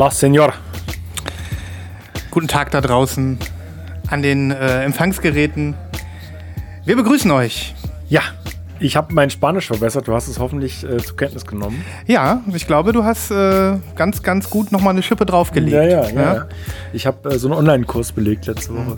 Hola, 0.00 0.10
Senor. 0.12 0.54
Guten 2.30 2.48
Tag 2.48 2.70
da 2.70 2.80
draußen 2.80 3.38
an 4.08 4.22
den 4.22 4.50
äh, 4.50 4.82
Empfangsgeräten. 4.82 5.74
Wir 6.86 6.96
begrüßen 6.96 7.30
euch. 7.30 7.74
Ja, 8.08 8.22
ich 8.78 8.96
habe 8.96 9.12
mein 9.12 9.28
Spanisch 9.28 9.66
verbessert. 9.66 10.08
Du 10.08 10.14
hast 10.14 10.26
es 10.26 10.38
hoffentlich 10.38 10.84
äh, 10.84 10.96
zur 10.96 11.18
Kenntnis 11.18 11.44
genommen. 11.44 11.84
Ja, 12.06 12.42
ich 12.50 12.66
glaube, 12.66 12.94
du 12.94 13.04
hast 13.04 13.30
äh, 13.30 13.76
ganz, 13.94 14.22
ganz 14.22 14.48
gut 14.48 14.72
nochmal 14.72 14.94
eine 14.94 15.02
Schippe 15.02 15.26
draufgelegt. 15.26 15.74
Ja, 15.74 15.82
ja, 15.82 16.08
ja. 16.08 16.48
Ich 16.94 17.06
habe 17.06 17.34
äh, 17.34 17.38
so 17.38 17.48
einen 17.48 17.58
Online-Kurs 17.58 18.12
belegt 18.12 18.46
letzte 18.46 18.74
Woche. 18.74 18.96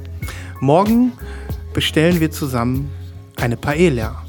Morgen 0.61 1.15
bestellen 1.75 2.21
wir 2.21 2.31
zusammen 2.31 2.93
eine 3.41 3.57
Paella 3.57 4.23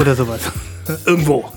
oder 0.00 0.14
sowas. 0.14 0.42
Irgendwo. 1.06 1.50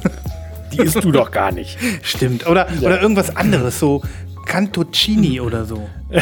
Die 0.72 0.80
isst 0.80 1.04
du 1.04 1.12
doch 1.12 1.30
gar 1.30 1.52
nicht. 1.52 1.78
Stimmt. 2.02 2.48
Oder, 2.48 2.68
oder 2.82 3.00
irgendwas 3.00 3.36
anderes, 3.36 3.78
so 3.78 4.02
Cantoncini 4.46 5.40
oder 5.40 5.66
so. 5.66 5.90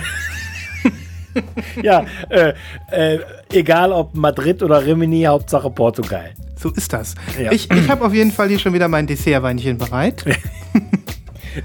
Ja, 1.82 2.06
äh, 2.30 2.54
äh, 2.92 3.20
egal 3.54 3.94
ob 3.94 4.14
Madrid 4.16 4.62
oder 4.64 4.86
Rimini, 4.86 5.24
Hauptsache 5.24 5.70
Portugal. 5.70 6.32
So 6.58 6.70
ist 6.72 6.94
das. 6.94 7.16
Ja. 7.42 7.52
Ich, 7.52 7.72
ich 7.72 7.90
habe 7.90 8.06
auf 8.06 8.14
jeden 8.14 8.32
Fall 8.32 8.50
hier 8.50 8.60
schon 8.60 8.74
wieder 8.74 8.88
mein 8.88 9.08
Dessertweinchen 9.08 9.78
bereit. 9.78 10.26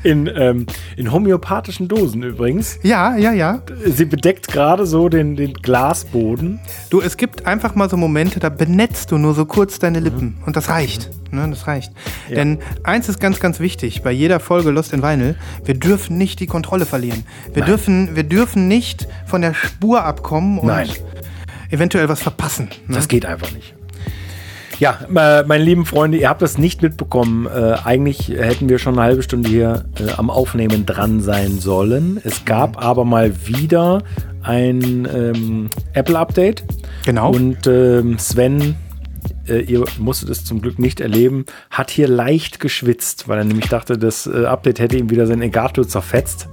In, 0.02 0.30
ähm, 0.34 0.66
in 0.96 1.12
homöopathischen 1.12 1.88
Dosen 1.88 2.22
übrigens. 2.22 2.78
Ja, 2.82 3.16
ja, 3.16 3.32
ja. 3.32 3.62
Sie 3.84 4.04
bedeckt 4.04 4.48
gerade 4.48 4.86
so 4.86 5.08
den, 5.08 5.36
den 5.36 5.54
Glasboden. 5.54 6.60
Du, 6.90 7.00
es 7.00 7.16
gibt 7.16 7.46
einfach 7.46 7.74
mal 7.74 7.88
so 7.88 7.96
Momente, 7.96 8.40
da 8.40 8.48
benetzt 8.48 9.12
du 9.12 9.18
nur 9.18 9.34
so 9.34 9.44
kurz 9.46 9.78
deine 9.78 10.00
Lippen. 10.00 10.38
Und 10.46 10.56
das 10.56 10.68
reicht. 10.68 11.10
Ne, 11.30 11.46
das 11.50 11.66
reicht. 11.66 11.92
Denn 12.30 12.58
eins 12.82 13.08
ist 13.08 13.20
ganz, 13.20 13.40
ganz 13.40 13.60
wichtig 13.60 14.02
bei 14.02 14.12
jeder 14.12 14.40
Folge 14.40 14.70
Lost 14.70 14.92
in 14.92 15.02
Vinyl. 15.02 15.36
Wir 15.64 15.74
dürfen 15.74 16.16
nicht 16.18 16.40
die 16.40 16.46
Kontrolle 16.46 16.86
verlieren. 16.86 17.24
Wir, 17.52 17.64
dürfen, 17.64 18.16
wir 18.16 18.24
dürfen 18.24 18.68
nicht 18.68 19.08
von 19.26 19.40
der 19.42 19.54
Spur 19.54 20.04
abkommen 20.04 20.58
und 20.58 20.68
Nein. 20.68 20.88
eventuell 21.70 22.08
was 22.08 22.22
verpassen. 22.22 22.68
Ne? 22.86 22.96
Das 22.96 23.08
geht 23.08 23.26
einfach 23.26 23.52
nicht. 23.52 23.75
Ja, 24.78 24.98
äh, 25.08 25.42
meine 25.44 25.64
lieben 25.64 25.86
Freunde, 25.86 26.18
ihr 26.18 26.28
habt 26.28 26.42
das 26.42 26.58
nicht 26.58 26.82
mitbekommen. 26.82 27.46
Äh, 27.46 27.76
eigentlich 27.84 28.28
hätten 28.28 28.68
wir 28.68 28.78
schon 28.78 28.94
eine 28.94 29.02
halbe 29.02 29.22
Stunde 29.22 29.48
hier 29.48 29.84
äh, 29.98 30.12
am 30.12 30.28
Aufnehmen 30.28 30.84
dran 30.84 31.20
sein 31.20 31.58
sollen. 31.58 32.20
Es 32.22 32.44
gab 32.44 32.82
aber 32.84 33.04
mal 33.06 33.32
wieder 33.46 34.02
ein 34.42 35.08
ähm, 35.12 35.70
Apple-Update. 35.94 36.64
Genau. 37.06 37.30
Und 37.32 37.66
ähm, 37.66 38.18
Sven, 38.18 38.76
äh, 39.48 39.60
ihr 39.60 39.82
musstet 39.98 40.28
es 40.28 40.44
zum 40.44 40.60
Glück 40.60 40.78
nicht 40.78 41.00
erleben, 41.00 41.46
hat 41.70 41.90
hier 41.90 42.06
leicht 42.06 42.60
geschwitzt, 42.60 43.28
weil 43.28 43.38
er 43.38 43.44
nämlich 43.44 43.68
dachte, 43.70 43.96
das 43.96 44.26
äh, 44.26 44.44
Update 44.44 44.78
hätte 44.78 44.98
ihm 44.98 45.08
wieder 45.08 45.26
sein 45.26 45.40
Elgato 45.40 45.84
zerfetzt. 45.84 46.48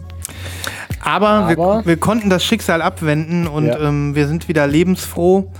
Aber, 1.01 1.27
Aber- 1.29 1.79
wir, 1.79 1.85
wir 1.85 1.97
konnten 1.97 2.29
das 2.29 2.45
Schicksal 2.45 2.81
abwenden 2.81 3.47
und 3.47 3.65
Ja. 3.65 3.79
ähm, 3.79 4.15
wir 4.15 4.27
sind 4.27 4.47
wieder 4.47 4.65
lebensfroh. 4.65 5.51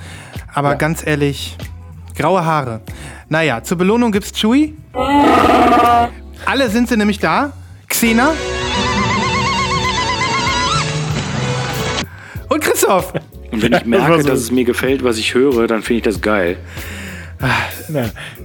Aber 0.54 0.70
Ja. 0.70 0.76
ganz 0.76 1.06
ehrlich, 1.06 1.58
graue 2.16 2.44
Haare. 2.46 2.82
Naja, 3.30 3.64
zur 3.64 3.78
Belohnung 3.78 4.12
gibt's 4.12 4.32
Chewie. 4.34 4.76
Alle 6.46 6.70
sind 6.70 6.90
sie 6.90 6.98
nämlich 6.98 7.20
da. 7.20 7.54
Xena. 7.88 8.32
Und 12.50 12.62
Christoph. 12.62 13.14
Und 13.52 13.62
wenn 13.62 13.74
ich 13.74 13.86
merke, 13.86 14.22
so- 14.22 14.30
dass 14.30 14.40
es 14.40 14.52
mir 14.52 14.64
gefällt, 14.66 15.04
was 15.04 15.18
ich 15.18 15.34
höre, 15.34 15.68
dann 15.68 15.82
finde 15.82 15.98
ich 15.98 16.04
das 16.04 16.22
geil. 16.22 16.58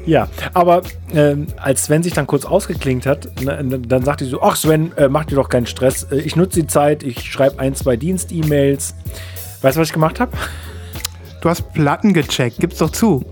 Ja, 0.06 0.27
aber 0.55 0.83
ähm, 1.15 1.47
als 1.56 1.85
Sven 1.85 2.03
sich 2.03 2.15
dann 2.15 2.27
kurz 2.27 2.45
ausgeklingt 2.45 3.06
hat, 3.06 3.29
na, 3.43 3.62
na, 3.62 3.77
dann 3.77 4.05
sagte 4.05 4.25
sie 4.25 4.31
so, 4.33 4.43
ach 4.43 4.56
Sven, 4.56 4.91
äh, 4.97 5.09
mach 5.09 5.25
dir 5.25 5.37
doch 5.37 5.49
keinen 5.49 5.67
Stress. 5.67 6.05
Äh, 6.11 6.17
ich 6.17 6.35
nutze 6.35 6.62
die 6.62 6.67
Zeit, 6.67 7.05
ich 7.05 7.31
schreibe 7.31 7.61
ein, 7.61 7.77
zwei 7.77 7.97
Dienst-E-Mails. 7.97 8.95
Weißt 9.62 9.77
du, 9.77 9.81
was 9.81 9.89
ich 9.89 9.95
gemacht 9.95 10.19
habe? 10.19 10.33
Du 11.43 11.49
hast 11.49 11.73
Platten 11.75 12.12
gecheckt. 12.12 12.59
Gib's 12.59 12.79
doch 12.79 12.91
zu. 12.91 13.25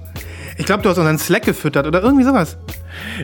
Ich 0.58 0.66
glaube, 0.66 0.82
du 0.82 0.88
hast 0.88 0.98
unseren 0.98 1.18
Slack 1.18 1.44
gefüttert 1.44 1.86
oder 1.86 2.02
irgendwie 2.02 2.24
sowas. 2.24 2.56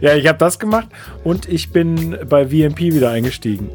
Ja, 0.01 0.15
ich 0.15 0.27
habe 0.27 0.39
das 0.39 0.59
gemacht 0.59 0.89
und 1.25 1.49
ich 1.49 1.71
bin 1.71 2.19
bei 2.29 2.47
VMP 2.47 2.81
wieder 2.81 3.11
eingestiegen. 3.11 3.71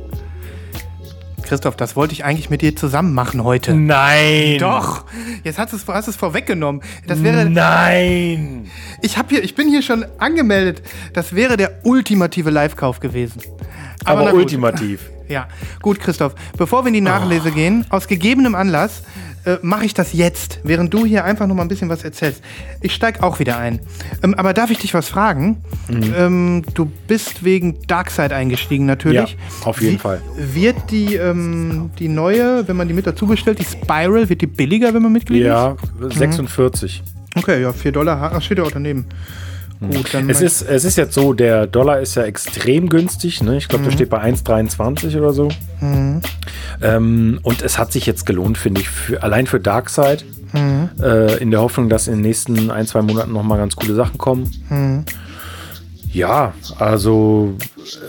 Christoph, 1.47 1.78
das 1.78 1.95
wollte 1.95 2.13
ich 2.13 2.25
eigentlich 2.25 2.50
mit 2.50 2.62
dir 2.62 2.75
zusammen 2.75 3.13
machen 3.13 3.44
heute. 3.44 3.73
Nein! 3.73 4.57
Doch, 4.59 5.06
jetzt 5.45 5.57
hast 5.57 5.72
du 5.72 5.78
es, 5.78 5.88
hast 5.88 6.09
es 6.09 6.18
vorweggenommen. 6.18 6.81
Das 7.07 7.23
wäre, 7.23 7.50
Nein! 7.50 8.69
ich, 9.01 9.18
hab 9.18 9.29
hier, 9.29 9.41
ich 9.41 9.56
bin 9.56 9.69
hier 9.69 9.81
schon 9.81 10.06
angemeldet. 10.18 10.81
Das 11.13 11.34
wäre 11.34 11.56
der 11.56 11.79
ultimative 11.85 12.50
Live-Kauf 12.50 13.00
gewesen. 13.00 13.41
Aber, 14.03 14.31
gut. 14.31 14.41
ultimativ. 14.41 15.09
Ja, 15.29 15.50
gut, 15.81 16.00
Christoph. 16.00 16.35
Bevor 16.57 16.85
wir 16.85 16.88
in 16.88 16.94
die 16.94 17.01
Nachlese 17.01 17.51
gehen, 17.51 17.85
aus 17.89 18.07
gegebenem 18.07 18.56
Anlass 18.56 19.03
äh, 19.47 19.58
mache 19.62 19.85
ich 19.85 19.94
das 19.94 20.13
jetzt, 20.13 20.59
während 20.63 20.94
du 20.94 21.06
hier 21.06 21.24
einfach 21.24 21.47
noch 21.47 21.56
mal 21.56 21.62
ein 21.63 21.68
bisschen 21.69 21.90
was 21.90 22.03
erzählst. 22.03 22.44
Ich 22.81 22.94
steig 22.94 23.24
auch 23.24 23.40
wieder 23.40 23.58
ein. 23.58 23.80
Ähm, 24.22 24.34
aber 24.35 24.53
darf 24.53 24.69
ich 24.72 24.78
dich 24.80 24.94
was 24.94 25.08
fragen? 25.09 25.58
Mhm. 25.88 26.13
Ähm, 26.18 26.63
du 26.74 26.91
bist 27.08 27.44
wegen 27.44 27.78
Darkseid 27.88 28.34
eingestiegen, 28.34 28.86
natürlich. 28.86 29.38
Ja, 29.62 29.66
auf 29.66 29.81
jeden 29.81 29.96
Wie- 29.96 30.00
Fall. 30.00 30.22
Wird 30.38 30.91
die, 30.91 31.16
ähm, 31.16 31.91
die 31.97 32.09
neue, 32.09 32.68
wenn 32.68 32.75
man 32.75 32.88
die 32.88 32.94
mit 32.94 33.07
dazu 33.07 33.25
bestellt, 33.25 33.59
die 33.59 33.63
Spiral, 33.66 34.28
wird 34.30 34.41
die 34.41 34.47
billiger, 34.47 34.94
wenn 34.94 35.02
man 35.02 35.12
Mitglied 35.13 35.44
Ja, 35.44 35.75
ist? 36.07 36.18
46. 36.18 37.03
Okay, 37.36 37.62
ja, 37.62 37.72
4 37.72 37.91
Dollar. 37.91 38.42
steht 38.42 38.57
ja 38.57 38.63
auch 38.63 38.72
daneben. 38.72 39.06
Gut, 39.79 40.13
dann. 40.13 40.29
Es 40.29 40.41
ist, 40.41 40.63
es 40.63 40.83
ist 40.85 40.97
jetzt 40.97 41.13
so, 41.13 41.33
der 41.33 41.68
Dollar 41.68 42.00
ist 42.00 42.15
ja 42.15 42.24
extrem 42.24 42.89
günstig. 42.89 43.44
Ne? 43.44 43.57
Ich 43.57 43.68
glaube, 43.68 43.85
der 43.85 43.91
steht 43.91 44.09
bei 44.09 44.21
1,23 44.24 45.18
oder 45.18 45.33
so. 45.33 45.50
Ähm, 46.81 47.39
und 47.44 47.62
es 47.62 47.77
hat 47.77 47.91
sich 47.91 48.06
jetzt 48.06 48.25
gelohnt, 48.25 48.57
finde 48.57 48.81
ich, 48.81 48.89
für, 48.89 49.21
allein 49.24 49.47
für 49.47 49.59
Darkseid. 49.59 50.25
Äh, 51.01 51.38
in 51.41 51.51
der 51.51 51.62
Hoffnung, 51.62 51.89
dass 51.89 52.07
in 52.07 52.15
den 52.15 52.21
nächsten 52.21 52.71
ein, 52.71 52.88
zwei 52.88 53.01
Monaten 53.01 53.33
noch 53.33 53.44
mal 53.44 53.57
ganz 53.57 53.75
coole 53.75 53.94
Sachen 53.94 54.18
kommen. 54.18 55.06
Ja, 56.12 56.53
also 56.79 57.56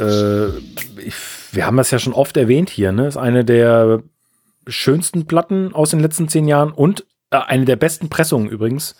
äh, 0.00 0.46
ich, 1.00 1.14
wir 1.52 1.66
haben 1.66 1.76
das 1.76 1.90
ja 1.90 1.98
schon 1.98 2.12
oft 2.12 2.36
erwähnt 2.36 2.70
hier. 2.70 2.92
Ne? 2.92 3.06
Ist 3.06 3.16
eine 3.16 3.44
der 3.44 4.02
schönsten 4.66 5.26
Platten 5.26 5.74
aus 5.74 5.90
den 5.90 6.00
letzten 6.00 6.28
zehn 6.28 6.46
Jahren 6.46 6.72
und 6.72 7.04
äh, 7.30 7.38
eine 7.38 7.64
der 7.64 7.76
besten 7.76 8.08
Pressungen 8.08 8.48
übrigens. 8.48 8.94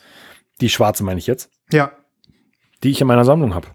Die 0.60 0.68
schwarze 0.68 1.04
meine 1.04 1.18
ich 1.18 1.26
jetzt, 1.26 1.50
ja, 1.70 1.92
die 2.82 2.90
ich 2.90 3.00
in 3.00 3.06
meiner 3.06 3.24
Sammlung 3.24 3.54
habe. 3.54 3.68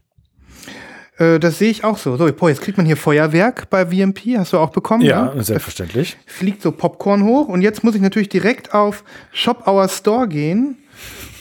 äh, 1.17 1.39
das 1.39 1.59
sehe 1.59 1.69
ich 1.69 1.83
auch 1.83 1.97
so. 1.97 2.17
So, 2.17 2.31
boah, 2.33 2.49
jetzt 2.49 2.61
kriegt 2.61 2.77
man 2.77 2.85
hier 2.85 2.97
Feuerwerk 2.97 3.69
bei 3.69 3.85
VMP. 3.87 4.37
Hast 4.37 4.53
du 4.53 4.57
auch 4.57 4.69
bekommen? 4.71 5.03
Ja, 5.03 5.33
ne? 5.33 5.43
selbstverständlich. 5.43 6.17
fliegt 6.25 6.61
so 6.61 6.71
Popcorn 6.71 7.23
hoch 7.23 7.47
und 7.47 7.61
jetzt 7.61 7.83
muss 7.83 7.95
ich 7.95 8.01
natürlich 8.01 8.29
direkt 8.29 8.73
auf 8.73 9.03
Shop 9.31 9.67
Our 9.67 9.87
Store 9.89 10.27
gehen 10.27 10.77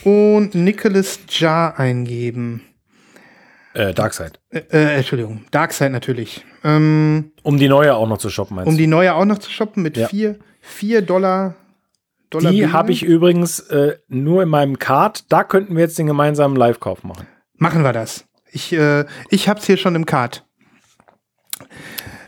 und 0.04 0.54
Nicholas 0.54 1.20
Jar 1.28 1.78
eingeben. 1.78 2.62
Äh, 3.74 3.94
Darkseid. 3.94 4.38
Äh, 4.50 4.58
äh, 4.70 4.96
Entschuldigung, 4.96 5.44
Darkseid 5.50 5.92
natürlich. 5.92 6.44
Ähm, 6.62 7.32
Um 7.42 7.56
die 7.56 7.68
neue 7.68 7.94
auch 7.94 8.06
noch 8.06 8.18
zu 8.18 8.28
shoppen, 8.28 8.56
meinst 8.56 8.68
um 8.68 8.74
du? 8.74 8.78
die 8.82 8.86
neue 8.86 9.14
auch 9.14 9.24
noch 9.24 9.38
zu 9.38 9.50
shoppen 9.50 9.82
mit 9.82 9.96
Ja. 9.96 10.08
4 10.08 10.36
vier 10.60 11.00
Dollar. 11.02 11.54
Dollar 12.30 12.50
Die 12.52 12.68
habe 12.68 12.92
ich 12.92 13.02
übrigens 13.02 13.58
äh, 13.60 13.96
nur 14.08 14.42
in 14.42 14.48
meinem 14.48 14.78
Card. 14.78 15.24
Da 15.32 15.42
könnten 15.42 15.74
wir 15.74 15.82
jetzt 15.82 15.98
den 15.98 16.06
gemeinsamen 16.06 16.54
Live-Kauf 16.56 17.02
machen. 17.02 17.26
Machen 17.62 17.84
wir 17.84 17.92
das. 17.92 18.24
Ich, 18.50 18.72
äh, 18.72 19.04
ich 19.30 19.48
hab's 19.48 19.66
hier 19.66 19.76
schon 19.76 19.94
im 19.94 20.04
Kart. 20.04 20.44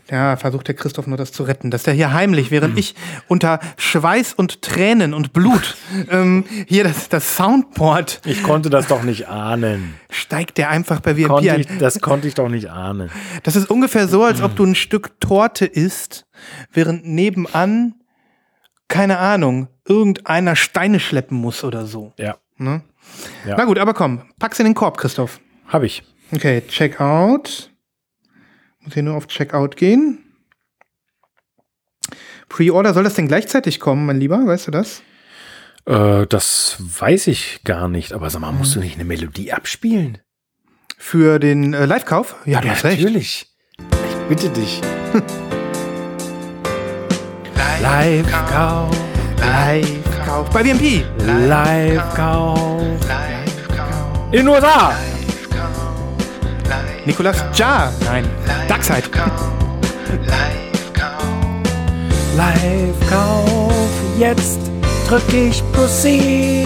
Ja, 0.09 0.37
versucht 0.37 0.69
der 0.69 0.75
Christoph 0.75 1.07
nur 1.07 1.17
das 1.17 1.33
zu 1.33 1.43
retten, 1.43 1.71
dass 1.71 1.83
der 1.83 1.93
hier 1.93 2.13
heimlich, 2.13 2.51
während 2.51 2.79
ich 2.79 2.95
unter 3.27 3.59
Schweiß 3.75 4.33
und 4.33 4.61
Tränen 4.61 5.13
und 5.13 5.33
Blut 5.33 5.75
ähm, 6.09 6.45
hier 6.67 6.85
das, 6.85 7.09
das 7.09 7.35
Soundboard 7.35 8.21
Ich 8.23 8.43
konnte 8.43 8.69
das 8.69 8.87
doch 8.87 9.03
nicht 9.03 9.27
ahnen. 9.27 9.95
steigt 10.09 10.57
der 10.57 10.69
einfach 10.69 11.01
bei 11.01 11.15
VMP 11.15 11.27
Konnte 11.27 11.55
ich, 11.57 11.67
das 11.79 11.99
konnte 11.99 12.29
ich 12.29 12.35
doch 12.35 12.47
nicht 12.47 12.69
ahnen. 12.69 13.09
Das 13.43 13.57
ist 13.57 13.69
ungefähr 13.69 14.07
so, 14.07 14.23
als 14.23 14.41
ob 14.41 14.55
du 14.55 14.63
ein 14.63 14.75
Stück 14.75 15.19
Torte 15.19 15.65
isst, 15.65 16.27
während 16.71 17.05
nebenan, 17.05 17.95
keine 18.87 19.17
Ahnung, 19.17 19.67
irgendeiner 19.85 20.55
Steine 20.55 21.01
schleppen 21.01 21.37
muss 21.37 21.65
oder 21.65 21.85
so. 21.85 22.13
Ja, 22.17 22.37
Ne? 22.57 22.81
Ja. 23.45 23.55
Na 23.57 23.65
gut, 23.65 23.77
aber 23.79 23.93
komm, 23.93 24.21
pack's 24.39 24.59
in 24.59 24.65
den 24.65 24.73
Korb, 24.75 24.97
Christoph. 24.97 25.39
habe 25.67 25.85
ich. 25.85 26.03
Okay, 26.33 26.61
Checkout. 26.67 27.71
Muss 28.81 28.93
hier 28.93 29.03
nur 29.03 29.15
auf 29.15 29.27
Checkout 29.27 29.75
gehen. 29.77 30.19
Pre-Order, 32.49 32.93
soll 32.93 33.03
das 33.03 33.15
denn 33.15 33.27
gleichzeitig 33.27 33.79
kommen, 33.79 34.05
mein 34.05 34.19
Lieber? 34.19 34.45
Weißt 34.45 34.67
du 34.67 34.71
das? 34.71 35.01
Äh, 35.85 36.25
das 36.27 36.77
weiß 36.79 37.27
ich 37.27 37.61
gar 37.63 37.87
nicht. 37.87 38.13
Aber 38.13 38.29
sag 38.29 38.41
mal, 38.41 38.51
musst 38.51 38.75
du 38.75 38.79
nicht 38.79 38.95
eine 38.95 39.03
Melodie 39.05 39.51
abspielen? 39.53 40.19
Für 40.97 41.39
den 41.39 41.73
äh, 41.73 41.85
Live-Kauf? 41.85 42.35
Ja, 42.45 42.61
du 42.61 42.69
hast 42.69 42.83
recht. 42.83 43.01
natürlich. 43.01 43.47
Ich 43.81 44.15
bitte 44.29 44.49
dich. 44.49 44.81
Live-Kauf. 47.81 48.95
Live-Kauf. 49.39 50.14
Bei 50.25 50.63
BMP. 50.63 51.03
Live-Kauf. 51.47 52.79
In 54.31 54.37
den 54.39 54.47
USA. 54.47 54.93
Nikolas 57.05 57.43
Ja. 57.53 57.93
Nein. 58.05 58.25
Darkside. 58.67 59.03
Live-Kauf. 62.35 63.71
Jetzt 64.17 64.59
drück 65.07 65.21
ich 65.31 65.61
Proceed. 65.71 66.65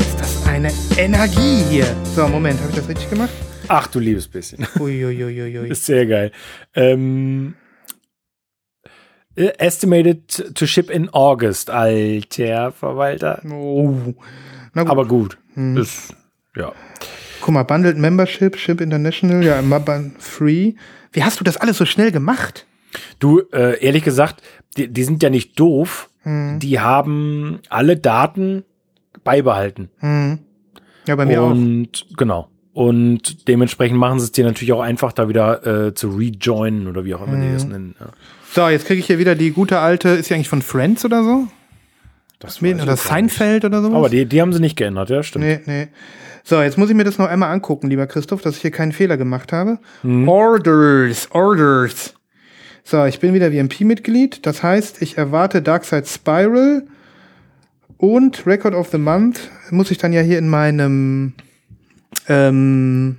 Ist 0.00 0.18
das 0.18 0.46
eine 0.46 0.72
Energie 0.96 1.62
hier? 1.68 1.86
So, 2.16 2.26
Moment, 2.26 2.58
habe 2.60 2.70
ich 2.70 2.76
das 2.76 2.88
richtig 2.88 3.10
gemacht? 3.10 3.30
Ach 3.68 3.86
du 3.86 3.98
liebes 3.98 4.28
bisschen. 4.28 4.66
Uiuiuiui. 4.80 5.68
Ist 5.68 5.84
sehr 5.86 6.06
geil. 6.06 6.32
Ähm, 6.74 7.54
äh, 7.54 7.63
estimated 9.36 10.54
to 10.54 10.66
ship 10.66 10.90
in 10.90 11.08
August, 11.10 11.70
alter 11.70 12.72
Verwalter. 12.72 13.42
Oh. 13.50 14.14
Gut. 14.74 14.88
Aber 14.88 15.06
gut. 15.06 15.38
Ist, 15.56 16.14
ja. 16.56 16.72
Guck 17.40 17.54
mal, 17.54 17.62
Bundled 17.62 17.98
Membership, 17.98 18.56
Ship 18.56 18.80
International, 18.80 19.44
ja, 19.44 19.62
Mabban 19.62 20.16
Free. 20.18 20.74
Wie 21.12 21.22
hast 21.22 21.38
du 21.38 21.44
das 21.44 21.56
alles 21.56 21.78
so 21.78 21.84
schnell 21.84 22.10
gemacht? 22.10 22.66
Du, 23.18 23.40
äh, 23.52 23.84
ehrlich 23.84 24.04
gesagt, 24.04 24.42
die, 24.76 24.88
die 24.88 25.04
sind 25.04 25.22
ja 25.22 25.30
nicht 25.30 25.58
doof. 25.58 26.10
Die 26.26 26.80
haben 26.80 27.60
alle 27.68 27.98
Daten 27.98 28.64
beibehalten. 29.24 29.90
Hm. 29.98 30.38
Ja, 31.06 31.16
bei 31.16 31.26
mir 31.26 31.42
auch. 31.42 31.50
Und 31.50 32.06
genau. 32.16 32.48
Und 32.72 33.46
dementsprechend 33.46 33.98
machen 33.98 34.20
sie 34.20 34.24
es 34.24 34.32
dir 34.32 34.46
natürlich 34.46 34.72
auch 34.72 34.80
einfach, 34.80 35.12
da 35.12 35.28
wieder 35.28 35.66
äh, 35.66 35.94
zu 35.94 36.08
rejoinen 36.08 36.86
oder 36.86 37.04
wie 37.04 37.14
auch 37.14 37.26
immer 37.26 37.36
die 37.36 37.52
das 37.52 37.66
nennen. 37.66 37.94
Ja. 38.00 38.06
So, 38.54 38.68
jetzt 38.68 38.86
kriege 38.86 39.00
ich 39.00 39.06
hier 39.08 39.18
wieder 39.18 39.34
die 39.34 39.50
gute 39.50 39.80
alte, 39.80 40.10
ist 40.10 40.30
die 40.30 40.34
eigentlich 40.34 40.48
von 40.48 40.62
Friends 40.62 41.04
oder 41.04 41.24
so? 41.24 41.48
Das 42.38 42.62
Oder 42.62 42.70
ich 42.70 42.86
gar 42.86 42.96
Seinfeld 42.96 43.64
oder 43.64 43.82
sowas? 43.82 43.96
Aber 43.96 44.08
die, 44.08 44.26
die 44.26 44.40
haben 44.40 44.52
sie 44.52 44.60
nicht 44.60 44.76
geändert, 44.76 45.10
ja, 45.10 45.24
stimmt. 45.24 45.44
Nee, 45.44 45.60
nee. 45.66 45.88
So, 46.44 46.62
jetzt 46.62 46.78
muss 46.78 46.88
ich 46.88 46.94
mir 46.94 47.02
das 47.02 47.18
noch 47.18 47.26
einmal 47.26 47.50
angucken, 47.50 47.88
lieber 47.88 48.06
Christoph, 48.06 48.42
dass 48.42 48.54
ich 48.54 48.62
hier 48.62 48.70
keinen 48.70 48.92
Fehler 48.92 49.16
gemacht 49.16 49.52
habe. 49.52 49.80
Orders, 50.28 51.32
Orders. 51.32 52.14
So, 52.84 53.04
ich 53.06 53.18
bin 53.18 53.34
wieder 53.34 53.50
VMP-Mitglied. 53.50 54.46
Das 54.46 54.62
heißt, 54.62 55.02
ich 55.02 55.18
erwarte 55.18 55.60
Darkside 55.60 56.06
Spiral 56.06 56.86
und 57.96 58.46
Record 58.46 58.74
of 58.74 58.90
the 58.90 58.98
Month 58.98 59.50
muss 59.70 59.90
ich 59.90 59.98
dann 59.98 60.12
ja 60.12 60.20
hier 60.20 60.38
in 60.38 60.48
meinem 60.48 61.32
ähm, 62.28 63.16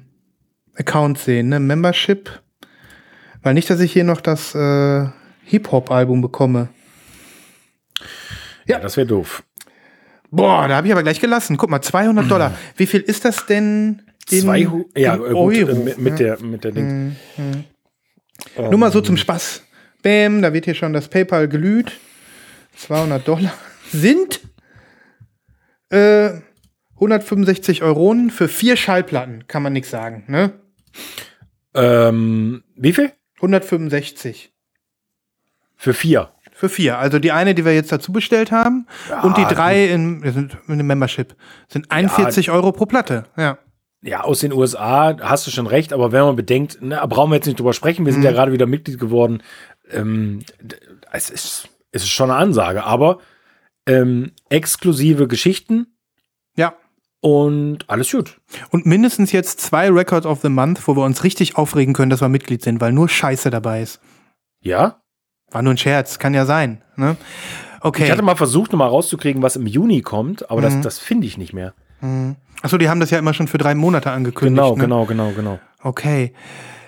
Account 0.78 1.18
sehen, 1.18 1.50
ne? 1.50 1.60
Membership. 1.60 2.30
Weil 3.44 3.54
nicht, 3.54 3.70
dass 3.70 3.82
ich 3.82 3.92
hier 3.92 4.06
noch 4.06 4.22
das 4.22 4.56
äh, 4.56 5.08
Hip-Hop-Album 5.46 6.22
bekomme. 6.22 6.70
Ja, 8.68 8.80
das 8.80 8.98
wäre 8.98 9.08
doof. 9.08 9.44
Boah, 10.32 10.68
da 10.68 10.78
habe 10.78 10.88
ich 10.88 10.94
aber 10.94 11.04
gleich 11.04 11.20
gelassen. 11.20 11.58
Guck 11.58 11.70
mal, 11.70 11.82
200 11.82 12.30
Dollar. 12.30 12.58
Wie 12.76 12.86
viel 12.88 13.02
ist 13.02 13.26
das 13.26 13.46
denn 13.46 14.02
in, 14.30 14.42
Zwei, 14.42 14.68
ja, 14.96 15.14
in 15.16 15.22
äh, 15.22 15.28
gut, 15.28 15.36
Euro? 15.36 15.52
äh, 15.52 15.76
mit, 15.76 15.98
mit 16.00 16.20
der, 16.20 16.40
mit 16.42 16.64
der 16.64 16.72
Dings. 16.72 17.16
Nur 18.58 18.78
mal 18.78 18.92
so 18.92 19.02
zum 19.02 19.18
Spaß. 19.18 19.62
Bäm, 20.02 20.42
da 20.42 20.52
wird 20.54 20.66
hier 20.66 20.76
schon 20.76 20.94
das 20.94 21.08
PayPal 21.08 21.48
glüht. 21.48 21.94
200 22.76 23.28
Dollar 23.28 23.54
sind 23.92 24.42
äh, 25.90 26.32
165 26.96 27.84
Euronen 27.84 28.30
für 28.30 28.48
vier 28.48 28.78
Schallplatten, 28.78 29.48
kann 29.48 29.64
man 29.64 29.74
nichts 29.74 29.90
sagen, 29.90 30.24
ne? 30.28 30.54
Ähm, 31.74 32.64
wie 32.76 32.94
viel? 32.94 33.12
165 33.38 34.54
Für 35.86 35.94
vier. 35.94 36.32
für 36.52 36.68
vier. 36.70 36.98
Also 36.98 37.20
die 37.20 37.32
eine, 37.32 37.54
die 37.54 37.64
wir 37.64 37.74
jetzt 37.76 37.92
dazu 37.92 38.12
bestellt 38.12 38.52
haben 38.52 38.88
und 39.24 39.38
die 39.38 39.44
drei 39.46 39.86
in, 39.86 40.22
sind 40.32 40.58
in 40.68 40.78
dem 40.80 40.88
Membership 40.88 41.36
sind 41.68 41.92
41 41.92 42.50
Euro 42.50 42.72
pro 42.72 42.86
Platte. 42.88 43.26
Ja. 43.38 43.60
Ja, 44.02 44.22
aus 44.22 44.40
den 44.40 44.52
USA 44.54 45.16
hast 45.22 45.46
du 45.48 45.52
schon 45.52 45.68
recht, 45.68 45.92
aber 45.94 46.12
wenn 46.12 46.22
man 46.24 46.36
bedenkt, 46.36 46.82
ne, 46.82 47.02
brauchen 47.08 47.30
wir 47.32 47.36
jetzt 47.36 47.46
nicht 47.48 47.60
drüber 47.60 47.74
sprechen, 47.74 48.06
wir 48.06 48.14
sind 48.14 48.24
ja 48.24 48.32
gerade 48.32 48.52
wieder 48.52 48.66
Mitglied 48.68 49.00
geworden. 49.00 49.44
Ähm, 49.92 50.44
es, 51.12 51.30
ist, 51.30 51.70
es 51.92 52.04
ist 52.04 52.10
schon 52.10 52.30
eine 52.32 52.40
Ansage, 52.40 52.84
aber 52.84 53.20
ähm, 53.88 54.32
exklusive 54.50 55.28
Geschichten 55.28 55.88
Ja. 56.56 56.74
und 57.20 57.88
alles 57.90 58.12
gut. 58.12 58.40
Und 58.72 58.86
mindestens 58.88 59.32
jetzt 59.32 59.60
zwei 59.62 59.90
Records 59.92 60.26
of 60.26 60.42
the 60.42 60.50
Month, 60.50 60.88
wo 60.88 60.96
wir 60.96 61.04
uns 61.04 61.24
richtig 61.24 61.58
aufregen 61.58 61.94
können, 61.94 62.10
dass 62.10 62.22
wir 62.22 62.30
Mitglied 62.30 62.62
sind, 62.64 62.82
weil 62.82 62.92
nur 62.92 63.10
Scheiße 63.10 63.50
dabei 63.52 63.82
ist. 63.82 64.00
Ja? 64.62 65.02
War 65.56 65.62
nur 65.62 65.74
ein 65.74 65.78
Scherz, 65.78 66.20
kann 66.20 66.34
ja 66.34 66.46
sein. 66.46 66.82
Ne? 66.98 67.16
Okay. 67.80 68.04
Ich 68.04 68.12
hatte 68.12 68.22
mal 68.24 68.36
versucht, 68.36 68.74
nochmal 68.74 68.90
rauszukriegen, 68.90 69.42
was 69.42 69.56
im 69.56 69.66
Juni 69.66 70.02
kommt, 70.02 70.52
aber 70.52 70.62
das, 70.62 70.82
das 70.82 71.00
finde 71.00 71.28
ich 71.28 71.38
nicht 71.38 71.54
mehr. 71.54 71.74
Achso, 72.62 72.78
die 72.78 72.90
haben 72.90 73.00
das 73.00 73.10
ja 73.10 73.20
immer 73.20 73.34
schon 73.34 73.48
für 73.48 73.58
drei 73.58 73.74
Monate 73.74 74.12
angekündigt. 74.12 74.58
Genau, 74.58 74.76
ne? 74.76 74.82
genau, 74.82 75.06
genau, 75.06 75.32
genau. 75.32 75.60
Okay. 75.82 76.34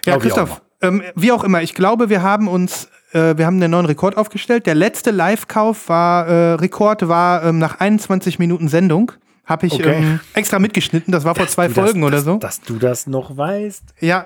Ja, 0.05 0.15
Aber 0.15 0.24
wie 0.24 0.27
Christoph, 0.27 0.62
ähm, 0.81 1.01
wie 1.15 1.31
auch 1.31 1.45
immer, 1.45 1.62
ich 1.62 1.75
glaube, 1.75 2.09
wir 2.09 2.24
haben 2.24 2.50
uns, 2.50 2.89
äh, 3.13 3.38
wir 3.38 3.45
haben 3.45 3.55
einen 3.55 3.71
neuen 3.71 3.86
Rekord 3.86 4.17
aufgestellt. 4.17 4.65
Der 4.65 4.75
letzte 4.75 5.12
Live-Kauf 5.12 5.88
war, 5.88 6.27
äh, 6.27 6.53
Rekord 6.55 7.07
war 7.07 7.45
ähm, 7.45 7.59
nach 7.59 7.79
21 7.79 8.38
Minuten 8.38 8.67
Sendung. 8.67 9.13
Habe 9.48 9.66
ich 9.68 9.74
Okay. 9.74 9.96
ähm, 9.96 10.20
extra 10.34 10.60
mitgeschnitten, 10.60 11.12
das 11.12 11.24
war 11.24 11.34
vor 11.34 11.48
zwei 11.48 11.68
Du 11.70 11.74
das- 11.74 11.84
Folgen 11.86 12.04
oder 12.04 12.18
dass, 12.18 12.25
so. 12.25 12.38
Dass 12.38 12.62
du 12.62 12.75
das 12.77 13.08
noch 13.08 13.38
weißt. 13.38 13.82
Ja, 14.01 14.25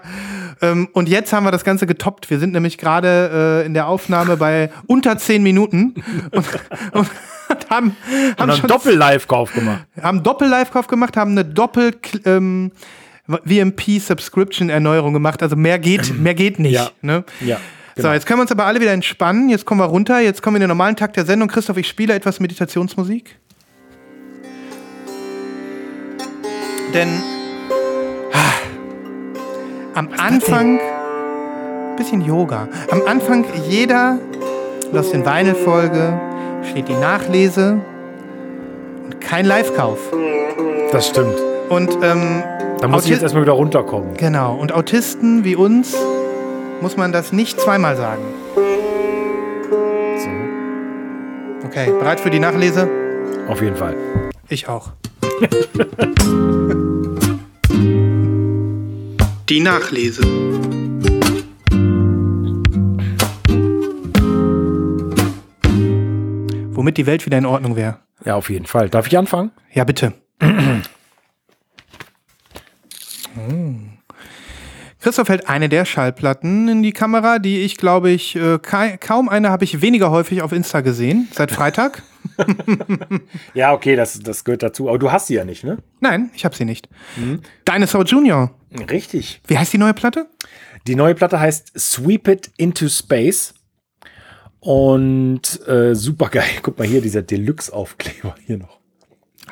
ähm, 0.62 0.90
und 0.94 1.08
jetzt 1.08 1.32
haben 1.32 1.44
wir 1.46 1.52
das 1.52 1.64
Ganze 1.64 1.86
getoppt. 1.88 2.30
Wir 2.32 2.40
sind 2.40 2.54
nämlich 2.54 2.78
gerade 2.80 3.62
äh, 3.64 3.66
in 3.68 3.74
der 3.76 3.88
Aufnahme 3.88 4.36
bei 4.36 4.72
unter 4.88 5.18
10 5.20 5.44
Minuten 5.44 5.94
und, 6.32 6.46
und, 6.92 7.08
und 7.50 7.70
haben, 7.70 7.88
Und 7.90 8.40
haben 8.40 8.48
dann 8.50 8.58
schon 8.58 8.68
Doppel-Live-Kauf 8.68 9.54
gemacht. 9.54 9.86
haben 10.02 10.24
Doppel-Live-Kauf 10.24 10.88
gemacht, 10.88 11.16
haben 11.16 11.32
eine 11.32 11.46
Doppel- 11.46 11.94
ähm, 12.26 12.72
VMP-Subscription-Erneuerung 13.46 15.14
gemacht. 15.14 15.42
Also 15.44 15.56
mehr 15.56 15.80
geht, 15.80 16.18
mehr 16.20 16.34
geht 16.34 16.60
nicht. 16.60 16.74
Ja. 16.74 16.90
Ne? 17.02 17.24
Ja. 17.42 17.58
So, 17.96 18.04
genau. 18.04 18.14
jetzt 18.14 18.26
können 18.26 18.40
wir 18.40 18.44
uns 18.44 18.52
aber 18.52 18.66
alle 18.66 18.80
wieder 18.80 18.94
entspannen. 18.94 19.50
Jetzt 19.50 19.66
kommen 19.66 19.82
wir 19.82 19.86
runter. 19.86 20.20
Jetzt 20.20 20.42
kommen 20.42 20.56
wir 20.56 20.58
in 20.58 20.62
den 20.62 20.70
normalen 20.70 20.96
Takt 20.96 21.18
der 21.18 21.26
Sendung. 21.26 21.50
Christoph, 21.50 21.78
ich 21.78 21.88
spiele 21.88 22.14
etwas 22.14 22.40
Meditationsmusik. 22.40 23.38
Denn 26.94 27.10
ah, 28.34 29.98
am 29.98 30.10
Anfang, 30.18 30.80
bisschen 31.98 32.22
Yoga, 32.22 32.68
am 32.92 33.02
Anfang 33.08 33.46
jeder 33.68 34.20
Lost 34.92 35.14
in 35.14 35.26
Vinyl-Folge 35.26 36.20
steht 36.70 36.90
die 36.90 36.96
Nachlese 36.96 37.80
und 39.06 39.22
kein 39.22 39.46
Live-Kauf. 39.46 40.00
Das 40.92 41.08
stimmt. 41.08 41.36
Und 41.70 41.98
ähm, 42.04 42.44
Da 42.80 42.88
muss 42.90 43.06
ich 43.06 43.12
Auti- 43.12 43.14
jetzt 43.14 43.22
erstmal 43.24 43.44
wieder 43.44 43.54
runterkommen. 43.54 44.16
Genau. 44.18 44.56
Und 44.56 44.74
Autisten 44.74 45.46
wie 45.46 45.56
uns 45.56 45.96
muss 46.82 46.98
man 46.98 47.14
das 47.14 47.32
nicht 47.32 47.60
zweimal 47.62 47.96
sagen. 47.96 48.24
Okay, 51.66 51.90
bereit 51.98 52.20
für 52.20 52.30
die 52.30 52.40
Nachlese? 52.40 52.90
Auf 53.48 53.62
jeden 53.62 53.78
Fall. 53.78 53.96
Ich 54.50 54.68
auch. 54.68 54.92
Die 59.50 59.60
Nachlese. 59.60 60.22
Womit 66.74 66.98
die 66.98 67.06
Welt 67.06 67.26
wieder 67.26 67.38
in 67.38 67.46
Ordnung 67.46 67.76
wäre. 67.76 68.00
Ja, 68.24 68.36
auf 68.36 68.50
jeden 68.50 68.66
Fall. 68.66 68.90
Darf 68.90 69.08
ich 69.08 69.18
anfangen? 69.18 69.52
Ja, 69.74 69.84
bitte. 69.84 70.14
Christoph 75.02 75.30
hält 75.30 75.50
eine 75.50 75.68
der 75.68 75.86
Schallplatten 75.86 76.68
in 76.68 76.84
die 76.84 76.92
Kamera, 76.92 77.40
die 77.40 77.62
ich, 77.62 77.78
glaube 77.78 78.12
ich, 78.12 78.36
äh, 78.36 78.60
ka 78.60 78.98
kaum 78.98 79.30
eine 79.30 79.50
habe 79.50 79.64
ich 79.64 79.82
weniger 79.82 80.12
häufig 80.12 80.44
auf 80.44 80.52
Insta 80.52 80.82
gesehen, 80.82 81.28
seit 81.34 81.52
Freitag. 81.52 82.04
Ja, 83.54 83.74
okay, 83.74 83.96
das, 83.96 84.20
das 84.20 84.44
gehört 84.44 84.64
dazu. 84.64 84.88
Aber 84.88 84.98
du 84.98 85.12
hast 85.12 85.28
sie 85.28 85.36
ja 85.36 85.44
nicht, 85.44 85.64
ne? 85.64 85.78
Nein, 86.00 86.32
ich 86.34 86.46
habe 86.46 86.56
sie 86.56 86.66
nicht. 86.66 86.88
Dinosaur 87.68 88.06
Junior. 88.06 88.52
Richtig. 88.90 89.42
Wie 89.48 89.58
heißt 89.58 89.74
die 89.74 89.78
neue 89.78 89.94
Platte? 89.94 90.28
Die 90.88 90.96
neue 90.96 91.14
Platte 91.14 91.40
heißt 91.40 91.78
Sweep 91.78 92.28
It 92.28 92.52
Into 92.58 92.90
Space. 92.90 93.54
Und 94.60 95.68
äh, 95.68 95.96
super 95.96 96.30
geil. 96.30 96.50
Guck 96.62 96.78
mal 96.80 96.88
hier, 96.88 97.02
dieser 97.02 97.22
Deluxe-Aufkleber 97.22 98.36
hier 98.46 98.58
noch. 98.58 98.80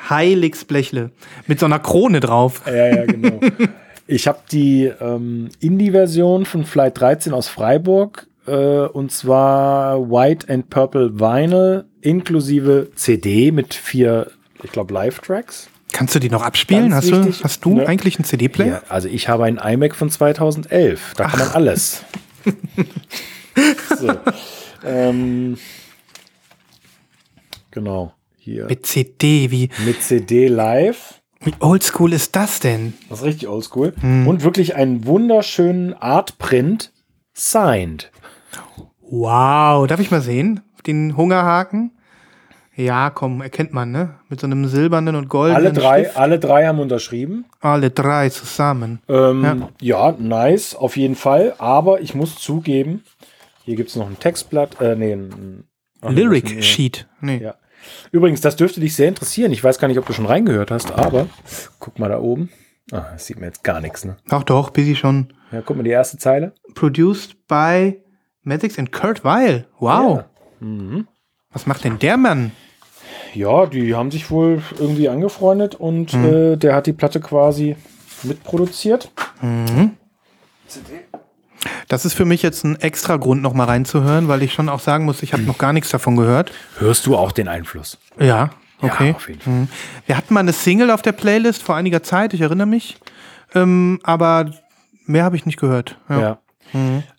Heiligsblechle. 0.08 1.10
Mit 1.46 1.60
so 1.60 1.66
einer 1.66 1.80
Krone 1.80 2.20
drauf. 2.20 2.62
Ja, 2.66 2.86
ja, 2.86 3.04
genau. 3.04 3.40
ich 4.10 4.26
habe 4.26 4.40
die 4.50 4.84
ähm, 5.00 5.48
Indie-Version 5.60 6.44
von 6.44 6.64
Flight 6.64 6.98
13 7.00 7.32
aus 7.32 7.48
Freiburg. 7.48 8.26
Äh, 8.46 8.52
und 8.86 9.12
zwar 9.12 10.10
White 10.10 10.52
and 10.52 10.68
Purple 10.70 11.18
Vinyl 11.20 11.84
inklusive 12.00 12.90
CD 12.94 13.52
mit 13.52 13.74
vier, 13.74 14.30
ich 14.62 14.72
glaube, 14.72 14.92
Live-Tracks. 14.94 15.68
Kannst 15.92 16.14
du 16.14 16.18
die 16.18 16.30
noch 16.30 16.42
abspielen? 16.42 16.90
Ganz 16.90 17.04
Hast 17.04 17.12
du, 17.12 17.24
wichtig. 17.26 17.44
hast 17.44 17.64
du 17.64 17.74
Ne. 17.74 17.86
eigentlich 17.86 18.16
einen 18.16 18.24
CD-Player? 18.24 18.82
Ja, 18.82 18.82
also 18.88 19.08
ich 19.08 19.28
habe 19.28 19.44
einen 19.44 19.58
iMac 19.58 19.94
von 19.94 20.08
2011. 20.10 21.14
Da 21.16 21.28
kann 21.28 21.38
man 21.40 21.48
alles. 21.50 22.02
so. 23.98 24.10
ähm, 24.84 25.58
genau. 27.70 28.14
Hier. 28.38 28.66
Mit 28.66 28.86
CD, 28.86 29.50
wie, 29.50 29.68
Mit 29.84 30.02
CD 30.02 30.48
live. 30.48 31.19
Wie 31.40 31.54
oldschool 31.60 32.12
ist 32.12 32.36
das 32.36 32.60
denn? 32.60 32.94
Das 33.08 33.20
ist 33.20 33.24
richtig 33.24 33.48
oldschool. 33.48 33.94
Und 34.02 34.44
wirklich 34.44 34.76
einen 34.76 35.06
wunderschönen 35.06 35.94
Artprint 35.94 36.92
signed. 37.32 38.10
Wow, 39.00 39.86
darf 39.86 40.00
ich 40.00 40.10
mal 40.10 40.20
sehen? 40.20 40.60
Den 40.86 41.16
Hungerhaken? 41.16 41.92
Ja, 42.76 43.10
komm, 43.10 43.42
erkennt 43.42 43.72
man, 43.72 43.90
ne? 43.90 44.14
Mit 44.28 44.40
so 44.40 44.46
einem 44.46 44.66
silbernen 44.66 45.16
und 45.16 45.28
goldenen 45.28 45.56
Alle 45.66 45.72
drei, 45.72 46.04
Stift. 46.04 46.16
alle 46.16 46.38
drei 46.38 46.66
haben 46.66 46.78
unterschrieben. 46.78 47.44
Alle 47.60 47.90
drei 47.90 48.30
zusammen. 48.30 49.00
Ähm, 49.08 49.66
ja. 49.80 50.14
nice, 50.18 50.74
auf 50.74 50.96
jeden 50.96 51.16
Fall. 51.16 51.54
Aber 51.58 52.00
ich 52.00 52.14
muss 52.14 52.36
zugeben, 52.36 53.02
hier 53.64 53.76
gibt 53.76 53.90
es 53.90 53.96
noch 53.96 54.06
ein 54.08 54.18
Textblatt. 54.18 54.80
Äh, 54.80 54.96
nee, 54.96 55.12
ein, 55.12 55.64
Lyric 56.02 56.62
Sheet. 56.62 57.06
Nee. 57.20 57.38
Ja. 57.38 57.54
Übrigens, 58.12 58.40
das 58.40 58.56
dürfte 58.56 58.80
dich 58.80 58.94
sehr 58.94 59.08
interessieren. 59.08 59.52
Ich 59.52 59.62
weiß 59.64 59.78
gar 59.78 59.88
nicht, 59.88 59.98
ob 59.98 60.06
du 60.06 60.12
schon 60.12 60.26
reingehört 60.26 60.70
hast, 60.70 60.92
aber 60.92 61.26
guck 61.78 61.98
mal 61.98 62.08
da 62.08 62.18
oben. 62.20 62.50
Ah, 62.92 63.06
das 63.12 63.26
sieht 63.26 63.38
mir 63.38 63.46
jetzt 63.46 63.62
gar 63.62 63.80
nichts, 63.80 64.04
ne? 64.04 64.16
Doch, 64.28 64.42
doch, 64.42 64.70
busy 64.70 64.96
schon. 64.96 65.32
Ja, 65.52 65.62
guck 65.64 65.76
mal, 65.76 65.82
die 65.84 65.90
erste 65.90 66.18
Zeile. 66.18 66.54
Produced 66.74 67.46
by 67.46 68.02
Maddox 68.42 68.78
and 68.78 68.90
Kurt 68.92 69.24
Weil. 69.24 69.66
Wow. 69.78 70.24
Was 71.52 71.66
macht 71.66 71.84
denn 71.84 71.98
der 71.98 72.16
Mann? 72.16 72.52
Ja, 73.34 73.66
die 73.66 73.94
haben 73.94 74.10
sich 74.10 74.30
wohl 74.30 74.62
irgendwie 74.78 75.08
angefreundet 75.08 75.74
und 75.76 76.12
Mhm. 76.14 76.24
äh, 76.24 76.56
der 76.56 76.74
hat 76.74 76.86
die 76.86 76.92
Platte 76.92 77.20
quasi 77.20 77.76
mitproduziert. 78.24 79.10
Das 81.88 82.04
ist 82.04 82.14
für 82.14 82.24
mich 82.24 82.42
jetzt 82.42 82.64
ein 82.64 82.80
extra 82.80 83.16
Grund, 83.16 83.42
noch 83.42 83.52
mal 83.52 83.64
reinzuhören, 83.64 84.28
weil 84.28 84.42
ich 84.42 84.52
schon 84.52 84.68
auch 84.68 84.80
sagen 84.80 85.04
muss, 85.04 85.22
ich 85.22 85.32
habe 85.32 85.42
noch 85.42 85.58
gar 85.58 85.72
nichts 85.72 85.90
davon 85.90 86.16
gehört. 86.16 86.52
Hörst 86.78 87.06
du 87.06 87.16
auch 87.16 87.32
den 87.32 87.48
Einfluss? 87.48 87.98
Ja, 88.18 88.50
okay. 88.80 89.08
Ja, 89.10 89.16
auf 89.16 89.28
jeden 89.28 89.40
Fall. 89.40 89.52
Mhm. 89.52 89.68
Wir 90.06 90.16
hatten 90.16 90.34
mal 90.34 90.40
eine 90.40 90.52
Single 90.52 90.90
auf 90.90 91.02
der 91.02 91.12
Playlist 91.12 91.62
vor 91.62 91.76
einiger 91.76 92.02
Zeit, 92.02 92.34
ich 92.34 92.40
erinnere 92.40 92.66
mich. 92.66 92.98
Ähm, 93.54 94.00
aber 94.02 94.50
mehr 95.06 95.24
habe 95.24 95.36
ich 95.36 95.46
nicht 95.46 95.58
gehört. 95.58 95.98
Ja. 96.08 96.20
Ja. 96.20 96.38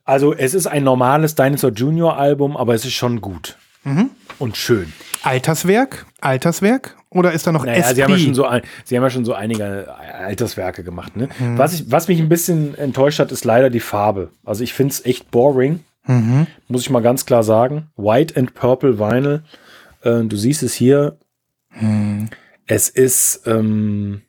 Also 0.05 0.33
es 0.33 0.53
ist 0.53 0.67
ein 0.67 0.83
normales 0.83 1.35
Dinosaur 1.35 1.71
Junior 1.71 2.17
Album, 2.17 2.55
aber 2.55 2.73
es 2.73 2.85
ist 2.85 2.93
schon 2.93 3.19
gut. 3.19 3.57
Mhm. 3.83 4.11
Und 4.39 4.57
schön. 4.57 4.93
Alterswerk? 5.23 6.05
Alterswerk? 6.19 6.97
Oder 7.09 7.33
ist 7.33 7.45
da 7.45 7.51
noch 7.51 7.65
Naja, 7.65 7.83
SP? 7.83 7.95
sie 7.95 8.03
haben, 8.03 8.11
ja 8.11 8.17
schon 8.19 8.33
so 8.35 8.45
ein, 8.45 8.61
sie 8.85 8.95
haben 8.95 9.03
ja 9.03 9.09
schon 9.09 9.25
so 9.25 9.33
einige 9.33 9.93
Alterswerke 9.93 10.83
gemacht. 10.83 11.15
Ne? 11.17 11.29
Mhm. 11.39 11.57
Was, 11.57 11.73
ich, 11.73 11.91
was 11.91 12.07
mich 12.07 12.19
ein 12.19 12.29
bisschen 12.29 12.75
enttäuscht 12.75 13.19
hat, 13.19 13.31
ist 13.31 13.43
leider 13.43 13.69
die 13.69 13.79
Farbe. 13.81 14.29
Also 14.45 14.63
ich 14.63 14.73
finde 14.73 14.93
es 14.93 15.05
echt 15.05 15.29
boring. 15.31 15.81
Mhm. 16.05 16.47
Muss 16.67 16.81
ich 16.81 16.89
mal 16.89 17.01
ganz 17.01 17.25
klar 17.25 17.43
sagen. 17.43 17.89
White 17.97 18.37
and 18.39 18.53
Purple 18.53 18.97
Vinyl. 18.99 19.43
Äh, 20.03 20.23
du 20.23 20.35
siehst 20.37 20.63
es 20.63 20.73
hier. 20.73 21.17
Mhm. 21.79 22.29
Es 22.65 22.87
ist, 22.89 23.45
ähm, 23.45 24.21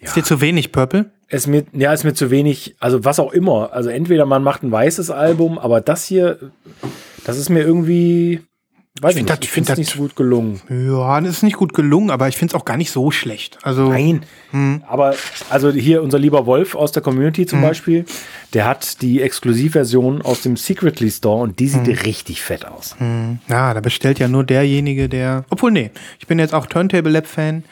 Ist 0.00 0.14
dir 0.16 0.22
zu 0.22 0.40
wenig 0.40 0.70
Purple? 0.72 1.10
es 1.30 1.46
mir, 1.46 1.64
ja, 1.72 1.92
ist 1.92 2.04
mir 2.04 2.14
zu 2.14 2.30
wenig, 2.30 2.76
also 2.80 3.04
was 3.04 3.18
auch 3.20 3.32
immer. 3.32 3.72
Also 3.72 3.90
entweder 3.90 4.24
man 4.24 4.42
macht 4.42 4.62
ein 4.62 4.72
weißes 4.72 5.10
Album, 5.10 5.58
aber 5.58 5.80
das 5.80 6.04
hier, 6.04 6.52
das 7.24 7.36
ist 7.36 7.50
mir 7.50 7.60
irgendwie, 7.60 8.40
weiß 9.02 9.12
ich, 9.12 9.16
find 9.18 9.28
nicht, 9.28 9.38
das- 9.38 9.44
ich 9.44 9.50
find 9.50 9.66
finde 9.66 9.68
das- 9.72 9.78
nicht 9.78 9.92
so 9.92 9.98
gut 10.02 10.16
gelungen. 10.16 10.60
Ja, 10.68 11.20
das 11.20 11.30
ist 11.30 11.42
nicht 11.42 11.56
gut 11.56 11.72
gelungen, 11.74 12.10
aber 12.10 12.28
ich 12.28 12.36
finde 12.36 12.54
es 12.54 12.60
auch 12.60 12.64
gar 12.64 12.76
nicht 12.76 12.90
so 12.90 13.10
schlecht. 13.10 13.58
Also, 13.62 13.88
Nein, 13.90 14.24
aber 14.86 15.14
also 15.50 15.70
hier 15.70 16.02
unser 16.02 16.18
lieber 16.18 16.46
Wolf 16.46 16.74
aus 16.74 16.92
der 16.92 17.02
Community 17.02 17.46
zum 17.46 17.60
Beispiel, 17.62 18.04
der 18.54 18.66
hat 18.66 19.02
die 19.02 19.20
Exklusivversion 19.22 20.22
aus 20.22 20.42
dem 20.42 20.56
Secretly 20.56 21.10
Store 21.10 21.42
und 21.42 21.58
die 21.58 21.68
sieht 21.68 21.86
Mhm. 21.86 21.92
richtig 22.04 22.42
fett 22.42 22.64
aus. 22.66 22.96
ja, 23.48 23.74
da 23.74 23.80
bestellt 23.80 24.18
ja 24.18 24.28
nur 24.28 24.44
derjenige, 24.44 25.08
der. 25.08 25.44
Obwohl, 25.50 25.70
nee, 25.70 25.90
ich 26.18 26.26
bin 26.26 26.38
jetzt 26.38 26.54
auch 26.54 26.66
Turntable 26.66 27.10
Lab 27.12 27.26
Fan 27.26 27.64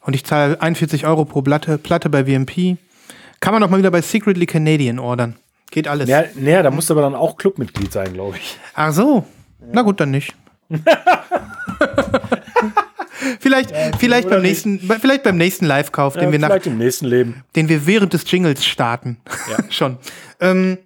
und 0.00 0.14
ich 0.14 0.24
zahle 0.24 0.60
41 0.60 1.06
Euro 1.06 1.24
pro 1.24 1.42
Platte, 1.42 1.78
Platte 1.78 2.08
bei 2.10 2.26
WMP. 2.26 2.76
Kann 3.40 3.52
man 3.54 3.62
auch 3.62 3.70
mal 3.70 3.78
wieder 3.78 3.90
bei 3.90 4.02
Secretly 4.02 4.46
Canadian 4.46 4.98
ordern. 4.98 5.36
Geht 5.70 5.88
alles. 5.88 6.08
Ja, 6.08 6.24
naja, 6.36 6.62
da 6.62 6.70
musst 6.70 6.90
du 6.90 6.94
aber 6.94 7.02
dann 7.02 7.14
auch 7.14 7.36
Clubmitglied 7.36 7.92
sein, 7.92 8.12
glaube 8.12 8.36
ich. 8.36 8.58
Ach 8.74 8.92
so. 8.92 9.24
Na 9.72 9.82
gut, 9.82 10.00
dann 10.00 10.10
nicht. 10.10 10.34
vielleicht, 13.40 13.72
vielleicht, 13.98 14.26
oder 14.26 14.36
beim 14.36 14.42
nächsten, 14.42 14.80
vielleicht 14.80 15.22
beim 15.22 15.36
nächsten 15.36 15.66
Live-Kauf, 15.66 16.14
den, 16.14 16.24
Ja, 16.24 16.32
wir 16.32 16.38
nach, 16.38 16.48
vielleicht 16.48 16.66
im 16.66 16.78
nächsten 16.78 17.06
Leben. 17.06 17.44
den 17.56 17.68
wir 17.68 17.86
während 17.86 18.12
des 18.12 18.30
Jingles 18.30 18.64
starten. 18.64 19.18
Ja. 19.50 19.58
Schon. 19.70 19.98
Ähm, 20.40 20.78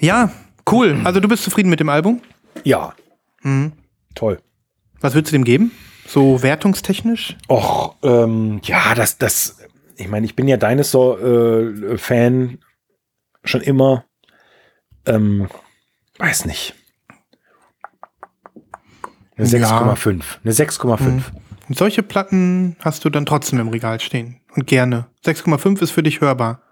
ja, 0.00 0.30
cool. 0.70 1.00
Also 1.04 1.20
du 1.20 1.28
bist 1.28 1.42
zufrieden 1.42 1.70
mit 1.70 1.80
dem 1.80 1.88
Album? 1.88 2.20
Ja. 2.64 2.94
Mhm. 3.42 3.72
Toll. 4.14 4.40
Was 5.00 5.14
würdest 5.14 5.32
du 5.32 5.36
dem 5.36 5.44
geben? 5.44 5.72
So 6.06 6.42
wertungstechnisch? 6.42 7.36
Och, 7.48 7.96
ähm, 8.02 8.60
ja, 8.64 8.94
das, 8.94 9.18
das, 9.18 9.58
ich 9.96 10.08
meine, 10.08 10.26
ich 10.26 10.36
bin 10.36 10.48
ja 10.48 10.56
Dinosaur-Fan 10.56 12.58
schon 13.44 13.60
immer. 13.60 14.04
Ähm, 15.04 15.48
weiß 16.18 16.46
nicht. 16.46 16.74
Eine 19.36 19.46
Ja. 19.48 19.58
6,5. 19.58 20.22
Eine 20.44 20.52
6,5. 20.52 21.22
Und 21.68 21.76
solche 21.76 22.02
Platten 22.02 22.76
hast 22.80 23.04
du 23.04 23.10
dann 23.10 23.26
trotzdem 23.26 23.58
im 23.58 23.68
Regal 23.68 24.00
stehen. 24.00 24.40
Und 24.54 24.66
gerne. 24.66 25.06
6,5 25.24 25.82
ist 25.82 25.90
für 25.90 26.02
dich 26.02 26.20
hörbar. 26.20 26.62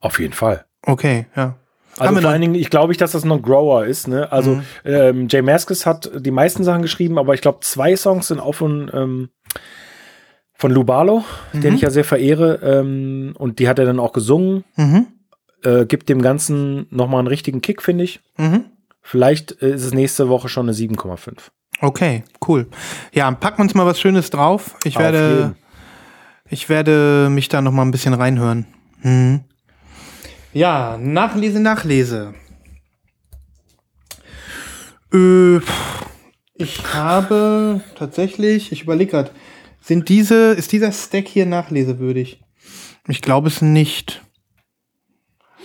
Auf 0.00 0.20
jeden 0.20 0.32
Fall. 0.32 0.64
Okay, 0.82 1.26
ja. 1.36 1.56
Also 1.98 2.20
vor 2.20 2.30
allen 2.30 2.42
Dingen, 2.42 2.54
ich 2.54 2.68
glaube 2.68 2.92
ich, 2.92 2.98
dass 2.98 3.12
das 3.12 3.24
noch 3.24 3.40
Grower 3.40 3.86
ist. 3.86 4.06
Ne? 4.06 4.30
Also 4.30 4.60
ähm, 4.84 5.28
Jay 5.30 5.40
Mascis 5.40 5.86
hat 5.86 6.10
die 6.14 6.30
meisten 6.30 6.62
Sachen 6.62 6.82
geschrieben, 6.82 7.18
aber 7.18 7.32
ich 7.32 7.40
glaube, 7.40 7.60
zwei 7.62 7.96
Songs 7.96 8.28
sind 8.28 8.38
auch 8.38 8.54
von, 8.54 8.90
ähm, 8.92 9.30
von 10.54 10.72
Lou 10.72 10.84
Barlow, 10.84 11.24
den 11.54 11.74
ich 11.74 11.80
ja 11.80 11.90
sehr 11.90 12.04
verehre. 12.04 12.60
Ähm, 12.62 13.34
und 13.38 13.58
die 13.58 13.68
hat 13.68 13.78
er 13.78 13.86
dann 13.86 13.98
auch 13.98 14.12
gesungen. 14.12 14.64
Mhm. 14.76 15.06
Äh, 15.64 15.86
gibt 15.86 16.10
dem 16.10 16.20
Ganzen 16.20 16.86
nochmal 16.90 17.20
einen 17.20 17.28
richtigen 17.28 17.62
Kick, 17.62 17.82
finde 17.82 18.04
ich. 18.04 18.20
Mhm. 18.36 18.66
Vielleicht 19.00 19.62
äh, 19.62 19.74
ist 19.74 19.84
es 19.84 19.94
nächste 19.94 20.28
Woche 20.28 20.48
schon 20.50 20.66
eine 20.66 20.76
7,5. 20.76 21.32
Okay, 21.80 22.24
cool. 22.46 22.68
Ja, 23.12 23.30
packen 23.32 23.58
wir 23.58 23.62
uns 23.64 23.74
mal 23.74 23.86
was 23.86 24.00
Schönes 24.00 24.30
drauf. 24.30 24.76
Ich 24.84 24.96
Auf 24.96 25.02
werde, 25.02 25.38
jeden. 25.38 25.56
ich 26.48 26.68
werde 26.68 27.28
mich 27.30 27.48
da 27.48 27.60
noch 27.60 27.72
mal 27.72 27.82
ein 27.82 27.90
bisschen 27.90 28.14
reinhören. 28.14 28.66
Mhm. 29.02 29.40
Ja, 30.52 30.96
Nachlese, 30.98 31.60
Nachlese. 31.60 32.34
Äh, 35.12 35.58
ich 36.54 36.94
habe 36.94 37.82
tatsächlich, 37.98 38.72
ich 38.72 38.82
überlege 38.82 39.10
gerade, 39.10 39.30
sind 39.80 40.08
diese, 40.08 40.52
ist 40.52 40.72
dieser 40.72 40.90
Stack 40.92 41.28
hier 41.28 41.46
nachlesewürdig? 41.46 42.40
Ich 43.06 43.20
glaube 43.22 43.48
es 43.48 43.60
nicht. 43.62 44.22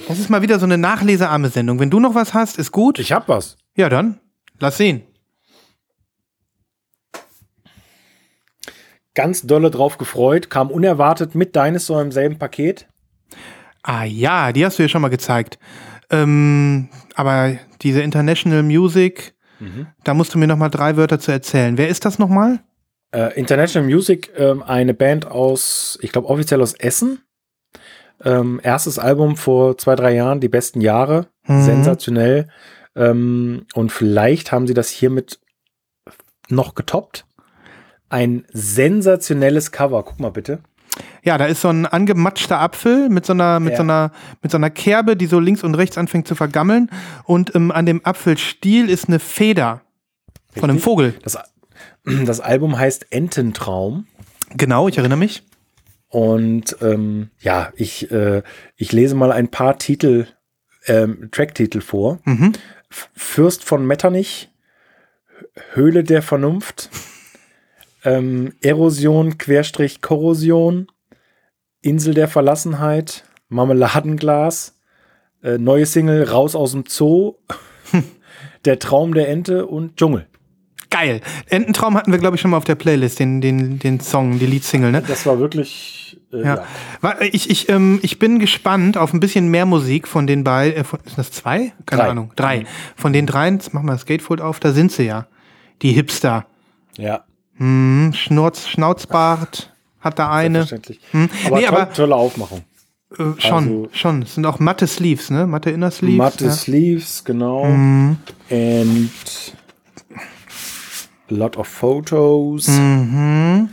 Das 0.08 0.20
ist 0.20 0.30
mal 0.30 0.42
wieder 0.42 0.60
so 0.60 0.66
eine 0.66 0.78
nachlesearme 0.78 1.50
Sendung. 1.50 1.80
Wenn 1.80 1.90
du 1.90 2.00
noch 2.00 2.14
was 2.16 2.34
hast, 2.34 2.58
ist 2.58 2.72
gut. 2.72 3.00
Ich 3.00 3.12
hab 3.12 3.30
was. 3.30 3.58
ja, 3.76 3.88
dann 3.88 4.20
lass 4.60 4.78
sehen. 4.78 5.04
Ganz 9.14 9.42
dolle 9.42 9.72
drauf 9.72 9.98
gefreut, 9.98 10.50
kam 10.50 10.72
unerwartet 10.72 11.36
mit 11.36 11.56
Dinosaur 11.56 12.02
im 12.02 12.12
selben 12.12 12.38
Paket. 12.40 12.88
Ah 13.84 14.04
ja, 14.04 14.52
die 14.52 14.66
hast 14.66 14.80
du 14.80 14.84
ja 14.84 14.90
schon 14.90 15.02
mal 15.02 15.10
gezeigt. 15.10 15.60
Ähm, 16.10 16.90
aber 17.16 17.58
diese 17.82 18.02
International 18.02 18.64
Music, 18.64 19.34
da 20.04 20.14
musst 20.14 20.34
du 20.34 20.40
mir 20.40 20.48
noch 20.48 20.58
mal 20.58 20.70
drei 20.70 20.98
Wörter 20.98 21.20
zu 21.20 21.32
erzählen. 21.32 21.78
Wer 21.78 21.88
ist 21.88 22.04
das 22.04 22.18
noch 22.18 22.30
mal? 22.30 22.60
Äh, 23.12 23.38
International 23.40 23.88
Music, 23.88 24.32
ähm, 24.38 24.64
eine 24.64 24.94
Band 24.94 25.28
aus, 25.28 26.00
ich 26.02 26.12
glaube 26.12 26.30
offiziell 26.30 26.62
aus 26.62 26.74
Essen. 26.74 27.20
Ähm, 28.24 28.60
erstes 28.64 29.00
Album 29.00 29.36
vor 29.36 29.78
zwei, 29.78 29.96
drei 29.96 30.14
Jahren, 30.16 30.40
die 30.40 30.50
besten 30.50 30.82
Jahre. 30.82 31.28
Mhm. 31.48 31.62
Sensationell. 31.64 32.48
Ähm, 32.96 33.66
und 33.74 33.92
vielleicht 33.92 34.52
haben 34.52 34.68
sie 34.68 34.74
das 34.74 34.90
hiermit 34.90 35.40
noch 36.50 36.76
getoppt. 36.76 37.26
Ein 38.12 38.46
sensationelles 38.52 39.72
Cover. 39.72 40.04
Guck 40.04 40.20
mal 40.20 40.32
bitte. 40.32 40.60
Ja, 41.24 41.38
da 41.38 41.46
ist 41.46 41.62
so 41.62 41.70
ein 41.70 41.86
angematschter 41.86 42.60
Apfel 42.60 43.08
mit 43.10 43.26
so 43.26 43.32
einer, 43.34 43.60
mit 43.62 43.72
Ja. 43.72 43.78
so 43.78 43.84
einer, 43.84 44.12
mit 44.42 44.52
so 44.52 44.58
einer 44.58 44.70
Kerbe, 44.70 45.16
die 45.16 45.28
so 45.28 45.40
links 45.40 45.64
und 45.64 45.76
rechts 45.76 45.98
anfängt 45.98 46.28
zu 46.28 46.36
vergammeln. 46.36 46.90
Und 47.24 47.56
ähm, 47.56 47.72
an 47.72 47.86
dem 47.86 48.06
Apfelstiel 48.06 48.90
ist 48.90 49.08
eine 49.08 49.20
Feder 49.20 49.82
von 50.54 50.64
einem 50.66 50.72
Richtig. 50.78 50.84
Vogel. 50.84 51.14
Das, 51.24 51.38
das 52.26 52.42
Album 52.42 52.78
heißt 52.78 53.08
Ententraum. 53.12 54.08
Genau, 54.56 54.90
ich 54.90 54.98
erinnere 54.98 55.18
mich. 55.20 55.44
Und 56.10 56.76
ähm, 56.82 57.30
ja, 57.40 57.72
ich, 57.78 58.12
äh, 58.12 58.44
ich 58.76 58.92
lese 58.92 59.16
mal 59.16 59.32
ein 59.32 59.48
paar 59.48 59.78
Titel, 59.80 60.28
ähm, 60.88 61.30
Tracktitel 61.32 61.80
vor. 61.80 62.20
Mhm. 62.26 62.52
Fürst 62.90 63.64
von 63.64 63.86
Metternich, 63.88 64.50
Höhle 65.74 66.04
der 66.04 66.22
Vernunft, 66.22 66.90
ähm, 68.04 68.54
Erosion, 68.62 69.38
Querstrich, 69.38 70.02
Korrosion, 70.02 70.88
Insel 71.82 72.14
der 72.14 72.28
Verlassenheit, 72.28 73.24
Marmeladenglas, 73.50 74.80
äh, 75.44 75.58
neue 75.58 75.86
Single 75.86 76.24
Raus 76.30 76.56
aus 76.56 76.72
dem 76.72 76.84
Zoo, 76.88 77.36
Der 78.66 78.78
Traum 78.78 79.14
der 79.16 79.28
Ente 79.28 79.66
und 79.66 79.98
Dschungel. 79.98 80.28
Geil. 80.92 81.22
Ententraum 81.48 81.96
hatten 81.98 82.12
wir, 82.12 82.20
glaube 82.20 82.36
ich, 82.36 82.42
schon 82.42 82.52
mal 82.52 82.58
auf 82.58 82.64
der 82.66 82.76
Playlist, 82.76 83.18
den, 83.18 83.42
den, 83.42 83.80
den 83.80 84.00
Song, 84.02 84.38
die 84.38 84.46
Leadsingle, 84.46 84.92
ne? 84.92 85.02
Das 85.08 85.26
war 85.26 85.40
wirklich, 85.40 86.20
äh, 86.32 86.44
Ja. 86.44 86.66
Wa- 87.00 87.16
Ich, 87.22 87.50
ich, 87.50 87.70
ähm, 87.70 88.00
ich 88.04 88.20
bin 88.20 88.38
gespannt 88.40 88.98
auf 88.98 89.14
ein 89.14 89.20
bisschen 89.20 89.48
mehr 89.50 89.66
Musik 89.66 90.08
von 90.08 90.28
den 90.28 90.44
beiden. 90.44 90.78
Äh, 90.80 90.84
von- 90.84 91.00
sind 91.06 91.18
das 91.18 91.32
zwei? 91.32 91.72
Keine 91.88 92.02
Drei. 92.04 92.10
Ahnung. 92.10 92.34
Drei. 92.36 92.66
Von 92.96 93.14
den 93.14 93.26
dreien, 93.26 93.56
jetzt 93.56 93.74
machen 93.74 93.86
wir 93.88 93.94
das 93.94 94.06
Gatefold 94.06 94.42
auf, 94.42 94.60
da 94.60 94.72
sind 94.74 94.92
sie 94.92 95.04
ja. 95.06 95.28
Die 95.82 95.92
Hipster. 95.94 96.46
ja. 96.98 97.24
Hm, 97.62 98.12
Schnurz, 98.16 98.68
Schnauzbart 98.68 99.72
hat 100.00 100.18
da 100.18 100.32
eine. 100.32 100.66
Selbstverständlich. 100.66 101.00
Hm. 101.12 101.30
Aber, 101.46 101.60
nee, 101.60 101.68
aber 101.68 101.94
tolle 101.94 102.16
Aufmachung. 102.16 102.64
äh, 103.12 103.24
schon, 103.38 103.54
also- 103.54 103.90
schon. 103.94 104.22
Es 104.24 104.34
sind 104.34 104.48
auch 104.48 104.58
matte 104.58 104.88
Sleeves, 104.88 105.30
ne? 105.30 105.46
Matte 105.46 105.70
Inner 105.70 105.92
Sleeves. 105.92 106.18
Matte 106.18 106.46
ja. 106.46 106.52
Sleeves, 106.52 107.24
genau. 107.24 107.66
Mhm. 107.66 108.18
And 108.50 109.12
a 111.30 111.34
lot 111.34 111.56
of 111.56 111.68
photos. 111.68 112.68
Mhm. 112.68 113.70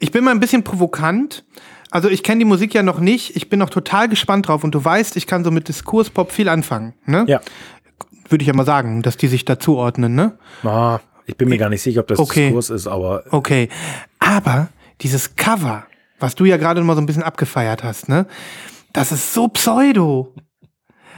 Ich 0.00 0.10
bin 0.10 0.24
mal 0.24 0.32
ein 0.32 0.40
bisschen 0.40 0.64
provokant. 0.64 1.44
Also 1.92 2.08
ich 2.08 2.24
kenne 2.24 2.40
die 2.40 2.44
Musik 2.44 2.74
ja 2.74 2.82
noch 2.82 2.98
nicht. 2.98 3.36
Ich 3.36 3.48
bin 3.48 3.60
noch 3.60 3.70
total 3.70 4.08
gespannt 4.08 4.48
drauf. 4.48 4.64
Und 4.64 4.74
du 4.74 4.84
weißt, 4.84 5.16
ich 5.16 5.28
kann 5.28 5.44
so 5.44 5.52
mit 5.52 5.68
Diskurspop 5.68 6.32
viel 6.32 6.48
anfangen. 6.48 6.94
Ne? 7.06 7.24
Ja. 7.28 7.40
Würde 8.28 8.42
ich 8.42 8.48
ja 8.48 8.54
mal 8.54 8.66
sagen, 8.66 9.02
dass 9.02 9.16
die 9.16 9.28
sich 9.28 9.44
dazu 9.44 9.76
ordnen. 9.76 10.16
Ne? 10.16 10.32
Ah, 10.64 10.98
ich 11.26 11.36
bin 11.36 11.48
mir 11.48 11.58
gar 11.58 11.68
nicht 11.68 11.82
sicher, 11.82 12.00
ob 12.00 12.08
das 12.08 12.18
Okay. 12.18 12.46
Diskurs 12.46 12.70
ist, 12.70 12.86
aber 12.86 13.24
Okay. 13.30 13.68
Aber 14.18 14.68
dieses 15.00 15.36
Cover, 15.36 15.84
was 16.18 16.34
du 16.34 16.44
ja 16.44 16.56
gerade 16.56 16.80
mal 16.82 16.94
so 16.94 17.00
ein 17.02 17.06
bisschen 17.06 17.22
abgefeiert 17.22 17.82
hast, 17.84 18.08
ne? 18.08 18.26
Das 18.92 19.10
ist 19.12 19.32
so 19.32 19.48
pseudo. 19.48 20.34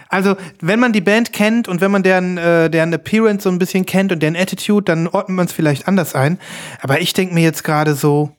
Also, 0.09 0.37
wenn 0.61 0.79
man 0.79 0.93
die 0.93 1.01
Band 1.01 1.33
kennt 1.33 1.67
und 1.67 1.81
wenn 1.81 1.91
man 1.91 2.03
deren, 2.05 2.39
äh, 2.39 2.71
deren 2.71 2.93
Appearance 2.93 3.43
so 3.43 3.51
ein 3.51 3.59
bisschen 3.59 3.85
kennt 3.85 4.13
und 4.13 4.21
deren 4.23 4.37
Attitude, 4.37 4.85
dann 4.85 5.09
ordnet 5.09 5.37
man 5.37 5.47
es 5.47 5.53
vielleicht 5.53 5.89
anders 5.89 6.15
ein. 6.15 6.39
Aber 6.81 7.01
ich 7.01 7.15
denke 7.15 7.35
mir 7.35 7.43
jetzt 7.43 7.65
gerade 7.65 7.95
so, 7.95 8.31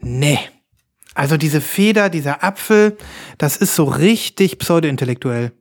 nee. 0.00 0.38
Also 1.14 1.36
diese 1.36 1.60
Feder, 1.60 2.08
dieser 2.08 2.42
Apfel, 2.42 2.96
das 3.38 3.56
ist 3.56 3.76
so 3.76 3.84
richtig 3.84 4.58
pseudo-intellektuell. 4.58 5.52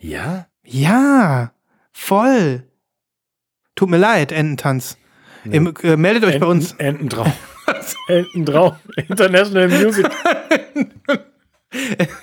ja. 0.00 0.46
Ja, 0.70 1.52
voll. 1.92 2.67
Tut 3.78 3.90
mir 3.90 3.96
leid, 3.96 4.32
Ententanz. 4.32 4.98
Ihr, 5.44 5.72
äh, 5.84 5.96
meldet 5.96 6.24
euch 6.24 6.40
bei 6.40 6.46
uns. 6.46 6.72
Ententraum. 6.78 7.32
Ententraum. 8.08 8.72
International 9.08 9.68
Music. 9.68 10.04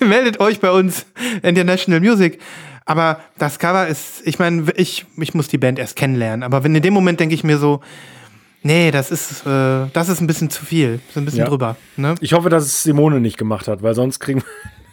meldet 0.00 0.38
euch 0.38 0.60
bei 0.60 0.70
uns 0.70 1.06
International 1.40 2.00
Music. 2.00 2.42
Aber 2.84 3.20
das 3.38 3.58
Cover 3.58 3.86
ist, 3.88 4.20
ich 4.26 4.38
meine, 4.38 4.70
ich, 4.76 5.06
ich 5.16 5.32
muss 5.32 5.48
die 5.48 5.56
Band 5.56 5.78
erst 5.78 5.96
kennenlernen. 5.96 6.42
Aber 6.42 6.62
wenn 6.62 6.74
in 6.74 6.82
dem 6.82 6.92
Moment 6.92 7.20
denke 7.20 7.34
ich 7.34 7.42
mir 7.42 7.56
so, 7.56 7.80
nee, 8.62 8.90
das 8.90 9.10
ist, 9.10 9.46
äh, 9.46 9.86
das 9.94 10.10
ist 10.10 10.20
ein 10.20 10.26
bisschen 10.26 10.50
zu 10.50 10.62
viel. 10.62 11.00
So 11.14 11.20
ein 11.20 11.24
bisschen 11.24 11.40
Ja. 11.40 11.46
drüber. 11.46 11.76
Ne? 11.96 12.16
Ich 12.20 12.34
hoffe, 12.34 12.50
dass 12.50 12.64
es 12.64 12.82
Simone 12.82 13.18
nicht 13.18 13.38
gemacht 13.38 13.66
hat, 13.66 13.82
weil 13.82 13.94
sonst 13.94 14.20
kriegen, 14.20 14.44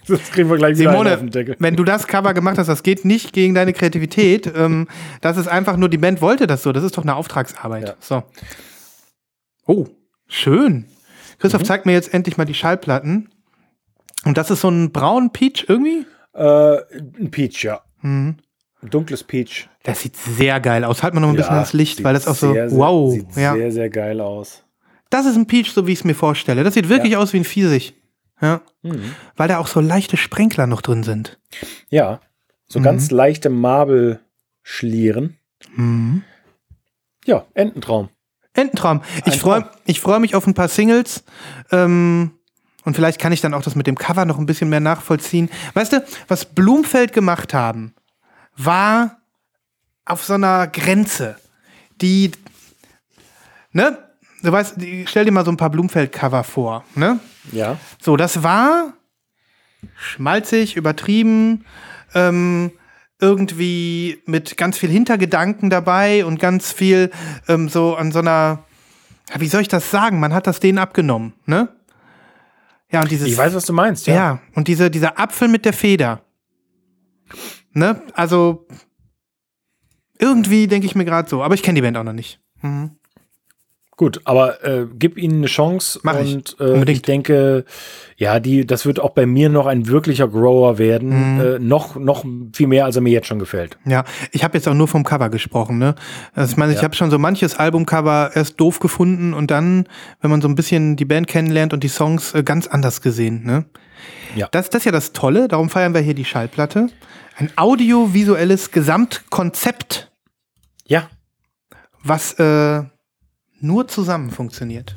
sonst 0.06 0.32
kriegen 0.34 0.50
wir 0.50 0.58
gleich 0.58 0.78
einen 0.80 0.88
auf 0.88 0.94
den 1.04 1.08
Simone, 1.08 1.30
Deckel. 1.32 1.56
wenn 1.60 1.76
du 1.76 1.84
das 1.84 2.08
Cover 2.08 2.34
gemacht 2.34 2.58
hast, 2.58 2.68
das 2.68 2.84
geht 2.84 3.06
nicht 3.06 3.34
gegen 3.34 3.54
deine 3.56 3.74
Kreativität. 3.74 4.52
Ähm, 4.56 4.88
das 5.22 5.38
ist 5.38 5.48
einfach 5.48 5.78
nur, 5.78 5.90
die 5.90 5.98
Band 5.98 6.22
wollte 6.22 6.48
das 6.48 6.64
so. 6.64 6.72
Das 6.72 6.84
ist 6.84 6.98
doch 6.98 7.04
eine 7.04 7.16
Auftragsarbeit. 7.16 7.88
Ja. 7.90 7.94
So. 8.00 8.24
Oh, 9.66 9.86
schön. 10.28 10.86
Christoph 11.40 11.62
Mhm. 11.62 11.66
zeigt 11.66 11.86
mir 11.86 11.94
jetzt 11.94 12.14
endlich 12.14 12.38
mal 12.38 12.46
die 12.46 12.54
Schallplatten. 12.54 13.30
Und 14.26 14.38
das 14.38 14.52
ist 14.52 14.62
so 14.62 14.70
ein 14.70 14.92
braun 14.92 15.32
Peach 15.32 15.66
irgendwie? 15.68 16.06
Äh, 16.34 16.78
ein 17.20 17.30
Peach, 17.32 17.64
ja. 17.64 17.82
Mhm. 18.02 18.38
Ein 18.82 18.90
dunkles 18.90 19.24
Peach. 19.24 19.70
Das 19.84 20.02
sieht 20.02 20.16
sehr 20.16 20.60
geil 20.60 20.84
aus. 20.84 21.04
Halt 21.04 21.14
mal 21.14 21.20
noch 21.22 21.30
ein 21.30 21.36
bisschen 21.36 21.54
Ja, 21.56 21.60
ins 21.62 21.74
Licht, 21.74 21.98
sieht 21.98 22.06
weil 22.06 22.14
das 22.14 22.28
auch 22.28 22.36
so, 22.36 22.54
sehr, 22.54 22.72
wow. 22.72 23.12
Sieht 23.14 23.28
ja. 23.36 23.54
sehr, 23.54 23.72
sehr 23.72 23.90
geil 23.90 24.20
aus. 24.22 24.64
Das 25.10 25.26
ist 25.26 25.36
ein 25.36 25.46
Peach, 25.46 25.72
so 25.72 25.86
wie 25.88 25.92
ich 25.94 26.00
es 26.00 26.06
mir 26.06 26.16
vorstelle. 26.16 26.64
Das 26.64 26.74
sieht 26.74 26.90
wirklich 26.90 27.16
aus 27.18 27.34
wie 27.34 27.38
ein 27.38 27.46
Pfirsich. 27.46 27.94
Ja. 28.44 28.62
Mhm. 28.84 29.16
Weil 29.38 29.48
da 29.48 29.58
auch 29.58 29.68
so 29.68 29.80
leichte 29.80 30.18
Sprenkler 30.18 30.68
noch 30.68 30.82
drin 30.82 31.04
sind. 31.04 31.40
Ja. 31.90 32.20
So 32.68 32.80
Mhm. 32.80 32.84
ganz 32.84 33.10
leichte 33.10 33.50
Marbelschlieren. 33.50 35.38
Mhm. 35.76 36.24
Ja, 37.26 37.46
Ententraum. 37.54 38.10
Ententraum. 38.54 39.02
Ich 39.26 39.40
freue 39.40 39.68
ich 39.86 40.00
freu 40.02 40.20
mich 40.20 40.36
auf 40.36 40.46
ein 40.46 40.54
paar 40.54 40.68
Singles. 40.68 41.24
Ähm, 41.72 42.32
und 42.84 42.96
vielleicht 42.96 43.20
kann 43.20 43.32
ich 43.32 43.40
dann 43.42 43.54
auch 43.54 43.64
das 43.64 43.76
mit 43.76 43.88
dem 43.88 43.98
Cover 43.98 44.26
noch 44.26 44.38
ein 44.38 44.46
bisschen 44.46 44.70
mehr 44.70 44.82
nachvollziehen. 44.82 45.50
Weißt 45.74 45.94
du, 45.94 46.06
was 46.28 46.46
Blumfeld 46.46 47.14
gemacht 47.14 47.54
haben, 47.54 47.96
war 48.58 49.22
auf 50.06 50.24
so 50.26 50.34
einer 50.34 50.68
Grenze, 50.68 51.38
die, 52.02 52.32
ne? 53.72 53.98
Du 54.44 54.52
weißt, 54.52 54.76
stell 55.06 55.24
dir 55.24 55.32
mal 55.32 55.46
so 55.46 55.52
ein 55.52 55.58
paar 55.58 55.70
Blumfeld-Cover 55.70 56.44
vor, 56.44 56.84
ne? 56.96 57.20
Ja. 57.52 57.78
So, 58.02 58.18
das 58.18 58.44
war 58.44 58.94
schmalzig, 59.96 60.76
übertrieben, 60.76 61.66
ähm, 62.14 62.72
irgendwie 63.20 64.22
mit 64.26 64.58
ganz 64.58 64.78
viel 64.78 64.90
Hintergedanken 64.90 65.70
dabei 65.70 66.26
und 66.26 66.40
ganz 66.40 66.72
viel 66.72 67.12
ähm, 67.48 67.70
so 67.70 67.96
an 67.96 68.12
so 68.12 68.20
einer, 68.20 68.66
wie 69.38 69.48
soll 69.48 69.62
ich 69.62 69.68
das 69.68 69.92
sagen? 69.92 70.20
Man 70.20 70.34
hat 70.34 70.48
das 70.48 70.60
denen 70.60 70.78
abgenommen, 70.78 71.34
ne? 71.46 71.70
Ja, 72.92 73.02
und 73.02 73.10
dieses. 73.10 73.28
Ich 73.28 73.38
weiß, 73.38 73.56
was 73.56 73.66
du 73.66 73.74
meinst, 73.74 74.06
ja. 74.08 74.14
ja. 74.14 74.40
und 74.54 74.68
diese, 74.68 74.92
dieser 74.92 75.20
Apfel 75.20 75.48
mit 75.48 75.66
der 75.66 75.74
Feder. 75.74 76.22
Ne? 77.72 78.02
Also, 78.14 78.68
irgendwie 80.20 80.68
denke 80.68 80.86
ich 80.86 80.94
mir 80.94 81.06
gerade 81.06 81.28
so, 81.28 81.42
aber 81.44 81.56
ich 81.56 81.64
kenne 81.64 81.76
die 81.76 81.82
Band 81.82 81.98
auch 81.98 82.04
noch 82.04 82.14
nicht. 82.14 82.40
Mhm. 82.62 82.98
Gut, 83.96 84.22
aber 84.24 84.64
äh, 84.66 84.88
gib 84.98 85.18
ihnen 85.20 85.38
eine 85.38 85.46
Chance 85.46 86.00
Mach 86.02 86.20
ich. 86.20 86.34
und 86.34 86.56
äh, 86.60 86.64
Unbedingt. 86.64 86.90
ich 86.98 87.02
denke, 87.04 87.64
ja, 88.18 88.40
die, 88.40 88.66
das 88.66 88.88
wird 88.88 89.00
auch 89.00 89.12
bei 89.12 89.28
mir 89.28 89.50
noch 89.50 89.68
ein 89.68 89.88
wirklicher 89.88 90.28
Grower 90.28 90.80
werden. 90.80 91.36
Mhm. 91.36 91.42
Äh, 91.42 91.60
noch, 91.60 91.96
noch 91.96 92.26
viel 92.54 92.66
mehr, 92.68 92.86
als 92.86 92.96
er 92.96 93.04
mir 93.04 93.12
jetzt 93.12 93.28
schon 93.28 93.38
gefällt. 93.38 93.78
Ja, 93.86 94.04
ich 94.32 94.44
habe 94.44 94.58
jetzt 94.58 94.68
auch 94.68 94.74
nur 94.74 94.88
vom 94.88 95.04
Cover 95.04 95.30
gesprochen, 95.30 95.78
ne? 95.78 95.94
Also 96.34 96.52
ich 96.52 96.58
meine, 96.58 96.72
ich 96.72 96.80
Ja. 96.80 96.84
habe 96.86 96.96
schon 96.96 97.12
so 97.12 97.20
manches 97.20 97.56
Albumcover 97.56 98.32
erst 98.34 98.60
doof 98.60 98.80
gefunden 98.80 99.34
und 99.36 99.52
dann, 99.52 99.86
wenn 100.22 100.32
man 100.32 100.42
so 100.42 100.48
ein 100.48 100.56
bisschen 100.56 100.96
die 100.96 101.06
Band 101.06 101.28
kennenlernt 101.28 101.72
und 101.74 101.84
die 101.84 101.88
Songs, 101.88 102.34
äh, 102.34 102.42
ganz 102.44 102.66
anders 102.66 103.02
gesehen, 103.02 103.44
ne? 103.46 103.66
Ja. 104.36 104.48
Das, 104.52 104.72
das 104.72 104.82
ist 104.82 104.86
ja 104.86 104.92
das 104.92 105.14
Tolle, 105.14 105.48
darum 105.48 105.70
feiern 105.70 105.94
wir 105.94 106.02
hier 106.02 106.16
die 106.16 106.26
Schallplatte. 106.26 106.88
Ein 107.38 107.52
audiovisuelles 107.56 108.72
Gesamtkonzept, 108.72 110.12
Ja, 110.88 111.10
was 112.04 112.34
äh, 112.40 112.84
nur 113.64 113.88
zusammen 113.88 114.30
funktioniert. 114.30 114.94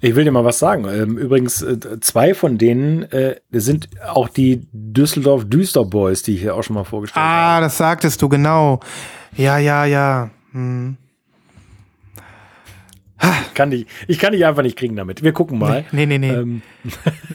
ich 0.00 0.14
will 0.14 0.24
dir 0.24 0.32
mal 0.32 0.44
was 0.44 0.58
sagen. 0.58 0.86
Ähm, 0.88 1.16
übrigens, 1.16 1.62
äh, 1.62 2.00
zwei 2.00 2.34
von 2.34 2.58
denen 2.58 3.04
äh, 3.04 3.36
sind 3.50 3.88
auch 4.06 4.28
die 4.28 4.66
Düsseldorf 4.72 5.44
Düster 5.48 5.84
Boys, 5.84 6.22
die 6.22 6.34
ich 6.34 6.40
hier 6.40 6.54
auch 6.54 6.62
schon 6.62 6.74
mal 6.74 6.84
vorgestellt 6.84 7.24
habe. 7.24 7.56
Ah, 7.56 7.60
das 7.60 7.78
sagtest 7.78 8.20
du, 8.20 8.28
genau. 8.28 8.80
Ja, 9.36 9.58
ja, 9.58 9.84
ja. 9.84 10.30
Hm. 10.52 10.96
Kann 13.54 13.70
ich, 13.72 13.86
ich 14.08 14.18
kann 14.18 14.32
dich 14.32 14.46
einfach 14.46 14.62
nicht 14.62 14.78
kriegen 14.78 14.96
damit. 14.96 15.22
Wir 15.22 15.32
gucken 15.32 15.58
mal. 15.58 15.84
Nee, 15.92 16.06
nee, 16.06 16.18
nee. 16.18 16.30
Ähm, 16.30 16.62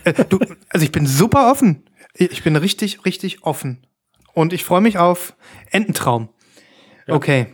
Äh, 0.03 0.25
du, 0.25 0.39
also 0.69 0.83
ich 0.83 0.91
bin 0.91 1.05
super 1.05 1.51
offen. 1.51 1.83
Ich 2.15 2.43
bin 2.43 2.55
richtig, 2.55 3.05
richtig 3.05 3.43
offen. 3.43 3.85
Und 4.33 4.51
ich 4.51 4.63
freue 4.63 4.81
mich 4.81 4.97
auf 4.97 5.35
Ententraum. 5.69 6.29
Okay. 7.07 7.47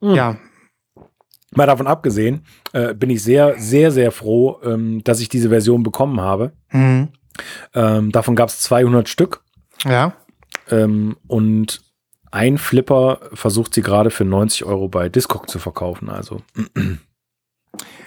Hm. 0.00 0.14
Ja. 0.14 0.36
Mal 1.54 1.66
davon 1.66 1.86
abgesehen, 1.86 2.44
äh, 2.72 2.94
bin 2.94 3.10
ich 3.10 3.22
sehr, 3.22 3.58
sehr, 3.58 3.90
sehr 3.90 4.12
froh, 4.12 4.60
ähm, 4.64 5.02
dass 5.04 5.20
ich 5.20 5.28
diese 5.28 5.48
Version 5.48 5.82
bekommen 5.82 6.20
habe. 6.20 6.52
Mhm. 6.70 7.08
Ähm, 7.74 8.12
davon 8.12 8.36
gab 8.36 8.48
es 8.48 8.60
200 8.60 9.08
Stück. 9.08 9.42
Ja. 9.84 10.14
Ähm, 10.70 11.16
und 11.26 11.80
ein 12.30 12.58
Flipper 12.58 13.20
versucht 13.32 13.74
sie 13.74 13.82
gerade 13.82 14.10
für 14.10 14.24
90 14.24 14.64
Euro 14.64 14.88
bei 14.88 15.08
Discog 15.08 15.48
zu 15.48 15.58
verkaufen. 15.58 16.10
Also 16.10 16.42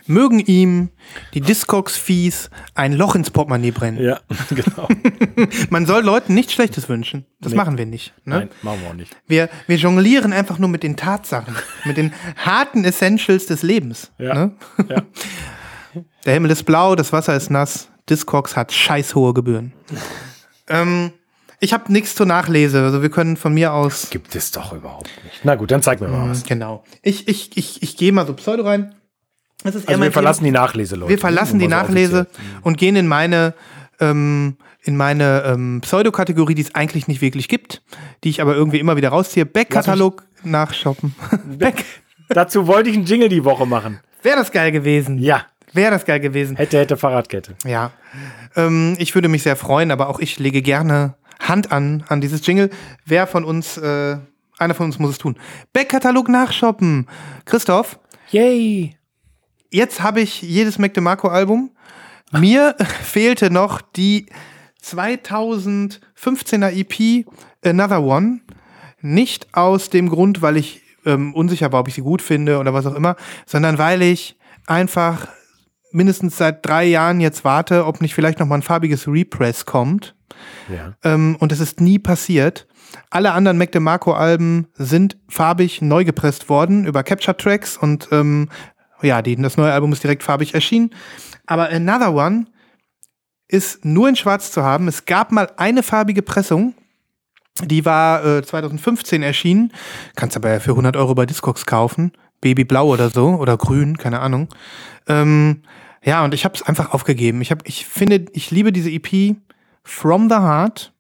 Mögen 0.08 0.40
ihm 0.40 0.90
die 1.34 1.42
Discogs-Fees 1.42 2.50
ein 2.76 2.94
Loch 2.94 3.16
ins 3.16 3.30
Portemonnaie 3.30 3.72
brennen. 3.72 4.02
ja, 4.04 4.20
genau. 4.50 4.88
Man 5.70 5.86
soll 5.86 6.04
Leuten 6.04 6.34
nichts 6.34 6.54
Schlechtes 6.54 6.90
wünschen. 6.90 7.26
Das 7.40 7.52
Nee. 7.52 7.58
machen 7.58 7.78
wir 7.78 7.86
nicht. 7.86 8.14
Ne? 8.26 8.40
Nein, 8.40 8.50
machen 8.64 8.80
wir 8.82 8.90
auch 8.90 8.94
nicht. 8.96 9.16
Wir, 9.28 9.50
wir 9.68 9.78
jonglieren 9.78 10.34
einfach 10.34 10.58
nur 10.58 10.70
mit 10.70 10.84
den 10.84 10.98
Tatsachen, 10.98 11.56
mit 11.86 11.98
den 11.98 12.12
harten 12.36 12.84
Essentials 12.84 13.46
des 13.46 13.62
Lebens. 13.64 14.12
Ja. 14.18 14.34
Ne? 14.34 14.52
Ja. 14.90 15.04
Der 16.26 16.34
Himmel 16.34 16.52
ist 16.52 16.64
blau, 16.66 16.96
das 16.96 17.14
Wasser 17.14 17.36
ist 17.36 17.50
nass, 17.52 17.90
Discogs 18.10 18.56
hat 18.56 18.72
scheißhohe 18.72 19.34
Gebühren. 19.34 19.74
ähm, 20.68 21.12
ich 21.60 21.74
habe 21.74 21.92
nichts 21.94 22.16
zur 22.16 22.26
Nachlese, 22.26 22.82
also 22.82 23.02
wir 23.04 23.10
können 23.12 23.38
von 23.38 23.54
mir 23.54 23.72
aus. 23.74 24.10
Gibt 24.10 24.34
es 24.36 24.50
doch 24.52 24.74
überhaupt 24.74 25.12
nicht. 25.24 25.42
Na 25.44 25.56
gut, 25.56 25.70
dann 25.70 25.82
zeig 25.84 26.02
mir 26.02 26.08
mal 26.08 26.30
was. 26.30 26.44
Genau. 26.44 26.84
Ich, 27.04 27.28
ich, 27.28 27.56
ich, 27.56 27.84
ich 27.84 27.98
gehe 27.98 28.12
mal 28.12 28.26
so 28.26 28.34
Pseudo 28.34 28.64
rein. 28.64 28.96
Das 29.64 29.76
ist 29.76 29.84
eher 29.86 29.90
Also 29.92 30.04
wir 30.04 30.12
verlassen 30.12 30.44
Thema. 30.44 30.58
die 30.58 30.62
Nachlese, 30.62 30.96
Leute. 30.96 31.10
Wir 31.10 31.18
verlassen 31.20 31.60
die 31.60 31.68
Nachlese 31.68 32.22
offiziell. 32.22 32.46
und 32.64 32.78
gehen 32.78 32.96
in 32.96 33.08
meine, 33.08 33.54
ähm, 34.00 34.58
in 34.84 34.98
meine 34.98 35.44
ähm, 35.46 35.82
Pseudokategorie, 35.82 36.56
die 36.56 36.64
es 36.64 36.74
eigentlich 36.76 37.08
nicht 37.08 37.22
wirklich 37.22 37.48
gibt, 37.48 37.84
die 38.24 38.30
ich 38.30 38.42
aber 38.42 38.56
irgendwie 38.56 38.80
immer 38.80 38.96
wieder 38.98 39.10
rausziehe. 39.10 39.46
Backkatalog 39.46 40.24
nachshoppen. 40.44 41.14
Back. 41.58 41.86
Dazu 42.30 42.66
wollte 42.66 42.90
ich 42.90 42.96
einen 42.96 43.06
Jingle 43.06 43.30
die 43.30 43.44
Woche 43.44 43.66
machen. 43.68 44.00
Wäre 44.24 44.38
das 44.38 44.52
geil 44.52 44.72
gewesen. 44.72 45.20
Ja, 45.20 45.46
Wäre 45.74 45.92
das 45.92 46.06
geil 46.06 46.20
gewesen. 46.20 46.56
hätte, 46.58 46.80
hätte 46.80 46.98
Fahrradkette. 46.98 47.56
Ja. 47.66 47.92
Ähm, 48.56 48.96
ich 49.00 49.14
würde 49.16 49.28
mich 49.30 49.44
sehr 49.44 49.56
freuen, 49.56 49.92
aber 49.92 50.10
auch 50.10 50.20
ich 50.20 50.38
lege 50.40 50.62
gerne 50.62 51.16
Hand 51.40 51.72
an, 51.72 52.04
an 52.08 52.20
dieses 52.22 52.46
Jingle. 52.46 52.70
Wer 53.06 53.26
von 53.28 53.44
uns, 53.46 53.78
äh, 53.78 54.18
einer 54.58 54.74
von 54.74 54.88
uns 54.88 55.00
muss 55.00 55.12
es 55.12 55.18
tun. 55.18 55.38
Backkatalog 55.74 56.30
nachshoppen. 56.30 57.08
Christoph, 57.46 58.00
Yay! 58.32 58.96
Jetzt 59.72 60.04
habe 60.04 60.22
ich 60.22 60.42
jedes 60.42 60.78
Mac 60.78 60.94
DeMarco-Album. 60.94 61.72
Mir 62.32 62.76
fehlte 63.04 63.50
noch 63.50 63.82
die 63.82 64.28
2015er 64.84 66.72
EP 66.72 67.26
Another 67.64 68.04
One. 68.04 68.42
Nicht 69.02 69.54
aus 69.54 69.90
dem 69.90 70.10
Grund, 70.10 70.42
weil 70.42 70.58
ich 70.58 70.82
ähm, 71.06 71.34
unsicher 71.34 71.72
war, 71.72 71.80
ob 71.80 71.88
ich 71.88 71.96
sie 71.96 72.02
gut 72.02 72.22
finde 72.22 72.60
oder 72.60 72.74
was 72.74 72.86
auch 72.86 72.94
immer, 72.94 73.16
sondern 73.46 73.78
weil 73.80 74.02
ich 74.04 74.38
einfach 74.68 75.28
mindestens 75.92 76.38
seit 76.38 76.66
drei 76.66 76.86
Jahren 76.86 77.20
jetzt 77.20 77.44
warte, 77.44 77.86
ob 77.86 78.02
nicht 78.02 78.14
vielleicht 78.14 78.40
noch 78.40 78.48
mal 78.48 78.56
ein 78.56 78.62
farbiges 78.62 79.08
Repress 79.08 79.66
kommt. 79.66 80.16
Ja. 80.70 80.94
Ähm, 81.04 81.36
und 81.40 81.52
es 81.52 81.60
ist 81.60 81.82
nie 81.82 82.00
passiert. 82.00 82.68
Alle 83.10 83.32
anderen 83.34 83.58
Mac 83.58 83.72
DeMarco-Alben 83.72 84.68
sind 84.76 85.18
farbig 85.30 85.82
neu 85.82 86.04
gepresst 86.04 86.50
worden 86.50 86.86
über 86.86 87.04
Capture 87.04 87.36
Tracks 87.36 87.78
und 87.78 88.10
ähm, 88.12 88.50
ja, 89.04 89.22
die, 89.22 89.36
das 89.36 89.58
neue 89.58 89.74
Album 89.74 89.92
ist 89.92 90.04
direkt 90.04 90.24
farbig 90.24 90.54
erschienen. 90.54 90.92
Aber 91.46 91.70
Another 91.70 92.14
One 92.14 92.46
ist 93.48 93.84
nur 93.84 94.08
in 94.08 94.16
Schwarz 94.16 94.52
zu 94.52 94.64
haben. 94.64 94.88
Es 94.88 95.06
gab 95.06 95.32
mal 95.32 95.52
eine 95.58 95.84
farbige 95.84 96.22
Pressung, 96.22 96.74
die 97.64 97.86
war 97.86 98.26
äh, 98.26 98.44
2015 98.44 99.24
erschienen. 99.24 99.74
Kannst 100.16 100.38
aber 100.38 100.50
ja 100.50 100.60
für 100.60 100.72
100 100.72 100.96
Euro 100.96 101.16
bei 101.16 101.26
Discogs 101.26 101.66
kaufen. 101.66 102.12
Babyblau 102.40 102.88
oder 102.88 103.10
so 103.10 103.30
oder 103.36 103.58
grün, 103.58 103.98
keine 103.98 104.20
Ahnung. 104.20 104.48
Ähm, 105.08 105.62
ja, 106.04 106.24
und 106.24 106.34
ich 106.34 106.44
habe 106.44 106.56
es 106.56 106.64
einfach 106.64 106.94
aufgegeben. 106.94 107.42
Ich, 107.42 107.52
hab, 107.52 107.68
ich 107.68 107.86
finde, 107.86 108.26
ich 108.34 108.50
liebe 108.50 108.72
diese 108.72 108.90
EP 108.90 109.36
From 109.84 110.30
the 110.30 110.36
Heart 110.36 110.94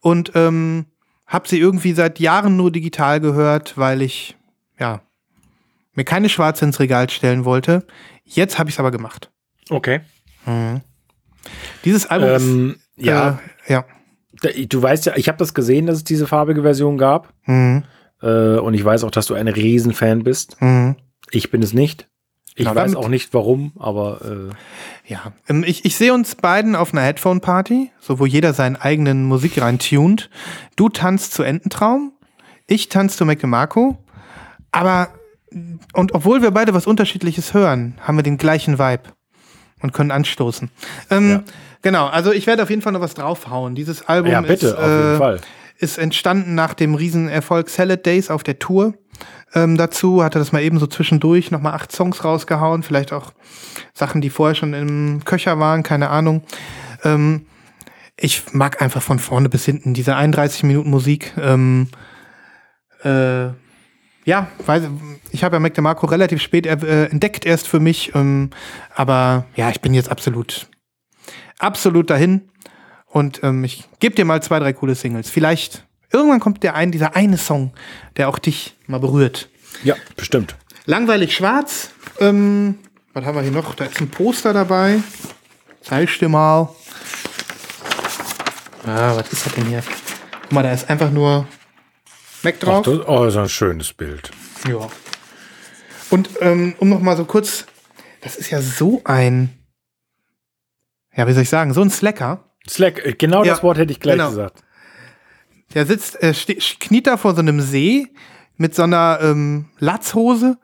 und 0.00 0.32
ähm, 0.34 0.86
habe 1.26 1.48
sie 1.48 1.60
irgendwie 1.60 1.92
seit 1.92 2.18
Jahren 2.18 2.56
nur 2.56 2.72
digital 2.72 3.20
gehört, 3.20 3.78
weil 3.78 4.02
ich 4.02 4.36
ja 4.78 5.00
mir 6.00 6.04
keine 6.04 6.30
schwarze 6.30 6.64
ins 6.64 6.80
Regal 6.80 7.10
stellen 7.10 7.44
wollte. 7.44 7.86
Jetzt 8.24 8.58
habe 8.58 8.70
ich 8.70 8.76
es 8.76 8.80
aber 8.80 8.90
gemacht. 8.90 9.30
Okay. 9.68 10.00
Dieses 11.84 12.06
Album 12.06 12.28
Ähm, 12.30 12.76
ist 12.96 13.06
ja, 13.06 13.38
äh, 13.66 13.72
ja. 13.72 13.84
Du 14.68 14.82
weißt 14.82 15.04
ja, 15.04 15.16
ich 15.16 15.28
habe 15.28 15.36
das 15.36 15.52
gesehen, 15.52 15.86
dass 15.86 15.96
es 15.98 16.04
diese 16.04 16.26
farbige 16.26 16.62
Version 16.62 16.96
gab. 16.96 17.34
Mhm. 17.44 17.84
Äh, 18.22 18.56
und 18.56 18.72
ich 18.72 18.82
weiß 18.82 19.04
auch, 19.04 19.10
dass 19.10 19.26
du 19.26 19.34
ein 19.34 19.48
Riesenfan 19.48 20.24
bist. 20.24 20.56
Mhm. 20.60 20.96
Ich 21.30 21.50
bin 21.50 21.62
es 21.62 21.74
nicht. 21.74 22.08
Ich 22.54 22.64
Genau, 22.66 22.74
weiß 22.74 22.96
auch 22.96 23.08
nicht 23.08 23.32
warum, 23.34 23.72
aber 23.78 24.20
äh, 24.24 25.10
Ja, 25.12 25.32
ähm, 25.48 25.64
ich, 25.66 25.84
ich 25.84 25.96
sehe 25.96 26.14
uns 26.14 26.34
beiden 26.34 26.74
auf 26.76 26.92
einer 26.94 27.02
Headphone-Party, 27.02 27.90
so 28.00 28.18
wo 28.18 28.24
jeder 28.26 28.54
seinen 28.54 28.76
eigenen 28.76 29.24
Musik 29.24 29.60
reintunt. 29.60 30.30
Du 30.76 30.88
tanzt 30.88 31.34
zu 31.34 31.42
Ententraum, 31.42 32.12
ich 32.66 32.88
tanze 32.88 33.18
zu 33.18 33.26
Mac 33.26 33.38
DeMarco, 33.40 33.98
aber 34.72 35.08
und 35.94 36.14
obwohl 36.14 36.42
wir 36.42 36.50
beide 36.50 36.74
was 36.74 36.86
Unterschiedliches 36.86 37.54
hören, 37.54 37.94
haben 38.00 38.16
wir 38.16 38.22
den 38.22 38.38
gleichen 38.38 38.78
Vibe 38.78 39.02
und 39.80 39.92
können 39.92 40.10
anstoßen. 40.10 40.70
Ähm, 41.10 41.30
Ja. 41.30 41.42
Genau, 41.82 42.08
also 42.08 42.30
ich 42.32 42.46
werde 42.46 42.62
auf 42.62 42.70
jeden 42.70 42.82
Fall 42.82 42.92
noch 42.92 43.00
was 43.00 43.14
draufhauen. 43.14 43.74
Dieses 43.74 44.06
Album 44.06 44.30
ja, 44.30 44.42
bitte, 44.42 44.66
ist, 44.66 44.76
äh, 44.76 45.38
ist 45.78 45.98
entstanden 45.98 46.54
nach 46.54 46.74
dem 46.74 46.94
Riesenerfolg 46.94 47.70
Salad 47.70 48.04
Days 48.04 48.30
auf 48.30 48.42
der 48.42 48.58
Tour. 48.58 48.94
Ähm, 49.54 49.76
dazu 49.78 50.22
hatte 50.22 50.38
das 50.38 50.52
mal 50.52 50.62
eben 50.62 50.78
so 50.78 50.86
zwischendurch 50.86 51.50
nochmal 51.50 51.72
acht 51.72 51.90
Songs 51.90 52.22
rausgehauen, 52.22 52.82
vielleicht 52.82 53.12
auch 53.12 53.32
Sachen, 53.94 54.20
die 54.20 54.30
vorher 54.30 54.54
schon 54.54 54.74
im 54.74 55.24
Köcher 55.24 55.58
waren, 55.58 55.82
keine 55.82 56.10
Ahnung. 56.10 56.42
Ähm, 57.02 57.46
ich 58.16 58.52
mag 58.52 58.82
einfach 58.82 59.02
von 59.02 59.18
vorne 59.18 59.48
bis 59.48 59.64
hinten 59.64 59.94
diese 59.94 60.14
31 60.14 60.62
Minuten 60.64 60.90
Musik. 60.90 61.32
Ähm, 61.40 61.88
äh, 63.02 63.48
ja, 64.24 64.48
weiß, 64.66 64.84
ich 65.30 65.44
habe 65.44 65.56
ja 65.56 65.60
Mac 65.60 65.74
DeMarco 65.74 66.06
relativ 66.06 66.42
spät 66.42 66.66
äh, 66.66 67.06
entdeckt 67.06 67.46
erst 67.46 67.68
für 67.68 67.80
mich, 67.80 68.14
ähm, 68.14 68.50
aber 68.94 69.46
ja, 69.56 69.70
ich 69.70 69.80
bin 69.80 69.94
jetzt 69.94 70.10
absolut, 70.10 70.68
absolut 71.58 72.10
dahin. 72.10 72.48
Und 73.06 73.42
ähm, 73.42 73.64
ich 73.64 73.88
gebe 73.98 74.14
dir 74.14 74.24
mal 74.24 74.40
zwei, 74.42 74.60
drei 74.60 74.72
coole 74.72 74.94
Singles. 74.94 75.30
Vielleicht 75.30 75.84
irgendwann 76.12 76.38
kommt 76.38 76.62
der 76.62 76.74
ein, 76.74 76.92
dieser 76.92 77.16
eine 77.16 77.38
Song, 77.38 77.72
der 78.16 78.28
auch 78.28 78.38
dich 78.38 78.76
mal 78.86 79.00
berührt. 79.00 79.48
Ja, 79.82 79.96
bestimmt. 80.16 80.54
Langweilig 80.86 81.34
schwarz. 81.34 81.90
Ähm, 82.20 82.78
was 83.12 83.24
haben 83.24 83.34
wir 83.34 83.42
hier 83.42 83.50
noch? 83.50 83.74
Da 83.74 83.86
ist 83.86 84.00
ein 84.00 84.08
Poster 84.08 84.52
dabei. 84.52 85.02
Zeig 85.82 86.18
dir 86.18 86.28
mal. 86.28 86.68
Ah, 88.86 89.16
was 89.16 89.32
ist 89.32 89.46
das 89.46 89.54
denn 89.54 89.66
hier? 89.66 89.82
Guck 90.42 90.52
mal, 90.52 90.62
da 90.62 90.72
ist 90.72 90.88
einfach 90.88 91.10
nur 91.10 91.46
Mac 92.42 92.54
Ach, 92.56 92.64
drauf. 92.64 92.84
das, 92.84 93.06
oh, 93.06 93.24
ist 93.24 93.36
ein 93.36 93.48
schönes 93.48 93.92
Bild. 93.92 94.30
Ja. 94.68 94.88
Und 96.10 96.28
ähm, 96.40 96.74
um 96.78 96.88
noch 96.88 97.00
mal 97.00 97.16
so 97.16 97.24
kurz, 97.24 97.66
das 98.20 98.36
ist 98.36 98.50
ja 98.50 98.60
so 98.60 99.00
ein, 99.04 99.50
ja, 101.14 101.26
wie 101.26 101.32
soll 101.32 101.42
ich 101.42 101.48
sagen, 101.48 101.72
so 101.72 101.82
ein 101.82 101.90
Slacker. 101.90 102.44
Slack, 102.68 103.04
äh, 103.04 103.12
genau 103.12 103.44
Ja, 103.44 103.52
das 103.52 103.62
Wort 103.62 103.78
hätte 103.78 103.92
ich 103.92 104.00
gleich 104.00 104.16
genau. 104.16 104.30
gesagt. 104.30 104.62
Der 105.74 105.86
sitzt, 105.86 106.20
äh, 106.22 106.32
kniet 106.32 107.06
da 107.06 107.16
vor 107.16 107.34
so 107.34 107.40
einem 107.40 107.60
See 107.60 108.08
mit 108.56 108.74
so 108.74 108.82
einer 108.82 109.20
ähm, 109.22 109.66
Latzhose 109.78 110.58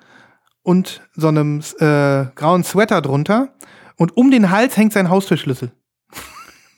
und 0.63 1.01
so 1.15 1.29
einem 1.29 1.63
äh, 1.79 2.27
grauen 2.35 2.65
Sweater 2.65 3.01
drunter. 3.03 3.55
Und 3.97 4.17
um 4.17 4.31
den 4.31 4.51
Hals 4.51 4.77
hängt 4.77 4.93
sein 4.93 5.09
Haustürschlüssel. 5.09 5.71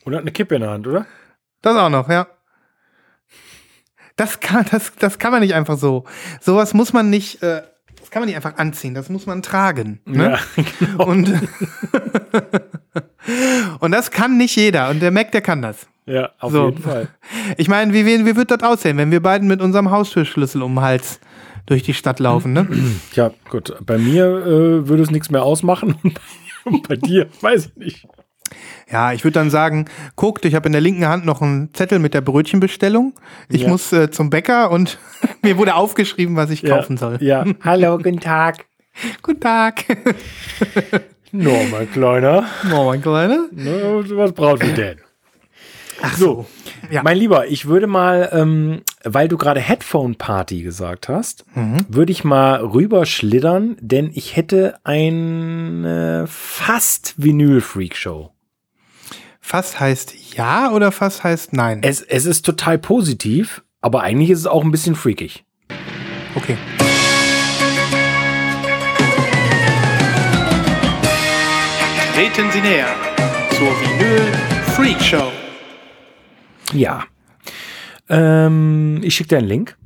Und 0.05 0.15
hat 0.15 0.21
eine 0.21 0.31
Kippe 0.31 0.57
in 0.57 0.61
der 0.61 0.71
Hand, 0.71 0.87
oder? 0.87 1.07
Das 1.63 1.77
auch 1.77 1.89
noch, 1.89 2.09
ja. 2.09 2.29
Das 4.19 4.41
kann, 4.41 4.67
das, 4.71 4.93
das 4.99 5.19
kann 5.19 5.33
man 5.33 5.41
nicht 5.41 5.55
einfach 5.55 5.79
so. 5.79 6.05
Sowas 6.41 6.75
muss 6.75 6.93
man 6.93 7.09
nicht, 7.09 7.43
äh, 7.43 7.63
das 8.01 8.11
kann 8.11 8.21
man 8.21 8.27
nicht 8.27 8.37
einfach 8.37 8.59
anziehen. 8.59 8.93
Das 8.95 9.09
muss 9.09 9.25
man 9.27 9.43
tragen. 9.43 10.01
Ne? 10.05 10.37
Ja, 10.57 10.63
genau. 10.79 11.07
Und, 11.07 11.33
und 13.81 13.91
das 13.93 14.11
kann 14.11 14.37
nicht 14.37 14.57
jeder. 14.57 14.91
Und 14.91 15.01
der 15.01 15.11
Mac, 15.11 15.33
der 15.33 15.41
kann 15.41 15.63
das. 15.63 15.87
Ja, 16.07 16.31
auf 16.41 16.53
So. 16.53 16.67
jeden 16.69 16.83
Fall. 16.83 17.09
Ich 17.57 17.69
meine, 17.69 17.93
wie, 17.93 18.05
wie, 18.07 18.25
wie 18.27 18.37
wird 18.37 18.51
das 18.51 18.63
aussehen, 18.63 18.97
wenn 18.99 19.11
wir 19.11 19.23
beiden 19.23 19.49
mit 19.49 19.61
unserem 19.63 19.91
Haustürschlüssel 19.91 20.63
um 20.63 20.75
den 20.75 20.81
Hals 20.83 21.21
durch 21.67 21.83
die 21.83 21.95
Stadt 21.95 22.19
laufen, 22.19 22.53
ne? 22.53 22.67
Ja, 23.15 23.31
gut. 23.51 23.75
Bei 23.85 23.99
mir 23.99 24.25
äh, 24.27 24.89
würde 24.89 25.03
es 25.03 25.11
nichts 25.11 25.31
mehr 25.31 25.43
ausmachen. 25.43 25.97
Und 26.65 26.89
bei 26.89 26.97
dir, 26.97 27.29
weiß 27.41 27.67
ich 27.67 27.77
nicht. 27.77 28.07
Ja, 28.91 29.13
ich 29.13 29.25
würde 29.25 29.35
dann 29.35 29.51
sagen, 29.51 29.87
guckt, 30.17 30.45
ich 30.45 30.55
habe 30.55 30.67
in 30.67 30.73
der 30.73 30.81
linken 30.81 31.07
Hand 31.07 31.25
noch 31.27 31.43
einen 31.43 31.73
Zettel 31.75 31.99
mit 31.99 32.15
der 32.15 32.21
Brötchenbestellung. 32.23 33.13
Ich 33.49 33.63
Ja. 33.63 33.69
muss 33.69 33.93
äh, 33.93 34.11
zum 34.11 34.31
Bäcker 34.31 34.71
und 34.71 34.99
mir 35.43 35.57
wurde 35.59 35.75
aufgeschrieben, 35.75 36.37
was 36.37 36.51
ich 36.51 36.65
kaufen 36.65 36.97
soll. 36.97 37.19
Ja. 37.21 37.45
Hallo, 37.63 37.97
guten 38.03 38.21
Tag. 38.21 38.65
Guten 39.23 39.41
Tag. 39.41 39.85
No, 41.31 41.53
mein 41.71 41.91
Kleiner. 41.93 42.47
Mein 42.71 43.03
Kleiner. 43.03 43.49
Ne, 43.53 44.03
was 44.13 44.33
brauchst 44.33 44.63
du 44.63 44.73
denn? 44.73 44.97
Ach 46.01 46.17
So, 46.17 46.47
Ja. 46.91 47.03
mein 47.03 47.19
Lieber, 47.19 47.47
ich 47.49 47.67
würde 47.67 47.87
mal, 47.87 48.31
ähm, 48.33 48.81
weil 49.05 49.29
du 49.29 49.37
gerade 49.37 49.61
Headphone 49.61 50.15
Party 50.15 50.63
gesagt 50.63 51.09
hast, 51.11 51.45
Mhm. 51.55 51.85
würde 51.89 52.13
ich 52.13 52.25
mal 52.25 52.61
rüberschlittern, 52.65 53.77
denn 53.81 54.11
ich 54.15 54.37
hätte 54.37 54.79
eine 54.85 56.25
fast 56.29 57.15
Vinyl-Freak-Show. 57.19 58.31
Fast 59.49 59.81
heißt 59.81 60.37
ja 60.37 60.73
oder 60.73 60.93
fast 60.93 61.25
heißt 61.25 61.55
nein? 61.55 61.81
Es, 61.83 62.03
es 62.03 62.27
ist 62.27 62.45
total 62.45 62.77
positiv, 62.77 63.63
aber 63.81 64.03
eigentlich 64.03 64.29
ist 64.29 64.41
es 64.41 64.47
auch 64.47 64.63
ein 64.63 64.71
bisschen 64.71 64.95
freakig. 64.95 65.43
Okay. 66.35 66.59
Treten 72.15 72.51
Sie 72.53 72.61
näher 72.61 72.95
zur 73.53 73.69
Vinyl 73.69 74.33
Freak 74.77 75.01
Show. 75.01 75.33
Ja. 76.75 77.05
Ähm, 78.11 79.01
ich 79.03 79.15
schicke 79.15 79.31
dir 79.31 79.39
einen 79.39 79.49
Link. 79.49 79.79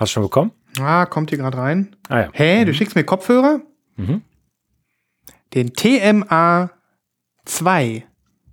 Hast 0.00 0.12
du 0.12 0.14
schon 0.14 0.22
bekommen? 0.22 0.52
Ah, 0.80 1.04
kommt 1.04 1.28
hier 1.28 1.38
gerade 1.38 1.58
rein. 1.58 1.94
Ah 2.08 2.20
ja. 2.20 2.28
Hä, 2.32 2.64
du 2.64 2.72
schickst 2.72 2.96
mir 2.96 3.04
Kopfhörer? 3.04 3.60
Mhm. 3.96 4.22
Den 5.52 5.74
TMA 5.74 6.70
2 7.44 8.06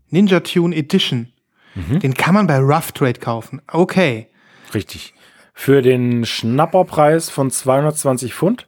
Ninja 0.10 0.42
Tune 0.42 0.76
Edition. 0.76 1.32
Mhm. 1.74 2.02
Den 2.02 2.14
kann 2.16 2.34
man 2.34 2.48
bei 2.48 2.60
Rough 2.60 2.92
Trade 2.92 3.20
kaufen. 3.22 3.62
Okay. 3.68 4.28
Richtig. 4.74 5.14
Für 5.54 5.82
den 5.82 6.26
Schnapperpreis 6.26 7.30
von 7.30 7.50
220 7.50 8.34
Pfund. 8.34 8.68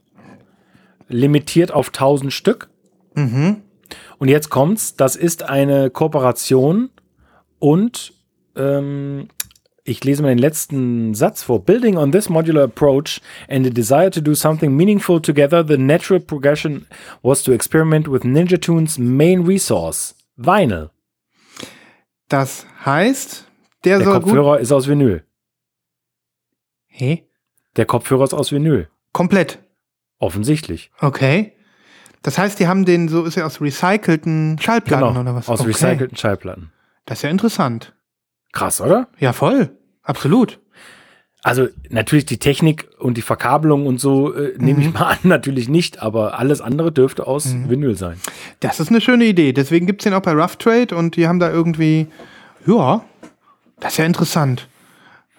Limitiert 1.09 1.71
auf 1.73 1.87
1000 1.87 2.31
Stück. 2.31 2.69
Und 4.19 4.27
jetzt 4.29 4.49
kommt's. 4.49 4.95
Das 4.95 5.17
ist 5.17 5.43
eine 5.43 5.89
Kooperation 5.89 6.91
und 7.57 8.13
ähm, 8.55 9.27
ich 9.89 10.03
lese 10.03 10.21
mal 10.21 10.29
den 10.29 10.37
letzten 10.37 11.15
Satz 11.15 11.43
vor. 11.43 11.65
Building 11.65 11.97
on 11.97 12.11
this 12.11 12.29
modular 12.29 12.63
approach 12.63 13.21
and 13.47 13.65
the 13.65 13.73
desire 13.73 14.11
to 14.11 14.21
do 14.21 14.35
something 14.35 14.75
meaningful 14.75 15.21
together, 15.21 15.65
the 15.67 15.77
natural 15.77 16.19
progression 16.19 16.85
was 17.21 17.43
to 17.43 17.51
experiment 17.51 18.09
with 18.09 18.23
Ninja 18.23 18.59
Tunes 18.61 18.97
main 18.99 19.45
resource, 19.45 20.15
Vinyl. 20.37 20.91
Das 22.29 22.67
heißt, 22.85 23.47
der, 23.83 23.97
Der 23.97 24.05
soll 24.05 24.13
gut. 24.15 24.23
Kopfhörer 24.23 24.59
ist 24.59 24.71
aus 24.71 24.87
Vinyl. 24.87 25.23
Hä? 26.87 27.25
Der 27.75 27.85
Kopfhörer 27.85 28.25
ist 28.25 28.33
aus 28.33 28.51
Vinyl. 28.51 28.89
Komplett. 29.11 29.59
Offensichtlich. 30.19 30.91
Okay. 30.99 31.53
Das 32.21 32.37
heißt, 32.37 32.59
die 32.59 32.67
haben 32.67 32.85
den, 32.85 33.07
so 33.07 33.23
ist 33.23 33.37
er 33.37 33.45
aus 33.45 33.61
recycelten 33.61 34.59
Schallplatten 34.59 35.17
oder 35.17 35.33
was? 35.33 35.45
Genau. 35.45 35.53
Aus 35.53 35.61
okay. 35.61 35.69
recycelten 35.69 36.17
Schallplatten. 36.17 36.71
Das 37.05 37.19
ist 37.19 37.21
ja 37.23 37.29
interessant. 37.29 37.95
Krass, 38.51 38.81
oder? 38.81 39.07
Ja, 39.19 39.33
voll. 39.33 39.78
Absolut. 40.09 40.59
Also 41.41 41.67
natürlich 41.89 42.25
die 42.25 42.37
Technik 42.37 42.89
und 42.99 43.15
die 43.15 43.21
Verkabelung 43.21 43.85
und 43.87 43.99
so 44.01 44.33
äh, 44.33 44.55
nehme 44.57 44.79
Mhm. 44.79 44.85
ich 44.87 44.93
mal 44.93 45.05
an, 45.11 45.17
natürlich 45.23 45.69
nicht, 45.69 46.01
aber 46.01 46.37
alles 46.37 46.59
andere 46.59 46.91
dürfte 46.91 47.27
aus 47.27 47.55
Vinyl 47.67 47.95
sein. 47.95 48.17
Das 48.59 48.79
ist 48.81 48.89
eine 48.89 48.99
schöne 48.99 49.23
Idee. 49.25 49.53
Deswegen 49.53 49.85
gibt 49.85 50.01
es 50.01 50.03
den 50.03 50.13
auch 50.13 50.21
bei 50.21 50.33
Rough 50.33 50.57
Trade 50.57 50.93
und 50.95 51.15
die 51.15 51.27
haben 51.27 51.39
da 51.39 51.49
irgendwie, 51.49 52.07
ja, 52.67 53.05
das 53.79 53.93
ist 53.93 53.97
ja 53.99 54.05
interessant. 54.05 54.67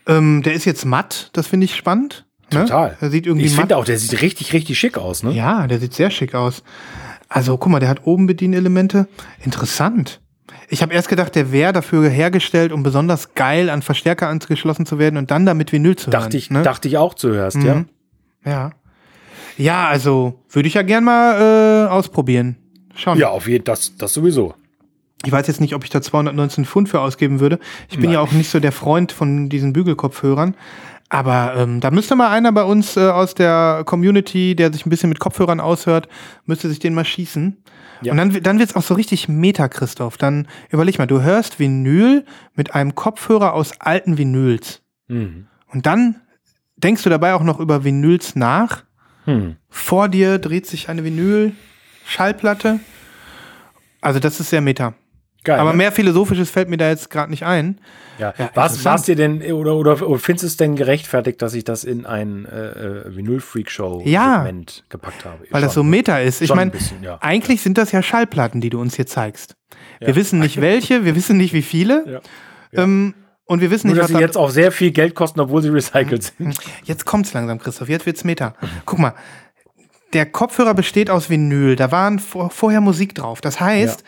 Ähm, 0.06 0.42
der 0.42 0.54
ist 0.54 0.64
jetzt 0.64 0.87
matt, 0.87 1.28
das 1.35 1.46
finde 1.48 1.66
ich 1.66 1.76
spannend. 1.76 2.24
Ne? 2.52 2.61
Total. 2.64 2.96
Der 3.00 3.11
sieht 3.11 3.26
irgendwie 3.26 3.46
ich 3.46 3.54
finde 3.54 3.76
auch, 3.76 3.85
der 3.85 3.98
sieht 3.98 4.22
richtig, 4.22 4.54
richtig 4.54 4.78
schick 4.78 4.96
aus, 4.96 5.22
ne? 5.22 5.33
Ja, 5.33 5.66
der 5.66 5.78
sieht 5.80 5.92
sehr 5.92 6.11
schick 6.11 6.35
aus. 6.35 6.62
Also, 7.28 7.59
guck 7.59 7.70
mal, 7.70 7.78
der 7.78 7.88
hat 7.90 8.06
oben 8.06 8.26
Bedienelemente. 8.26 9.06
Interessant. 9.44 10.20
Ich 10.69 10.83
habe 10.83 10.95
erst 10.95 11.09
gedacht, 11.09 11.35
der 11.35 11.53
wäre 11.53 11.73
dafür 11.73 12.09
hergestellt, 12.09 12.73
um 12.73 12.83
besonders 12.83 13.35
geil 13.35 13.71
an 13.71 13.83
Verstärker 13.83 14.29
angeschlossen 14.29 14.87
zu 14.87 14.99
werden 14.99 15.17
und 15.17 15.31
dann 15.31 15.47
damit 15.47 15.73
Vinyl 15.73 15.97
zu 15.97 16.07
hören. 16.07 16.21
dachte 16.21 16.37
ich, 16.37 16.51
ne? 16.51 16.63
dachte 16.63 16.89
ich 16.89 16.97
auch 16.97 17.15
zuerst, 17.15 17.63
ja. 17.63 17.77
Mhm. 17.77 17.89
Ja. 18.45 18.71
Ja, 19.57 19.89
also 19.89 20.41
würde 20.49 20.69
ich 20.69 20.75
ja 20.75 20.83
gern 20.83 21.05
mal 21.05 21.87
äh, 21.87 21.91
ausprobieren. 21.91 22.57
Schauen. 22.95 23.19
Ja, 23.19 23.29
auf 23.29 23.47
jeden 23.47 23.65
Fall, 23.65 23.75
das, 23.75 23.97
das 23.97 24.13
sowieso. 24.15 24.55
Ich 25.25 25.33
weiß 25.33 25.47
jetzt 25.49 25.61
nicht, 25.61 25.75
ob 25.75 25.85
ich 25.85 25.91
da 25.91 26.01
219 26.01 26.65
Pfund 26.65 26.89
für 26.89 27.01
ausgeben 27.01 27.41
würde. 27.41 27.59
Ich 27.91 27.99
bin 27.99 28.11
ja 28.11 28.21
auch 28.21 28.33
nicht 28.33 28.49
so 28.49 28.59
der 28.59 28.73
Freund 28.73 29.13
von 29.13 29.51
diesen 29.51 29.75
Bügelkopfhörern. 29.75 30.55
Aber 31.11 31.55
ähm, 31.57 31.81
da 31.81 31.90
müsste 31.90 32.14
mal 32.14 32.31
einer 32.31 32.53
bei 32.53 32.62
uns 32.62 32.96
äh, 32.96 33.01
aus 33.01 33.35
der 33.35 33.83
Community, 33.85 34.55
der 34.55 34.73
sich 34.73 34.87
ein 34.87 34.90
bisschen 34.90 35.09
mit 35.09 35.18
Kopfhörern 35.18 35.61
aushört, 35.61 36.09
müsste 36.46 36.68
sich 36.68 36.79
den 36.79 36.94
mal 36.94 37.05
schießen. 37.05 37.62
Ja. 38.03 38.12
Und 38.12 38.18
dann, 38.18 38.42
dann 38.42 38.59
wird's 38.61 38.77
auch 38.77 38.83
so 38.83 38.94
richtig 38.94 39.29
Meta, 39.29 39.68
Christoph. 39.68 40.16
Dann 40.16 40.46
überleg 40.70 40.99
mal, 40.99 41.07
du 41.07 41.20
hörst 41.20 41.59
Vinyl 41.59 42.25
mit 42.55 42.75
einem 42.75 42.94
Kopfhörer 42.94 43.53
aus 43.55 43.81
alten 43.81 44.18
Vinyls. 44.18 44.83
Mhm. 45.09 45.49
Und 45.66 45.87
dann 45.87 46.20
denkst 46.77 47.03
du 47.03 47.11
dabei 47.11 47.35
auch 47.35 47.42
noch 47.42 47.59
über 47.59 47.85
Vinyls 47.85 48.37
nach. 48.37 48.85
Hm. 49.25 49.57
Vor 49.68 50.09
dir 50.09 50.38
dreht 50.38 50.66
sich 50.66 50.88
eine 50.88 51.05
Vinyl-Schallplatte. 51.05 52.81
Also 54.01 54.18
das 54.18 54.40
ist 54.40 54.51
sehr 54.51 54.61
Meta. 54.61 54.94
Geil. 55.44 55.59
Aber 55.59 55.70
ne? 55.70 55.76
mehr 55.79 55.92
Philosophisches 55.92 56.50
fällt 56.50 56.68
mir 56.68 56.76
da 56.76 56.88
jetzt 56.88 57.09
gerade 57.11 57.31
nicht 57.31 57.44
ein. 57.44 57.81
Ja. 58.18 58.35
Ja, 58.38 58.50
was 58.55 58.72
interessant. 58.72 58.85
war's 58.85 59.03
dir 59.05 59.16
denn, 59.16 59.42
oder, 59.53 59.74
oder, 59.76 60.07
oder 60.07 60.18
findest 60.18 60.42
du 60.42 60.46
es 60.48 60.57
denn 60.59 60.76
gerechtfertigt, 60.76 61.40
dass 61.40 61.55
ich 61.55 61.64
das 61.64 61.85
in 61.85 62.05
ein 62.05 62.44
äh, 62.44 62.68
äh, 63.07 63.16
Vinyl-Freak-Show-Segment 63.16 64.76
Ja. 64.76 64.85
gepackt 64.90 65.24
habe? 65.24 65.38
Weil 65.50 65.62
das 65.62 65.72
so 65.72 65.81
Schon. 65.81 65.90
Meta 65.90 66.18
ist. 66.18 66.42
Ich 66.42 66.48
Schon 66.48 66.59
ein 66.59 66.68
meine, 66.68 67.05
ja. 67.05 67.18
eigentlich 67.22 67.62
sind 67.62 67.79
das 67.79 67.92
ja 67.92 68.03
Schallplatten, 68.03 68.61
die 68.61 68.68
du 68.68 68.79
uns 68.81 68.96
hier 68.96 69.07
zeigst. 69.07 69.57
Wir 69.98 70.09
Ja. 70.11 70.16
wissen 70.16 70.40
nicht 70.40 70.61
welche, 70.61 71.05
wir 71.07 71.14
wissen 71.16 71.38
nicht 71.38 71.55
wie 71.55 71.62
viele. 71.62 72.20
Ja. 72.72 72.83
Ähm, 72.83 73.14
und 73.46 73.62
wir 73.62 73.70
wissen 73.70 73.87
Nur, 73.88 73.94
nicht, 73.94 74.05
dass 74.05 74.11
was 74.12 74.16
sie 74.18 74.22
jetzt 74.22 74.37
auch 74.37 74.50
sehr 74.50 74.70
viel 74.70 74.90
Geld 74.92 75.14
kosten, 75.14 75.40
obwohl 75.40 75.62
sie 75.62 75.70
recycelt 75.70 76.22
sind. 76.38 76.57
Jetzt 76.85 77.07
kommt's 77.07 77.33
langsam, 77.33 77.59
Christoph. 77.59 77.88
Jetzt 77.88 78.05
wird's 78.07 78.22
Meta. 78.22 78.55
Guck 78.85 78.98
mal. 78.98 79.14
Der 80.12 80.26
Kopfhörer 80.26 80.74
besteht 80.74 81.09
aus 81.09 81.31
Vinyl. 81.31 81.74
Da 81.76 81.90
waren 81.90 82.18
vor, 82.18 82.50
vorher 82.50 82.81
Musik 82.81 83.14
drauf. 83.14 83.40
Das 83.40 83.61
heißt, 83.61 84.05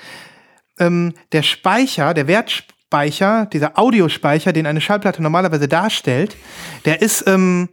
ähm, 0.83 1.15
der 1.33 1.43
Speicher, 1.43 2.15
der 2.15 2.27
Wertspeicher, 2.27 3.47
dieser 3.47 3.79
Audiospeicher, 3.79 4.53
den 4.53 4.67
eine 4.67 4.81
Schallplatte 4.81 5.23
normalerweise 5.23 5.69
darstellt, 5.69 6.37
der 6.85 7.01
ist 7.03 7.27
ähm, 7.27 7.69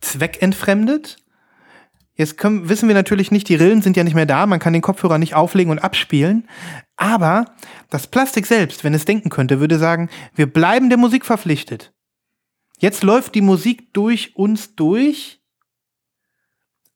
zweckentfremdet. 0.00 1.16
Jetzt 2.14 2.38
können, 2.38 2.68
wissen 2.68 2.88
wir 2.88 2.94
natürlich 2.94 3.30
nicht, 3.30 3.48
die 3.48 3.56
Rillen 3.56 3.82
sind 3.82 3.96
ja 3.96 4.04
nicht 4.04 4.14
mehr 4.14 4.24
da, 4.24 4.46
man 4.46 4.58
kann 4.58 4.72
den 4.72 4.80
Kopfhörer 4.80 5.18
nicht 5.18 5.34
auflegen 5.34 5.70
und 5.70 5.80
abspielen. 5.80 6.48
Aber 6.96 7.44
das 7.90 8.06
Plastik 8.06 8.46
selbst, 8.46 8.84
wenn 8.84 8.94
es 8.94 9.04
denken 9.04 9.28
könnte, 9.28 9.60
würde 9.60 9.78
sagen, 9.78 10.08
wir 10.34 10.46
bleiben 10.46 10.88
der 10.88 10.98
Musik 10.98 11.26
verpflichtet. 11.26 11.92
Jetzt 12.78 13.02
läuft 13.02 13.34
die 13.34 13.42
Musik 13.42 13.92
durch 13.92 14.36
uns 14.36 14.74
durch, 14.76 15.40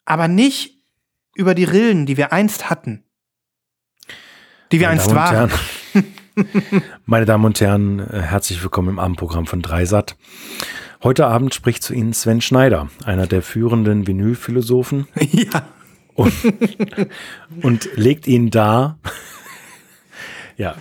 aber 0.04 0.28
nicht 0.28 0.84
über 1.34 1.54
die 1.54 1.64
Rillen, 1.64 2.06
die 2.06 2.16
wir 2.16 2.32
einst 2.32 2.70
hatten. 2.70 3.04
Die 4.72 4.78
wir 4.78 4.86
Meine 4.86 5.00
einst 5.00 5.10
Damen 5.10 5.18
und 5.18 5.24
waren. 5.24 5.50
Herren, 5.92 6.82
Meine 7.06 7.26
Damen 7.26 7.44
und 7.44 7.60
Herren, 7.60 7.98
äh, 7.98 8.20
herzlich 8.20 8.62
willkommen 8.62 8.90
im 8.90 8.98
Abendprogramm 9.00 9.46
von 9.46 9.62
Dreisat. 9.62 10.16
Heute 11.02 11.26
Abend 11.26 11.54
spricht 11.54 11.82
zu 11.82 11.92
Ihnen 11.92 12.12
Sven 12.12 12.40
Schneider, 12.40 12.88
einer 13.04 13.26
der 13.26 13.42
führenden 13.42 14.06
Vinylphilosophen 14.06 15.08
ja. 15.32 15.66
und, 16.14 16.32
und 17.62 17.88
legt 17.96 18.28
Ihnen 18.28 18.50
dar. 18.50 19.00
ja, 20.56 20.76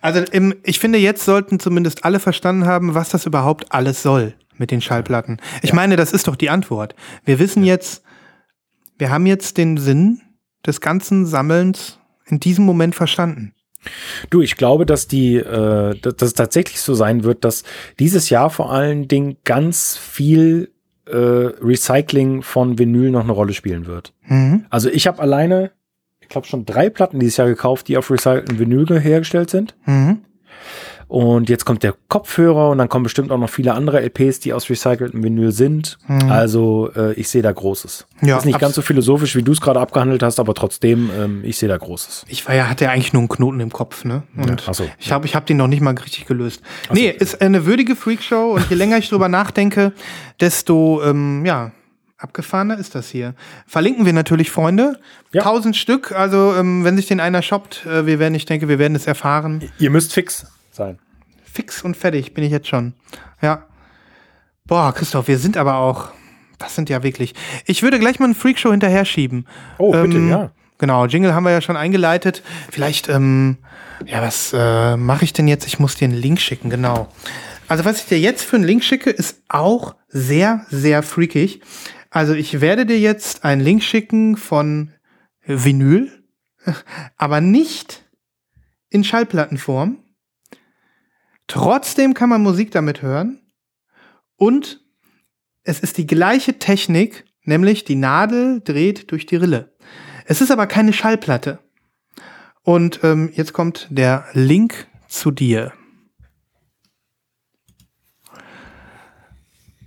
Also 0.00 0.20
im, 0.20 0.54
ich 0.62 0.78
finde, 0.78 0.98
jetzt 0.98 1.26
sollten 1.26 1.60
zumindest 1.60 2.06
alle 2.06 2.20
verstanden 2.20 2.64
haben, 2.64 2.94
was 2.94 3.10
das 3.10 3.26
überhaupt 3.26 3.72
alles 3.72 4.02
soll 4.02 4.32
mit 4.56 4.70
den 4.70 4.80
Schallplatten. 4.80 5.36
Ich 5.60 5.74
meine, 5.74 5.96
das 5.96 6.12
ist 6.12 6.28
doch 6.28 6.36
die 6.36 6.48
Antwort. 6.48 6.94
Wir 7.26 7.38
wissen 7.38 7.62
jetzt, 7.62 8.02
wir 8.96 9.10
haben 9.10 9.26
jetzt 9.26 9.58
den 9.58 9.76
Sinn 9.76 10.22
des 10.64 10.80
ganzen 10.80 11.26
Sammelns 11.26 11.97
in 12.28 12.40
diesem 12.40 12.64
Moment 12.64 12.94
verstanden. 12.94 13.54
Du, 14.30 14.40
ich 14.42 14.56
glaube, 14.56 14.86
dass 14.86 15.06
die, 15.06 15.36
äh, 15.36 15.98
dass 16.00 16.22
es 16.22 16.34
tatsächlich 16.34 16.80
so 16.80 16.94
sein 16.94 17.22
wird, 17.22 17.44
dass 17.44 17.62
dieses 17.98 18.28
Jahr 18.28 18.50
vor 18.50 18.72
allen 18.72 19.08
Dingen 19.08 19.36
ganz 19.44 19.96
viel 19.96 20.72
äh, 21.06 21.16
Recycling 21.16 22.42
von 22.42 22.78
Vinyl 22.78 23.10
noch 23.10 23.22
eine 23.22 23.32
Rolle 23.32 23.54
spielen 23.54 23.86
wird. 23.86 24.12
Mhm. 24.26 24.66
Also 24.68 24.90
ich 24.90 25.06
habe 25.06 25.20
alleine, 25.20 25.70
ich 26.20 26.28
glaube 26.28 26.46
schon 26.46 26.66
drei 26.66 26.90
Platten 26.90 27.20
dieses 27.20 27.36
Jahr 27.36 27.48
gekauft, 27.48 27.88
die 27.88 27.96
auf 27.96 28.10
recycelten 28.10 28.58
Vinyl 28.58 29.00
hergestellt 29.00 29.50
sind. 29.50 29.76
Mhm. 29.86 30.22
Und 31.08 31.48
jetzt 31.48 31.64
kommt 31.64 31.82
der 31.82 31.94
Kopfhörer 32.08 32.68
und 32.68 32.76
dann 32.78 32.90
kommen 32.90 33.02
bestimmt 33.02 33.32
auch 33.32 33.38
noch 33.38 33.48
viele 33.48 33.72
andere 33.72 34.02
LPs, 34.02 34.40
die 34.40 34.52
aus 34.52 34.68
recyceltem 34.68 35.24
Vinyl 35.24 35.52
sind. 35.52 35.98
Also 36.28 36.90
äh, 36.94 37.14
ich 37.14 37.30
sehe 37.30 37.40
da 37.40 37.50
Großes. 37.50 38.06
Ja, 38.20 38.36
ist 38.36 38.44
nicht 38.44 38.58
ganz 38.58 38.74
so 38.74 38.82
philosophisch, 38.82 39.34
wie 39.34 39.42
du 39.42 39.52
es 39.52 39.60
gerade 39.62 39.80
abgehandelt 39.80 40.22
hast, 40.22 40.38
aber 40.38 40.52
trotzdem, 40.52 41.10
ähm, 41.18 41.40
ich 41.44 41.56
sehe 41.56 41.68
da 41.68 41.78
Großes. 41.78 42.26
Ich 42.28 42.46
war 42.46 42.54
ja, 42.54 42.68
hatte 42.68 42.84
ja 42.84 42.90
eigentlich 42.90 43.14
nur 43.14 43.20
einen 43.20 43.28
Knoten 43.30 43.60
im 43.60 43.72
Kopf, 43.72 44.04
ne? 44.04 44.22
Und 44.36 44.48
Ja, 44.60 44.66
ach 44.66 44.74
so. 44.74 44.86
ich 44.98 45.10
habe 45.10 45.24
ich 45.26 45.34
hab 45.34 45.46
den 45.46 45.56
noch 45.56 45.66
nicht 45.66 45.80
mal 45.80 45.94
richtig 45.94 46.26
gelöst. 46.26 46.60
nee, 46.92 47.08
ist 47.08 47.40
eine 47.40 47.64
würdige 47.64 47.96
Freakshow 47.96 48.52
und 48.54 48.68
je 48.68 48.76
länger 48.76 48.98
ich 48.98 49.08
drüber 49.08 49.28
nachdenke, 49.30 49.92
desto, 50.40 51.02
ähm, 51.02 51.46
ja, 51.46 51.72
abgefahrener 52.18 52.78
ist 52.78 52.94
das 52.94 53.08
hier. 53.08 53.34
Verlinken 53.66 54.04
wir 54.04 54.12
natürlich, 54.12 54.50
Freunde. 54.50 54.98
Ja. 55.32 55.42
Tausend 55.42 55.74
Stück, 55.76 56.12
also 56.12 56.52
ähm, 56.54 56.84
wenn 56.84 56.96
sich 56.96 57.06
den 57.06 57.20
einer 57.20 57.40
shoppt, 57.40 57.86
äh, 57.86 58.04
wir 58.04 58.18
werden, 58.18 58.34
ich 58.34 58.44
denke, 58.44 58.68
wir 58.68 58.78
werden 58.78 58.94
es 58.94 59.06
erfahren. 59.06 59.62
Ihr 59.78 59.90
müsst 59.90 60.12
fix 60.12 60.46
sein. 60.78 60.98
Fix 61.44 61.82
und 61.82 61.96
fertig 61.96 62.32
bin 62.32 62.44
ich 62.44 62.50
jetzt 62.50 62.68
schon. 62.68 62.94
Ja. 63.42 63.66
Boah, 64.66 64.92
Christoph, 64.94 65.28
wir 65.28 65.38
sind 65.38 65.56
aber 65.56 65.76
auch, 65.76 66.08
das 66.58 66.74
sind 66.74 66.88
ja 66.88 67.02
wirklich. 67.02 67.34
Ich 67.66 67.82
würde 67.82 67.98
gleich 67.98 68.18
mal 68.18 68.26
eine 68.26 68.34
Freakshow 68.34 68.70
hinterher 68.70 69.04
schieben. 69.04 69.46
Oh, 69.78 69.92
bitte, 69.92 70.18
ja. 70.18 70.50
Genau, 70.78 71.06
Jingle 71.06 71.34
haben 71.34 71.44
wir 71.44 71.50
ja 71.50 71.60
schon 71.60 71.76
eingeleitet. 71.76 72.42
Vielleicht, 72.70 73.08
ähm, 73.08 73.58
ja, 74.06 74.22
was 74.22 74.52
äh, 74.54 74.96
mache 74.96 75.24
ich 75.24 75.32
denn 75.32 75.48
jetzt? 75.48 75.66
Ich 75.66 75.80
muss 75.80 75.96
dir 75.96 76.04
einen 76.04 76.16
Link 76.16 76.40
schicken, 76.40 76.70
genau. 76.70 77.08
Also, 77.66 77.84
was 77.84 77.98
ich 77.98 78.06
dir 78.06 78.20
jetzt 78.20 78.44
für 78.44 78.56
einen 78.56 78.64
Link 78.64 78.84
schicke, 78.84 79.10
ist 79.10 79.42
auch 79.48 79.96
sehr, 80.08 80.64
sehr 80.70 81.02
freakig. 81.02 81.60
Also, 82.10 82.32
ich 82.34 82.60
werde 82.60 82.86
dir 82.86 82.98
jetzt 82.98 83.44
einen 83.44 83.60
Link 83.60 83.82
schicken 83.82 84.36
von 84.36 84.92
Vinyl, 85.44 86.10
aber 87.16 87.40
nicht 87.40 88.04
in 88.88 89.02
Schallplattenform. 89.02 89.98
Trotzdem 91.48 92.14
kann 92.14 92.28
man 92.28 92.42
Musik 92.42 92.70
damit 92.70 93.02
hören. 93.02 93.40
Und 94.36 94.80
es 95.64 95.80
ist 95.80 95.98
die 95.98 96.06
gleiche 96.06 96.58
Technik, 96.58 97.24
nämlich 97.42 97.84
die 97.84 97.96
Nadel 97.96 98.60
dreht 98.60 99.10
durch 99.10 99.26
die 99.26 99.36
Rille. 99.36 99.74
Es 100.26 100.40
ist 100.40 100.50
aber 100.50 100.66
keine 100.66 100.92
Schallplatte. 100.92 101.58
Und 102.62 103.00
ähm, 103.02 103.32
jetzt 103.34 103.52
kommt 103.52 103.88
der 103.90 104.26
Link 104.34 104.86
zu 105.08 105.30
dir. 105.30 105.72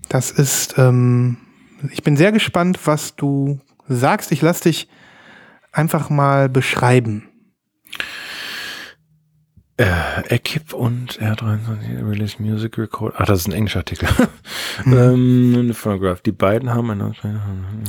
Das 0.10 0.32
ist, 0.32 0.78
ähm, 0.78 1.38
ich 1.92 2.04
bin 2.04 2.18
sehr 2.18 2.32
gespannt, 2.32 2.80
was 2.86 3.16
du 3.16 3.62
sagst. 3.88 4.32
Ich 4.32 4.42
lass 4.42 4.62
dich 4.62 4.90
einfach 5.72 6.10
mal 6.10 6.50
beschreiben. 6.50 7.30
Äh, 9.82 10.36
Ekip 10.36 10.74
und 10.74 11.20
R23 11.20 12.08
Release 12.08 12.36
Music 12.40 12.78
Record. 12.78 13.16
Ach, 13.18 13.26
das 13.26 13.40
ist 13.40 13.48
ein 13.48 13.54
englischer 13.54 13.80
Artikel. 13.80 14.08
ähm, 14.86 15.72
Phonograph. 15.74 16.22
Die 16.22 16.32
beiden 16.32 16.70
haben 16.70 16.92
eine. 16.92 17.14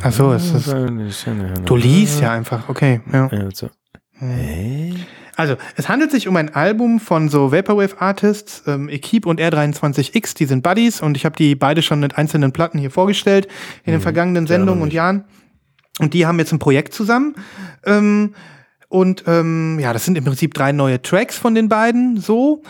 Ach 0.02 0.12
so, 0.12 0.32
es 0.32 0.52
ist- 0.54 0.74
Du 1.66 1.76
liest 1.76 2.20
ja 2.22 2.32
einfach, 2.32 2.70
okay. 2.70 3.02
Ja. 3.12 3.28
Ja, 3.30 3.48
so. 3.52 3.68
Hä? 4.12 4.94
Also, 5.36 5.56
es 5.76 5.88
handelt 5.90 6.10
sich 6.10 6.28
um 6.28 6.36
ein 6.36 6.54
Album 6.54 6.98
von 6.98 7.28
so 7.28 7.52
Vaporwave 7.52 8.00
Artists, 8.00 8.62
ähm, 8.66 8.88
Equipe 8.88 9.28
und 9.28 9.38
R23X, 9.40 10.34
die 10.34 10.46
sind 10.46 10.62
Buddies 10.62 11.00
und 11.02 11.16
ich 11.16 11.26
habe 11.26 11.36
die 11.36 11.54
beide 11.54 11.82
schon 11.82 12.00
mit 12.00 12.16
einzelnen 12.16 12.52
Platten 12.52 12.78
hier 12.78 12.90
vorgestellt 12.90 13.48
in 13.84 13.92
den 13.92 14.00
vergangenen 14.00 14.46
Sendungen 14.46 14.80
und 14.82 14.88
nicht. 14.88 14.94
Jahren. 14.96 15.24
Und 15.98 16.14
die 16.14 16.24
haben 16.26 16.38
jetzt 16.38 16.52
ein 16.52 16.58
Projekt 16.58 16.94
zusammen. 16.94 17.34
Ähm, 17.84 18.34
und 18.92 19.24
ähm, 19.26 19.80
ja, 19.80 19.92
das 19.94 20.04
sind 20.04 20.18
im 20.18 20.24
Prinzip 20.24 20.52
drei 20.52 20.72
neue 20.72 21.00
Tracks 21.00 21.38
von 21.38 21.54
den 21.54 21.70
beiden 21.70 22.20
so. 22.20 22.62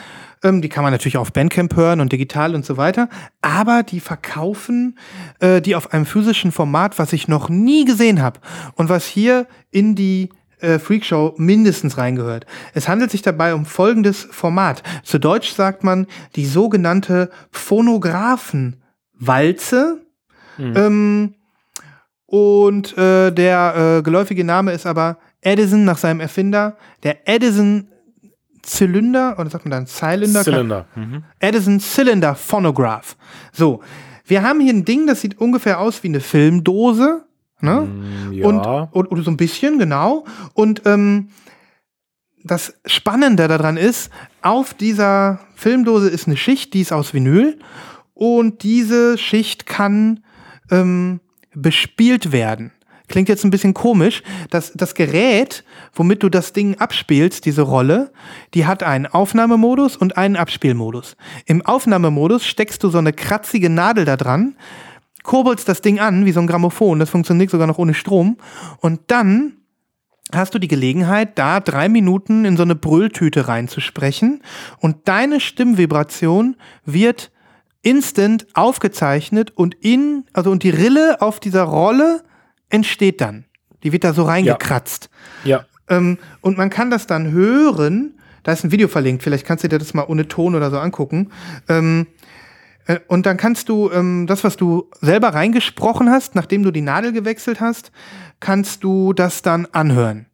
Ähm, 0.45 0.63
die 0.63 0.69
kann 0.69 0.85
man 0.85 0.93
natürlich 0.93 1.17
auf 1.17 1.33
Bandcamp 1.33 1.75
hören 1.75 2.01
und 2.01 2.13
digital 2.13 2.55
und 2.55 2.65
so 2.65 2.77
weiter. 2.77 3.09
Aber 3.41 3.83
die 3.83 3.99
verkaufen 3.99 4.97
äh, 5.41 5.61
die 5.61 5.75
auf 5.75 5.93
einem 5.93 6.07
physischen 6.07 6.53
Format, 6.53 7.01
was 7.01 7.13
ich 7.13 7.27
noch 7.27 7.49
nie 7.49 7.85
gesehen 7.85 8.23
habe. 8.23 8.39
Und 8.77 8.89
was 8.89 9.05
hier 9.05 9.49
in 9.73 9.97
die 9.97 10.29
äh, 10.61 10.79
Freakshow 10.79 11.35
mindestens 11.39 11.99
reingehört. 11.99 12.47
Es 12.73 12.87
handelt 12.87 13.11
sich 13.11 13.23
dabei 13.23 13.53
um 13.53 13.67
folgendes 13.67 14.29
Format. 14.31 14.85
Zu 15.03 15.19
Deutsch 15.19 15.51
sagt 15.51 15.83
man 15.83 16.07
die 16.37 16.47
sogenannte 16.47 17.31
Phonographenwalze. 17.51 20.07
Ähm, 20.57 21.35
und 22.27 22.97
äh, 22.97 23.33
der 23.33 23.97
äh, 23.99 24.03
geläufige 24.03 24.45
Name 24.45 24.71
ist 24.71 24.87
aber 24.87 25.19
Edison 25.43 25.85
nach 25.85 25.99
seinem 25.99 26.21
Erfinder. 26.21 26.77
Der 27.03 27.29
Edison 27.29 27.89
Zylinder, 28.63 29.37
oder 29.39 29.51
sagt 29.51 29.65
man 29.65 29.73
dann 29.73 29.87
Zylinder? 29.87 30.43
Zylinder. 30.43 30.87
Mhm. 30.95 31.25
Edison 31.41 31.81
Cylinder 31.81 32.35
Phonograph. 32.35 33.17
So, 33.53 33.83
wir 34.25 34.43
haben 34.43 34.61
hier 34.61 34.73
ein 34.73 34.85
Ding, 34.85 35.07
das 35.07 35.21
sieht 35.21 35.39
ungefähr 35.39 35.81
aus 35.81 36.03
wie 36.03 36.09
eine 36.09 36.21
Filmdose. 36.21 37.25
Ne? 37.61 37.89
ja. 38.33 38.47
Und, 38.47 38.67
und, 38.93 39.13
oder 39.13 39.23
so 39.23 39.31
ein 39.31 39.37
bisschen, 39.37 39.79
genau. 39.79 40.25
Und 40.55 40.83
ähm, 40.85 41.29
das 42.45 42.75
Spannende 42.87 43.47
daran 43.47 43.77
ist, 43.77 44.11
auf 44.43 44.75
dieser 44.75 45.41
Filmdose 45.55 46.09
ist 46.09 46.27
eine 46.27 46.37
Schicht, 46.37 46.75
die 46.75 46.81
ist 46.81 46.93
aus 46.93 47.15
Vinyl. 47.15 47.59
Und 48.15 48.63
diese 48.63 49.17
Schicht 49.19 49.67
kann 49.67 50.25
ähm, 50.71 51.21
bespielt 51.55 52.33
werden. 52.33 52.73
Klingt 53.13 53.29
jetzt 53.29 53.45
ein 53.45 53.51
bisschen 53.51 53.75
komisch. 53.75 54.23
Das, 54.49 54.73
das 54.75 54.95
Gerät, 54.95 55.65
womit 55.93 56.23
du 56.23 56.31
das 56.31 56.55
Ding 56.55 56.79
abspielst, 56.79 57.45
diese 57.45 57.61
Rolle, 57.61 58.11
die 58.55 58.65
hat 58.65 58.83
einen 58.83 59.05
Aufnahmemodus 59.05 59.99
und 59.99 60.17
einen 60.17 60.35
Abspielmodus. 60.35 61.19
Im 61.45 61.61
Aufnahmemodus 61.61 62.47
steckst 62.47 62.83
du 62.83 62.89
so 62.89 62.97
eine 62.97 63.13
kratzige 63.13 63.69
Nadel 63.69 64.07
da 64.07 64.17
dran, 64.17 64.57
kurbelst 65.25 65.69
das 65.69 65.83
Ding 65.83 66.01
an, 66.01 66.25
wie 66.25 66.33
so 66.33 66.41
ein 66.41 66.47
Grammophon, 66.47 67.01
das 67.01 67.11
funktioniert 67.11 67.51
sogar 67.51 67.67
noch 67.67 67.77
ohne 67.77 67.93
Strom. 67.93 68.39
Und 68.81 69.01
dann 69.09 69.59
hast 70.33 70.55
du 70.55 70.59
die 70.59 70.69
Gelegenheit, 70.69 71.39
da 71.39 71.61
drei 71.61 71.91
Minuten 71.91 72.47
in 72.47 72.57
so 72.57 72.63
eine 72.63 72.77
Brülltüte 72.77 73.47
reinzusprechen 73.47 74.41
und 74.81 75.07
deine 75.07 75.39
Stimmvibration 75.39 76.57
wird 76.87 77.31
instant 77.83 78.47
aufgezeichnet 78.55 79.53
und 79.55 79.75
in, 79.83 80.25
also 80.33 80.51
und 80.51 80.63
die 80.63 80.71
Rille 80.71 81.21
auf 81.21 81.41
dieser 81.41 81.65
Rolle 81.65 82.23
entsteht 82.73 83.21
dann. 83.21 83.45
Die 83.83 83.93
wird 83.93 84.05
da 84.05 84.13
so 84.13 84.25
reingekratzt. 84.25 85.11
ja. 85.45 85.65
Ähm, 85.89 86.19
und 86.41 86.57
man 86.57 86.71
kann 86.71 86.91
das 86.91 87.07
dann 87.09 87.33
hören. 87.33 88.15
Da 88.45 88.53
ist 88.53 88.65
ein 88.65 88.71
Video 88.71 88.87
verlinkt. 88.87 89.23
Vielleicht 89.25 89.45
kannst 89.45 89.65
du 89.65 89.69
dir 89.69 89.79
das 89.79 89.95
mal 89.95 90.05
ohne 90.05 90.29
Ton 90.29 90.55
oder 90.55 90.71
so 90.71 90.79
angucken. 90.79 91.31
Ähm, 91.69 92.07
äh, 92.87 93.01
und 93.09 93.27
dann 93.27 93.37
kannst 93.37 93.69
du 93.69 93.91
ähm, 93.91 94.27
das, 94.29 94.45
was 94.45 94.57
du 94.57 94.89
selber 95.01 95.29
reingesprochen 95.35 96.09
hast, 96.09 96.35
nachdem 96.37 96.63
du 96.63 96.71
die 96.71 96.81
Nadel 96.83 97.13
gewechselt 97.13 97.61
hast, 97.61 97.91
kannst 98.39 98.85
du 98.85 99.13
das 99.13 99.43
dann 99.43 99.67
anhören. 99.73 100.27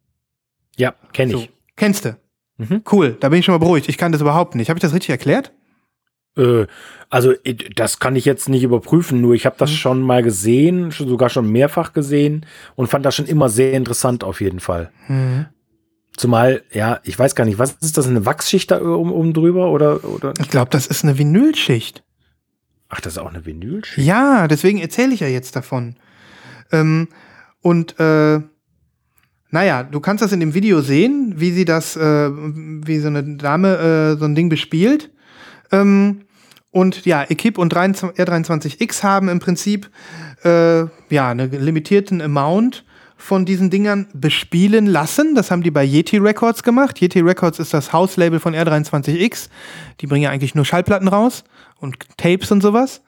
Ja, 0.77 0.93
kenne 1.13 1.31
So. 1.33 1.39
ich. 1.39 1.51
Kennst 1.75 2.05
du? 2.05 2.15
Mhm. 2.57 2.83
Cool, 2.91 3.17
da 3.19 3.29
bin 3.29 3.39
ich 3.39 3.45
schon 3.45 3.53
mal 3.53 3.59
beruhigt. 3.59 3.89
Ich 3.89 3.97
kann 3.97 4.11
das 4.11 4.21
überhaupt 4.21 4.53
nicht. 4.53 4.69
Habe 4.69 4.77
ich 4.77 4.81
das 4.81 4.93
richtig 4.93 5.09
erklärt? 5.09 5.51
Äh, 6.39 6.67
also 7.09 7.31
äh, 7.43 7.53
das 7.75 7.99
kann 7.99 8.15
ich 8.15 8.25
jetzt 8.25 8.49
nicht 8.49 8.63
überprüfen, 8.63 9.21
nur 9.21 9.33
ich 9.35 9.45
habe 9.45 9.55
Mhm. 9.55 9.59
das 9.59 9.71
schon 9.71 10.01
mal 10.01 10.23
gesehen, 10.23 10.91
schon, 10.91 11.07
sogar 11.09 11.29
schon 11.29 11.51
mehrfach 11.51 11.93
gesehen 11.93 12.45
und 12.75 12.87
fand 12.87 13.05
das 13.05 13.15
schon 13.15 13.25
immer 13.25 13.49
sehr 13.49 13.73
interessant 13.73 14.23
auf 14.23 14.41
jeden 14.41 14.59
Fall. 14.59 14.91
Mhm. 15.07 15.45
Zumal, 16.17 16.63
ja, 16.71 16.99
ich 17.03 17.17
weiß 17.17 17.33
gar 17.35 17.45
nicht, 17.45 17.59
was 17.59 17.77
ist 17.81 17.97
das, 17.97 18.07
eine 18.07 18.25
Wachsschicht 18.25 18.71
da 18.71 18.81
oben, 18.81 19.11
oben 19.11 19.33
drüber 19.33 19.71
oder, 19.71 20.03
oder? 20.03 20.33
Ich 20.41 20.49
glaube, 20.49 20.69
das 20.69 20.85
ist 20.87 21.03
eine 21.03 21.17
Vinylschicht. 21.17 22.03
Ach, 22.89 22.99
das 22.99 23.13
ist 23.13 23.19
auch 23.19 23.29
eine 23.29 23.45
Vinylschicht? 23.45 24.05
Ja, 24.05 24.47
deswegen 24.47 24.79
erzähle 24.79 25.13
ich 25.13 25.21
ja 25.21 25.27
jetzt 25.27 25.55
davon. 25.55 25.95
Ähm, 26.71 27.07
und 27.61 27.99
äh, 27.99 28.41
naja, 29.51 29.83
du 29.83 29.99
kannst 29.99 30.23
das 30.23 30.31
in 30.31 30.39
dem 30.41 30.53
Video 30.53 30.81
sehen, 30.81 31.35
wie 31.37 31.51
sie 31.51 31.65
das, 31.65 31.95
äh, 31.95 32.29
wie 32.31 32.99
so 32.99 33.07
eine 33.07 33.23
Dame 33.37 33.77
äh, 33.77 34.19
so 34.19 34.25
ein 34.25 34.35
Ding 34.35 34.49
bespielt. 34.49 35.11
Ähm, 35.71 36.21
und 36.71 37.05
ja, 37.05 37.23
Equipe 37.23 37.59
und 37.59 37.69
23, 37.73 38.19
R23X 38.19 39.03
haben 39.03 39.29
im 39.29 39.39
Prinzip 39.39 39.89
äh, 40.43 40.81
ja 41.09 41.29
einen 41.29 41.51
limitierten 41.51 42.21
Amount 42.21 42.83
von 43.17 43.45
diesen 43.45 43.69
Dingern 43.69 44.07
bespielen 44.13 44.85
lassen. 44.85 45.35
Das 45.35 45.51
haben 45.51 45.61
die 45.61 45.71
bei 45.71 45.83
Yeti 45.83 46.17
Records 46.17 46.63
gemacht. 46.63 47.01
Yeti 47.01 47.19
Records 47.19 47.59
ist 47.59 47.73
das 47.73 47.91
Hauslabel 47.91 48.39
von 48.39 48.55
R23X. 48.55 49.49
Die 49.99 50.07
bringen 50.07 50.23
ja 50.23 50.29
eigentlich 50.29 50.55
nur 50.55 50.63
Schallplatten 50.63 51.07
raus 51.07 51.43
und 51.79 51.97
Tapes 52.17 52.51
und 52.51 52.61
sowas. 52.61 53.01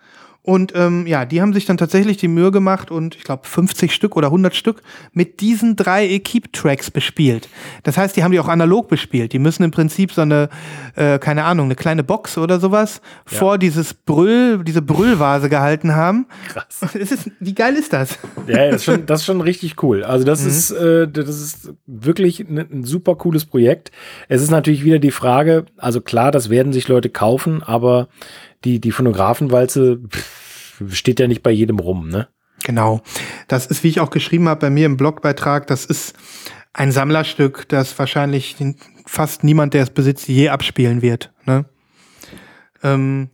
Und 0.44 0.74
ähm, 0.76 1.06
ja, 1.06 1.26
die 1.26 1.40
haben 1.40 1.54
sich 1.54 1.66
dann 1.66 1.78
tatsächlich 1.78 2.18
die 2.18 2.28
Mühe 2.28 2.50
gemacht 2.50 2.90
und 2.90 3.16
ich 3.16 3.24
glaube 3.24 3.48
50 3.48 3.94
Stück 3.94 4.16
oder 4.18 4.28
100 4.30 4.56
Stück 4.56 4.82
mit 5.14 5.40
diesen 5.40 5.76
drei 5.76 6.08
Equipe-Tracks 6.08 6.90
bespielt. 6.90 7.48
Das 7.84 7.96
heißt, 7.96 8.16
die 8.18 8.24
haben 8.24 8.32
die 8.32 8.40
auch 8.40 8.48
analog 8.48 8.88
bespielt. 8.88 9.34
Die 9.34 9.40
müssen 9.40 9.62
im 9.62 9.70
Prinzip 9.70 10.12
so 10.12 10.22
eine, 10.22 10.50
äh, 10.96 11.20
keine 11.20 11.44
Ahnung, 11.44 11.66
eine 11.66 11.76
kleine 11.76 12.04
Box 12.04 12.40
oder 12.40 12.60
sowas 12.60 13.02
Ja. 13.30 13.38
vor 13.38 13.58
dieses 13.60 13.94
Brüll, 13.94 14.64
diese 14.64 14.82
Brüllvase 14.82 15.48
gehalten 15.48 15.96
haben. 15.96 16.26
Krass. 16.48 16.96
Ist, 16.96 17.30
wie 17.40 17.54
geil 17.54 17.76
ist 17.76 17.94
das? 17.94 18.18
Ja, 18.48 18.66
das 18.72 18.78
ist 18.78 18.86
schon, 18.86 19.06
das 19.06 19.20
ist 19.20 19.26
schon 19.26 19.42
richtig 19.42 19.84
cool. 19.84 20.04
Also 20.04 20.26
das 20.26 20.44
ist, 20.44 20.72
äh, 20.72 21.08
das 21.08 21.30
ist 21.30 21.74
wirklich 21.86 22.40
ein, 22.40 22.58
ein 22.58 22.84
super 22.84 23.16
cooles 23.16 23.46
Projekt. 23.46 23.92
Es 24.28 24.42
ist 24.42 24.50
natürlich 24.50 24.84
wieder 24.84 24.98
die 24.98 25.12
Frage, 25.12 25.66
also 25.78 26.02
klar, 26.02 26.32
das 26.32 26.50
werden 26.50 26.74
sich 26.74 26.88
Leute 26.88 27.10
kaufen, 27.10 27.62
aber 27.62 28.08
die, 28.64 28.80
die 28.80 28.92
Phonographenwalze 28.92 30.00
steht 30.90 31.20
ja 31.20 31.28
nicht 31.28 31.44
bei 31.44 31.52
jedem 31.52 31.80
rum, 31.80 32.10
ne? 32.10 32.28
Genau. 32.64 33.02
Das 33.48 33.66
ist, 33.66 33.84
wie 33.84 33.88
ich 33.88 34.00
auch 34.00 34.12
geschrieben 34.12 34.48
habe 34.48 34.60
bei 34.62 34.70
mir 34.70 34.86
im 34.86 34.98
Blogbeitrag, 34.98 35.66
das 35.68 35.86
ist 35.86 36.14
ein 36.74 36.92
Sammlerstück, 36.92 37.68
das 37.70 37.98
wahrscheinlich 37.98 38.56
fast 39.08 39.44
niemand, 39.44 39.74
der 39.74 39.84
es 39.84 39.90
besitzt, 39.90 40.28
je 40.28 40.50
abspielen 40.50 41.02
wird. 41.02 41.34
Ne? 41.46 41.66
Ähm, 42.84 43.30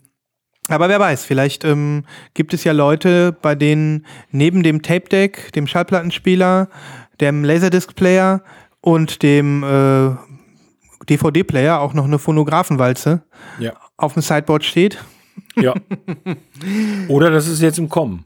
aber 0.70 0.90
wer 0.90 1.00
weiß, 1.00 1.24
vielleicht 1.26 1.64
ähm, 1.66 2.06
gibt 2.34 2.54
es 2.54 2.64
ja 2.64 2.72
Leute, 2.72 3.32
bei 3.42 3.54
denen 3.56 4.06
neben 4.32 4.64
dem 4.64 4.82
Tape 4.82 5.08
Deck, 5.10 5.52
dem 5.54 5.68
Schallplattenspieler, 5.68 6.70
dem 7.22 7.44
Laserdisc-Player 7.44 8.44
und 8.82 9.24
dem 9.24 9.64
äh, 9.64 10.16
DVD-Player 11.10 11.80
auch 11.80 11.94
noch 11.94 12.06
eine 12.06 12.20
Phonographenwalze 12.20 13.24
Ja. 13.60 13.74
auf 13.98 14.14
dem 14.14 14.22
Sideboard 14.22 14.64
steht. 14.66 14.98
Ja. 15.58 15.74
Oder 17.08 17.32
das 17.32 17.48
ist 17.48 17.62
jetzt 17.62 17.80
im 17.80 17.90
Kommen. 17.90 18.26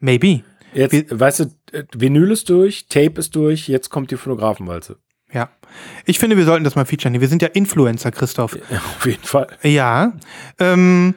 Maybe. 0.00 0.42
Jetzt, 0.74 1.18
weißt 1.18 1.40
du, 1.40 1.44
äh, 1.72 1.84
Vinyl 1.92 2.30
ist 2.30 2.48
durch, 2.48 2.86
Tape 2.88 3.20
ist 3.20 3.36
durch, 3.36 3.68
jetzt 3.68 3.90
kommt 3.90 4.10
die 4.10 4.16
Phonographenwalze. 4.16 4.98
Ja. 5.32 5.50
Ich 6.04 6.18
finde, 6.18 6.36
wir 6.36 6.44
sollten 6.44 6.64
das 6.64 6.76
mal 6.76 6.84
featuren. 6.84 7.20
Wir 7.20 7.28
sind 7.28 7.42
ja 7.42 7.48
Influencer, 7.48 8.10
Christoph. 8.10 8.58
Ja, 8.70 8.78
auf 8.78 9.06
jeden 9.06 9.22
Fall. 9.22 9.46
Ja. 9.62 10.12
Ähm, 10.58 11.14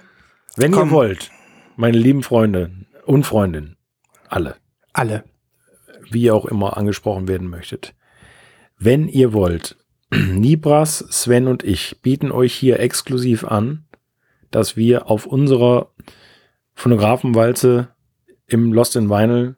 Wenn 0.56 0.72
Komm. 0.72 0.90
ihr 0.90 0.92
wollt, 0.92 1.32
meine 1.76 1.98
lieben 1.98 2.24
Freunde 2.24 2.72
und 3.06 3.26
Freundinnen, 3.26 3.78
alle, 4.30 4.56
alle. 4.94 5.24
wie 6.10 6.24
ihr 6.24 6.36
auch 6.36 6.46
immer 6.46 6.78
angesprochen 6.78 7.28
werden 7.28 7.50
möchtet. 7.50 7.94
Wenn 8.78 9.08
ihr 9.08 9.34
wollt, 9.34 9.78
Nibras, 10.12 11.00
Sven 11.10 11.48
und 11.48 11.64
ich 11.64 12.02
bieten 12.02 12.32
euch 12.32 12.54
hier 12.54 12.80
exklusiv 12.80 13.44
an, 13.44 13.85
dass 14.56 14.78
wir 14.78 15.10
auf 15.10 15.26
unserer 15.26 15.90
Phonographenwalze 16.76 17.90
im 18.48 18.72
Lost 18.72 18.96
in 18.96 19.10
Vinyl 19.10 19.58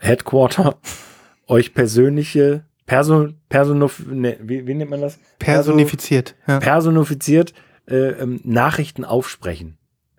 Headquarter 0.00 0.76
euch 1.46 1.72
persönliche, 1.72 2.66
Person, 2.84 3.40
Personif, 3.48 4.04
ne, 4.06 4.36
wie, 4.42 4.66
wie 4.66 4.74
nennt 4.74 4.90
man 4.90 5.00
das? 5.00 5.18
Personifiziert. 5.38 6.34
Ja. 6.46 6.60
Personifiziert 6.60 7.54
äh, 7.88 7.96
ähm, 7.96 8.42
Nachrichten 8.44 9.06
aufsprechen. 9.06 9.78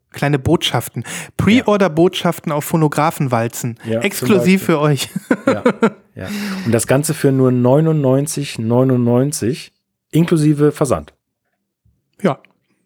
Kleine 0.09 0.39
Botschaften. 0.39 1.03
Pre-Order-Botschaften 1.38 2.51
auf 2.51 2.65
Phonographenwalzen. 2.65 3.78
Ja, 3.88 3.99
Exklusiv 3.99 4.63
für 4.63 4.80
euch. 4.80 5.09
Ja, 5.45 5.61
ja. 6.15 6.30
Und 6.65 6.71
das 6.71 6.88
Ganze 6.88 7.13
für 7.13 7.32
nur 7.32 7.51
99,99 7.51 9.69
inklusive 10.09 10.71
Versand. 10.71 11.13
ja. 12.23 12.39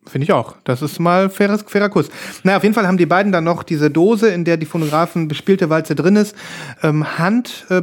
Finde 0.09 0.23
ich 0.25 0.33
auch. 0.33 0.55
Das 0.63 0.81
ist 0.81 0.99
mal 0.99 1.29
faires, 1.29 1.63
fairer 1.67 1.89
Kurs. 1.89 2.09
Na, 2.43 2.57
auf 2.57 2.63
jeden 2.63 2.75
Fall 2.75 2.87
haben 2.87 2.97
die 2.97 3.05
beiden 3.05 3.31
dann 3.31 3.43
noch 3.43 3.63
diese 3.63 3.91
Dose, 3.91 4.29
in 4.29 4.43
der 4.43 4.57
die 4.57 4.65
Phonographen 4.65 5.27
bespielte 5.27 5.69
Walze 5.69 5.95
drin 5.95 6.15
ist, 6.15 6.35
ähm, 6.81 7.17
Hand 7.17 7.65
äh, 7.69 7.81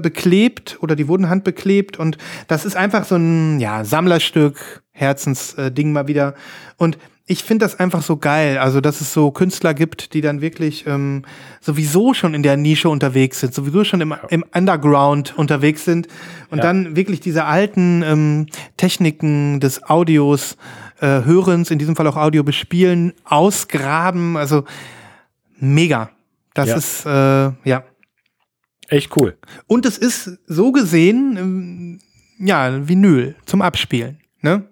oder 0.80 0.96
die 0.96 1.08
wurden 1.08 1.28
handbeklebt 1.28 1.98
und 1.98 2.18
das 2.48 2.64
ist 2.64 2.76
einfach 2.76 3.04
so 3.04 3.16
ein 3.16 3.60
ja, 3.60 3.84
Sammlerstück, 3.84 4.82
Herzensding 4.92 5.88
äh, 5.88 5.92
mal 5.92 6.08
wieder. 6.08 6.34
Und 6.76 6.98
ich 7.28 7.42
finde 7.42 7.64
das 7.64 7.78
einfach 7.80 8.02
so 8.02 8.16
geil, 8.16 8.58
also 8.58 8.80
dass 8.80 9.00
es 9.00 9.12
so 9.12 9.32
Künstler 9.32 9.74
gibt, 9.74 10.14
die 10.14 10.20
dann 10.20 10.40
wirklich 10.40 10.86
ähm, 10.86 11.24
sowieso 11.60 12.14
schon 12.14 12.34
in 12.34 12.44
der 12.44 12.56
Nische 12.56 12.88
unterwegs 12.88 13.40
sind, 13.40 13.52
sowieso 13.52 13.82
schon 13.82 14.00
im, 14.00 14.14
im 14.28 14.44
Underground 14.54 15.36
unterwegs 15.36 15.84
sind 15.84 16.06
und 16.50 16.58
Ja. 16.58 16.64
dann 16.64 16.94
wirklich 16.94 17.18
diese 17.18 17.44
alten 17.44 18.02
ähm, 18.04 18.46
Techniken 18.76 19.58
des 19.58 19.82
Audios, 19.90 20.56
äh, 21.00 21.22
Hörens, 21.24 21.70
in 21.70 21.78
diesem 21.78 21.96
Fall 21.96 22.06
auch 22.06 22.16
Audio 22.16 22.42
bespielen, 22.42 23.12
ausgraben, 23.24 24.36
also 24.36 24.64
mega. 25.58 26.10
Das 26.54 26.68
Ja. 26.68 26.76
ist, 26.76 27.06
äh, 27.06 27.68
ja. 27.68 27.84
Echt 28.88 29.16
cool. 29.16 29.36
Und 29.66 29.84
es 29.84 29.98
ist 29.98 30.38
so 30.46 30.72
gesehen, 30.72 31.36
ähm, 31.38 31.98
ja, 32.38 32.88
Vinyl 32.88 33.34
zum 33.44 33.62
Abspielen, 33.62 34.18
ne? 34.42 34.64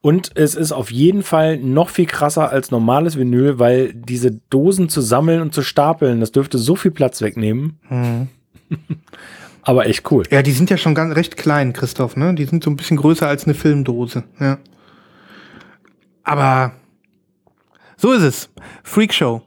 Und 0.00 0.32
es 0.34 0.54
ist 0.54 0.72
auf 0.72 0.90
jeden 0.90 1.22
Fall 1.22 1.56
noch 1.58 1.88
viel 1.88 2.04
krasser 2.06 2.50
als 2.50 2.70
normales 2.70 3.16
Vinyl, 3.18 3.58
weil 3.58 3.94
diese 3.94 4.32
Dosen 4.50 4.88
zu 4.90 5.00
sammeln 5.00 5.40
und 5.40 5.54
zu 5.54 5.62
stapeln, 5.62 6.20
das 6.20 6.30
dürfte 6.30 6.58
so 6.58 6.76
viel 6.76 6.90
Platz 6.90 7.22
wegnehmen. 7.22 7.78
Mhm. 7.88 8.28
Aber 9.62 9.86
echt 9.86 10.10
cool. 10.10 10.24
Ja, 10.30 10.42
die 10.42 10.52
sind 10.52 10.68
ja 10.68 10.76
schon 10.76 10.94
ganz 10.94 11.16
recht 11.16 11.38
klein, 11.38 11.72
Christoph, 11.72 12.16
ne? 12.16 12.34
Die 12.34 12.44
sind 12.44 12.62
so 12.64 12.70
ein 12.70 12.76
bisschen 12.76 12.98
größer 12.98 13.26
als 13.26 13.44
eine 13.44 13.54
Filmdose, 13.54 14.24
ja. 14.40 14.58
Aber 16.24 16.72
so 17.96 18.12
ist 18.12 18.22
es. 18.22 18.50
Freakshow. 18.82 19.42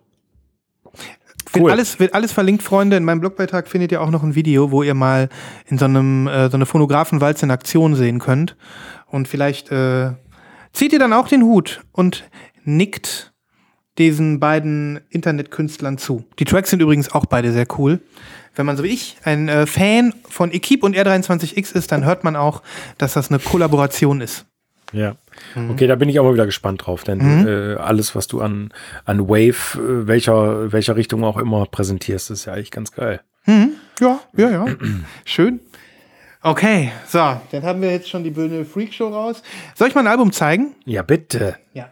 Wird, 1.54 1.64
Cool. 1.64 1.72
alles, 1.72 2.00
wird 2.00 2.14
alles 2.14 2.32
verlinkt, 2.32 2.62
Freunde. 2.62 2.98
In 2.98 3.04
meinem 3.06 3.20
Blogbeitrag 3.22 3.68
findet 3.68 3.92
ihr 3.92 4.02
auch 4.02 4.10
noch 4.10 4.24
ein 4.24 4.36
Video, 4.36 4.72
wo 4.72 4.84
ihr 4.84 4.94
mal 4.94 5.30
in 5.66 5.78
so 5.78 5.86
einem 5.86 6.28
äh, 6.28 6.50
so 6.50 6.58
eine 6.58 6.66
Phonographenwalze 6.66 7.46
in 7.46 7.52
Aktion 7.52 7.96
sehen 7.96 8.20
könnt. 8.20 8.56
Und 9.08 9.28
vielleicht 9.28 9.72
äh, 9.72 10.12
zieht 10.74 10.94
ihr 10.94 11.00
dann 11.00 11.14
auch 11.14 11.28
den 11.28 11.44
Hut 11.44 11.82
und 11.94 12.30
nickt 12.64 13.34
diesen 13.98 14.40
beiden 14.40 15.00
Internetkünstlern 15.10 15.98
zu. 15.98 16.26
Die 16.38 16.46
Tracks 16.46 16.70
sind 16.70 16.82
übrigens 16.82 17.12
auch 17.12 17.26
beide 17.26 17.52
sehr 17.52 17.66
cool. 17.78 18.02
Wenn 18.56 18.66
man 18.66 18.76
so 18.78 18.84
wie 18.84 18.90
ich 18.90 19.18
ein 19.24 19.48
äh, 19.50 19.66
Fan 19.66 20.14
von 20.30 20.52
Equipe 20.52 20.86
und 20.86 20.96
R23X 20.96 21.74
ist, 21.74 21.92
dann 21.92 22.06
hört 22.06 22.24
man 22.24 22.36
auch, 22.36 22.62
dass 22.98 23.14
das 23.14 23.30
eine 23.30 23.40
Kollaboration 23.40 24.22
ist. 24.22 24.46
Ja. 24.94 25.16
Mhm. 25.56 25.72
Okay, 25.72 25.88
da 25.88 25.96
bin 25.96 26.10
ich 26.10 26.20
auch 26.20 26.24
mal 26.24 26.34
wieder 26.34 26.46
gespannt 26.46 26.86
drauf, 26.86 27.04
denn 27.04 27.48
äh, 27.48 27.76
alles, 27.76 28.16
was 28.16 28.28
du 28.28 28.42
an, 28.42 28.72
an 29.06 29.28
Wave, 29.28 29.76
äh, 29.76 30.08
welcher, 30.08 30.72
welcher 30.72 30.96
Richtung 30.96 31.24
auch 31.24 31.38
immer 31.38 31.66
präsentierst, 31.66 32.32
ist 32.32 32.46
ja 32.46 32.54
eigentlich 32.54 32.72
ganz 32.72 32.92
geil. 32.92 33.22
Mhm. 33.46 33.72
Ja, 34.00 34.20
ja, 34.36 34.50
ja. 34.50 34.66
Schön. 35.26 35.60
Okay, 36.42 36.92
so, 37.08 37.42
dann 37.52 37.64
haben 37.64 37.82
wir 37.82 37.92
jetzt 37.92 38.10
schon 38.10 38.24
die 38.24 38.30
Bühne 38.30 38.64
Freakshow 38.64 39.08
raus. 39.10 39.42
Soll 39.76 39.90
ich 39.90 39.96
mal 39.96 40.02
ein 40.02 40.08
Album 40.08 40.32
zeigen? 40.32 40.76
Ja, 40.86 41.02
bitte. 41.02 41.58
Ja. 41.74 41.90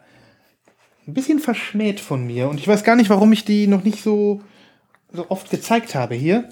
Ein 1.08 1.14
bisschen 1.14 1.39
verschmäht 1.39 2.00
von 2.00 2.26
mir 2.26 2.48
und 2.48 2.60
ich 2.60 2.68
weiß 2.68 2.84
gar 2.84 2.96
nicht, 2.96 3.10
warum 3.10 3.32
ich 3.34 3.43
die 3.46 3.68
noch 3.68 3.84
nicht 3.84 4.02
so, 4.02 4.41
so 5.12 5.26
oft 5.30 5.50
gezeigt 5.50 5.93
habe 5.93 6.16
hier, 6.16 6.50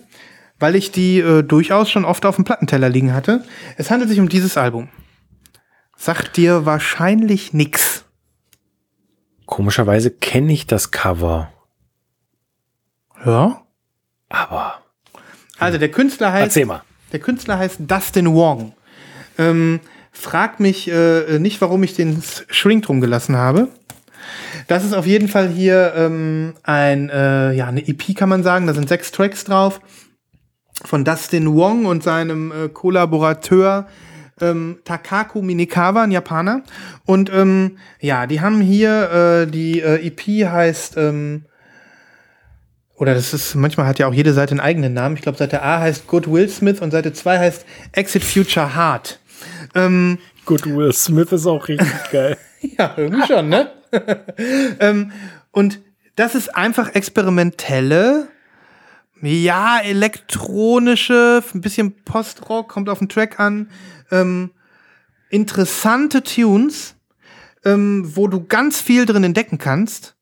weil 0.60 0.76
ich 0.76 0.92
die 0.92 1.20
äh, 1.20 1.44
durchaus 1.44 1.90
schon 1.90 2.06
oft 2.06 2.26
auf 2.26 2.36
dem 2.36 2.46
Plattenteller 2.46 2.90
liegen 2.90 3.14
hatte. 3.14 3.44
Es 3.78 3.90
handelt 3.90 4.10
sich 4.10 4.20
um 4.20 4.30
dieses 4.30 4.58
Album. 4.58 4.90
Sagt 6.04 6.36
dir 6.36 6.66
wahrscheinlich 6.66 7.54
nix. 7.54 8.04
Komischerweise 9.46 10.12
kenne 10.12 10.52
ich 10.52 10.68
das 10.68 10.92
Cover, 10.92 11.50
Ja? 13.26 13.62
aber 14.28 14.82
Also 15.60 15.78
der 15.78 15.90
Künstler 15.90 16.34
heißt. 16.34 16.44
erzähl 16.44 16.66
mal. 16.66 16.82
Der 17.14 17.22
Künstler 17.22 17.58
heißt 17.58 17.78
Dustin 17.80 18.34
Wong. 18.34 18.74
Ähm, 19.38 19.80
frag 20.12 20.60
mich 20.60 20.92
äh, 20.92 21.40
nicht, 21.40 21.62
warum 21.62 21.84
ich 21.84 21.94
den 21.96 22.22
Shrink 22.50 22.84
drum 22.84 23.00
gelassen 23.00 23.38
habe. 23.38 23.70
Das 24.68 24.84
ist 24.84 24.92
auf 24.92 25.06
jeden 25.06 25.30
Fall 25.30 25.48
hier 25.48 25.94
ähm, 25.96 26.54
ein, 26.64 27.10
äh, 27.12 27.54
ja, 27.54 27.68
eine 27.68 27.88
EP 27.88 28.14
kann 28.14 28.28
man 28.28 28.44
sagen. 28.44 28.68
Da 28.68 28.74
sind 28.74 28.90
sechs 28.90 29.14
Tracks 29.14 29.46
drauf. 29.46 29.80
Von 30.84 31.06
Dustin 31.06 31.56
Wong 31.56 31.86
und 31.86 32.04
seinem 32.04 32.52
äh, 32.52 32.68
Kollaborateur 32.68 33.88
ähm, 34.44 34.80
Takaku 34.84 35.42
Minikawa, 35.42 36.04
ein 36.04 36.12
Japaner. 36.12 36.64
Und 37.06 37.32
ähm, 37.34 37.78
ja, 38.00 38.28
die 38.28 38.42
haben 38.42 38.62
hier, 38.62 39.46
äh, 39.46 39.52
die 39.52 39.82
äh, 39.82 40.06
EP 40.06 40.50
heißt, 40.50 40.98
ähm, 40.98 41.46
oder 42.96 43.16
das 43.16 43.34
ist, 43.34 43.56
manchmal 43.56 43.88
hat 43.88 44.00
ja 44.00 44.08
auch 44.08 44.14
jede 44.14 44.34
Seite 44.34 44.52
einen 44.52 44.60
eigenen 44.60 44.94
Namen. 44.94 45.16
Ich 45.16 45.24
glaube, 45.24 45.38
Seite 45.38 45.64
A 45.64 45.80
heißt 45.80 46.08
Good 46.08 46.32
Will 46.32 46.48
Smith 46.48 46.80
und 46.80 46.92
Seite 46.92 47.12
2 47.12 47.40
heißt 47.40 47.66
Exit 47.92 48.24
Future 48.24 48.76
Heart. 48.76 49.20
Ähm, 49.76 50.20
Good 50.46 50.66
Will 50.66 50.94
Smith 50.94 51.32
ist 51.32 51.48
auch 51.48 51.68
richtig 51.68 51.92
geil. 52.12 52.38
ja, 52.62 52.94
irgendwie 52.96 53.26
schon, 53.28 53.50
ne? 53.50 53.72
ähm, 54.80 55.12
und 55.52 55.80
das 56.16 56.36
ist 56.36 56.56
einfach 56.56 56.94
experimentelle, 56.96 58.28
ja, 59.24 59.80
elektronische, 59.80 61.44
ein 61.54 61.62
bisschen 61.62 62.04
Postrock, 62.04 62.70
kommt 62.70 62.90
auf 62.90 63.00
den 63.00 63.10
Track 63.10 63.40
an, 63.40 63.70
ähm, 64.12 64.52
interessante 65.30 66.24
Tunes, 66.24 66.96
ähm, 67.66 68.16
wo 68.16 68.28
du 68.28 68.46
ganz 68.46 68.82
viel 68.82 69.06
drin 69.06 69.24
entdecken 69.24 69.58
kannst. 69.58 70.16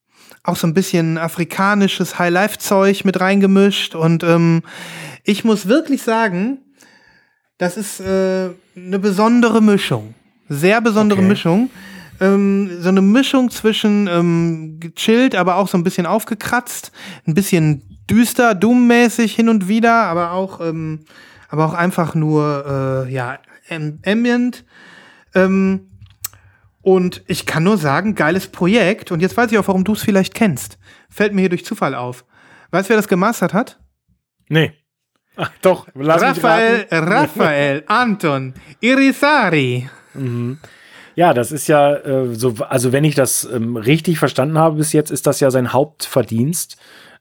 auch 0.44 0.56
so 0.56 0.66
ein 0.66 0.74
bisschen 0.74 1.18
afrikanisches 1.18 2.18
High-Life-Zeug 2.18 3.06
mit 3.06 3.20
reingemischt. 3.20 3.94
Und 3.94 4.24
ähm, 4.24 4.64
ich 5.24 5.44
muss 5.44 5.68
wirklich 5.68 6.02
sagen, 6.02 6.60
das 7.60 7.78
ist 7.78 8.00
äh, 8.00 8.50
eine 8.76 9.00
besondere 9.00 9.62
Mischung. 9.62 10.16
Sehr 10.50 10.82
besondere 10.82 11.20
Okay. 11.20 11.28
Mischung. 11.28 11.70
Ähm, 12.20 12.72
so 12.82 12.90
eine 12.90 13.02
Mischung 13.02 13.52
zwischen 13.52 14.08
ähm, 14.08 14.80
gechillt, 14.80 15.36
aber 15.36 15.58
auch 15.58 15.68
so 15.68 15.78
ein 15.78 15.84
bisschen 15.84 16.08
aufgekratzt, 16.08 16.92
ein 17.28 17.36
bisschen 17.36 17.91
düster, 18.10 18.56
doom-mäßig 18.56 19.34
hin 19.36 19.50
und 19.50 19.68
wieder, 19.68 19.94
aber 19.94 20.32
auch, 20.32 20.60
ähm, 20.62 21.02
aber 21.50 21.66
auch 21.66 21.74
einfach 21.74 22.16
nur 22.16 23.06
äh, 23.08 23.14
ja, 23.14 23.40
am- 23.70 24.00
ambient. 24.06 24.66
Ähm, 25.36 25.88
und 26.82 27.22
ich 27.28 27.46
kann 27.46 27.64
nur 27.64 27.78
sagen, 27.78 28.16
geiles 28.16 28.48
Projekt. 28.48 29.12
Und 29.12 29.20
jetzt 29.22 29.38
weiß 29.38 29.52
ich 29.52 29.58
auch, 29.58 29.68
warum 29.68 29.84
du 29.84 29.94
es 29.94 30.02
vielleicht 30.02 30.34
kennst. 30.34 30.80
Fällt 31.10 31.34
mir 31.34 31.42
hier 31.42 31.50
durch 31.50 31.64
Zufall 31.66 31.94
auf. 31.94 32.26
Weißt 32.72 32.88
du, 32.88 32.92
wer 32.92 32.98
das 32.98 33.08
gemastert 33.08 33.54
hat? 33.54 33.80
Nee. 34.50 34.74
Ach, 35.36 35.52
doch, 35.62 35.88
lass 35.94 36.22
Raphael. 36.22 36.88
Raphael 36.92 37.84
Anton 37.88 38.54
Irisari. 38.82 39.90
Ja, 41.16 41.34
das 41.34 41.52
ist 41.52 41.68
ja 41.68 41.96
äh, 41.96 42.34
so, 42.36 42.56
also 42.68 42.92
wenn 42.92 43.04
ich 43.04 43.16
das 43.16 43.44
ähm, 43.46 43.78
richtig 43.78 44.20
verstanden 44.20 44.58
habe 44.58 44.76
bis 44.78 44.92
jetzt, 44.94 45.12
ist 45.12 45.28
das 45.28 45.40
ja 45.40 45.52
sein 45.52 45.72
Hauptverdienst, 45.74 46.78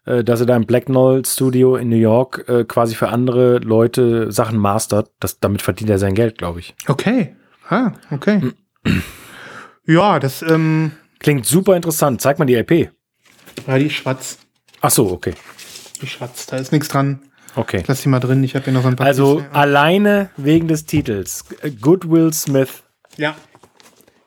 äh, 0.06 0.24
dass 0.24 0.40
er 0.40 0.46
da 0.46 0.56
im 0.56 0.66
Black 0.66 0.86
Knoll 0.86 1.24
Studio 1.24 1.76
in 1.76 1.88
New 1.88 1.96
York 1.96 2.44
äh, 2.48 2.64
quasi 2.64 2.94
für 2.94 3.08
andere 3.08 3.58
Leute 3.58 4.30
Sachen 4.32 4.58
mastert. 4.58 5.10
Das, 5.20 5.40
damit 5.40 5.62
verdient 5.62 5.90
er 5.90 5.98
sein 5.98 6.14
Geld, 6.14 6.38
glaube 6.38 6.60
ich. 6.60 6.74
Okay. 6.88 7.34
Ah, 7.68 7.92
okay. 8.10 8.52
Ja, 9.86 10.18
das, 10.18 10.42
ähm, 10.42 10.92
Klingt 11.18 11.44
super 11.46 11.76
interessant. 11.76 12.20
Zeig 12.20 12.38
mal 12.38 12.44
die 12.46 12.54
LP. 12.54 12.90
ja, 13.66 13.78
die 13.78 13.86
ist 13.86 13.92
schwarz. 13.94 14.38
Ach 14.80 14.90
so, 14.90 15.10
okay. 15.10 15.34
Die 16.00 16.04
ist 16.06 16.12
schwarz. 16.12 16.46
Da 16.46 16.56
ist 16.56 16.72
nichts 16.72 16.88
dran. 16.88 17.20
Okay. 17.56 17.82
Lass 17.86 18.02
die 18.02 18.08
mal 18.08 18.20
drin. 18.20 18.42
Ich 18.44 18.54
habe 18.54 18.64
hier 18.64 18.72
noch 18.72 18.82
so 18.82 18.88
ein 18.88 18.96
paar. 18.96 19.06
Also 19.06 19.38
Cis- 19.40 19.50
alleine 19.52 20.30
wegen 20.36 20.68
des 20.68 20.86
Titels. 20.86 21.44
Goodwill 21.80 22.32
Smith. 22.32 22.82
ja. 23.16 23.34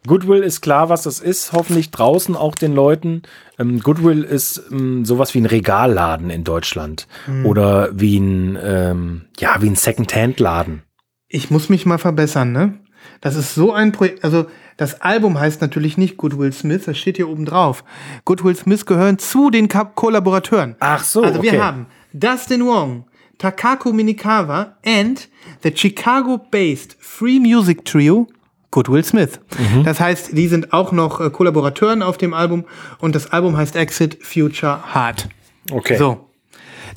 Goodwill 0.06 0.44
ist 0.44 0.62
klar, 0.62 0.90
was 0.90 1.04
das 1.04 1.20
ist, 1.20 1.54
hoffentlich 1.54 1.92
draußen 1.92 2.36
auch 2.36 2.56
den 2.56 2.74
Leuten. 2.74 3.22
Ähm, 3.58 3.80
Goodwill 3.80 4.24
ist 4.24 4.62
ähm, 4.72 5.06
sowas 5.06 5.34
wie 5.34 5.40
ein 5.40 5.46
Regalladen 5.46 6.30
in 6.30 6.44
Deutschland 6.44 7.08
oder 7.44 7.90
wie 7.94 8.18
ein, 8.20 8.58
ähm, 8.62 9.26
ja, 9.40 9.62
wie 9.62 9.70
ein 9.70 9.76
Second-Hand-Laden. 9.76 10.84
Ich 11.28 11.50
muss 11.50 11.70
mich 11.70 11.86
mal 11.86 11.98
verbessern, 11.98 12.52
ne? 12.52 12.80
Das 13.22 13.36
ist 13.36 13.56
so 13.56 13.74
ein 13.74 13.92
Projekt. 13.92 14.24
Also, 14.24 14.46
das 14.78 15.02
Album 15.02 15.40
heißt 15.40 15.62
natürlich 15.62 15.98
nicht 15.98 16.18
Goodwill 16.18 16.52
Smith, 16.54 16.84
das 16.86 16.98
steht 16.98 17.18
hier 17.18 17.30
oben 17.30 17.46
drauf. 17.46 17.84
Goodwill 18.26 18.56
Smith 18.56 18.86
gehören 18.86 19.20
zu 19.20 19.50
den 19.50 19.68
Ka 19.68 19.86
Kollaborateuren. 19.86 20.76
Ach 20.80 21.04
so, 21.04 21.24
Also, 21.24 21.40
okay. 21.40 21.52
wir 21.54 21.64
haben 21.66 21.88
Dustin 22.14 22.66
Wong, 22.66 23.06
Takako 23.38 23.92
Minikawa 23.94 24.78
and 24.86 25.28
the 25.64 25.72
Chicago-based 25.76 26.98
Free 27.00 27.40
Music 27.40 27.86
Trio 27.86 28.28
Goodwill 28.74 29.04
Smith. 29.06 29.40
Mhm. 29.58 29.84
Das 29.84 30.00
heißt, 30.00 30.36
die 30.38 30.48
sind 30.48 30.74
auch 30.74 30.92
noch 30.92 31.22
äh, 31.22 31.30
Kollaborateuren 31.30 32.02
auf 32.02 32.18
dem 32.18 32.34
Album 32.34 32.66
und 33.00 33.14
das 33.16 33.32
Album 33.32 33.56
heißt 33.56 33.76
Exit 33.76 34.18
Future 34.22 34.84
Heart. 34.94 35.30
Okay. 35.72 35.96
So, 35.98 36.28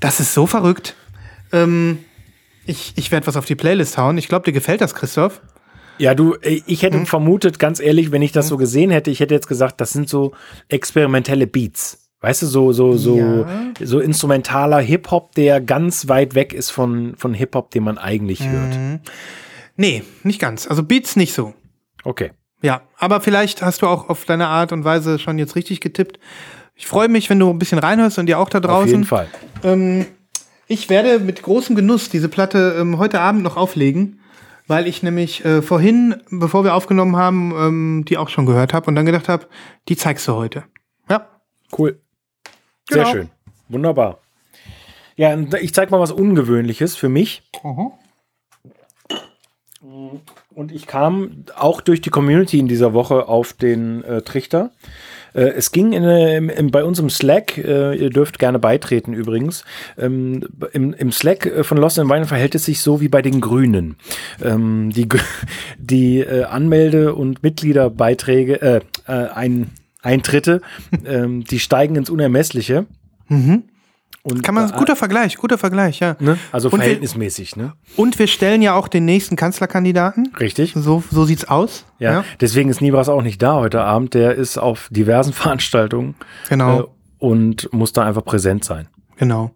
das 0.01 0.19
ist 0.19 0.35
so 0.35 0.47
verrückt. 0.47 0.97
Ähm, 1.53 1.99
ich 2.65 2.95
ich 2.97 3.13
werde 3.13 3.27
was 3.27 3.37
auf 3.37 3.45
die 3.45 3.55
Playlist 3.55 3.97
hauen. 3.99 4.19
Ich 4.19 4.27
glaube, 4.29 4.45
dir 4.47 4.53
gefällt 4.53 4.81
das, 4.81 4.95
Christoph. 4.95 5.41
Ja, 5.99 6.15
du, 6.15 6.35
äh, 6.41 6.63
ich 6.67 6.83
hätte 6.83 6.99
Hm? 6.99 7.07
vermutet, 7.07 7.59
ganz 7.59 7.79
ehrlich, 7.79 8.11
wenn 8.11 8.23
ich 8.23 8.33
das 8.33 8.49
so 8.49 8.57
gesehen 8.57 8.91
hätte, 8.91 9.11
ich 9.11 9.21
hätte 9.21 9.35
jetzt 9.35 9.47
gesagt, 9.47 9.81
das 9.81 9.93
sind 9.93 10.09
so 10.09 10.33
experimentelle 10.69 11.47
Beats. 11.47 11.99
Weißt 12.23 12.43
du, 12.43 12.47
so, 12.47 12.73
so, 12.73 12.97
so, 12.97 13.19
Ja. 13.19 13.47
so 13.83 14.01
instrumentaler 14.01 14.81
Hip-Hop, 14.81 15.35
der 15.35 15.61
ganz 15.61 16.09
weit 16.09 16.35
weg 16.35 16.53
ist 16.55 16.71
von, 16.71 17.15
von 17.17 17.35
Hip-Hop, 17.35 17.71
den 17.71 17.85
man 17.85 17.99
eigentlich 17.99 18.49
hört. 18.49 19.01
Nee, 19.77 20.03
nicht 20.23 20.41
ganz. 20.41 20.67
Also 20.67 20.83
Beats 20.83 21.17
nicht 21.17 21.35
so. 21.35 21.53
Okay. 22.07 22.31
Ja, 22.63 22.83
aber 22.99 23.21
vielleicht 23.21 23.63
hast 23.63 23.83
du 23.83 23.87
auch 23.87 24.09
auf 24.09 24.25
deine 24.25 24.47
Art 24.47 24.73
und 24.73 24.85
Weise 24.85 25.19
schon 25.19 25.39
jetzt 25.39 25.57
richtig 25.57 25.81
getippt. 25.81 26.19
Ich 26.75 26.87
freue 26.87 27.09
mich, 27.09 27.29
wenn 27.29 27.39
du 27.39 27.51
ein 27.51 27.59
bisschen 27.59 27.79
reinhörst 27.79 28.19
und 28.19 28.29
ihr 28.29 28.39
auch 28.39 28.49
da 28.49 28.61
draußen. 28.61 28.85
Auf 28.85 28.91
jeden 28.91 29.05
Fall. 29.05 29.29
Ähm, 29.65 30.07
ich 30.69 30.89
werde 30.89 31.19
mit 31.19 31.43
großem 31.43 31.75
Genuss 31.75 32.09
diese 32.09 32.29
Platte 32.29 32.77
ähm, 32.79 32.99
heute 32.99 33.21
Abend 33.21 33.43
noch 33.43 33.57
auflegen, 33.57 34.21
weil 34.69 34.87
ich 34.87 35.03
nämlich 35.03 35.45
äh, 35.45 35.63
vorhin, 35.63 36.23
bevor 36.31 36.65
wir 36.65 36.75
aufgenommen 36.75 37.17
haben, 37.17 37.53
ähm, 37.59 38.05
die 38.07 38.19
auch 38.19 38.29
schon 38.29 38.47
gehört 38.47 38.73
habe 38.73 38.87
und 38.87 38.95
dann 38.95 39.07
gedacht 39.07 39.29
habe, 39.29 39.47
die 39.89 39.97
zeigst 39.97 40.27
du 40.29 40.35
heute. 40.35 40.65
Ja. 41.11 41.27
Cool. 41.77 42.01
Sehr 42.89 43.03
Genau. 43.03 43.13
schön. 43.13 43.31
Wunderbar. 43.69 44.21
Ja, 45.17 45.37
ich 45.61 45.75
zeig 45.75 45.91
mal 45.91 45.99
was 45.99 46.13
Ungewöhnliches 46.13 46.95
für 46.95 47.09
mich. 47.09 47.43
Und 50.57 50.73
ich 50.73 50.87
kam 50.87 51.45
auch 51.55 51.83
durch 51.83 52.01
die 52.01 52.09
Community 52.09 52.59
in 52.59 52.67
dieser 52.67 52.95
Woche 52.95 53.29
auf 53.29 53.53
den 53.53 54.03
äh, 54.05 54.23
Trichter. 54.23 54.71
Äh, 55.35 55.49
es 55.49 55.71
ging 55.71 55.93
in, 55.93 56.03
äh, 56.03 56.39
im, 56.39 56.49
im, 56.49 56.71
bei 56.71 56.83
uns 56.83 56.99
im 56.99 57.11
Slack, 57.11 57.59
äh, 57.59 57.95
ihr 57.95 58.09
dürft 58.09 58.39
gerne 58.39 58.59
beitreten 58.59 59.13
übrigens, 59.13 59.67
ähm, 59.99 60.49
im, 60.73 60.95
im 60.95 61.13
Slack 61.13 61.45
äh, 61.45 61.63
von 61.63 61.77
Lost 61.77 61.99
in 61.99 62.09
Wine 62.09 62.25
verhält 62.25 62.55
es 62.55 62.65
sich 62.65 62.81
so 62.81 63.03
wie 63.03 63.09
bei 63.09 63.21
den 63.21 63.43
Grünen. 63.43 63.97
Ähm, 64.43 64.93
die 64.95 65.07
die 65.79 66.21
äh, 66.21 66.45
Anmelde- 66.45 67.15
und 67.15 67.43
Mitgliederbeiträge, 67.43 68.63
äh, 68.63 68.81
äh, 69.07 69.29
ein, 69.29 69.73
Eintritte, 70.01 70.63
ähm, 71.05 71.45
die 71.45 71.59
steigen 71.59 71.97
ins 71.97 72.09
Unermessliche. 72.09 72.87
Und, 74.29 74.43
Kann 74.43 74.57
man, 74.57 74.69
guter 74.73 74.97
Vergleich, 74.97 75.37
guter 75.37 75.57
Vergleich, 75.57 76.01
ja. 76.01 76.17
ne? 76.19 76.37
Also 76.51 76.67
Und 76.69 76.73
wir- 76.73 76.79
verhältnismäßig, 76.81 77.55
ne? 77.55 77.75
Und 77.95 78.19
wir 78.19 78.27
stellen 78.27 78.61
ja 78.61 78.75
auch 78.75 78.89
den 78.89 79.05
nächsten 79.05 79.37
Kanzlerkandidaten. 79.37 80.33
Richtig. 80.41 80.73
So, 80.75 81.05
so 81.13 81.25
sieht's 81.25 81.45
aus. 81.45 81.85
Ja, 82.01 82.25
deswegen 82.41 82.69
ist 82.69 82.81
Nibras 82.81 83.09
auch 83.09 83.23
nicht 83.23 83.41
da 83.41 83.55
heute 83.55 83.83
Abend. 83.83 84.15
Der 84.15 84.35
ist 84.35 84.59
auf 84.59 84.89
diversen 84.91 85.33
Veranstaltungen 85.33 86.17
genau, 86.49 86.81
äh, 86.81 86.85
und 87.19 87.73
muss 87.73 87.93
da 87.93 88.03
einfach 88.05 88.25
präsent 88.25 88.65
sein. 88.65 88.89
genau. 89.17 89.53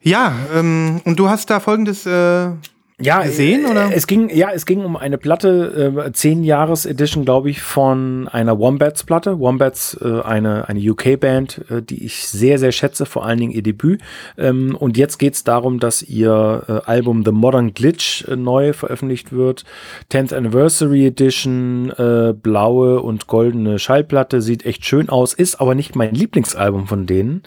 Ja, 0.00 0.32
ähm, 0.54 1.00
und 1.04 1.18
du 1.18 1.28
hast 1.28 1.50
da 1.50 1.58
folgendes 1.58 2.06
äh, 2.06 2.50
Ja, 2.98 3.22
gesehen, 3.22 3.66
äh, 3.66 3.68
oder? 3.68 3.90
Es 3.92 4.06
ging, 4.06 4.30
ja, 4.30 4.50
es 4.54 4.64
ging 4.64 4.82
um 4.82 4.96
eine 4.96 5.18
Platte, 5.18 5.92
äh, 6.06 6.12
10 6.12 6.44
Jahres 6.44 6.86
Edition, 6.86 7.26
glaube 7.26 7.50
ich, 7.50 7.60
von 7.60 8.26
einer 8.28 8.58
Wombats 8.58 9.04
Platte. 9.04 9.38
Wombats, 9.38 9.98
äh, 10.00 10.22
eine, 10.22 10.66
eine 10.70 10.80
UK-Band, 10.80 11.70
äh, 11.70 11.82
die 11.82 12.06
ich 12.06 12.26
sehr, 12.26 12.58
sehr 12.58 12.72
schätze, 12.72 13.04
vor 13.04 13.26
allen 13.26 13.38
Dingen 13.38 13.52
ihr 13.52 13.62
Debüt. 13.62 14.00
Ähm, 14.38 14.74
und 14.74 14.96
jetzt 14.96 15.18
geht 15.18 15.34
es 15.34 15.44
darum, 15.44 15.78
dass 15.78 16.00
ihr 16.00 16.64
äh, 16.68 16.90
Album 16.90 17.22
The 17.22 17.32
Modern 17.32 17.74
Glitch 17.74 18.26
äh, 18.28 18.34
neu 18.34 18.72
veröffentlicht 18.72 19.30
wird. 19.30 19.64
10th 20.10 20.34
Anniversary 20.34 21.06
Edition, 21.06 21.90
äh, 21.98 22.32
blaue 22.32 23.02
und 23.02 23.26
goldene 23.26 23.78
Schallplatte, 23.78 24.40
sieht 24.40 24.64
echt 24.64 24.86
schön 24.86 25.10
aus, 25.10 25.34
ist 25.34 25.60
aber 25.60 25.74
nicht 25.74 25.96
mein 25.96 26.14
Lieblingsalbum 26.14 26.86
von 26.86 27.04
denen. 27.04 27.42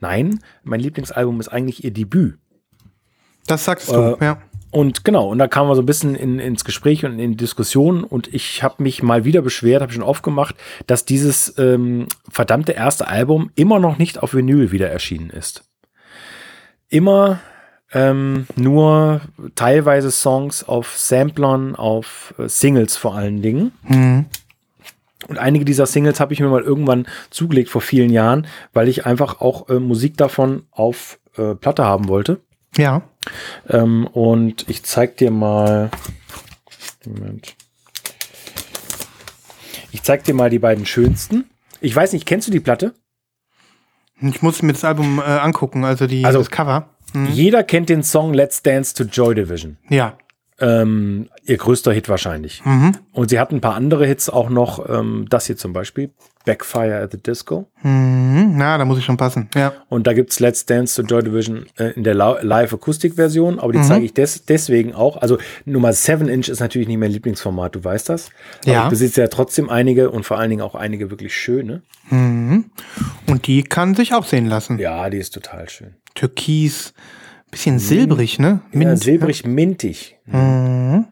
Nein, 0.00 0.40
mein 0.64 0.80
Lieblingsalbum 0.80 1.38
ist 1.38 1.48
eigentlich 1.48 1.84
ihr 1.84 1.92
Debüt. 1.92 2.36
Das 3.46 3.64
sagst 3.64 3.90
du, 3.90 4.18
ja. 4.20 4.38
Und 4.70 5.04
genau, 5.04 5.28
und 5.28 5.38
da 5.38 5.48
kamen 5.48 5.70
wir 5.70 5.76
so 5.76 5.82
ein 5.82 5.86
bisschen 5.86 6.14
in, 6.14 6.38
ins 6.38 6.64
Gespräch 6.64 7.04
und 7.04 7.18
in 7.18 7.30
die 7.32 7.36
Diskussion 7.36 8.04
und 8.04 8.32
ich 8.34 8.62
habe 8.62 8.82
mich 8.82 9.02
mal 9.02 9.24
wieder 9.24 9.40
beschwert, 9.40 9.80
habe 9.80 9.92
schon 9.92 10.02
aufgemacht, 10.02 10.56
dass 10.86 11.06
dieses 11.06 11.56
ähm, 11.58 12.06
verdammte 12.28 12.72
erste 12.72 13.08
Album 13.08 13.50
immer 13.54 13.78
noch 13.78 13.96
nicht 13.96 14.22
auf 14.22 14.34
Vinyl 14.34 14.70
wieder 14.70 14.90
erschienen 14.90 15.30
ist. 15.30 15.64
Immer 16.90 17.40
ähm, 17.92 18.46
nur 18.56 19.22
teilweise 19.54 20.10
Songs 20.10 20.64
auf 20.64 20.96
Samplern, 20.96 21.74
auf 21.74 22.34
äh, 22.38 22.48
Singles 22.48 22.96
vor 22.96 23.14
allen 23.14 23.40
Dingen. 23.40 23.72
Und 25.28 25.38
einige 25.38 25.64
dieser 25.64 25.86
Singles 25.86 26.20
habe 26.20 26.32
ich 26.32 26.40
mir 26.40 26.48
mal 26.48 26.62
irgendwann 26.62 27.06
zugelegt 27.30 27.70
vor 27.70 27.80
vielen 27.80 28.10
Jahren, 28.10 28.46
weil 28.72 28.88
ich 28.88 29.06
einfach 29.06 29.40
auch 29.40 29.68
äh, 29.68 29.80
Musik 29.80 30.16
davon 30.16 30.64
auf 30.70 31.18
äh, 31.36 31.54
Platte 31.54 31.84
haben 31.84 32.08
wollte. 32.08 32.40
Ja. 32.76 33.02
Ähm, 33.68 34.06
und 34.06 34.68
ich 34.68 34.82
zeig 34.84 35.16
dir 35.16 35.30
mal. 35.30 35.90
Moment. 37.06 37.54
Ich 39.90 40.02
zeig 40.02 40.24
dir 40.24 40.34
mal 40.34 40.50
die 40.50 40.58
beiden 40.58 40.86
schönsten. 40.86 41.48
Ich 41.80 41.94
weiß 41.94 42.12
nicht, 42.12 42.26
kennst 42.26 42.48
du 42.48 42.52
die 42.52 42.60
Platte? 42.60 42.94
Ich 44.20 44.42
muss 44.42 44.62
mir 44.62 44.72
das 44.72 44.84
Album 44.84 45.18
äh, 45.20 45.22
angucken, 45.22 45.84
also 45.84 46.06
die, 46.06 46.24
Also- 46.24 46.38
das 46.40 46.50
Cover. 46.50 46.88
Jeder 47.32 47.62
kennt 47.64 47.88
den 47.88 48.02
Song 48.02 48.34
Let's 48.34 48.62
Dance 48.62 48.92
to 48.94 49.04
Joy 49.04 49.34
Division. 49.34 49.78
Ja. 49.88 50.18
Ähm, 50.60 51.28
ihr 51.44 51.56
größter 51.56 51.92
Hit 51.92 52.08
wahrscheinlich. 52.08 52.64
Mhm. 52.64 52.96
Und 53.12 53.30
sie 53.30 53.38
hat 53.38 53.52
ein 53.52 53.60
paar 53.60 53.74
andere 53.74 54.06
Hits 54.06 54.28
auch 54.28 54.48
noch. 54.50 54.88
Ähm, 54.88 55.26
das 55.30 55.46
hier 55.46 55.56
zum 55.56 55.72
Beispiel. 55.72 56.10
Backfire 56.44 57.00
at 57.02 57.12
the 57.12 57.18
Disco. 57.22 57.68
Mhm. 57.82 58.54
Na, 58.56 58.78
da 58.78 58.84
muss 58.86 58.98
ich 58.98 59.04
schon 59.04 59.18
passen. 59.18 59.48
Ja. 59.54 59.72
Und 59.88 60.06
da 60.06 60.14
gibt's 60.14 60.40
Let's 60.40 60.64
Dance 60.66 61.00
to 61.00 61.06
Joy 61.06 61.22
Division 61.22 61.66
äh, 61.76 61.90
in 61.92 62.04
der 62.04 62.14
Live-Akustik-Version, 62.14 63.54
Mhm. 63.54 63.60
aber 63.60 63.72
die 63.72 63.82
zeige 63.82 64.04
ich 64.04 64.14
des 64.14 64.46
deswegen 64.46 64.94
auch. 64.94 65.16
Also 65.18 65.38
Nummer 65.64 65.92
7 65.92 66.26
Inch 66.28 66.48
ist 66.48 66.60
natürlich 66.60 66.88
nicht 66.88 66.98
mein 66.98 67.10
Lieblingsformat, 67.12 67.74
du 67.74 67.84
weißt 67.84 68.08
das. 68.08 68.30
Aber 68.62 68.72
Ja. 68.72 68.84
ich 68.84 68.90
besitze 68.90 69.20
ja 69.20 69.28
trotzdem 69.28 69.68
einige 69.70 70.10
und 70.10 70.24
vor 70.24 70.38
allen 70.38 70.50
Dingen 70.50 70.62
auch 70.62 70.74
einige 70.74 71.10
wirklich 71.10 71.36
schöne. 71.36 71.82
Und 72.10 73.46
die 73.46 73.62
kann 73.62 73.94
sich 73.94 74.14
auch 74.14 74.24
sehen 74.24 74.46
lassen. 74.46 74.78
Ja, 74.78 75.10
die 75.10 75.18
ist 75.18 75.34
total 75.34 75.68
schön. 75.68 75.94
Türkis, 76.14 76.94
bisschen 77.50 77.78
silbrig, 77.78 78.38
ne? 78.38 78.60
Ja, 78.72 78.78
Mint, 78.78 79.02
silbrig 79.02 79.44
mintig. 79.46 80.16
Mhm. 80.26 81.06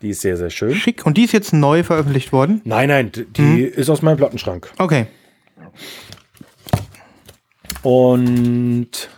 Die 0.00 0.10
ist 0.10 0.20
sehr, 0.20 0.36
sehr 0.36 0.50
schön. 0.50 0.74
Schick. 0.74 1.06
Und 1.06 1.16
die 1.16 1.24
ist 1.24 1.32
jetzt 1.32 1.52
neu 1.52 1.82
veröffentlicht 1.84 2.32
worden. 2.32 2.60
Nein, 2.64 2.88
nein, 2.88 3.12
die 3.12 3.42
Mhm. 3.42 3.58
ist 3.58 3.88
aus 3.90 4.02
meinem 4.02 4.16
Plattenschrank. 4.16 4.72
Okay. 4.78 5.06
Und 7.82 9.08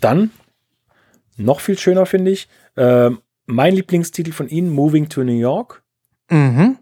dann, 0.00 0.30
noch 1.36 1.60
viel 1.60 1.78
schöner 1.78 2.06
finde 2.06 2.30
ich, 2.30 2.48
ähm, 2.76 3.20
mein 3.46 3.74
Lieblingstitel 3.74 4.32
von 4.32 4.48
ihnen, 4.48 4.70
Moving 4.70 5.08
to 5.08 5.24
New 5.24 5.38
York. 5.38 5.82
Mhm. 6.30 6.76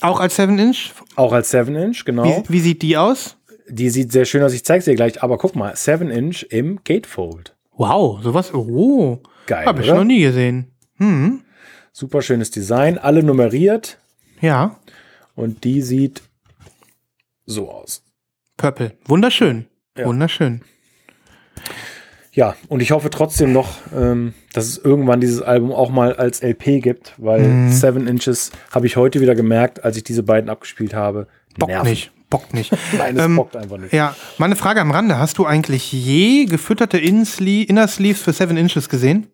Auch 0.00 0.20
als 0.20 0.36
7-Inch. 0.38 0.92
Auch 1.16 1.32
als 1.32 1.50
7 1.50 1.74
Inch, 1.76 2.04
genau. 2.04 2.24
Wie, 2.24 2.52
wie 2.52 2.60
sieht 2.60 2.82
die 2.82 2.96
aus? 2.96 3.36
Die 3.68 3.88
sieht 3.90 4.12
sehr 4.12 4.24
schön 4.24 4.42
aus, 4.42 4.52
ich 4.52 4.64
zeig's 4.64 4.84
dir 4.84 4.94
gleich, 4.94 5.22
aber 5.22 5.38
guck 5.38 5.56
mal, 5.56 5.74
7 5.74 6.10
Inch 6.10 6.44
im 6.50 6.80
Gatefold. 6.84 7.56
Wow, 7.76 8.22
sowas. 8.22 8.52
Oh. 8.54 9.20
Geil, 9.46 9.66
Habe 9.66 9.82
ich 9.82 9.88
noch 9.88 10.04
nie 10.04 10.20
gesehen. 10.22 10.70
Hm. 10.98 11.42
Super 11.92 12.22
schönes 12.22 12.50
Design, 12.50 12.98
alle 12.98 13.22
nummeriert 13.22 13.98
Ja. 14.40 14.78
und 15.34 15.64
die 15.64 15.80
sieht 15.82 16.22
so 17.46 17.70
aus. 17.70 18.02
Purple. 18.56 18.92
Wunderschön. 19.06 19.66
Ja. 19.96 20.06
Wunderschön. 20.06 20.62
Ja, 22.32 22.56
und 22.68 22.80
ich 22.80 22.90
hoffe 22.90 23.10
trotzdem 23.10 23.52
noch, 23.52 23.76
ähm, 23.94 24.34
dass 24.52 24.66
es 24.66 24.76
irgendwann 24.78 25.20
dieses 25.20 25.40
Album 25.40 25.70
auch 25.72 25.90
mal 25.90 26.14
als 26.16 26.42
LP 26.42 26.80
gibt, 26.80 27.14
weil 27.16 27.42
Mhm. 27.46 27.70
7 27.70 28.06
Inches 28.08 28.50
habe 28.72 28.86
ich 28.86 28.96
heute 28.96 29.20
wieder 29.20 29.36
gemerkt, 29.36 29.84
als 29.84 29.96
ich 29.96 30.02
diese 30.04 30.24
beiden 30.24 30.50
abgespielt 30.50 30.94
habe. 30.94 31.28
Bock 31.58 31.68
nerven. 31.68 31.88
nicht. 31.88 32.10
Bockt 32.34 32.52
nicht. 32.54 32.72
Nein, 32.98 33.16
es 33.16 33.24
Ähm, 33.24 33.36
bockt 33.36 33.56
einfach 33.56 33.76
nicht. 33.78 33.92
Ja, 33.92 34.16
meine 34.38 34.56
Frage 34.56 34.80
am 34.80 34.90
Rande. 34.90 35.18
Hast 35.18 35.38
du 35.38 35.46
eigentlich 35.46 35.92
je 35.92 36.46
gefütterte 36.46 36.98
Insle 36.98 37.62
Inner 37.62 37.86
Sleeves 37.86 38.22
für 38.22 38.32
7 38.32 38.56
Inches 38.56 38.88
gesehen? 38.88 39.28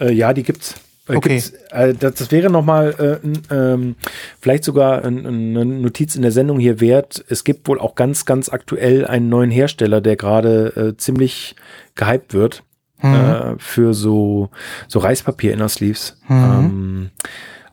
Äh, 0.00 0.12
ja, 0.12 0.32
die 0.32 0.42
gibt's. 0.42 0.74
Äh, 1.08 1.16
Okay. 1.16 1.28
gibt's, 1.34 1.50
äh, 1.70 1.94
das, 1.94 2.14
das 2.14 2.30
wäre 2.30 2.48
noch 2.50 2.64
mal 2.64 3.20
äh, 3.22 3.54
ähm, 3.54 3.96
vielleicht 4.40 4.62
sogar 4.64 5.04
ein, 5.04 5.26
eine 5.26 5.64
Notiz 5.64 6.14
in 6.16 6.22
der 6.22 6.30
Sendung 6.32 6.58
hier 6.60 6.80
wert. 6.80 7.24
Es 7.28 7.42
gibt 7.44 7.66
wohl 7.68 7.78
auch 7.80 7.94
ganz, 7.96 8.24
ganz 8.24 8.48
aktuell 8.48 9.04
einen 9.06 9.28
neuen 9.28 9.50
Hersteller, 9.50 10.00
der 10.00 10.14
gerade 10.16 10.92
äh, 10.94 10.96
ziemlich 10.96 11.56
gehypt 11.96 12.34
wird 12.34 12.62
äh, 13.02 13.54
für 13.58 13.94
so, 13.94 14.50
so 14.86 15.00
Reispapier-Inner-Sleeves. 15.00 16.18
Ähm, 16.30 17.10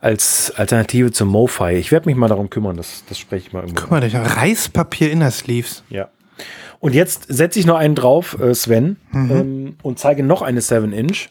als 0.00 0.50
Alternative 0.56 1.12
zum 1.12 1.28
MoFi. 1.28 1.72
Ich 1.74 1.92
werde 1.92 2.06
mich 2.08 2.16
mal 2.16 2.28
darum 2.28 2.48
kümmern, 2.50 2.76
das, 2.76 3.04
das 3.08 3.18
spreche 3.18 3.46
ich 3.48 3.52
mal 3.52 3.62
irgendwann. 3.64 3.90
Mal, 3.90 4.00
durch 4.00 4.14
Reispapier 4.14 5.10
Inner 5.10 5.30
Sleeves. 5.30 5.82
Ja. 5.90 6.08
Und 6.78 6.94
jetzt 6.94 7.26
setze 7.28 7.58
ich 7.58 7.66
noch 7.66 7.76
einen 7.76 7.94
drauf, 7.94 8.38
äh, 8.40 8.54
Sven, 8.54 8.96
Mhm. 9.12 9.30
ähm, 9.30 9.76
und 9.82 9.98
zeige 9.98 10.22
noch 10.22 10.40
eine 10.42 10.60
7-Inch. 10.60 11.28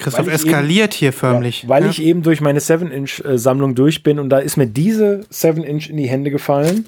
Christoph 0.00 0.26
eskaliert 0.26 0.92
hier 0.92 1.12
förmlich. 1.12 1.62
Ja, 1.62 1.68
weil 1.68 1.84
Ja. 1.84 1.90
ich 1.90 2.02
eben 2.02 2.22
durch 2.22 2.40
meine 2.40 2.58
7-Inch-Sammlung 2.60 3.74
durch 3.76 4.02
bin 4.02 4.18
und 4.18 4.28
da 4.28 4.38
ist 4.38 4.56
mir 4.56 4.66
diese 4.66 5.20
7-Inch 5.30 5.88
in 5.88 5.96
die 5.96 6.08
Hände 6.08 6.30
gefallen. 6.32 6.84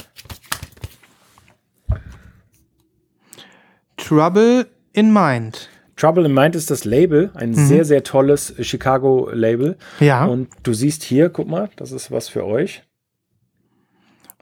Trouble 3.97 4.66
in 4.93 5.12
Mind. 5.12 5.68
Trouble 5.97 6.26
in 6.26 6.34
Mind 6.34 6.55
ist 6.55 6.70
das 6.70 6.84
Label, 6.84 7.30
ein 7.34 7.55
sehr, 7.55 7.84
sehr 7.86 8.03
tolles 8.05 8.55
Chicago-Label. 8.61 9.78
Mhm. 10.01 10.07
Ja. 10.07 10.26
Und 10.26 10.49
du 10.62 10.74
siehst 10.74 11.03
hier, 11.03 11.30
guck 11.30 11.49
mal, 11.49 11.70
das 11.76 11.90
ist 11.92 12.11
was 12.11 12.28
für 12.28 12.44
euch. 12.44 12.82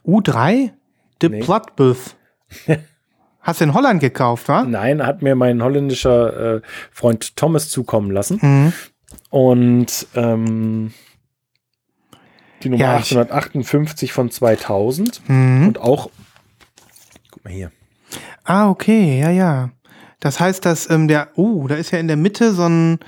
U3? 0.07 0.73
The 1.23 1.29
Nee. 1.29 1.41
Bloodbath. 1.41 2.17
Hast 3.41 3.61
du 3.61 3.65
in 3.65 3.75
Holland 3.75 4.01
gekauft, 4.01 4.49
wa? 4.49 4.65
Nein, 4.65 5.05
hat 5.07 5.23
mir 5.23 5.35
mein 5.35 5.63
holländischer 5.63 6.57
äh, 6.57 6.63
Freund 6.91 7.37
Thomas 7.37 7.69
zukommen 7.69 8.11
lassen. 8.11 8.39
Mhm. 8.43 8.73
Und 9.31 10.07
ähm, 10.15 10.93
die 12.63 12.71
Nummer 12.71 12.83
Ja, 12.83 12.99
ich- 12.99 13.17
858 13.17 14.13
von 14.13 14.31
2000. 14.31 15.29
Mhm. 15.29 15.69
Und 15.69 15.79
auch, 15.79 16.11
guck 17.31 17.45
mal 17.45 17.53
hier. 17.53 17.71
Ah, 18.45 18.69
okay, 18.71 19.21
ja, 19.21 19.31
ja. 19.31 19.71
Das 20.25 20.41
heißt, 20.41 20.65
dass 20.65 20.89
ähm, 20.91 21.07
der, 21.07 21.29
oh, 21.37 21.67
da 21.69 21.75
ist 21.75 21.91
ja 21.91 21.99
in 21.99 22.09
der 22.09 22.17
Mitte 22.17 22.53
so 22.55 22.65
ein, 22.67 22.99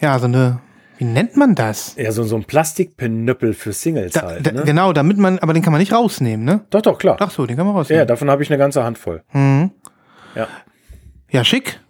ja, 0.00 0.18
so 0.18 0.26
eine, 0.26 0.60
wie 0.98 1.04
nennt 1.04 1.34
man 1.36 1.54
das? 1.54 1.94
Ja, 1.96 2.12
so, 2.12 2.24
so 2.24 2.36
ein 2.36 2.44
Plastikpinöppel 2.44 3.54
für 3.54 3.72
Singles 3.72 4.12
Da, 4.12 4.22
halt. 4.22 4.46
da, 4.46 4.52
ne? 4.52 4.62
Genau, 4.64 4.92
damit 4.92 5.16
man, 5.16 5.38
aber 5.38 5.54
den 5.54 5.62
kann 5.62 5.72
man 5.72 5.80
nicht 5.80 5.92
rausnehmen, 5.94 6.44
ne? 6.44 6.60
Doch, 6.70 6.82
doch, 6.82 6.98
klar. 6.98 7.16
Ach 7.20 7.30
so, 7.30 7.46
den 7.46 7.56
kann 7.56 7.64
man 7.64 7.74
Ja, 7.74 7.78
rausnehmen. 7.80 8.06
davon 8.06 8.30
habe 8.30 8.42
ich 8.42 8.50
eine 8.50 8.58
ganze 8.58 8.84
Handvoll. 8.84 9.22
Mhm. 9.32 9.70
Ja. 10.34 10.46
Ja, 11.30 11.42
schick. 11.42 11.80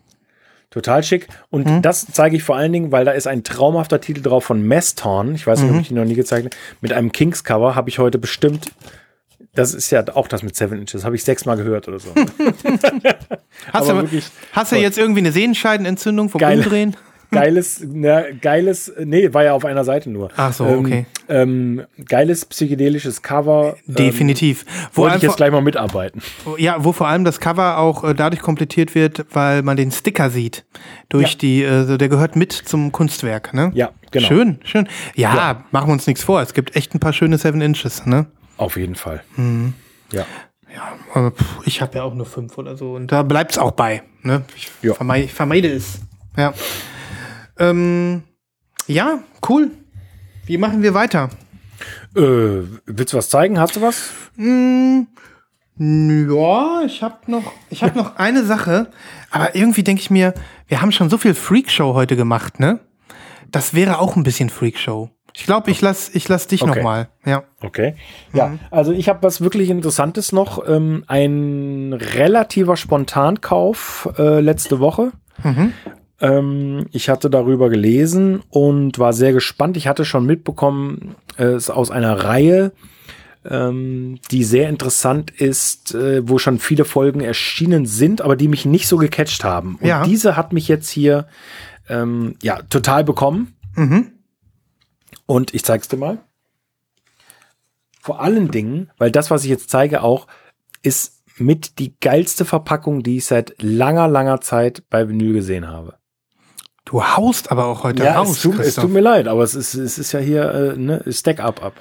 Total 0.70 1.02
schick. 1.02 1.26
Und 1.50 1.66
Mhm. 1.66 1.82
das 1.82 2.06
zeige 2.12 2.36
ich 2.36 2.44
vor 2.44 2.54
allen 2.56 2.72
Dingen, 2.72 2.92
weil 2.92 3.04
da 3.04 3.10
ist 3.12 3.26
ein 3.26 3.42
traumhafter 3.42 4.00
Titel 4.00 4.22
drauf 4.22 4.44
von 4.44 4.64
Maston. 4.64 5.34
Ich 5.34 5.46
weiß 5.46 5.60
nicht, 5.62 5.70
Mhm. 5.72 5.76
ob 5.78 5.82
ich 5.82 5.90
ihn 5.90 5.96
noch 5.96 6.04
nie 6.04 6.14
gezeigt 6.14 6.44
habe. 6.44 6.56
Mit 6.82 6.92
einem 6.92 7.10
Kings-Cover 7.10 7.74
habe 7.74 7.88
ich 7.88 7.98
heute 7.98 8.18
bestimmt. 8.18 8.70
Das 9.58 9.74
ist 9.74 9.90
ja 9.90 10.04
auch 10.14 10.28
das 10.28 10.42
mit 10.44 10.54
Seven 10.54 10.78
Inches. 10.78 11.04
Habe 11.04 11.16
ich 11.16 11.24
sechsmal 11.24 11.56
gehört 11.56 11.88
oder 11.88 11.98
so. 11.98 12.10
Hast, 13.72 13.88
du, 13.90 13.94
wirklich 13.96 14.24
hast 14.52 14.72
du 14.72 14.76
jetzt 14.76 14.98
irgendwie 14.98 15.20
eine 15.20 15.32
Sehenscheidenentzündung 15.32 16.28
vom 16.28 16.40
Geil. 16.40 16.58
Umdrehen? 16.58 16.96
geiles, 17.30 17.82
na, 17.86 18.22
geiles, 18.40 18.92
nee, 19.04 19.32
war 19.34 19.44
ja 19.44 19.52
auf 19.52 19.64
einer 19.64 19.84
Seite 19.84 20.10
nur. 20.10 20.30
Ach 20.36 20.52
so, 20.52 20.64
Ähm, 20.64 20.78
okay. 20.78 21.06
Ähm, 21.28 21.82
geiles 22.06 22.44
psychedelisches 22.46 23.20
Cover. 23.20 23.76
Definitiv. 23.86 24.62
Ähm, 24.66 24.86
Wo, 24.94 25.02
wollte 25.02 25.16
ich 25.18 25.22
jetzt 25.24 25.36
gleich 25.36 25.50
mal 25.50 25.60
mitarbeiten. 25.60 26.22
ja, 26.56 26.82
wo 26.84 26.92
vor 26.92 27.08
allem 27.08 27.24
das 27.24 27.40
Cover 27.40 27.78
auch 27.78 28.04
äh, 28.04 28.14
dadurch 28.14 28.40
komplettiert 28.40 28.94
wird, 28.94 29.26
weil 29.32 29.62
man 29.62 29.76
den 29.76 29.90
Sticker 29.90 30.30
sieht. 30.30 30.64
Durch 31.08 31.32
Ja. 31.32 31.38
die, 31.40 31.62
äh, 31.64 31.84
so, 31.84 31.96
der 31.98 32.08
gehört 32.08 32.36
mit 32.36 32.52
zum 32.52 32.92
Kunstwerk, 32.92 33.52
ne? 33.52 33.72
Ja, 33.74 33.90
genau. 34.10 34.26
Schön, 34.28 34.58
schön. 34.64 34.88
Ja, 35.16 35.34
Ja. 35.34 35.64
machen 35.72 35.88
wir 35.88 35.92
uns 35.94 36.06
nichts 36.06 36.22
vor. 36.22 36.40
Es 36.40 36.54
gibt 36.54 36.76
echt 36.76 36.94
ein 36.94 37.00
paar 37.00 37.12
schöne 37.12 37.36
Seven 37.38 37.60
Inches, 37.60 38.06
ne? 38.06 38.26
Auf 38.58 38.76
jeden 38.76 38.94
Fall. 38.94 39.22
Mhm. 39.36 39.72
Ja. 40.12 40.26
Pff, 41.30 41.60
ich 41.64 41.80
habe 41.80 41.96
ja 41.96 42.02
auch 42.02 42.14
nur 42.14 42.26
fünf 42.26 42.58
oder 42.58 42.76
so. 42.76 42.92
Und 42.94 43.10
da 43.10 43.22
bleibt 43.22 43.52
es 43.52 43.58
auch 43.58 43.70
bei. 43.70 44.02
Ne? 44.22 44.44
Ich, 44.54 44.70
Ja. 44.82 44.92
vermeide, 44.94 45.24
ich 45.24 45.32
vermeide 45.32 45.68
es. 45.72 46.00
Ja. 46.36 46.52
Ähm, 47.58 48.22
ja, 48.86 49.20
cool. 49.48 49.70
Wie 50.44 50.58
machen 50.58 50.82
wir 50.82 50.92
weiter? 50.94 51.30
Äh, 52.14 52.20
willst 52.86 53.12
du 53.12 53.16
was 53.16 53.28
zeigen? 53.28 53.58
Hast 53.58 53.76
du 53.76 53.80
was? 53.82 54.10
Ja, 55.80 56.82
ich 56.84 57.02
habe 57.02 57.30
noch, 57.30 57.52
ich 57.70 57.82
habe 57.82 57.96
noch 57.96 58.16
eine 58.16 58.44
Sache, 58.44 58.90
aber 59.30 59.54
irgendwie 59.54 59.84
denke 59.84 60.02
ich 60.02 60.10
mir, 60.10 60.34
wir 60.66 60.82
haben 60.82 60.90
schon 60.92 61.08
so 61.10 61.18
viel 61.18 61.34
Freakshow 61.34 61.94
heute 61.94 62.16
gemacht, 62.16 62.58
ne? 62.60 62.80
Das 63.50 63.74
wäre 63.74 63.98
auch 63.98 64.16
ein 64.16 64.24
bisschen 64.24 64.50
Freakshow. 64.50 65.10
Ich 65.34 65.44
glaube, 65.46 65.70
ich 65.70 65.80
lass, 65.80 66.08
ich 66.14 66.28
lass 66.28 66.46
dich 66.48 66.62
Okay. 66.62 66.76
noch 66.76 66.82
mal. 66.82 67.08
Ja. 67.24 67.44
Okay. 67.62 67.94
Ja, 68.32 68.58
also 68.70 68.92
ich 68.92 69.08
habe 69.08 69.22
was 69.22 69.40
wirklich 69.40 69.70
Interessantes 69.70 70.32
noch. 70.32 70.66
Ähm, 70.68 71.04
ein 71.06 71.92
relativer 71.92 72.76
Spontankauf 72.76 74.08
äh, 74.18 74.40
letzte 74.40 74.80
Woche. 74.80 75.12
Ähm, 76.20 76.86
ich 76.92 77.08
hatte 77.08 77.30
darüber 77.30 77.68
gelesen 77.70 78.42
und 78.50 78.98
war 78.98 79.12
sehr 79.12 79.32
gespannt. 79.32 79.76
Ich 79.76 79.86
hatte 79.86 80.04
schon 80.04 80.26
mitbekommen, 80.26 81.14
äh, 81.36 81.44
es 81.44 81.64
ist 81.64 81.70
aus 81.70 81.90
einer 81.92 82.24
Reihe, 82.24 82.72
ähm, 83.48 84.18
die 84.32 84.42
sehr 84.42 84.68
interessant 84.68 85.30
ist, 85.30 85.94
äh, 85.94 86.28
wo 86.28 86.38
schon 86.38 86.58
viele 86.58 86.84
Folgen 86.84 87.20
erschienen 87.20 87.86
sind, 87.86 88.20
aber 88.20 88.34
die 88.34 88.48
mich 88.48 88.66
nicht 88.66 88.88
so 88.88 88.96
gecatcht 88.96 89.44
haben. 89.44 89.76
Und 89.80 89.86
Ja. 89.86 90.02
diese 90.02 90.36
hat 90.36 90.52
mich 90.52 90.66
jetzt 90.66 90.88
hier 90.90 91.28
ähm, 91.88 92.34
ja 92.42 92.58
total 92.68 93.04
bekommen. 93.04 93.54
Mhm. 93.76 94.10
Und 95.28 95.52
ich 95.52 95.62
zeig's 95.62 95.88
dir 95.88 95.98
mal. 95.98 96.18
Vor 98.00 98.20
allen 98.22 98.50
Dingen, 98.50 98.90
weil 98.96 99.10
das, 99.10 99.30
was 99.30 99.44
ich 99.44 99.50
jetzt 99.50 99.68
zeige, 99.68 100.02
auch 100.02 100.26
ist 100.82 101.22
mit 101.36 101.78
die 101.78 101.94
geilste 102.00 102.46
Verpackung, 102.46 103.02
die 103.02 103.18
ich 103.18 103.26
seit 103.26 103.54
langer, 103.60 104.08
langer 104.08 104.40
Zeit 104.40 104.84
bei 104.88 105.06
Vinyl 105.06 105.34
gesehen 105.34 105.68
habe. 105.68 105.98
Du 106.86 107.04
haust 107.04 107.52
aber 107.52 107.66
auch 107.66 107.84
heute 107.84 108.04
Ja, 108.04 108.14
raus, 108.18 108.30
es 108.30 108.40
tut, 108.42 108.58
es 108.58 108.74
tut 108.76 108.90
mir 108.90 109.00
leid, 109.02 109.28
aber 109.28 109.42
es 109.42 109.54
ist, 109.54 109.74
es 109.74 109.98
ist 109.98 110.12
ja 110.12 110.20
hier 110.20 110.50
äh, 110.50 110.76
ne, 110.78 111.04
Stack 111.10 111.40
up 111.40 111.62
ab. 111.62 111.74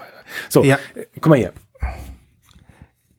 So, 0.50 0.66
Ja. 0.66 0.78
guck 1.16 1.28
mal 1.28 1.38
hier. 1.38 1.54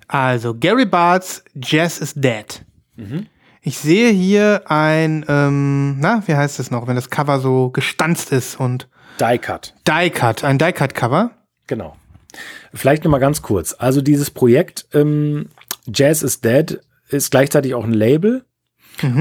Also, 0.06 0.54
Gary 0.54 0.84
Bart's 0.84 1.42
Jazz 1.54 1.98
is 1.98 2.12
Dead. 2.14 2.62
Mhm. 2.96 3.26
Ich 3.62 3.78
sehe 3.78 4.10
hier 4.10 4.62
ein, 4.66 5.24
ähm, 5.26 5.98
na, 6.00 6.22
wie 6.26 6.34
heißt 6.36 6.60
es 6.60 6.70
noch, 6.70 6.86
wenn 6.86 6.96
das 6.96 7.08
Cover 7.08 7.40
so 7.40 7.70
gestanzt 7.70 8.30
ist 8.32 8.60
und 8.60 8.88
Die 9.20 9.38
Cut. 9.38 9.74
Die-Cut, 9.86 10.44
ein 10.44 10.58
Die-Cut-Cover. 10.58 11.30
Genau. 11.66 11.96
Vielleicht 12.74 13.04
noch 13.04 13.10
mal 13.10 13.18
ganz 13.18 13.42
kurz. 13.42 13.74
Also 13.78 14.00
dieses 14.00 14.30
Projekt 14.30 14.86
ähm, 14.92 15.48
Jazz 15.86 16.22
is 16.22 16.40
Dead 16.40 16.80
ist 17.08 17.30
gleichzeitig 17.30 17.74
auch 17.74 17.84
ein 17.84 17.94
Label 17.94 18.44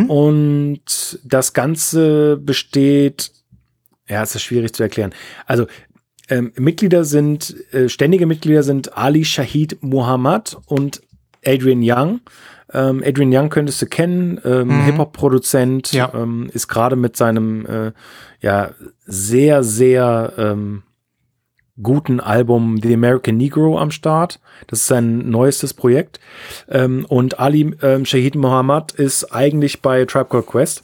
und 0.08 1.20
das 1.24 1.54
Ganze 1.54 2.38
besteht, 2.38 3.32
ja, 4.08 4.24
es 4.24 4.36
ist 4.36 4.42
schwierig 4.42 4.74
zu 4.74 4.84
erklären. 4.84 5.14
Also 5.46 5.68
ähm, 6.30 6.52
Mitglieder 6.56 7.06
sind, 7.06 7.56
äh, 7.74 7.88
ständige 7.88 8.26
Mitglieder 8.26 8.64
sind 8.64 8.98
Ali 8.98 9.24
Shahid 9.24 9.78
Muhammad 9.82 10.58
und 10.66 11.02
Adrian 11.46 11.82
Young. 11.84 12.22
Ähm, 12.74 13.02
Adrian 13.06 13.34
Young 13.34 13.50
könntest 13.50 13.82
du 13.82 13.86
kennen, 13.86 14.40
ähm, 14.44 14.84
Hip-Hop-Produzent, 14.86 15.94
Ja. 15.94 16.12
ähm, 16.14 16.50
ist 16.54 16.68
gerade 16.68 16.96
mit 16.96 17.16
seinem 17.16 17.66
äh, 17.66 17.92
ja 18.42 18.72
sehr, 19.06 19.64
sehr 19.64 20.34
ähm, 20.38 20.84
guten 21.82 22.20
Album 22.20 22.80
The 22.82 22.94
American 22.94 23.38
Negro 23.38 23.78
am 23.80 23.92
Start. 23.92 24.40
Das 24.68 24.80
ist 24.80 24.88
sein 24.88 25.30
neuestes 25.30 25.74
Projekt. 25.74 26.20
Ähm, 26.70 27.06
und 27.08 27.40
Ali 27.40 27.76
ähm, 27.82 28.04
Shahid 28.06 28.36
Muhammad 28.36 28.92
ist 28.94 29.34
eigentlich 29.34 29.82
bei 29.82 30.04
Tribe 30.06 30.26
Called 30.30 30.48
Quest. 30.48 30.84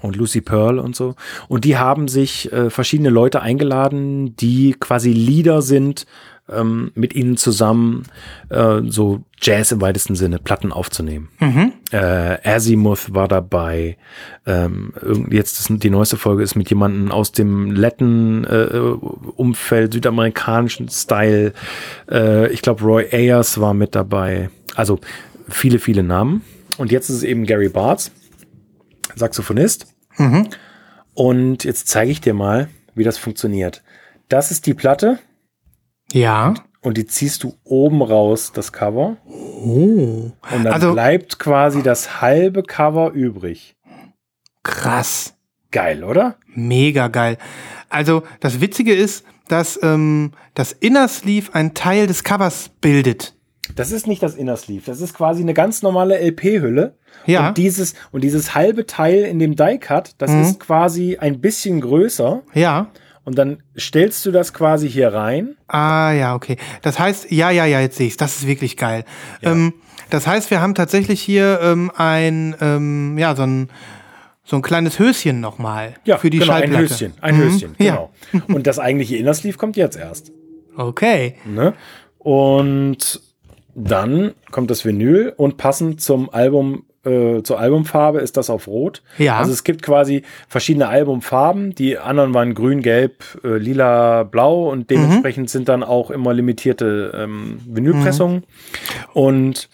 Und 0.00 0.16
Lucy 0.16 0.40
Pearl 0.40 0.78
und 0.78 0.96
so. 0.96 1.14
Und 1.48 1.64
die 1.64 1.76
haben 1.76 2.08
sich 2.08 2.52
äh, 2.52 2.70
verschiedene 2.70 3.10
Leute 3.10 3.42
eingeladen, 3.42 4.34
die 4.36 4.74
quasi 4.78 5.12
Leader 5.12 5.60
sind, 5.62 6.06
ähm, 6.50 6.92
mit 6.94 7.14
ihnen 7.14 7.36
zusammen 7.36 8.04
äh, 8.48 8.80
so 8.86 9.20
Jazz 9.40 9.70
im 9.72 9.80
weitesten 9.80 10.14
Sinne, 10.16 10.38
Platten 10.38 10.70
aufzunehmen. 10.72 11.28
Äh, 11.92 12.38
Azimuth 12.48 13.14
war 13.14 13.28
dabei. 13.28 13.96
Ähm, 14.46 14.92
jetzt 15.30 15.60
ist 15.60 15.70
die 15.82 15.90
neueste 15.90 16.16
Folge 16.16 16.42
ist 16.42 16.56
mit 16.56 16.70
jemandem 16.70 17.12
aus 17.12 17.30
dem 17.32 17.70
Latin-Umfeld, 17.70 19.92
südamerikanischen 19.92 20.88
Style. 20.88 21.52
Äh, 22.10 22.50
ich 22.52 22.62
glaube, 22.62 22.82
Roy 22.82 23.06
Ayers 23.12 23.60
war 23.60 23.74
mit 23.74 23.94
dabei. 23.94 24.48
Also 24.74 24.98
viele, 25.48 25.78
viele 25.78 26.02
Namen. 26.02 26.42
Und 26.78 26.90
jetzt 26.92 27.10
ist 27.10 27.16
es 27.16 27.22
eben 27.22 27.46
Gary 27.46 27.68
Bartz, 27.68 28.10
Saxophonist. 29.14 29.86
Und 31.14 31.64
jetzt 31.64 31.88
zeige 31.88 32.10
ich 32.10 32.20
dir 32.20 32.34
mal, 32.34 32.68
wie 32.94 33.04
das 33.04 33.16
funktioniert. 33.18 33.82
Das 34.28 34.50
ist 34.50 34.66
die 34.66 34.74
Platte 34.74 35.18
Ja. 36.12 36.54
und 36.80 36.96
die 36.96 37.06
ziehst 37.06 37.42
du 37.42 37.54
oben 37.64 38.00
raus, 38.02 38.52
das 38.54 38.72
Cover. 38.72 39.16
Oh. 39.26 40.30
Und 40.52 40.64
dann 40.64 40.66
Also- 40.68 40.92
bleibt 40.92 41.38
quasi 41.38 41.82
das 41.82 42.20
halbe 42.20 42.62
Cover 42.62 43.10
übrig. 43.12 43.74
Krass. 44.62 45.34
Geil, 45.70 46.02
oder? 46.04 46.36
Mega 46.54 47.08
geil. 47.08 47.36
Also 47.90 48.22
das 48.40 48.60
Witzige 48.60 48.94
ist, 48.94 49.24
dass 49.48 49.78
ähm, 49.82 50.32
das 50.54 50.72
Inner 50.72 51.08
Sleeve 51.08 51.54
ein 51.54 51.74
Teil 51.74 52.06
des 52.06 52.24
Covers 52.24 52.70
bildet. 52.80 53.34
Das 53.74 53.92
ist 53.92 54.06
nicht 54.06 54.22
das 54.22 54.34
Inner 54.34 54.56
Sleeve. 54.56 54.82
Das 54.86 55.00
ist 55.02 55.14
quasi 55.14 55.42
eine 55.42 55.52
ganz 55.54 55.82
normale 55.82 56.18
LP-Hülle. 56.18 56.96
Ja. 57.26 57.48
Und 57.48 57.58
dieses, 57.58 57.94
und 58.12 58.22
dieses 58.24 58.54
halbe 58.54 58.86
Teil 58.86 59.24
in 59.24 59.38
dem 59.38 59.56
Die-Cut, 59.56 60.14
das 60.18 60.30
Mhm. 60.30 60.40
ist 60.42 60.60
quasi 60.60 61.18
ein 61.18 61.40
bisschen 61.40 61.80
größer. 61.82 62.42
Ja. 62.54 62.88
Und 63.28 63.36
dann 63.36 63.62
stellst 63.78 64.24
du 64.24 64.30
das 64.30 64.54
quasi 64.54 64.88
hier 64.88 65.12
rein. 65.12 65.54
Ah, 65.66 66.12
ja, 66.12 66.34
okay. 66.34 66.56
Das 66.80 66.98
heißt, 66.98 67.30
ja, 67.30 67.50
ja, 67.50 67.66
ja, 67.66 67.78
jetzt 67.78 67.98
sehe 67.98 68.06
ich 68.06 68.16
Das 68.16 68.36
ist 68.36 68.46
wirklich 68.46 68.78
geil. 68.78 69.04
Ähm, 69.42 69.74
das 70.08 70.26
heißt, 70.26 70.50
wir 70.50 70.62
haben 70.62 70.74
tatsächlich 70.74 71.20
hier 71.20 71.60
ähm, 71.62 71.92
ein, 71.94 72.56
ähm, 72.62 73.18
ja, 73.18 73.36
so 73.36 73.42
ein, 73.42 73.68
so 74.44 74.56
ein 74.56 74.62
kleines 74.62 74.98
Höschen 74.98 75.40
nochmal 75.42 75.92
für 76.20 76.30
die 76.30 76.38
genau, 76.38 76.54
ein 76.54 76.60
Schallplatte. 76.62 76.82
Höschen. 76.84 77.12
Ein 77.20 77.36
Mhm. 77.36 77.40
Höschen, 77.42 77.74
Ja. 77.78 78.08
genau. 78.32 78.44
Und 78.48 78.66
das 78.66 78.78
eigentliche 78.78 79.16
Inner 79.18 79.34
Sleeve 79.34 79.58
kommt 79.58 79.76
jetzt 79.76 79.98
erst. 79.98 80.32
Okay. 80.74 81.34
Ne? 81.44 81.74
Und 82.16 83.20
dann 83.74 84.32
kommt 84.50 84.70
das 84.70 84.86
Vinyl 84.86 85.34
und 85.36 85.58
passend 85.58 86.00
zum 86.00 86.30
Album, 86.30 86.84
äh, 87.04 87.42
zur 87.42 87.58
Albumfarbe 87.58 88.20
ist 88.20 88.36
das 88.36 88.50
auf 88.50 88.66
Rot. 88.66 89.02
Ja. 89.18 89.38
Also 89.38 89.52
es 89.52 89.64
gibt 89.64 89.82
quasi 89.82 90.22
verschiedene 90.48 90.88
Albumfarben. 90.88 91.74
Die 91.74 91.98
anderen 91.98 92.34
waren 92.34 92.54
grün, 92.54 92.82
gelb, 92.82 93.24
äh, 93.44 93.56
lila, 93.56 94.24
blau 94.24 94.70
und 94.70 94.90
dementsprechend 94.90 95.50
sind 95.50 95.68
dann 95.68 95.82
auch 95.82 96.10
immer 96.10 96.34
limitierte 96.34 97.12
ähm, 97.14 97.60
Vinylpressungen. 97.66 98.44
Und 99.14 99.68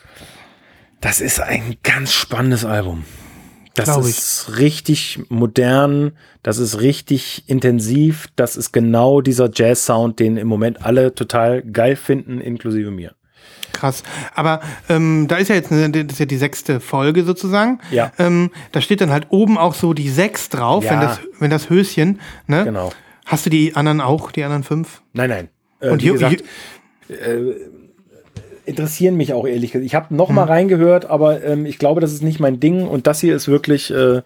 das 1.00 1.20
ist 1.20 1.40
ein 1.40 1.76
ganz 1.82 2.12
spannendes 2.12 2.64
Album. 2.64 3.04
Das 3.74 3.86
Glaub 3.86 4.02
ich. 4.02 4.10
ist 4.10 4.58
richtig 4.58 5.18
modern, 5.28 6.12
das 6.44 6.58
ist 6.58 6.80
richtig 6.80 7.48
intensiv, 7.48 8.28
das 8.36 8.56
ist 8.56 8.72
genau 8.72 9.20
dieser 9.20 9.50
Jazz-Sound, 9.52 10.20
den 10.20 10.36
im 10.36 10.46
Moment 10.46 10.84
alle 10.86 11.12
total 11.12 11.62
geil 11.62 11.96
finden, 11.96 12.40
inklusive 12.40 12.92
mir. 12.92 13.14
Krass. 13.74 14.02
Aber 14.34 14.60
ähm, 14.88 15.26
da 15.28 15.36
ist 15.36 15.48
ja 15.48 15.54
jetzt 15.56 15.70
eine, 15.70 15.90
das 15.90 16.14
ist 16.14 16.18
ja 16.20 16.24
die 16.26 16.38
sechste 16.38 16.80
Folge 16.80 17.24
sozusagen. 17.24 17.80
Ja. 17.90 18.12
Ähm, 18.18 18.50
da 18.72 18.80
steht 18.80 19.02
dann 19.02 19.10
halt 19.10 19.26
oben 19.28 19.58
auch 19.58 19.74
so 19.74 19.92
die 19.92 20.08
sechs 20.08 20.48
drauf, 20.48 20.84
Ja. 20.84 20.92
wenn, 20.92 21.00
das, 21.00 21.20
wenn 21.40 21.50
das 21.50 21.68
Höschen. 21.68 22.20
Ne? 22.46 22.64
Genau. 22.64 22.92
Hast 23.26 23.44
du 23.44 23.50
die 23.50 23.74
anderen 23.76 24.00
auch, 24.00 24.30
die 24.30 24.44
anderen 24.44 24.62
fünf? 24.62 25.02
Nein, 25.12 25.28
nein. 25.28 25.48
Äh, 25.80 25.90
Und 25.90 25.98
wie 26.00 26.04
hier, 26.04 26.12
gesagt, 26.14 26.44
hier, 27.08 27.56
interessieren 28.66 29.16
mich 29.16 29.32
auch 29.32 29.46
ehrlich 29.46 29.72
gesagt. 29.72 29.84
Ich 29.86 29.94
habe 29.94 30.14
noch 30.14 30.30
mal 30.30 30.44
reingehört, 30.44 31.04
aber 31.06 31.44
ähm, 31.44 31.66
ich 31.66 31.78
glaube, 31.78 32.00
das 32.00 32.12
ist 32.12 32.22
nicht 32.22 32.40
mein 32.40 32.60
Ding. 32.60 32.86
Und 32.86 33.06
das 33.06 33.20
hier 33.20 33.34
ist 33.36 33.48
wirklich, 33.48 33.90
äh, 33.92 34.22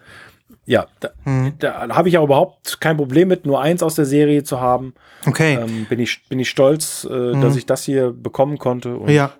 ja, 0.69 0.85
da, 0.99 1.09
da 1.57 1.89
habe 1.95 2.09
ich 2.09 2.17
auch 2.19 2.25
überhaupt 2.25 2.79
kein 2.79 2.95
Problem 2.95 3.27
mit, 3.27 3.43
nur 3.45 3.59
eins 3.59 3.81
aus 3.81 3.95
der 3.95 4.05
Serie 4.05 4.43
zu 4.43 4.61
haben. 4.61 4.93
okay. 5.25 5.55
Ähm, 5.59 5.85
bin, 5.89 5.99
ich, 5.99 6.27
bin 6.29 6.37
ich 6.39 6.49
stolz, 6.49 7.05
äh, 7.09 7.31
dass 7.41 7.55
ich 7.55 7.65
das 7.65 7.83
hier 7.85 8.11
bekommen 8.13 8.59
konnte. 8.59 8.95
Und 8.95 9.09
Ja. 9.09 9.31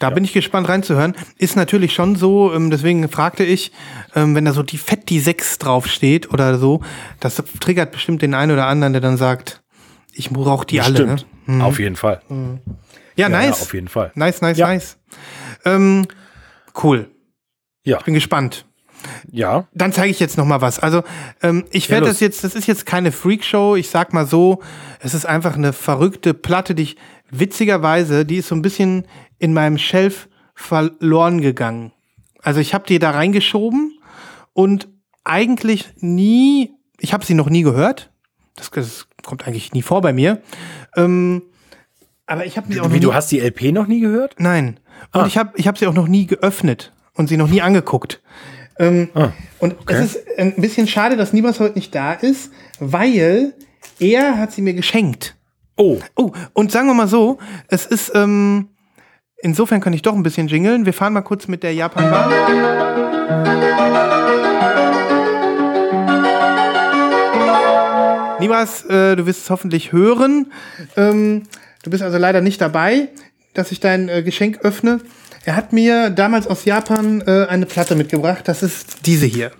Da 0.00 0.10
bin 0.10 0.24
ich 0.24 0.32
gespannt 0.34 0.68
reinzuhören. 0.68 1.14
Ist 1.38 1.56
natürlich 1.56 1.94
schon 1.94 2.14
so, 2.16 2.52
ähm, 2.52 2.70
deswegen 2.70 3.08
fragte 3.08 3.42
ich, 3.44 3.72
ähm, 4.14 4.34
wenn 4.34 4.44
da 4.44 4.52
so 4.52 4.62
die 4.62 4.76
Fett 4.76 5.08
die 5.08 5.20
6 5.20 5.58
draufsteht 5.58 6.30
oder 6.30 6.58
so, 6.58 6.82
das 7.20 7.42
triggert 7.60 7.92
bestimmt 7.92 8.20
den 8.20 8.34
einen 8.34 8.52
oder 8.52 8.66
anderen, 8.66 8.92
der 8.92 9.00
dann 9.00 9.16
sagt, 9.16 9.62
ich 10.12 10.28
brauche 10.30 10.66
die 10.66 10.80
alle. 10.82 11.06
Ne? 11.06 11.18
Stimmt. 11.46 11.62
Auf 11.62 11.78
jeden 11.78 11.96
Fall. 11.96 12.20
Ja, 12.28 12.58
Ja, 13.16 13.28
nice. 13.30 13.62
auf 13.62 13.72
jeden 13.72 13.88
Fall. 13.88 14.10
Nice, 14.14 14.42
nice, 14.42 14.58
Ja. 14.58 14.66
nice. 14.66 14.98
Ähm, 15.64 16.06
cool. 16.82 17.08
Ja, 17.84 17.98
Bin 18.02 18.12
gespannt. 18.14 18.66
Ja. 19.30 19.66
Dann 19.74 19.92
zeige 19.92 20.10
ich 20.10 20.20
jetzt 20.20 20.36
noch 20.38 20.44
mal 20.46 20.60
was. 20.60 20.78
Also 20.78 21.02
ähm, 21.42 21.64
ich 21.70 21.84
Ja, 21.86 21.92
werde 21.92 22.06
los. 22.06 22.14
das 22.16 22.20
jetzt, 22.20 22.44
das 22.44 22.54
ist 22.54 22.66
jetzt 22.66 22.86
keine 22.86 23.12
Freakshow. 23.12 23.76
Ich 23.76 23.88
sag 23.90 24.12
mal 24.12 24.26
so, 24.26 24.60
es 25.00 25.14
ist 25.14 25.26
einfach 25.26 25.54
eine 25.56 25.72
verrückte 25.72 26.34
Platte, 26.34 26.74
die 26.74 26.82
ich 26.84 26.96
witzigerweise, 27.30 28.24
die 28.24 28.36
ist 28.36 28.48
so 28.48 28.54
ein 28.54 28.62
bisschen 28.62 29.06
in 29.38 29.52
meinem 29.52 29.78
Shelf 29.78 30.28
verloren 30.54 31.40
gegangen. 31.40 31.92
Also 32.42 32.60
ich 32.60 32.74
habe 32.74 32.86
die 32.86 32.98
da 32.98 33.10
reingeschoben 33.10 33.98
und 34.52 34.88
eigentlich 35.24 35.88
nie, 36.00 36.72
ich 36.98 37.12
habe 37.12 37.24
sie 37.24 37.34
noch 37.34 37.48
nie 37.50 37.62
gehört. 37.62 38.10
Das, 38.56 38.70
das 38.70 39.06
kommt 39.24 39.46
eigentlich 39.46 39.72
nie 39.72 39.82
vor 39.82 40.00
bei 40.00 40.12
mir. 40.12 40.40
Ähm, 40.96 41.42
aber 42.26 42.46
ich 42.46 42.56
habe 42.56 42.72
sie 42.72 42.80
auch 42.80 42.92
Wie, 42.92 43.00
du 43.00 43.12
hast 43.14 43.30
die 43.32 43.40
LP 43.40 43.72
noch 43.72 43.86
nie 43.86 44.00
gehört? 44.00 44.36
Nein. 44.38 44.78
Und 45.12 45.22
Ah. 45.22 45.26
ich 45.26 45.36
habe 45.36 45.52
ich 45.56 45.66
hab 45.66 45.76
sie 45.78 45.86
auch 45.86 45.92
noch 45.94 46.08
nie 46.08 46.26
geöffnet 46.26 46.92
und 47.14 47.28
sie 47.28 47.36
noch 47.36 47.48
nie 47.48 47.60
angeguckt. 47.62 48.22
Ähm, 48.78 49.08
Ah, 49.14 49.32
und 49.60 49.76
es 49.88 50.16
ist 50.16 50.38
ein 50.38 50.54
bisschen 50.56 50.86
schade, 50.86 51.16
dass 51.16 51.32
Nibas 51.32 51.60
heute 51.60 51.74
nicht 51.74 51.94
da 51.94 52.12
ist, 52.12 52.50
weil 52.80 53.54
er 53.98 54.38
hat 54.38 54.52
sie 54.52 54.62
mir 54.62 54.74
geschenkt. 54.74 55.36
Oh, 55.76 55.98
Oh, 56.16 56.32
und 56.52 56.72
sagen 56.72 56.86
wir 56.88 56.94
mal 56.94 57.08
so, 57.08 57.38
es 57.68 57.86
ist, 57.86 58.12
ähm, 58.14 58.68
insofern 59.38 59.80
kann 59.80 59.92
ich 59.92 60.02
doch 60.02 60.14
ein 60.14 60.22
bisschen 60.22 60.48
jingeln. 60.48 60.86
Wir 60.86 60.92
fahren 60.92 61.12
mal 61.12 61.22
kurz 61.22 61.48
mit 61.48 61.62
der 61.62 61.74
Japan-Bahn. 61.74 62.32
Nibas, 68.40 68.84
äh, 68.86 69.16
du 69.16 69.26
wirst 69.26 69.42
es 69.44 69.50
hoffentlich 69.50 69.92
hören. 69.92 70.52
Ähm, 70.96 71.44
du 71.82 71.90
bist 71.90 72.02
also 72.02 72.18
leider 72.18 72.40
nicht 72.40 72.60
dabei, 72.60 73.08
dass 73.54 73.72
ich 73.72 73.80
dein 73.80 74.08
äh, 74.08 74.22
Geschenk 74.22 74.58
öffne. 74.62 75.00
Er 75.44 75.56
hat 75.56 75.72
mir 75.72 76.10
damals 76.10 76.46
aus 76.46 76.64
Japan 76.64 77.22
äh, 77.26 77.46
eine 77.48 77.66
Platte 77.66 77.96
mitgebracht. 77.96 78.48
Das 78.48 78.62
ist 78.62 79.06
diese 79.06 79.26
hier. 79.26 79.50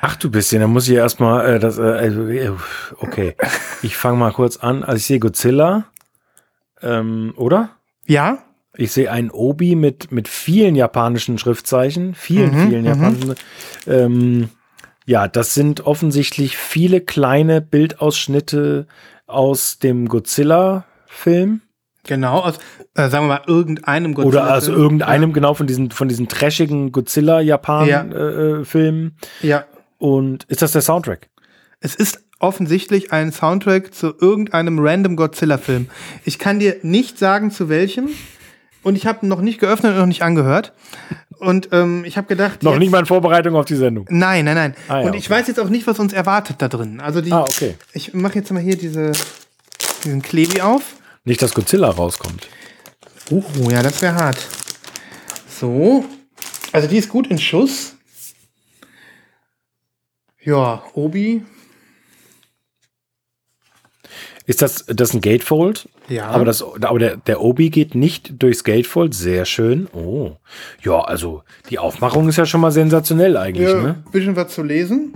Ach 0.00 0.16
du 0.16 0.30
bisschen, 0.30 0.60
dann 0.60 0.70
muss 0.70 0.88
ich 0.88 0.94
erstmal 0.94 1.56
äh, 1.56 1.58
das, 1.58 1.78
äh, 1.78 1.82
also, 1.82 2.26
äh, 2.28 2.50
okay. 2.98 3.34
Ich 3.82 3.96
fange 3.96 4.18
mal 4.18 4.32
kurz 4.32 4.56
an. 4.56 4.84
Also 4.84 4.96
ich 4.96 5.06
sehe 5.06 5.18
Godzilla, 5.18 5.86
ähm, 6.80 7.34
oder? 7.36 7.70
Ja? 8.06 8.38
Ich 8.76 8.92
sehe 8.92 9.10
einen 9.10 9.30
Obi 9.30 9.74
mit, 9.74 10.12
mit 10.12 10.28
vielen 10.28 10.76
japanischen 10.76 11.38
Schriftzeichen, 11.38 12.14
vielen, 12.14 12.68
vielen 12.68 12.84
japanischen. 12.84 13.34
Ähm, 13.86 14.50
ja, 15.06 15.28
das 15.28 15.54
sind 15.54 15.86
offensichtlich 15.86 16.56
viele 16.56 17.00
kleine 17.00 17.60
Bildausschnitte 17.60 18.86
aus 19.26 19.78
dem 19.78 20.08
Godzilla-Film. 20.08 21.62
Genau, 22.06 22.40
aus, 22.40 22.58
äh, 22.94 23.08
sagen 23.08 23.26
wir 23.26 23.34
mal, 23.34 23.40
irgendeinem 23.46 24.14
Oder 24.16 24.54
aus 24.56 24.68
irgendeinem, 24.68 25.32
genau, 25.32 25.54
von 25.54 25.66
diesen, 25.66 25.90
von 25.90 26.08
diesen 26.08 26.28
trashigen 26.28 26.84
Ja. 26.86 26.90
Godzilla-Japan-Filmen. 26.90 29.16
Ja, 29.42 29.64
Und 29.98 30.44
ist 30.44 30.62
das 30.62 30.72
der 30.72 30.82
Soundtrack? 30.82 31.28
es 31.80 31.94
ist 31.94 32.20
offensichtlich 32.38 33.12
ein 33.12 33.32
Soundtrack 33.32 33.94
zu 33.94 34.14
irgendeinem 34.20 34.78
random 34.80 35.16
Godzilla-Film. 35.16 35.88
Ich 36.24 36.38
kann 36.38 36.58
dir 36.58 36.76
nicht 36.82 37.18
sagen, 37.18 37.50
zu 37.50 37.68
welchem. 37.68 38.08
Und 38.82 38.96
ich 38.96 39.06
habe 39.06 39.26
noch 39.26 39.40
nicht 39.40 39.58
geöffnet 39.60 39.92
und 39.92 39.98
noch 39.98 40.06
nicht 40.06 40.22
angehört. 40.22 40.72
Und 41.38 41.68
ähm, 41.72 42.04
ich 42.04 42.16
habe 42.16 42.26
gedacht, 42.28 42.62
Noch 42.62 42.72
jetzt- 42.72 42.80
nicht 42.80 42.90
mal 42.90 43.00
in 43.00 43.06
Vorbereitung 43.06 43.56
auf 43.56 43.64
die 43.66 43.74
Sendung. 43.76 44.06
Nein, 44.10 44.44
nein, 44.44 44.54
nein. 44.54 44.74
Ah, 44.88 45.00
ja, 45.00 45.06
und 45.06 45.14
ich 45.14 45.26
okay. 45.26 45.34
weiß 45.40 45.48
jetzt 45.48 45.60
auch 45.60 45.68
nicht, 45.68 45.86
was 45.86 45.98
uns 45.98 46.12
erwartet 46.12 46.56
da 46.60 46.68
drin. 46.68 47.00
Also 47.00 47.20
die, 47.20 47.32
Ah, 47.32 47.42
okay. 47.42 47.74
ich 47.92 48.14
mache 48.14 48.36
jetzt 48.36 48.52
mal 48.52 48.62
hier 48.62 48.76
diese, 48.76 49.12
diesen 50.04 50.22
Klebi 50.22 50.60
auf. 50.60 50.95
Nicht, 51.26 51.42
dass 51.42 51.54
Godzilla 51.54 51.90
rauskommt. 51.90 52.48
Uh, 53.30 53.42
ja, 53.68 53.82
das 53.82 54.00
wäre 54.00 54.14
hart. 54.14 54.38
So. 55.48 56.04
Also 56.72 56.86
die 56.86 56.98
ist 56.98 57.08
gut 57.08 57.26
in 57.26 57.38
Schuss. 57.38 57.96
Ja, 60.40 60.84
Obi. 60.94 61.42
Ist 64.46 64.62
das, 64.62 64.86
das 64.86 65.12
ein 65.12 65.20
Gatefold? 65.20 65.88
Ja. 66.08 66.28
Aber, 66.28 66.44
das, 66.44 66.62
aber 66.62 67.00
der, 67.00 67.16
der 67.16 67.40
Obi 67.40 67.70
geht 67.70 67.96
nicht 67.96 68.40
durchs 68.40 68.62
Gatefold. 68.62 69.12
Sehr 69.12 69.46
schön. 69.46 69.88
Oh. 69.92 70.36
Ja, 70.84 71.00
also 71.00 71.42
die 71.70 71.80
Aufmachung 71.80 72.28
ist 72.28 72.36
ja 72.36 72.46
schon 72.46 72.60
mal 72.60 72.70
sensationell 72.70 73.36
eigentlich, 73.36 73.68
Ja, 73.68 73.82
ne? 73.82 74.04
bisschen 74.12 74.36
was 74.36 74.54
zu 74.54 74.62
lesen. 74.62 75.14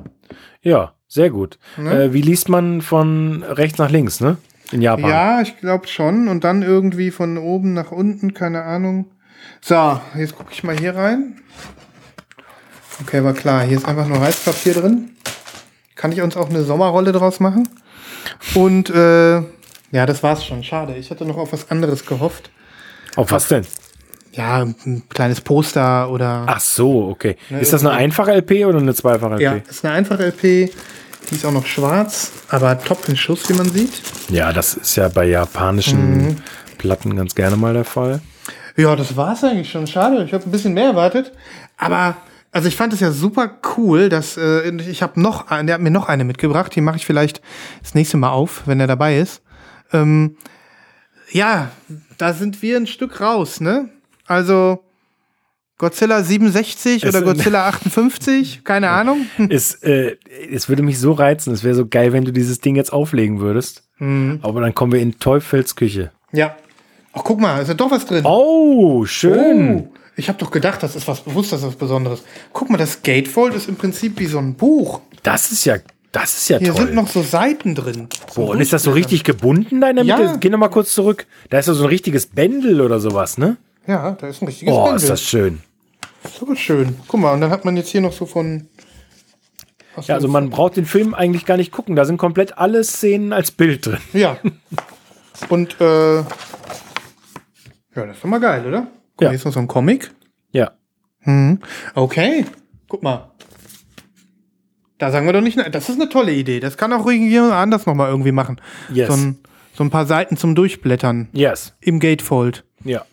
Ja, 0.61 0.95
sehr 1.07 1.31
gut. 1.31 1.61
Ne? 1.77 2.05
Äh, 2.07 2.13
wie 2.13 2.23
liest 2.23 2.49
man 2.49 2.83
von 2.83 3.45
rechts 3.45 3.79
nach 3.79 3.91
links, 3.91 4.19
ne? 4.19 4.39
In 4.73 4.83
Japan. 4.83 5.11
Ja, 5.11 5.41
ich 5.41 5.59
glaube 5.59 5.89
schon. 5.89 6.29
Und 6.29 6.45
dann 6.45 6.63
irgendwie 6.63 7.11
von 7.11 7.39
oben 7.39 7.73
nach 7.73 7.91
unten, 7.91 8.35
keine 8.35 8.63
Ahnung. 8.63 9.07
So, 9.61 10.01
jetzt 10.17 10.37
gucke 10.37 10.51
ich 10.53 10.63
mal 10.63 10.79
hier 10.79 10.95
rein. 10.95 11.41
Okay, 13.03 13.25
war 13.25 13.33
klar. 13.33 13.63
Hier 13.63 13.79
ist 13.79 13.87
einfach 13.87 14.07
nur 14.07 14.21
Reispapier 14.21 14.75
drin. 14.75 15.11
Kann 15.97 16.13
ich 16.13 16.23
uns 16.23 16.37
auch 16.37 16.49
eine 16.49 16.63
Sommerrolle 16.63 17.13
draus 17.13 17.41
machen? 17.41 17.69
Und 18.55 18.91
äh, 18.91 19.37
ja, 19.93 20.07
das 20.07 20.23
war's 20.23 20.45
schon. 20.45 20.63
Schade. 20.63 20.95
Ich 20.97 21.11
hatte 21.11 21.25
noch 21.25 21.37
auf 21.37 21.53
was 21.53 21.71
anderes 21.71 22.07
gehofft. 22.07 22.51
Auf 23.17 23.33
was 23.33 23.49
denn? 23.49 23.67
Ja, 24.33 24.63
ein 24.63 25.03
kleines 25.09 25.41
Poster 25.41 26.09
oder. 26.11 26.45
Ach 26.47 26.61
so, 26.61 27.09
okay. 27.09 27.37
Ne, 27.49 27.61
ist 27.61 27.73
das 27.73 27.85
eine 27.85 27.95
einfache 27.95 28.33
LP 28.33 28.65
oder 28.65 28.79
eine 28.79 28.95
zweifache 28.95 29.35
LP? 29.35 29.41
ja, 29.41 29.55
ist 29.55 29.85
eine 29.85 29.95
einfache 29.95 30.27
LP. 30.27 30.71
Die 31.29 31.35
ist 31.37 31.45
auch 31.45 31.53
noch 31.53 31.67
schwarz, 31.67 32.33
aber 32.49 32.79
top 32.83 33.09
in 33.09 33.17
Schuss, 33.17 33.49
wie 33.49 33.55
man 33.55 33.69
sieht. 33.71 34.03
Ja, 34.31 34.53
das 34.53 34.75
ist 34.75 34.97
ja 34.97 35.09
bei 35.09 35.27
japanischen 35.27 36.27
Mhm. 36.29 36.37
Platten 36.79 37.15
ganz 37.15 37.35
gerne 37.35 37.57
mal 37.57 37.75
der 37.75 37.85
Fall. 37.85 38.21
Ja, 38.77 38.97
das 38.97 39.17
war's 39.17 39.45
eigentlich 39.45 39.71
schon. 39.71 39.87
Schade. 39.87 40.25
Ich 40.25 40.33
habe 40.33 40.45
ein 40.45 40.51
bisschen 40.51 40.73
mehr 40.73 40.87
erwartet. 40.87 41.33
Aber, 41.77 42.17
also 42.53 42.69
ich 42.69 42.77
fand 42.77 42.93
es 42.95 43.01
ja 43.01 43.13
super 43.13 43.59
cool, 43.77 44.09
dass 44.09 44.37
äh, 44.39 44.71
ich 44.71 45.03
habe 45.03 45.21
noch, 45.21 45.49
der 45.49 45.75
hat 45.75 45.81
mir 45.81 45.91
noch 45.91 46.09
eine 46.09 46.25
mitgebracht. 46.25 46.75
Die 46.75 46.81
mache 46.81 46.97
ich 46.97 47.05
vielleicht 47.07 47.43
das 47.83 47.95
nächste 47.95 48.17
Mal 48.17 48.31
auf, 48.31 48.63
wenn 48.67 48.81
er 48.81 48.87
dabei 48.87 49.19
ist. 49.19 49.43
Ähm, 49.93 50.37
ja, 51.31 51.71
da 52.17 52.33
sind 52.33 52.63
wir 52.63 52.77
ein 52.77 52.87
Stück 52.87 53.21
raus, 53.21 53.61
ne? 53.61 53.91
Also 54.27 54.83
Godzilla 55.81 56.23
67 56.23 57.03
Es- 57.03 57.09
oder 57.09 57.23
Godzilla 57.25 57.67
58, 57.69 58.65
keine 58.65 58.91
Ahnung. 58.91 59.27
Es, 59.49 59.75
äh, 59.83 60.17
es 60.53 60.69
würde 60.69 60.83
mich 60.83 60.99
so 60.99 61.13
reizen. 61.13 61.55
Es 61.55 61.65
wäre 61.65 61.75
so 61.75 61.87
geil, 61.87 62.13
wenn 62.13 62.25
du 62.27 62.33
dieses 62.33 62.61
Ding 62.61 62.77
jetzt 62.77 62.93
auflegen 62.93 63.41
würdest. 63.41 63.83
Mhm. 63.99 64.41
Aber 64.43 64.61
dann 64.61 64.75
kommen 64.75 64.93
wir 64.93 65.01
in 65.01 65.19
Teufels 65.19 65.75
Küche. 65.77 66.13
Ja. 66.33 66.55
Ach, 67.15 67.23
guck 67.25 67.41
mal, 67.41 67.61
ist 67.63 67.69
ja 67.69 67.75
doch 67.75 67.91
was 67.91 68.05
drin. 68.05 68.25
Oh, 68.25 69.05
schön. 69.07 69.77
Oh, 69.89 69.93
ich 70.17 70.29
habe 70.29 70.39
doch 70.39 70.51
gedacht, 70.51 70.83
das 70.83 70.95
ist 70.97 71.09
was 71.09 71.23
bewusst, 71.23 71.51
das 71.53 71.61
ist 71.63 71.67
was 71.69 71.77
Besonderes. 71.77 72.23
Guck 72.53 72.69
mal, 72.71 72.77
das 72.77 73.03
Gatefold 73.03 73.55
ist 73.55 73.69
im 73.69 73.77
Prinzip 73.77 74.21
wie 74.21 74.27
so 74.27 74.37
ein 74.39 74.55
Buch. 74.55 75.01
Das 75.23 75.51
ist 75.51 75.65
ja, 75.65 75.77
das 76.13 76.37
ist 76.37 76.49
ja 76.51 76.59
Hier 76.59 76.75
toll. 76.75 76.85
sind 76.87 76.95
noch 76.95 77.09
so 77.09 77.23
Seiten 77.23 77.75
drin. 77.75 78.09
Boah, 78.35 78.51
und 78.51 78.61
ist 78.61 78.73
das 78.75 78.83
so 78.83 78.91
richtig 78.93 79.25
gebunden 79.25 79.81
da 79.81 79.89
in 79.91 79.97
der 79.97 80.05
Mitte? 80.05 80.23
Ja. 80.23 80.37
Geh 80.37 80.51
noch 80.51 80.59
mal 80.59 80.69
kurz 80.69 80.93
zurück. 80.93 81.27
Da 81.49 81.59
ist 81.59 81.67
ja 81.69 81.73
so 81.75 81.85
ein 81.85 81.89
richtiges 81.89 82.27
Bändel 82.27 82.83
oder 82.83 83.01
sowas, 83.01 83.39
ne? 83.39 83.57
Ja, 83.87 84.13
da 84.13 84.29
ist 84.29 84.43
ein 84.43 84.47
richtiges 84.47 84.73
Oh, 84.73 84.85
Bändel. 84.85 84.97
ist 85.03 85.09
das 85.11 85.23
schön. 85.23 85.61
So 86.29 86.55
schön. 86.55 86.97
Guck 87.09 87.21
mal, 87.21 87.33
und 87.33 87.41
dann 87.41 87.51
hat 87.51 87.65
man 87.65 87.77
jetzt 87.77 87.89
hier 87.91 88.01
noch 88.01 88.13
so 88.13 88.27
von. 88.27 88.69
Ja, 90.03 90.15
also 90.15 90.27
so- 90.29 90.33
man 90.33 90.51
braucht 90.51 90.77
den 90.77 90.87
Film 90.87 91.15
eigentlich 91.15 91.45
gar 91.47 91.57
nicht 91.57 91.73
gucken. 91.73 91.97
Da 91.97 92.05
sind 92.05 92.17
komplett 92.17 92.57
alle 92.59 92.83
Szenen 92.85 93.33
als 93.33 93.51
Bild 93.51 93.87
drin. 93.87 93.99
Ja. 94.13 94.39
Und, 95.49 95.81
äh. 95.81 96.17
Ja, 96.19 96.25
das 97.95 98.17
ist 98.17 98.23
doch 98.25 98.29
mal 98.31 98.39
geil, 98.41 98.65
oder? 98.67 98.87
Guck 99.17 99.23
Ja. 99.23 99.29
hier 99.31 99.37
ist 99.37 99.45
noch 99.45 99.53
so 99.53 99.59
ein 99.61 99.67
Comic. 99.69 100.13
Ja. 100.53 100.73
Okay. 101.95 102.47
Guck 102.89 103.03
mal. 103.03 103.31
Da 104.99 105.11
sagen 105.11 105.27
wir 105.27 105.33
doch 105.33 105.41
nicht, 105.41 105.59
das 105.73 105.89
ist 105.89 105.97
eine 106.01 106.09
tolle 106.09 106.33
Idee. 106.33 106.61
Das 106.61 106.77
kann 106.77 106.93
auch 106.93 107.07
irgendjemand 107.07 107.53
anders 107.53 107.87
nochmal 107.87 108.11
irgendwie 108.11 108.33
machen. 108.33 108.61
Yes. 108.93 109.09
So, 109.09 109.15
ein, 109.15 109.39
so 109.75 109.83
ein 109.85 109.91
paar 109.91 110.07
Seiten 110.07 110.37
zum 110.37 110.55
Durchblättern 110.55 111.29
Yes. 111.33 111.75
im 111.81 112.01
Gatefold. 112.01 112.65
Ja. 112.85 113.05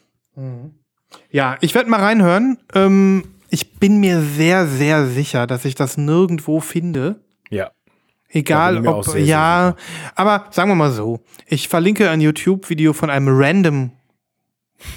Ja, 1.32 1.58
ich 1.62 1.74
werde 1.76 1.90
mal 1.90 2.00
reinhören. 2.00 2.58
Ähm, 2.74 3.24
ich 3.50 3.76
bin 3.76 4.00
mir 4.00 4.22
sehr, 4.22 4.68
sehr 4.68 5.08
sicher, 5.08 5.48
dass 5.48 5.64
ich 5.66 5.76
das 5.76 5.98
nirgendwo 5.98 6.60
finde. 6.60 7.22
Ja. 7.50 7.72
Egal, 8.30 8.86
ob, 8.86 9.06
sehr 9.06 9.22
ja, 9.22 9.78
aber 10.16 10.48
sagen 10.52 10.70
wir 10.70 10.76
mal 10.76 10.92
so. 10.92 11.22
Ich 11.46 11.70
verlinke 11.70 12.10
ein 12.10 12.20
YouTube-Video 12.20 12.92
von 12.92 13.10
einem 13.10 13.30
random 13.30 13.92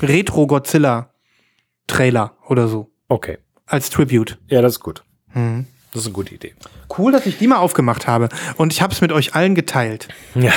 Retro-Godzilla-Trailer 0.03 2.33
oder 2.49 2.67
so. 2.67 2.91
Okay. 3.09 3.39
Als 3.67 3.91
Tribute. 3.91 4.37
Ja, 4.49 4.63
das 4.63 4.73
ist 4.75 4.81
gut. 4.81 5.05
Mhm. 5.33 5.67
Das 5.93 6.03
ist 6.03 6.09
eine 6.09 6.15
gute 6.15 6.35
Idee. 6.35 6.55
Cool, 6.97 7.13
dass 7.13 7.27
ich 7.27 7.39
die 7.39 7.47
mal 7.47 7.59
aufgemacht 7.59 8.09
habe. 8.09 8.29
Und 8.57 8.73
ich 8.73 8.83
habe 8.83 8.93
es 8.93 9.01
mit 9.01 9.13
euch 9.13 9.35
allen 9.35 9.55
geteilt. 9.55 10.09
Ja. 10.35 10.53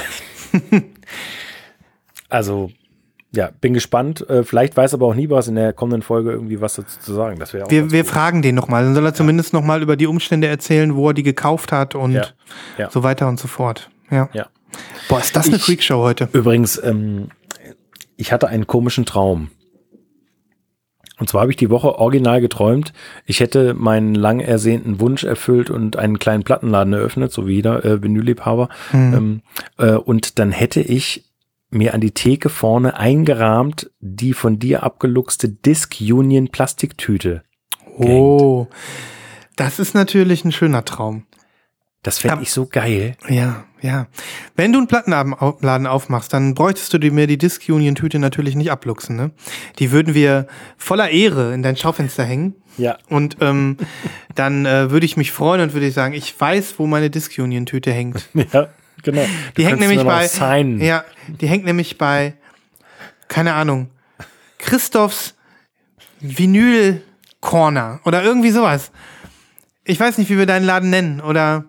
also, 2.29 2.71
ja, 3.35 3.49
bin 3.61 3.73
gespannt. 3.73 4.27
Äh, 4.29 4.43
vielleicht 4.43 4.77
weiß 4.77 4.93
aber 4.93 5.07
auch 5.07 5.15
Nibas 5.15 5.47
in 5.47 5.55
der 5.55 5.73
kommenden 5.73 6.01
Folge 6.03 6.31
irgendwie 6.31 6.61
was 6.61 6.75
dazu 6.75 6.99
zu 6.99 7.13
sagen. 7.13 7.39
Das 7.39 7.53
Wir, 7.53 7.91
wir 7.91 8.05
fragen 8.05 8.41
den 8.41 8.55
nochmal. 8.55 8.83
Dann 8.83 8.93
soll 8.95 9.05
er 9.05 9.13
zumindest 9.13 9.53
nochmal 9.53 9.81
über 9.81 9.95
die 9.95 10.07
Umstände 10.07 10.47
erzählen, 10.47 10.95
wo 10.95 11.09
er 11.09 11.13
die 11.13 11.23
gekauft 11.23 11.71
hat 11.71 11.95
und 11.95 12.11
Ja, 12.13 12.25
ja. 12.77 12.89
so 12.91 13.03
weiter 13.03 13.27
und 13.27 13.39
so 13.39 13.47
fort. 13.47 13.89
Ja. 14.11 14.29
Ja. 14.33 14.47
Boah, 15.09 15.19
ist 15.19 15.35
das 15.35 15.47
eine 15.47 15.57
Ich- 15.57 15.63
Freakshow 15.63 15.97
heute? 16.01 16.29
Übrigens, 16.33 16.81
ähm, 16.83 17.29
ich 18.17 18.31
hatte 18.31 18.47
einen 18.47 18.67
komischen 18.67 19.05
Traum. 19.05 19.49
Und 21.19 21.29
zwar 21.29 21.41
habe 21.41 21.51
ich 21.51 21.57
die 21.57 21.69
Woche 21.69 21.99
original 21.99 22.41
geträumt, 22.41 22.91
ich 23.25 23.39
hätte 23.39 23.73
meinen 23.75 24.15
lang 24.15 24.39
ersehnten 24.39 24.99
Wunsch 24.99 25.23
erfüllt 25.23 25.69
und 25.69 25.95
einen 25.95 26.17
kleinen 26.19 26.43
Plattenladen 26.43 26.91
eröffnet, 26.93 27.31
so 27.31 27.47
wie 27.47 27.53
jeder 27.55 27.85
äh, 27.85 28.01
Vinylliebhaber. 28.01 28.67
Ähm, 28.93 29.41
äh, 29.77 29.91
und 29.93 30.39
dann 30.39 30.51
hätte 30.51 30.81
ich 30.81 31.23
mir 31.73 31.93
an 31.93 32.01
die 32.01 32.11
Theke 32.11 32.49
vorne 32.49 32.97
eingerahmt 32.97 33.89
die 33.99 34.33
von 34.33 34.59
dir 34.59 34.83
abgeluchste 34.83 35.49
Disc 35.49 35.95
Union 35.99 36.47
Plastiktüte. 36.49 37.43
Oh, 37.97 38.67
das 39.55 39.79
ist 39.79 39.93
natürlich 39.93 40.45
ein 40.45 40.51
schöner 40.51 40.83
Traum. 40.85 41.25
Das 42.01 42.19
fände 42.19 42.41
ich 42.41 42.51
so 42.51 42.65
geil. 42.65 43.15
Ja, 43.29 43.63
ja. 43.81 44.07
Wenn 44.57 44.73
du 44.73 44.79
einen 44.79 44.87
Plattenladen 44.87 45.33
au- 45.33 45.57
Laden 45.61 45.87
aufmachst, 45.87 46.33
dann 46.33 46.53
bräuchtest 46.53 46.91
du 46.93 46.97
dir 46.97 47.13
mir 47.13 47.27
die 47.27 47.37
Disc 47.37 47.63
Union 47.69 47.95
Tüte 47.95 48.19
natürlich 48.19 48.55
nicht 48.55 48.71
abluchsen, 48.71 49.15
ne? 49.15 49.31
Die 49.79 49.91
würden 49.91 50.13
wir 50.13 50.47
voller 50.75 51.11
Ehre 51.11 51.53
in 51.53 51.63
dein 51.63 51.77
Schaufenster 51.77 52.25
hängen. 52.25 52.55
Ja. 52.77 52.97
Und 53.07 53.37
ähm, 53.39 53.77
dann 54.35 54.65
äh, 54.65 54.91
würde 54.91 55.05
ich 55.05 55.15
mich 55.15 55.31
freuen 55.31 55.61
und 55.61 55.73
würde 55.73 55.87
ich 55.87 55.93
sagen, 55.93 56.13
ich 56.13 56.37
weiß, 56.37 56.75
wo 56.77 56.87
meine 56.87 57.09
Disc 57.09 57.37
Union 57.39 57.65
Tüte 57.65 57.93
hängt. 57.93 58.27
Ja, 58.51 58.67
genau. 59.03 59.25
Die 59.57 59.65
hängt 59.65 59.79
nämlich 59.79 60.03
bei. 60.03 60.27
Sign. 60.27 60.81
Ja, 60.81 61.05
die 61.27 61.47
hängt 61.47 61.65
nämlich 61.65 61.97
bei, 61.97 62.35
keine 63.27 63.53
Ahnung, 63.53 63.89
Christophs 64.57 65.35
Vinyl 66.19 67.01
Corner 67.41 67.99
oder 68.05 68.23
irgendwie 68.23 68.51
sowas. 68.51 68.91
Ich 69.83 69.99
weiß 69.99 70.17
nicht, 70.17 70.29
wie 70.29 70.37
wir 70.37 70.45
deinen 70.45 70.65
Laden 70.65 70.89
nennen. 70.89 71.19
Oder 71.21 71.65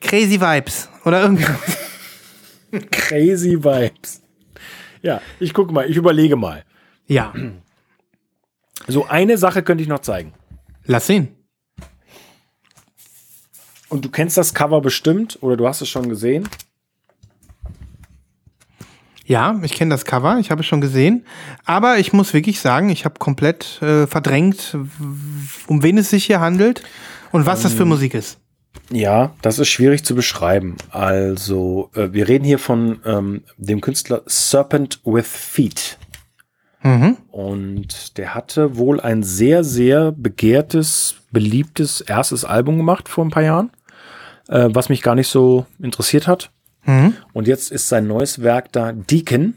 Crazy 0.00 0.40
Vibes 0.40 0.88
oder 1.04 1.22
irgendwie. 1.22 1.44
Crazy 2.90 3.62
Vibes. 3.62 4.22
Ja, 5.02 5.20
ich 5.40 5.52
gucke 5.52 5.72
mal, 5.72 5.90
ich 5.90 5.96
überlege 5.96 6.36
mal. 6.36 6.64
Ja, 7.06 7.34
So 8.86 9.06
eine 9.06 9.36
Sache 9.36 9.62
könnte 9.62 9.82
ich 9.82 9.88
noch 9.88 9.98
zeigen. 10.00 10.32
lass 10.84 11.06
sehen. 11.06 11.34
Und 13.92 14.06
du 14.06 14.08
kennst 14.08 14.38
das 14.38 14.54
Cover 14.54 14.80
bestimmt 14.80 15.36
oder 15.42 15.54
du 15.58 15.68
hast 15.68 15.82
es 15.82 15.88
schon 15.90 16.08
gesehen. 16.08 16.48
Ja, 19.26 19.60
ich 19.62 19.74
kenne 19.74 19.90
das 19.90 20.06
Cover, 20.06 20.38
ich 20.38 20.50
habe 20.50 20.62
es 20.62 20.66
schon 20.66 20.80
gesehen. 20.80 21.26
Aber 21.66 21.98
ich 21.98 22.14
muss 22.14 22.32
wirklich 22.32 22.58
sagen, 22.58 22.88
ich 22.88 23.04
habe 23.04 23.18
komplett 23.18 23.82
äh, 23.82 24.06
verdrängt, 24.06 24.78
um 25.66 25.82
wen 25.82 25.98
es 25.98 26.08
sich 26.08 26.24
hier 26.24 26.40
handelt 26.40 26.82
und 27.32 27.44
was 27.44 27.60
das 27.60 27.74
für 27.74 27.84
Musik 27.84 28.14
ist. 28.14 28.38
Ja, 28.90 29.34
das 29.42 29.58
ist 29.58 29.68
schwierig 29.68 30.06
zu 30.06 30.14
beschreiben. 30.14 30.78
Also, 30.88 31.90
äh, 31.94 32.14
wir 32.14 32.28
reden 32.28 32.46
hier 32.46 32.58
von 32.58 33.00
ähm, 33.04 33.42
dem 33.58 33.82
Künstler 33.82 34.22
Serpent 34.24 35.00
with 35.04 35.26
Feet. 35.26 35.98
Mhm. 36.82 37.18
Und 37.30 38.16
der 38.16 38.34
hatte 38.34 38.76
wohl 38.76 39.00
ein 39.00 39.22
sehr, 39.22 39.64
sehr 39.64 40.12
begehrtes, 40.12 41.16
beliebtes 41.30 42.00
erstes 42.00 42.46
Album 42.46 42.78
gemacht 42.78 43.10
vor 43.10 43.24
ein 43.24 43.30
paar 43.30 43.42
Jahren, 43.42 43.70
äh, 44.52 44.68
was 44.72 44.88
mich 44.88 45.02
gar 45.02 45.14
nicht 45.14 45.28
so 45.28 45.66
interessiert 45.80 46.28
hat. 46.28 46.50
Mhm. 46.84 47.14
Und 47.32 47.48
jetzt 47.48 47.72
ist 47.72 47.88
sein 47.88 48.06
neues 48.06 48.42
Werk 48.42 48.70
da, 48.72 48.92
Deacon. 48.92 49.56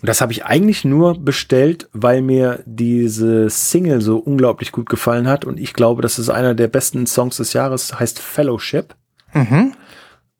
Und 0.00 0.08
das 0.08 0.20
habe 0.20 0.32
ich 0.32 0.44
eigentlich 0.44 0.84
nur 0.84 1.18
bestellt, 1.18 1.88
weil 1.92 2.20
mir 2.22 2.62
diese 2.66 3.48
Single 3.48 4.02
so 4.02 4.18
unglaublich 4.18 4.72
gut 4.72 4.88
gefallen 4.88 5.26
hat. 5.26 5.44
Und 5.44 5.58
ich 5.58 5.72
glaube, 5.72 6.02
das 6.02 6.18
ist 6.18 6.28
einer 6.28 6.54
der 6.54 6.68
besten 6.68 7.06
Songs 7.06 7.38
des 7.38 7.54
Jahres, 7.54 7.98
heißt 7.98 8.18
Fellowship. 8.18 8.94
Mhm. 9.32 9.74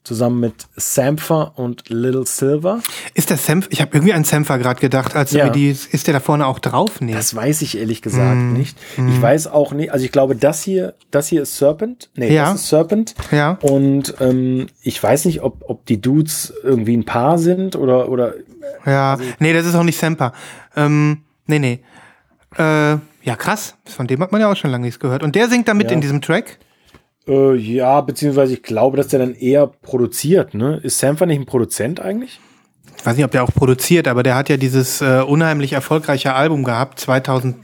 Zusammen 0.03 0.41
mit 0.41 0.55
Sampher 0.77 1.53
und 1.59 1.91
Little 1.91 2.25
Silver. 2.25 2.81
Ist 3.13 3.29
der 3.29 3.37
Senf, 3.37 3.69
ich 3.71 3.83
habe 3.83 3.91
irgendwie 3.95 4.15
an 4.15 4.25
Senfer 4.25 4.59
gerade 4.59 4.81
gedacht, 4.81 5.15
als 5.15 5.31
Ja. 5.33 5.51
die, 5.51 5.69
ist 5.71 6.07
der 6.07 6.15
da 6.15 6.21
vorne 6.21 6.47
auch 6.47 6.59
drauf? 6.59 7.01
Nee. 7.03 7.13
Das 7.13 7.35
weiß 7.35 7.61
ich 7.61 7.77
ehrlich 7.77 8.01
gesagt 8.01 8.37
Mhm. 8.37 8.55
nicht. 8.55 8.79
Ich 8.97 9.21
weiß 9.21 9.49
auch 9.49 9.73
nicht, 9.73 9.93
also 9.93 10.03
ich 10.05 10.11
glaube, 10.11 10.37
das 10.37 10.63
hier, 10.63 10.95
das 11.11 11.29
hier 11.29 11.43
ist 11.43 11.59
Serpent. 11.59 12.09
Nee, 12.15 12.33
Ja. 12.35 12.51
das 12.53 12.63
ist 12.63 12.69
Serpent. 12.71 13.15
Ja. 13.31 13.59
Und 13.61 14.15
ähm, 14.21 14.69
ich 14.83 15.03
weiß 15.03 15.27
nicht, 15.27 15.43
ob, 15.43 15.65
ob 15.69 15.85
die 15.85 16.01
Dudes 16.01 16.53
irgendwie 16.65 16.97
ein 16.97 17.05
Paar 17.05 17.37
sind 17.39 17.77
oder, 17.77 18.09
oder 18.09 18.33
Ja, 18.87 19.13
Also 19.13 19.25
nee, 19.39 19.53
das 19.53 19.67
ist 19.67 19.75
auch 19.75 19.83
nicht 19.85 19.99
Semper. 19.99 20.33
Ähm, 20.77 21.19
nee, 21.47 21.59
nee. 21.59 21.81
Äh, 22.57 22.63
ja, 23.23 23.37
krass. 23.37 23.75
Von 23.85 24.07
dem 24.07 24.21
hat 24.23 24.33
man 24.33 24.41
ja 24.41 24.51
auch 24.51 24.57
schon 24.57 24.71
lange 24.71 24.87
nichts 24.87 24.99
gehört. 24.99 25.23
Und 25.23 25.35
der 25.35 25.49
singt 25.51 25.69
da 25.69 25.75
mit 25.75 25.91
Ja. 25.91 25.95
in 25.95 26.01
diesem 26.01 26.23
Track? 26.23 26.59
Äh, 27.31 27.55
ja, 27.57 28.01
beziehungsweise 28.01 28.53
ich 28.55 28.63
glaube, 28.63 28.97
dass 28.97 29.09
der 29.09 29.21
dann 29.21 29.35
eher 29.35 29.67
produziert, 29.67 30.53
ne? 30.55 30.81
Ist 30.83 30.99
Sampher 30.99 31.27
nicht 31.27 31.39
ein 31.41 31.47
Produzent 31.47 32.01
eigentlich? 32.01 32.41
Ich 32.99 33.07
weiß 33.07 33.17
nicht, 33.17 33.25
ob 33.25 33.31
der 33.31 33.45
auch 33.45 33.53
produziert, 33.55 34.09
aber 34.09 34.23
der 34.23 34.35
hat 34.35 34.51
ja 34.51 34.59
dieses 34.59 35.01
äh, 35.01 35.23
unheimlich 35.27 35.73
erfolgreiche 35.73 36.35
Album 36.35 36.65
gehabt, 36.65 37.01
2017 37.01 37.63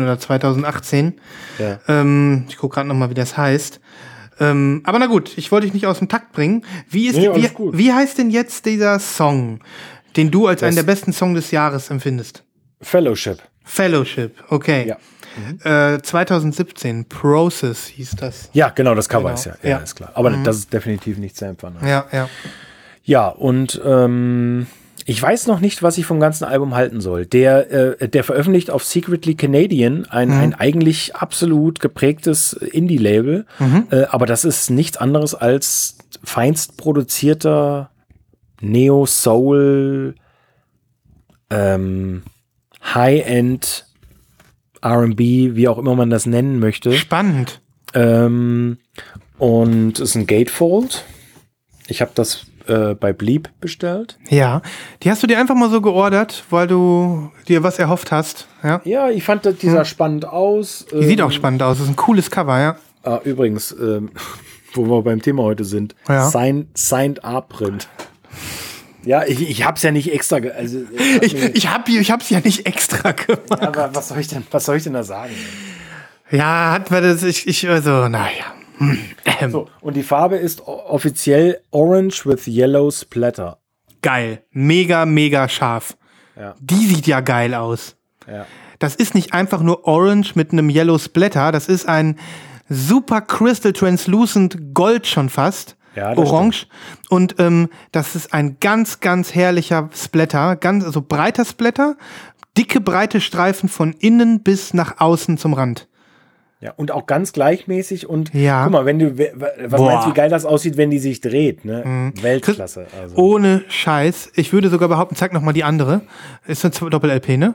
Ja. 0.00 0.06
oder 0.06 0.18
2018. 0.18 1.20
Ja. 1.58 1.78
Ähm, 1.86 2.44
ich 2.48 2.56
gucke 2.56 2.76
gerade 2.76 2.88
noch 2.88 2.94
mal, 2.94 3.10
wie 3.10 3.14
das 3.14 3.36
heißt. 3.36 3.80
Ähm, 4.40 4.80
aber 4.84 4.98
na 5.00 5.06
gut, 5.06 5.36
ich 5.36 5.50
wollte 5.52 5.66
dich 5.66 5.74
nicht 5.74 5.86
aus 5.86 5.98
dem 5.98 6.08
Takt 6.08 6.32
bringen. 6.32 6.64
Wie, 6.88 7.08
ist, 7.08 7.16
Nee, 7.16 7.28
wie, 7.34 7.50
wie 7.78 7.92
heißt 7.92 8.16
denn 8.16 8.30
jetzt 8.30 8.64
dieser 8.64 8.98
Song, 9.00 9.60
den 10.16 10.30
du 10.30 10.46
als 10.46 10.62
einen 10.62 10.76
der 10.76 10.84
Das- 10.84 10.94
besten 10.94 11.12
Song 11.12 11.34
des 11.34 11.50
Jahres 11.50 11.90
empfindest? 11.90 12.44
Fellowship. 12.80 13.38
Fellowship, 13.64 14.36
okay. 14.48 14.86
Ja. 14.88 14.96
Äh, 15.64 16.00
2017, 16.02 17.04
Process 17.08 17.86
hieß 17.86 18.16
das. 18.16 18.50
Ja, 18.52 18.70
genau, 18.70 18.94
das 18.94 19.08
Cover 19.08 19.24
Genau. 19.28 19.34
ist 19.34 19.44
ja, 19.46 19.54
ja, 19.62 19.68
Ja. 19.70 19.78
Mhm. 19.78 19.84
ist 19.84 19.94
klar. 19.96 20.10
Aber 20.14 20.30
das 20.30 20.56
ist 20.56 20.72
definitiv 20.72 21.18
nicht. 21.18 21.40
Ne? 21.40 21.74
Ja, 21.82 22.06
ja. 22.12 22.28
Ja, 23.04 23.28
und 23.28 23.80
ähm, 23.84 24.66
ich 25.06 25.22
weiß 25.22 25.46
noch 25.46 25.60
nicht, 25.60 25.82
was 25.82 25.96
ich 25.96 26.04
vom 26.04 26.20
ganzen 26.20 26.44
Album 26.44 26.74
halten 26.74 27.00
soll. 27.00 27.24
Der, 27.24 27.70
äh, 28.02 28.08
der 28.08 28.22
veröffentlicht 28.24 28.70
auf 28.70 28.84
Secretly 28.84 29.34
Canadian 29.36 30.04
ein, 30.10 30.30
ein 30.30 30.54
eigentlich 30.54 31.16
absolut 31.16 31.80
geprägtes 31.80 32.52
Indie-Label, 32.52 33.46
äh, 33.90 34.02
aber 34.10 34.26
das 34.26 34.44
ist 34.44 34.68
nichts 34.68 34.98
anderes 34.98 35.34
als 35.34 35.96
feinst 36.22 36.76
produzierter 36.76 37.90
Neo-Soul, 38.60 40.14
ähm, 41.50 42.22
High-End 42.94 43.86
R&B, 44.82 45.54
wie 45.54 45.68
auch 45.68 45.78
immer 45.78 45.94
man 45.94 46.10
das 46.10 46.26
nennen 46.26 46.58
möchte. 46.58 46.92
Spannend. 46.92 47.60
Ähm, 47.94 48.78
und 49.38 49.98
es 49.98 50.10
ist 50.10 50.14
ein 50.16 50.26
Gatefold. 50.26 51.04
Ich 51.86 52.00
habe 52.00 52.10
das 52.14 52.46
äh, 52.66 52.94
bei 52.94 53.12
Bleep 53.12 53.48
bestellt. 53.60 54.18
Ja. 54.28 54.60
Die 55.02 55.10
hast 55.10 55.22
du 55.22 55.26
dir 55.26 55.38
einfach 55.38 55.54
mal 55.54 55.70
so 55.70 55.80
geordert, 55.80 56.44
weil 56.50 56.66
du 56.66 57.30
dir 57.48 57.62
was 57.62 57.78
erhofft 57.78 58.12
hast. 58.12 58.46
Ja. 58.62 58.80
Ja, 58.84 59.08
ich 59.10 59.24
fand, 59.24 59.46
das- 59.46 59.56
die 59.56 59.70
sah 59.70 59.84
spannend 59.84 60.26
aus. 60.26 60.84
Die 60.92 61.04
sieht 61.06 61.22
auch 61.22 61.32
spannend 61.32 61.62
aus. 61.62 61.78
Das 61.78 61.84
ist 61.86 61.92
ein 61.92 61.96
cooles 61.96 62.30
Cover, 62.30 62.58
ja. 62.60 62.76
Ah, 63.04 63.20
übrigens, 63.24 63.72
ähm, 63.80 64.10
wo 64.74 64.84
wir 64.86 65.02
beim 65.02 65.22
Thema 65.22 65.44
heute 65.44 65.64
sind, 65.64 65.94
Ja. 66.08 66.28
Sign, 66.28 66.68
Signed 66.74 67.24
A-Print. 67.24 67.88
Ja, 69.04 69.24
ich, 69.24 69.48
ich 69.48 69.64
hab's 69.64 69.82
ja 69.82 69.90
nicht 69.90 70.12
extra. 70.12 70.38
ge- 70.40 70.52
Also, 70.52 70.78
äh, 70.78 71.18
Ich, 71.22 71.34
ich 71.34 71.68
habe 71.68 71.90
ich 71.90 72.10
hab's 72.10 72.30
ja 72.30 72.40
nicht 72.40 72.66
extra 72.66 73.12
gemacht. 73.12 73.50
aber 73.62 73.94
was 73.94 74.08
soll 74.08 74.18
ich 74.18 74.28
denn, 74.28 74.46
was 74.50 74.64
soll 74.64 74.76
ich 74.76 74.82
denn 74.84 74.92
da 74.94 75.02
sagen? 75.04 75.32
Ja, 76.30 76.72
hat 76.72 76.90
man 76.90 77.02
das, 77.02 77.22
ich, 77.22 77.46
ich, 77.46 77.68
also, 77.68 78.08
naja. 78.08 78.44
Hm. 78.78 78.98
Ähm, 79.40 79.50
So, 79.50 79.68
und 79.80 79.96
die 79.96 80.02
Farbe 80.02 80.36
ist 80.36 80.60
offiziell 80.66 81.60
Orange 81.70 82.26
with 82.26 82.46
Yellow 82.46 82.90
Splatter. 82.90 83.58
Geil. 84.02 84.42
Mega, 84.52 85.06
mega 85.06 85.48
scharf. 85.48 85.96
Ja. 86.38 86.54
Die 86.60 86.86
sieht 86.86 87.06
ja 87.06 87.20
geil 87.20 87.54
aus. 87.54 87.96
Ja. 88.30 88.46
Das 88.78 88.94
ist 88.94 89.14
nicht 89.14 89.32
einfach 89.32 89.60
nur 89.62 89.86
Orange 89.88 90.32
mit 90.36 90.52
einem 90.52 90.70
Yellow 90.70 90.98
Splatter. 90.98 91.50
Das 91.50 91.66
ist 91.66 91.88
ein 91.88 92.16
super 92.68 93.20
Crystal 93.22 93.72
Translucent 93.72 94.74
Gold 94.74 95.06
schon 95.06 95.28
fast. 95.30 95.76
Ja, 95.98 96.14
das 96.14 96.30
Orange. 96.30 96.66
Und 97.10 97.36
ähm, 97.38 97.68
das 97.92 98.14
ist 98.14 98.32
ein 98.32 98.56
ganz, 98.60 99.00
ganz 99.00 99.34
herrlicher 99.34 99.90
Splatter. 99.94 100.56
Ganz, 100.56 100.84
also 100.84 101.02
breiter 101.02 101.44
Splatter. 101.44 101.96
Dicke, 102.56 102.80
breite 102.80 103.20
Streifen 103.20 103.68
von 103.68 103.92
innen 103.92 104.42
bis 104.42 104.74
nach 104.74 105.00
außen 105.00 105.38
zum 105.38 105.52
Rand. 105.54 105.88
Ja, 106.60 106.72
und 106.72 106.90
auch 106.90 107.06
ganz 107.06 107.32
gleichmäßig 107.32 108.08
und 108.08 108.34
Ja. 108.34 108.64
guck 108.64 108.72
mal, 108.72 108.84
wenn 108.84 108.98
du, 108.98 109.16
was 109.16 109.80
Boah. 109.80 109.90
meinst 109.92 110.06
du, 110.06 110.10
wie 110.10 110.14
geil 110.14 110.28
das 110.28 110.44
aussieht, 110.44 110.76
wenn 110.76 110.90
die 110.90 110.98
sich 110.98 111.20
dreht, 111.20 111.64
ne? 111.64 112.12
Weltklasse. 112.20 112.88
Also. 113.00 113.14
Ohne 113.16 113.62
Scheiß. 113.68 114.32
Ich 114.34 114.52
würde 114.52 114.68
sogar 114.68 114.88
behaupten, 114.88 115.14
zeig 115.14 115.32
noch 115.32 115.42
mal 115.42 115.52
die 115.52 115.62
andere. 115.62 116.00
Ist 116.48 116.64
eine 116.64 116.90
Doppel-LP, 116.90 117.36
ne? 117.36 117.54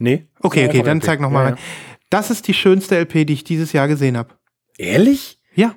Nee. 0.00 0.26
Okay, 0.40 0.66
okay, 0.66 0.82
dann 0.82 0.98
LP. 0.98 1.04
zeig 1.06 1.20
noch 1.20 1.30
mal 1.30 1.42
Ja, 1.42 1.48
rein. 1.50 1.58
Das 2.08 2.30
ist 2.32 2.48
die 2.48 2.54
schönste 2.54 2.96
LP, 2.98 3.24
die 3.24 3.34
ich 3.34 3.44
dieses 3.44 3.72
Jahr 3.72 3.86
gesehen 3.86 4.16
habe. 4.16 4.30
ja. 4.78 4.86
Ehrlich? 4.86 5.38
Ja. 5.54 5.74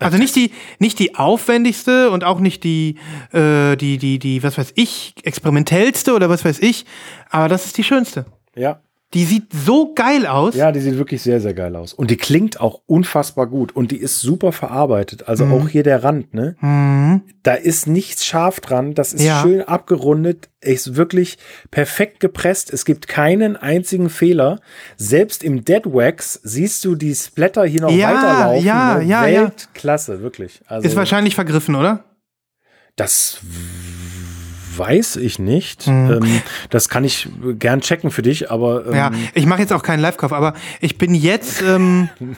Also 0.00 0.18
nicht 0.18 0.34
die, 0.36 0.50
nicht 0.78 0.98
die 0.98 1.14
aufwendigste 1.14 2.10
und 2.10 2.24
auch 2.24 2.40
nicht 2.40 2.64
die, 2.64 2.96
äh, 3.32 3.76
die, 3.76 3.98
die, 3.98 4.18
die, 4.18 4.42
was 4.42 4.58
weiß 4.58 4.72
ich, 4.74 5.14
experimentellste 5.22 6.14
oder 6.14 6.28
was 6.28 6.44
weiß 6.44 6.60
ich, 6.60 6.84
aber 7.30 7.48
das 7.48 7.66
ist 7.66 7.78
die 7.78 7.84
schönste. 7.84 8.26
Ja. 8.54 8.80
Die 9.14 9.24
sieht 9.24 9.52
so 9.52 9.94
geil 9.94 10.26
aus. 10.26 10.56
Ja, 10.56 10.72
die 10.72 10.80
sieht 10.80 10.98
wirklich 10.98 11.22
sehr, 11.22 11.40
sehr 11.40 11.54
geil 11.54 11.76
aus. 11.76 11.92
Und 11.92 12.10
die 12.10 12.16
klingt 12.16 12.60
auch 12.60 12.80
unfassbar 12.86 13.46
gut. 13.46 13.70
Und 13.74 13.92
die 13.92 13.96
ist 13.98 14.20
super 14.20 14.50
verarbeitet. 14.52 15.20
Mhm. 15.20 15.26
Also 15.28 15.44
auch 15.46 15.68
hier 15.68 15.84
der 15.84 16.02
Rand, 16.02 16.34
ne? 16.34 17.22
Da 17.44 17.54
ist 17.54 17.86
nichts 17.86 18.26
scharf 18.26 18.58
dran. 18.60 18.94
Das 18.94 19.12
ist 19.12 19.22
Ja. 19.22 19.40
schön 19.42 19.62
abgerundet. 19.62 20.48
Ist 20.60 20.96
wirklich 20.96 21.38
perfekt 21.70 22.18
gepresst. 22.20 22.72
Es 22.72 22.84
gibt 22.84 23.06
keinen 23.06 23.56
einzigen 23.56 24.10
Fehler. 24.10 24.60
Selbst 24.96 25.44
im 25.44 25.64
Dead 25.64 25.82
Wax 25.86 26.40
siehst 26.42 26.84
du 26.84 26.94
die 26.96 27.14
Splatter 27.14 27.64
hier 27.64 27.82
noch 27.82 27.90
Ja, 27.92 28.08
weiterlaufen. 28.14 28.66
ja, 28.66 28.94
ne? 28.98 29.04
ja, 29.04 29.26
ja. 29.26 29.42
Weltklasse, 29.42 30.22
wirklich. 30.22 30.60
Also, 30.66 30.88
Ist 30.88 30.96
wahrscheinlich 30.96 31.34
vergriffen, 31.36 31.74
oder? 31.76 32.04
Das 32.96 33.38
weiß 34.76 35.16
ich 35.16 35.38
nicht. 35.38 35.86
Mhm. 35.86 36.20
Ähm, 36.22 36.42
das 36.70 36.88
kann 36.88 37.04
ich 37.04 37.28
gern 37.58 37.80
checken 37.80 38.10
für 38.10 38.22
dich, 38.22 38.50
aber 38.50 38.86
ähm, 38.86 38.94
Ja, 38.94 39.10
ich 39.34 39.46
mache 39.46 39.60
jetzt 39.60 39.72
auch 39.72 39.82
keinen 39.82 40.00
Live-Kauf, 40.00 40.32
aber 40.32 40.54
ich 40.80 40.98
bin 40.98 41.14
jetzt. 41.14 41.62
Ähm, 41.62 42.08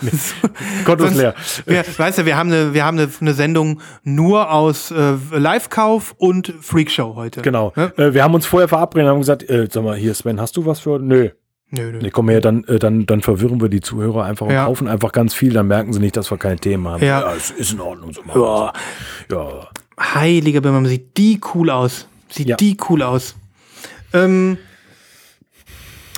Gott 0.84 1.00
ist 1.00 1.16
leer. 1.16 1.34
Wir, 1.66 1.84
weißt 1.96 2.18
du, 2.18 2.26
wir 2.26 2.36
haben 2.36 2.52
eine, 2.52 2.74
wir 2.74 2.84
haben 2.84 2.98
eine, 2.98 3.08
eine 3.20 3.34
Sendung 3.34 3.80
nur 4.02 4.50
aus 4.52 4.90
äh, 4.90 5.14
Live-Kauf 5.32 6.14
und 6.18 6.52
Freakshow 6.60 7.14
heute. 7.14 7.42
Genau. 7.42 7.72
Ne? 7.76 7.92
Äh, 7.96 8.14
wir 8.14 8.22
haben 8.24 8.34
uns 8.34 8.46
vorher 8.46 8.68
verabredet 8.68 9.06
und 9.06 9.12
haben 9.12 9.20
gesagt, 9.20 9.48
äh, 9.48 9.68
sag 9.70 9.84
mal, 9.84 9.96
hier 9.96 10.14
Sven, 10.14 10.40
hast 10.40 10.56
du 10.56 10.66
was 10.66 10.80
für? 10.80 10.98
Nö. 10.98 11.30
Nö, 11.72 11.92
nö. 11.92 11.98
Nee, 12.02 12.10
komm 12.10 12.28
her, 12.28 12.40
dann, 12.40 12.64
äh, 12.64 12.80
dann, 12.80 13.06
dann 13.06 13.20
verwirren 13.20 13.60
wir 13.60 13.68
die 13.68 13.80
Zuhörer 13.80 14.24
einfach 14.24 14.46
und 14.46 14.52
Ja. 14.52 14.64
kaufen 14.64 14.88
einfach 14.88 15.12
ganz 15.12 15.34
viel, 15.34 15.52
dann 15.52 15.68
merken 15.68 15.92
sie 15.92 16.00
nicht, 16.00 16.16
dass 16.16 16.28
wir 16.30 16.36
keine 16.36 16.56
Themen 16.56 16.88
haben. 16.88 17.04
Ja. 17.04 17.32
es 17.32 17.52
ist 17.52 17.72
in 17.72 17.80
Ordnung. 17.80 18.12
So 18.12 18.22
Ja. 18.34 18.72
ja. 19.30 19.68
Heiliger 20.00 20.60
Bimmel, 20.60 20.86
sieht 20.88 21.16
die 21.16 21.40
cool 21.54 21.70
aus. 21.70 22.06
Sieht 22.30 22.48
Ja. 22.48 22.56
die 22.56 22.76
cool 22.88 23.02
aus. 23.02 23.34
Ähm, 24.12 24.58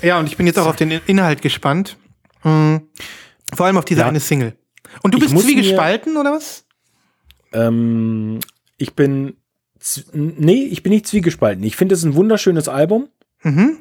ja, 0.03 0.19
und 0.19 0.27
ich 0.27 0.37
bin 0.37 0.47
jetzt 0.47 0.59
auch 0.59 0.67
auf 0.67 0.77
den 0.77 0.91
Inhalt 1.07 1.43
gespannt. 1.43 1.97
Hm. 2.43 2.83
Vor 3.55 3.67
allem 3.67 3.77
auf 3.77 3.85
diese 3.85 4.01
Ja. 4.01 4.09
eine 4.09 4.21
Single. 4.21 4.55
Und 5.03 5.15
du 5.15 5.19
bist 5.19 5.37
zwiegespalten, 5.39 6.17
oder 6.17 6.33
was? 6.33 6.65
Ähm, 7.53 8.41
ich 8.79 8.95
bin, 8.95 9.37
nee, 10.13 10.65
ich 10.65 10.83
bin 10.83 10.93
nicht 10.93 11.07
zwiegespalten. 11.07 11.63
Ich 11.65 11.77
finde 11.77 11.95
es 11.95 12.03
ein 12.05 12.15
wunderschönes 12.15 12.69
Album, 12.69 13.09
Mhm. 13.43 13.79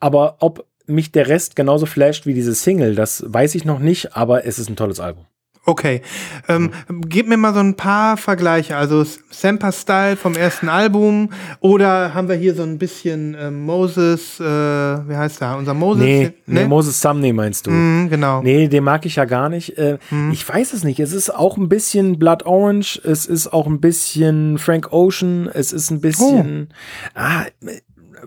aber 0.00 0.36
ob 0.40 0.66
mich 0.86 1.12
der 1.12 1.28
Rest 1.28 1.56
genauso 1.56 1.86
flasht 1.86 2.26
wie 2.26 2.34
diese 2.34 2.54
Single, 2.54 2.94
das 2.94 3.24
weiß 3.26 3.54
ich 3.54 3.64
noch 3.64 3.78
nicht, 3.78 4.16
aber 4.16 4.44
es 4.44 4.58
ist 4.58 4.68
ein 4.68 4.76
tolles 4.76 4.98
Album. 5.00 5.24
Okay. 5.66 6.00
Ähm, 6.48 6.70
gib 7.06 7.28
mir 7.28 7.36
mal 7.36 7.52
so 7.52 7.60
ein 7.60 7.76
paar 7.76 8.16
Vergleiche. 8.16 8.76
Also 8.76 9.04
Samper 9.30 9.70
Style 9.72 10.16
vom 10.16 10.34
ersten 10.34 10.68
Album 10.70 11.30
oder 11.60 12.14
haben 12.14 12.28
wir 12.28 12.34
hier 12.34 12.54
so 12.54 12.62
ein 12.62 12.78
bisschen 12.78 13.36
ähm, 13.38 13.66
Moses, 13.66 14.40
äh, 14.40 14.44
wie 14.44 15.14
heißt 15.16 15.40
der? 15.42 15.56
Unser 15.58 15.74
Moses? 15.74 16.02
Nee, 16.02 16.32
nee, 16.46 16.64
Moses 16.64 17.00
Sumney 17.00 17.32
meinst 17.32 17.66
du? 17.66 17.70
Mhm, 17.72 18.08
genau. 18.08 18.42
Nee, 18.42 18.68
den 18.68 18.82
mag 18.84 19.04
ich 19.04 19.16
ja 19.16 19.26
gar 19.26 19.48
nicht. 19.50 19.76
Äh, 19.78 19.98
Ich 20.32 20.48
weiß 20.48 20.72
es 20.72 20.82
nicht. 20.82 20.98
Es 20.98 21.12
ist 21.12 21.32
auch 21.32 21.56
ein 21.58 21.68
bisschen 21.68 22.18
Blood 22.18 22.46
Orange, 22.46 22.98
es 23.04 23.26
ist 23.26 23.52
auch 23.52 23.66
ein 23.66 23.80
bisschen 23.80 24.56
Frank 24.58 24.92
Ocean, 24.92 25.48
es 25.52 25.72
ist 25.72 25.90
ein 25.90 26.00
bisschen. 26.00 26.70
Ah, 27.14 27.44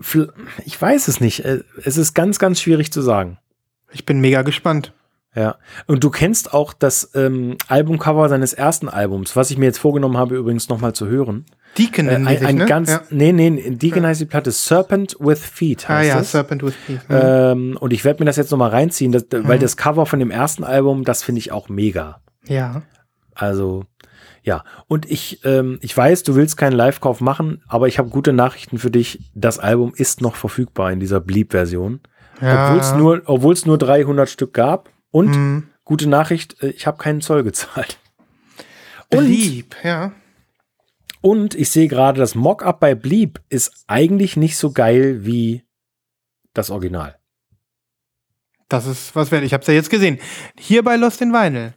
fl- 0.00 0.30
ich 0.64 0.80
weiß 0.80 1.08
es 1.08 1.20
nicht. 1.20 1.44
Äh, 1.44 1.60
Es 1.84 1.96
ist 1.96 2.14
ganz, 2.14 2.38
ganz 2.38 2.60
schwierig 2.60 2.92
zu 2.92 3.02
sagen. 3.02 3.38
Ich 3.92 4.06
bin 4.06 4.20
mega 4.20 4.42
gespannt. 4.42 4.92
Ja. 5.34 5.56
Und 5.86 6.04
du 6.04 6.10
kennst 6.10 6.54
auch 6.54 6.72
das 6.72 7.10
ähm, 7.14 7.56
Albumcover 7.68 8.28
seines 8.28 8.52
ersten 8.52 8.88
Albums, 8.88 9.34
was 9.34 9.50
ich 9.50 9.58
mir 9.58 9.66
jetzt 9.66 9.78
vorgenommen 9.78 10.16
habe, 10.16 10.36
übrigens 10.36 10.68
nochmal 10.68 10.92
zu 10.92 11.06
hören. 11.06 11.44
Deacon 11.76 12.06
Äh, 12.08 12.20
die 12.20 12.26
ein, 12.26 12.38
sich, 12.38 12.46
ein 12.46 12.56
ne? 12.56 12.66
ganz, 12.66 12.90
ja. 12.90 13.02
nee, 13.10 13.32
nee, 13.32 13.70
Deacon 13.70 14.06
heißt 14.06 14.20
die 14.20 14.26
Platte 14.26 14.52
Serpent 14.52 15.16
with 15.18 15.40
Feet 15.40 15.90
Ah 15.90 15.96
heißt 15.96 16.08
ja, 16.08 16.20
es. 16.20 16.30
Serpent 16.30 16.62
with. 16.62 16.74
Mhm. 16.86 17.00
Ähm, 17.10 17.76
und 17.80 17.92
ich 17.92 18.04
werde 18.04 18.22
mir 18.22 18.26
das 18.26 18.36
jetzt 18.36 18.52
nochmal 18.52 18.70
reinziehen, 18.70 19.10
das, 19.10 19.26
weil 19.30 19.58
das 19.58 19.76
Cover 19.76 20.06
von 20.06 20.20
dem 20.20 20.30
ersten 20.30 20.62
Album, 20.62 21.04
das 21.04 21.22
finde 21.22 21.40
ich 21.40 21.52
auch 21.52 21.68
mega. 21.68 22.20
ja. 22.46 22.82
Also, 23.36 23.84
ja. 24.44 24.62
Und 24.86 25.10
ich, 25.10 25.40
ähm, 25.44 25.78
ich 25.80 25.96
weiß, 25.96 26.22
du 26.22 26.36
willst 26.36 26.56
keinen 26.56 26.74
Live-Kauf 26.74 27.20
machen, 27.20 27.62
aber 27.66 27.88
ich 27.88 27.98
habe 27.98 28.10
gute 28.10 28.32
Nachrichten 28.32 28.78
für 28.78 28.92
dich. 28.92 29.30
Das 29.34 29.58
Album 29.58 29.92
ist 29.96 30.20
noch 30.20 30.36
verfügbar 30.36 30.92
in 30.92 31.00
dieser 31.00 31.18
Bleep-Version. 31.18 32.00
Ja. 32.40 32.66
Obwohl 32.66 32.80
es 32.80 32.94
nur, 32.94 33.22
obwohl's 33.26 33.66
nur 33.66 33.78
300 33.78 34.28
Stück 34.28 34.54
gab. 34.54 34.90
Und 35.14 35.28
Mhm. 35.28 35.68
gute 35.84 36.08
Nachricht, 36.08 36.60
äh, 36.60 36.70
ich 36.70 36.88
habe 36.88 36.98
keinen 36.98 37.20
Zoll 37.20 37.44
gezahlt. 37.44 38.00
Und, 39.12 39.26
Lieb, 39.26 39.76
ja. 39.84 40.10
und 41.20 41.54
ich 41.54 41.70
sehe 41.70 41.86
gerade, 41.86 42.18
das 42.18 42.34
Mock-up 42.34 42.80
bei 42.80 42.96
Bleep 42.96 43.38
ist 43.48 43.84
eigentlich 43.86 44.36
nicht 44.36 44.56
so 44.56 44.72
geil 44.72 45.24
wie 45.24 45.62
das 46.52 46.70
Original. 46.70 47.16
Das 48.68 48.86
ist 48.86 49.14
was 49.14 49.30
wert. 49.30 49.44
Ich 49.44 49.52
hab's 49.54 49.68
ja 49.68 49.74
jetzt 49.74 49.90
gesehen. 49.90 50.18
Hier 50.58 50.82
bei 50.82 50.96
Lost 50.96 51.20
in 51.22 51.32
Vinyl. 51.32 51.74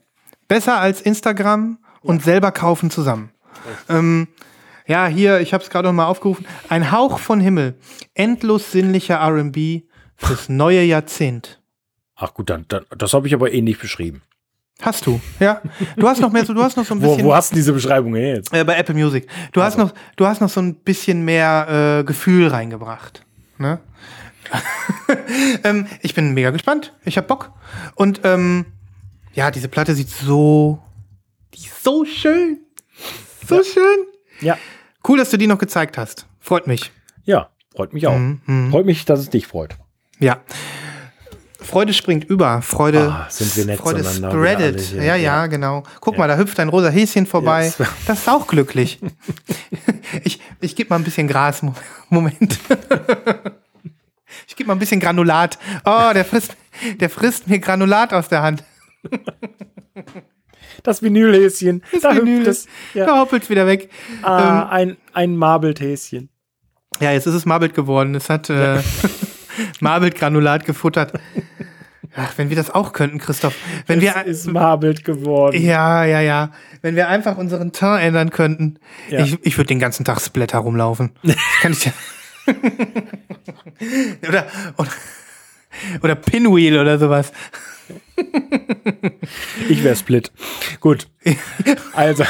Besser 0.48 0.80
als 0.80 1.02
Instagram 1.02 1.78
und 2.02 2.24
selber 2.24 2.52
kaufen 2.52 2.90
zusammen. 2.90 3.30
Ähm, 3.88 4.30
ja, 4.88 5.06
hier, 5.06 5.42
ich 5.42 5.54
hab's 5.54 5.70
gerade 5.70 5.88
noch 5.90 5.94
mal 5.94 6.08
aufgerufen. 6.08 6.48
Ein 6.70 6.92
Hauch 6.92 7.20
von 7.20 7.40
Himmel. 7.40 7.78
Endlos 8.16 8.72
sinnlicher 8.72 9.18
R&B 9.18 9.84
fürs 10.16 10.50
neue 10.50 10.82
Jahrzehnt. 10.82 11.62
Ach 12.18 12.34
gut, 12.34 12.50
dann, 12.50 12.66
dann 12.68 12.86
das 12.98 13.14
habe 13.14 13.28
ich 13.28 13.34
aber 13.34 13.52
ähnlich 13.54 13.80
beschrieben. 13.80 14.22
Hast 14.82 15.06
du, 15.08 15.20
ja. 15.40 15.62
Du 15.96 16.08
hast 16.08 16.20
noch 16.20 16.32
mehr, 16.32 16.46
so- 16.46 16.54
du 16.54 16.62
hast 16.64 16.78
noch 16.78 16.86
so 16.86 16.94
ein 16.96 17.02
Wo, 17.04 17.12
bisschen. 17.12 17.26
wo 17.26 17.34
hast 17.34 17.52
du 17.52 17.56
diese 17.56 17.74
Beschreibung 17.74 18.16
her 18.16 18.36
jetzt? 18.36 18.54
äh, 18.54 18.64
bei 18.64 18.76
Apple 18.78 18.94
Music. 18.96 19.28
Du 19.52 19.62
hast 19.64 19.78
noch, 19.78 19.94
du 20.18 20.26
hast 20.28 20.40
noch 20.42 20.50
so 20.50 20.62
ein 20.62 20.76
bisschen 20.76 21.24
mehr 21.26 22.00
äh, 22.00 22.04
Gefühl 22.04 22.48
reingebracht. 22.48 23.24
Ne? 23.58 23.80
ähm, 25.64 25.88
ich 26.02 26.14
bin 26.14 26.34
mega 26.34 26.52
gespannt. 26.52 26.94
Ich 27.06 27.18
hab 27.18 27.28
Bock. 27.28 27.52
Und 27.96 28.22
ähm, 28.24 28.66
ja, 29.34 29.52
diese 29.52 29.68
Platte 29.68 29.94
sieht 29.96 30.10
so, 30.10 30.80
die 31.54 31.60
ist 31.66 31.84
so 31.84 32.06
schön, 32.06 32.60
so 33.48 33.64
schön. 33.64 34.06
Ja. 34.42 34.58
Cool, 35.08 35.18
dass 35.18 35.30
du 35.32 35.38
die 35.38 35.48
noch 35.48 35.58
gezeigt 35.60 35.98
hast. 35.98 36.28
Freut 36.40 36.68
mich. 36.68 36.92
Ja, 37.24 37.50
freut 37.76 37.94
mich 37.94 38.08
auch. 38.08 38.18
Mhm, 38.18 38.70
Freut 38.72 38.86
mich, 38.86 39.06
dass 39.06 39.20
es 39.20 39.30
dich 39.30 39.48
freut. 39.48 39.76
Ja. 40.20 40.42
Freude 41.68 41.94
springt 41.94 42.24
über. 42.26 42.62
Freude, 42.62 43.10
Ah, 43.12 43.28
sind 43.30 43.56
wir 43.58 43.66
nett 43.66 43.80
Freude 43.80 44.04
spreadet. 44.04 44.80
hier. 44.82 44.98
Ja, 45.04 45.16
ja, 45.16 45.42
Ja. 45.42 45.48
genau. 45.48 45.84
Guck 46.02 46.18
mal, 46.18 46.28
da 46.28 46.38
hüpft 46.38 46.60
ein 46.60 46.70
rosa 46.70 46.90
Häschen 46.90 47.26
vorbei. 47.28 47.66
Ja, 47.68 47.74
das- 47.78 47.88
das 48.08 48.20
ist 48.20 48.30
auch 48.30 48.48
glücklich. 48.48 49.00
ich 50.24 50.40
ich 50.62 50.76
gebe 50.76 50.90
mal 50.90 50.96
ein 50.98 51.04
bisschen 51.04 51.28
Gras. 51.28 51.62
Mo- 51.62 51.76
Moment. 52.10 52.60
ich 54.48 54.56
gebe 54.56 54.68
mal 54.68 54.74
ein 54.76 54.80
bisschen 54.80 55.00
Granulat. 55.00 55.60
Oh, 55.86 56.12
der 56.14 56.26
frisst, 56.26 56.56
der 57.00 57.10
frisst 57.10 57.48
mir 57.48 57.60
Granulat 57.60 58.14
aus 58.14 58.28
der 58.30 58.42
Hand. 58.42 58.64
Das 60.84 61.02
Vinylhäschen. 61.02 61.84
da 62.02 62.16
Vinyl. 62.16 62.38
hüpft 62.40 62.48
es. 62.48 62.68
Ja. 62.94 63.06
Da 63.08 63.20
hoppelt's 63.20 63.50
wieder 63.50 63.66
weg. 63.66 63.90
Ah, 64.22 64.62
Ähm, 64.62 64.70
ein, 64.92 64.98
ein 65.14 65.36
Marbelt-Häschen. 65.36 66.30
Ja, 67.00 67.12
jetzt 67.12 67.26
ist 67.26 67.34
es 67.34 67.46
Marbelt 67.46 67.74
geworden. 67.74 68.16
Es 68.16 68.30
hat 68.30 68.50
äh, 68.50 68.80
Marbelt-Granulat 69.80 70.66
gefuttert. 70.66 71.14
Ach, 72.16 72.34
wenn 72.38 72.50
wir 72.50 72.56
das 72.56 72.72
auch 72.72 72.94
könnten, 72.94 73.20
Christoph. 73.20 73.56
Wenn 73.86 74.02
wir, 74.02 74.16
Es 74.26 74.40
ist 74.40 74.48
Marbelt 74.48 75.04
geworden. 75.04 75.62
Ja, 75.62 76.04
ja, 76.04 76.20
ja. 76.22 76.52
Wenn 76.82 76.96
wir 76.96 77.10
einfach 77.10 77.38
unseren 77.38 77.74
Teint 77.74 78.04
ändern 78.04 78.32
könnten. 78.32 78.80
Ja. 79.10 79.20
Ich, 79.20 79.38
ich 79.44 79.58
würde 79.58 79.68
den 79.68 79.80
ganzen 79.80 80.04
Tag 80.04 80.20
Splatter 80.22 80.60
rumlaufen. 80.60 81.12
Das 81.24 81.36
kann 81.62 81.74
ich 81.74 81.86
ja. 81.86 81.92
oder, 84.28 84.48
oder, 84.78 84.90
oder 86.02 86.16
Pinwheel 86.16 86.80
oder 86.80 86.98
sowas. 86.98 87.32
Ich 89.70 89.84
wäre 89.84 89.96
Split. 89.96 90.32
Gut. 90.80 91.08
Also, 91.94 92.24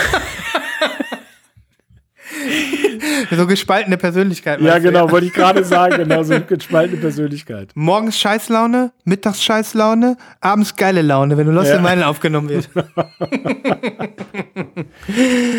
So 3.32 3.47
gespaltene 3.47 3.97
Persönlichkeit. 3.97 4.61
ja, 4.61 4.80
genau, 4.80 5.09
wollte 5.11 5.28
ich 5.28 5.34
gerade 5.34 5.63
sagen. 5.63 5.97
Genau, 5.97 6.24
so 6.24 6.39
gespaltene 6.41 6.99
Persönlichkeit. 6.99 7.72
Morgens 7.76 8.18
Scheißlaune, 8.20 8.91
mittags 9.05 9.43
Scheißlaune, 9.43 10.18
abends 10.41 10.76
geile 10.76 11.01
Laune, 11.01 11.38
wenn 11.38 11.45
du 11.47 11.51
Lost 11.53 11.70
Ja. 11.70 11.78
in 11.78 11.84
Vinyl 11.84 12.03
aufgenommen 12.03 12.49
wird. 12.49 12.70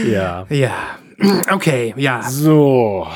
Ja. 0.06 0.46
ja. 0.48 0.72
Okay, 1.50 1.94
ja. 1.96 2.22
So. 2.22 3.06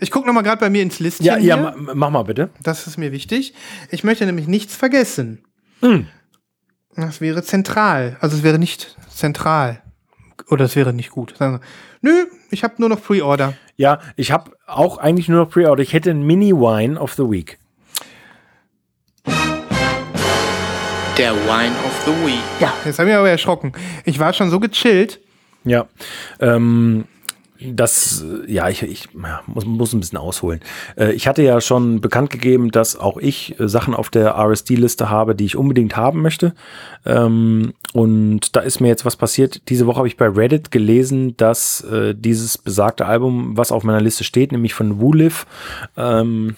Ich 0.00 0.10
gucke 0.10 0.26
nochmal 0.26 0.42
gerade 0.42 0.58
bei 0.60 0.70
mir 0.70 0.82
ins 0.82 0.98
Listchen. 0.98 1.24
Ja, 1.24 1.36
ja, 1.38 1.56
hier. 1.56 1.74
mach 1.94 2.10
mal 2.10 2.22
bitte. 2.24 2.50
Das 2.62 2.86
ist 2.86 2.98
mir 2.98 3.12
wichtig. 3.12 3.54
Ich 3.90 4.04
möchte 4.04 4.26
nämlich 4.26 4.48
nichts 4.48 4.74
vergessen. 4.76 5.44
Hm. 5.80 6.06
Das 6.96 7.20
wäre 7.20 7.42
zentral. 7.42 8.16
Also 8.20 8.36
es 8.36 8.42
wäre 8.42 8.58
nicht 8.58 8.96
zentral. 9.08 9.82
Oder 10.50 10.64
es 10.64 10.76
wäre 10.76 10.92
nicht 10.92 11.10
gut. 11.10 11.34
Nö, 12.02 12.26
ich 12.50 12.64
habe 12.64 12.74
nur 12.78 12.88
noch 12.88 13.02
Pre-Order. 13.02 13.54
Ja, 13.76 13.98
ich 14.16 14.30
habe 14.30 14.52
auch 14.66 14.98
eigentlich 14.98 15.28
nur 15.28 15.44
noch 15.44 15.50
Pre-Order. 15.50 15.82
Ich 15.82 15.92
hätte 15.92 16.10
ein 16.10 16.22
Mini-Wine 16.22 17.00
of 17.00 17.14
the 17.14 17.28
Week. 17.28 17.58
Der 21.16 21.32
Wine 21.32 21.74
of 21.84 22.02
the 22.04 22.12
Week. 22.26 22.42
Jetzt 22.84 22.98
habe 22.98 23.08
ich 23.08 23.12
mich 23.12 23.18
aber 23.18 23.30
erschrocken. 23.30 23.72
Ich 24.04 24.18
war 24.18 24.32
schon 24.32 24.50
so 24.50 24.60
gechillt. 24.60 25.20
Ja. 25.64 25.86
Ähm, 26.40 27.04
das, 27.60 28.24
ja, 28.48 28.68
ich, 28.68 28.82
ich 28.82 29.08
ja, 29.14 29.42
muss, 29.46 29.64
muss 29.64 29.92
ein 29.92 30.00
bisschen 30.00 30.18
ausholen. 30.18 30.60
Äh, 30.96 31.12
ich 31.12 31.28
hatte 31.28 31.42
ja 31.42 31.60
schon 31.60 32.00
bekannt 32.00 32.30
gegeben, 32.30 32.70
dass 32.70 32.96
auch 32.96 33.16
ich 33.16 33.58
äh, 33.60 33.68
Sachen 33.68 33.94
auf 33.94 34.10
der 34.10 34.36
RSD-Liste 34.36 35.08
habe, 35.08 35.34
die 35.34 35.44
ich 35.44 35.56
unbedingt 35.56 35.96
haben 35.96 36.20
möchte. 36.20 36.54
Ähm, 37.06 37.74
und 37.92 38.56
da 38.56 38.60
ist 38.60 38.80
mir 38.80 38.88
jetzt 38.88 39.04
was 39.04 39.16
passiert. 39.16 39.68
Diese 39.68 39.86
Woche 39.86 39.98
habe 39.98 40.08
ich 40.08 40.16
bei 40.16 40.26
Reddit 40.26 40.72
gelesen, 40.72 41.36
dass 41.36 41.80
äh, 41.82 42.14
dieses 42.16 42.58
besagte 42.58 43.06
Album, 43.06 43.56
was 43.56 43.70
auf 43.70 43.84
meiner 43.84 44.00
Liste 44.00 44.24
steht, 44.24 44.50
nämlich 44.50 44.74
von 44.74 44.98
Wooliv, 44.98 45.46
ähm, 45.96 46.56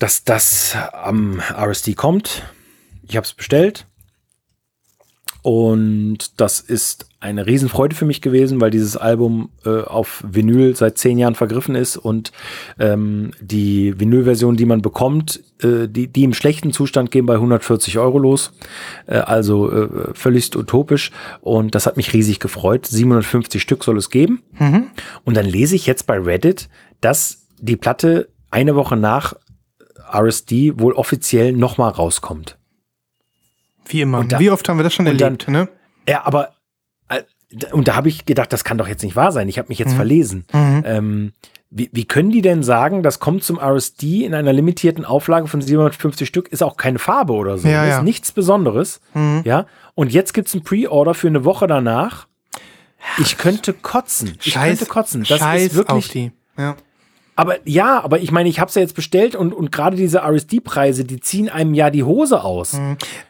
dass 0.00 0.24
das 0.24 0.76
am 0.92 1.40
RSD 1.56 1.94
kommt. 1.94 2.42
Ich 3.08 3.16
habe 3.16 3.24
es 3.24 3.32
bestellt. 3.32 3.86
Und 5.46 6.40
das 6.40 6.58
ist 6.58 7.06
eine 7.20 7.46
Riesenfreude 7.46 7.94
für 7.94 8.04
mich 8.04 8.20
gewesen, 8.20 8.60
weil 8.60 8.72
dieses 8.72 8.96
Album 8.96 9.50
äh, 9.64 9.82
auf 9.82 10.24
Vinyl 10.26 10.74
seit 10.74 10.98
zehn 10.98 11.18
Jahren 11.18 11.36
vergriffen 11.36 11.76
ist 11.76 11.96
und 11.96 12.32
ähm, 12.80 13.30
die 13.40 13.94
Vinylversion, 14.00 14.56
die 14.56 14.64
man 14.64 14.82
bekommt, 14.82 15.44
äh, 15.62 15.86
die, 15.86 16.08
die 16.08 16.24
im 16.24 16.34
schlechten 16.34 16.72
Zustand 16.72 17.12
gehen 17.12 17.26
bei 17.26 17.34
140 17.34 17.96
Euro 17.98 18.18
los. 18.18 18.54
Äh, 19.06 19.18
also 19.18 19.70
äh, 19.70 19.88
völlig 20.14 20.56
utopisch. 20.56 21.12
Und 21.42 21.76
das 21.76 21.86
hat 21.86 21.96
mich 21.96 22.12
riesig 22.12 22.40
gefreut. 22.40 22.84
750 22.84 23.62
Stück 23.62 23.84
soll 23.84 23.98
es 23.98 24.10
geben. 24.10 24.42
Und 25.22 25.36
dann 25.36 25.46
lese 25.46 25.76
ich 25.76 25.86
jetzt 25.86 26.08
bei 26.08 26.18
Reddit, 26.18 26.68
dass 27.00 27.46
die 27.60 27.76
Platte 27.76 28.30
eine 28.50 28.74
Woche 28.74 28.96
nach 28.96 29.34
RSD 30.12 30.80
wohl 30.80 30.94
offiziell 30.94 31.52
nochmal 31.52 31.92
rauskommt. 31.92 32.58
Wie 33.88 34.00
immer. 34.00 34.18
Und 34.18 34.32
da- 34.32 34.38
Wie 34.38 34.50
oft 34.50 34.68
haben 34.68 34.78
wir 34.78 34.84
das 34.84 34.94
schon 34.94 35.06
und 35.06 35.20
dann- 35.20 35.34
erlebt, 35.34 35.48
ne? 35.48 35.68
Ja, 36.08 36.24
aber 36.24 36.50
äh, 37.08 37.22
und 37.72 37.88
da 37.88 37.94
habe 37.94 38.08
ich 38.08 38.26
gedacht, 38.26 38.52
das 38.52 38.64
kann 38.64 38.78
doch 38.78 38.88
jetzt 38.88 39.02
nicht 39.02 39.16
wahr 39.16 39.32
sein. 39.32 39.48
Ich 39.48 39.58
habe 39.58 39.68
mich 39.68 39.78
jetzt 39.78 39.92
Mhm. 39.92 39.96
verlesen. 39.96 40.44
Ähm, 40.52 41.32
wie, 41.70 41.90
wie 41.92 42.04
können 42.04 42.30
die 42.30 42.42
denn 42.42 42.62
sagen, 42.62 43.02
das 43.02 43.18
kommt 43.20 43.42
zum 43.44 43.58
RSD 43.58 44.24
in 44.24 44.34
einer 44.34 44.52
limitierten 44.52 45.04
Auflage 45.04 45.46
von 45.48 45.60
750 45.60 46.26
Stück, 46.28 46.48
ist 46.48 46.62
auch 46.62 46.76
keine 46.76 46.98
Farbe 46.98 47.32
oder 47.34 47.58
so. 47.58 47.66
Ja, 47.68 47.84
ist 47.84 47.90
ja. 47.90 47.98
Mhm. 47.98 48.04
nichts 48.04 48.32
Besonderes. 48.32 49.00
Ja. 49.44 49.66
Und 49.94 50.12
jetzt 50.12 50.32
gibt's 50.32 50.54
ein 50.54 50.62
Pre-Order 50.62 51.14
für 51.14 51.26
eine 51.28 51.44
Woche 51.44 51.66
danach. 51.66 52.26
Ich 53.18 53.36
könnte 53.38 53.72
kotzen. 53.72 54.36
Ich 54.44 54.54
könnte 54.54 54.86
kotzen. 54.86 55.24
Das 55.28 55.38
Scheiß 55.38 55.62
ist 55.66 55.74
wirklich. 55.74 55.96
auf 56.06 56.08
die. 56.08 56.32
Ja. 56.58 56.76
Aber 57.36 57.56
ja, 57.68 58.02
aber 58.02 58.18
ich 58.20 58.32
meine, 58.32 58.48
ich 58.48 58.60
habe 58.60 58.70
es 58.70 58.74
ja 58.74 58.82
jetzt 58.82 58.94
bestellt 58.94 59.36
und, 59.36 59.52
und 59.52 59.70
gerade 59.70 59.96
diese 59.96 60.20
RSD-Preise, 60.22 61.04
die 61.04 61.20
ziehen 61.20 61.50
einem 61.50 61.74
ja 61.74 61.90
die 61.90 62.02
Hose 62.02 62.42
aus. 62.42 62.78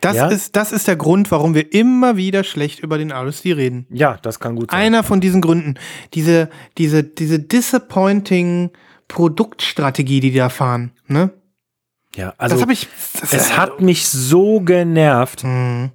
Das, 0.01 0.17
Ja? 0.17 0.29
ist, 0.29 0.55
das 0.55 0.71
ist 0.71 0.87
der 0.87 0.95
Grund, 0.95 1.33
warum 1.33 1.55
wir 1.55 1.73
immer 1.73 2.17
wieder 2.17 2.45
schlecht 2.45 2.79
über 2.79 2.99
den 2.99 3.11
RSD 3.11 3.53
reden. 3.55 3.87
Ja, 3.91 4.19
das 4.23 4.39
kann 4.39 4.55
gut 4.55 4.71
sein. 4.71 4.81
Einer 4.81 5.03
von 5.03 5.21
diesen 5.21 5.41
Gründen. 5.41 5.75
Diese, 6.15 6.49
diese, 6.79 7.03
diese 7.03 7.41
disappointing 7.41 8.71
Produktstrategie, 9.09 10.21
die 10.21 10.31
die 10.31 10.39
da 10.39 10.49
fahren. 10.49 10.93
Ne? 11.09 11.31
ja, 12.17 12.35
also 12.39 12.55
das 12.55 12.63
habe 12.63 12.73
ich. 12.73 12.89
Es 13.31 13.57
hat 13.57 13.81
mich 13.81 14.09
so 14.09 14.61
genervt. 14.61 15.45
Mhm. 15.45 15.91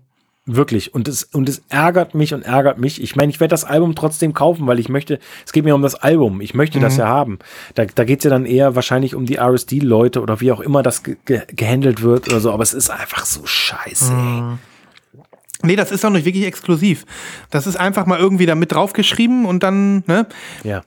Wirklich. 0.46 0.94
Und 0.96 1.08
es, 1.08 1.24
und 1.24 1.48
es 1.48 1.62
ärgert 1.70 2.16
mich 2.16 2.34
und 2.34 2.42
ärgert 2.42 2.80
mich. 2.80 3.02
Ich 3.02 3.16
meine, 3.16 3.30
ich 3.30 3.40
werde 3.40 3.52
das 3.52 3.64
Album 3.64 3.94
trotzdem 3.94 4.34
kaufen, 4.34 4.66
weil 4.66 4.80
ich 4.80 4.90
möchte, 4.90 5.20
es 5.46 5.52
geht 5.52 5.64
mir 5.66 5.76
um 5.76 5.84
das 5.84 5.94
Album. 5.96 6.42
Ich 6.42 6.56
möchte 6.56 6.80
Mhm. 6.80 6.82
das 6.82 6.98
ja 6.98 7.08
haben. 7.08 7.38
Da, 7.76 7.86
da 7.86 8.04
geht 8.06 8.20
es 8.20 8.24
ja 8.24 8.32
dann 8.32 8.46
eher 8.48 8.76
wahrscheinlich 8.76 9.14
um 9.14 9.26
die 9.28 9.38
RSD-Leute 9.38 10.20
oder 10.20 10.42
wie 10.42 10.52
auch 10.52 10.60
immer 10.60 10.82
das 10.82 11.04
ge 11.04 11.18
ge 11.26 11.42
gehandelt 11.48 12.02
wird 12.02 12.28
oder 12.28 12.40
so. 12.40 12.52
Aber 12.52 12.64
es 12.64 12.74
ist 12.74 12.90
einfach 12.90 13.26
so 13.26 13.46
scheiße. 13.46 14.12
Mhm. 14.14 14.60
Nee, 15.64 15.76
das 15.76 15.92
ist 15.92 16.04
auch 16.04 16.10
nicht 16.10 16.26
wirklich 16.26 16.46
exklusiv. 16.46 17.06
Das 17.52 17.68
ist 17.68 17.76
einfach 17.76 18.08
mal 18.08 18.18
irgendwie 18.20 18.48
da 18.48 18.56
mit 18.56 18.72
draufgeschrieben 18.72 19.46
und 19.46 19.62
dann, 19.62 20.04
ne? 20.08 20.26
Ja. 20.64 20.82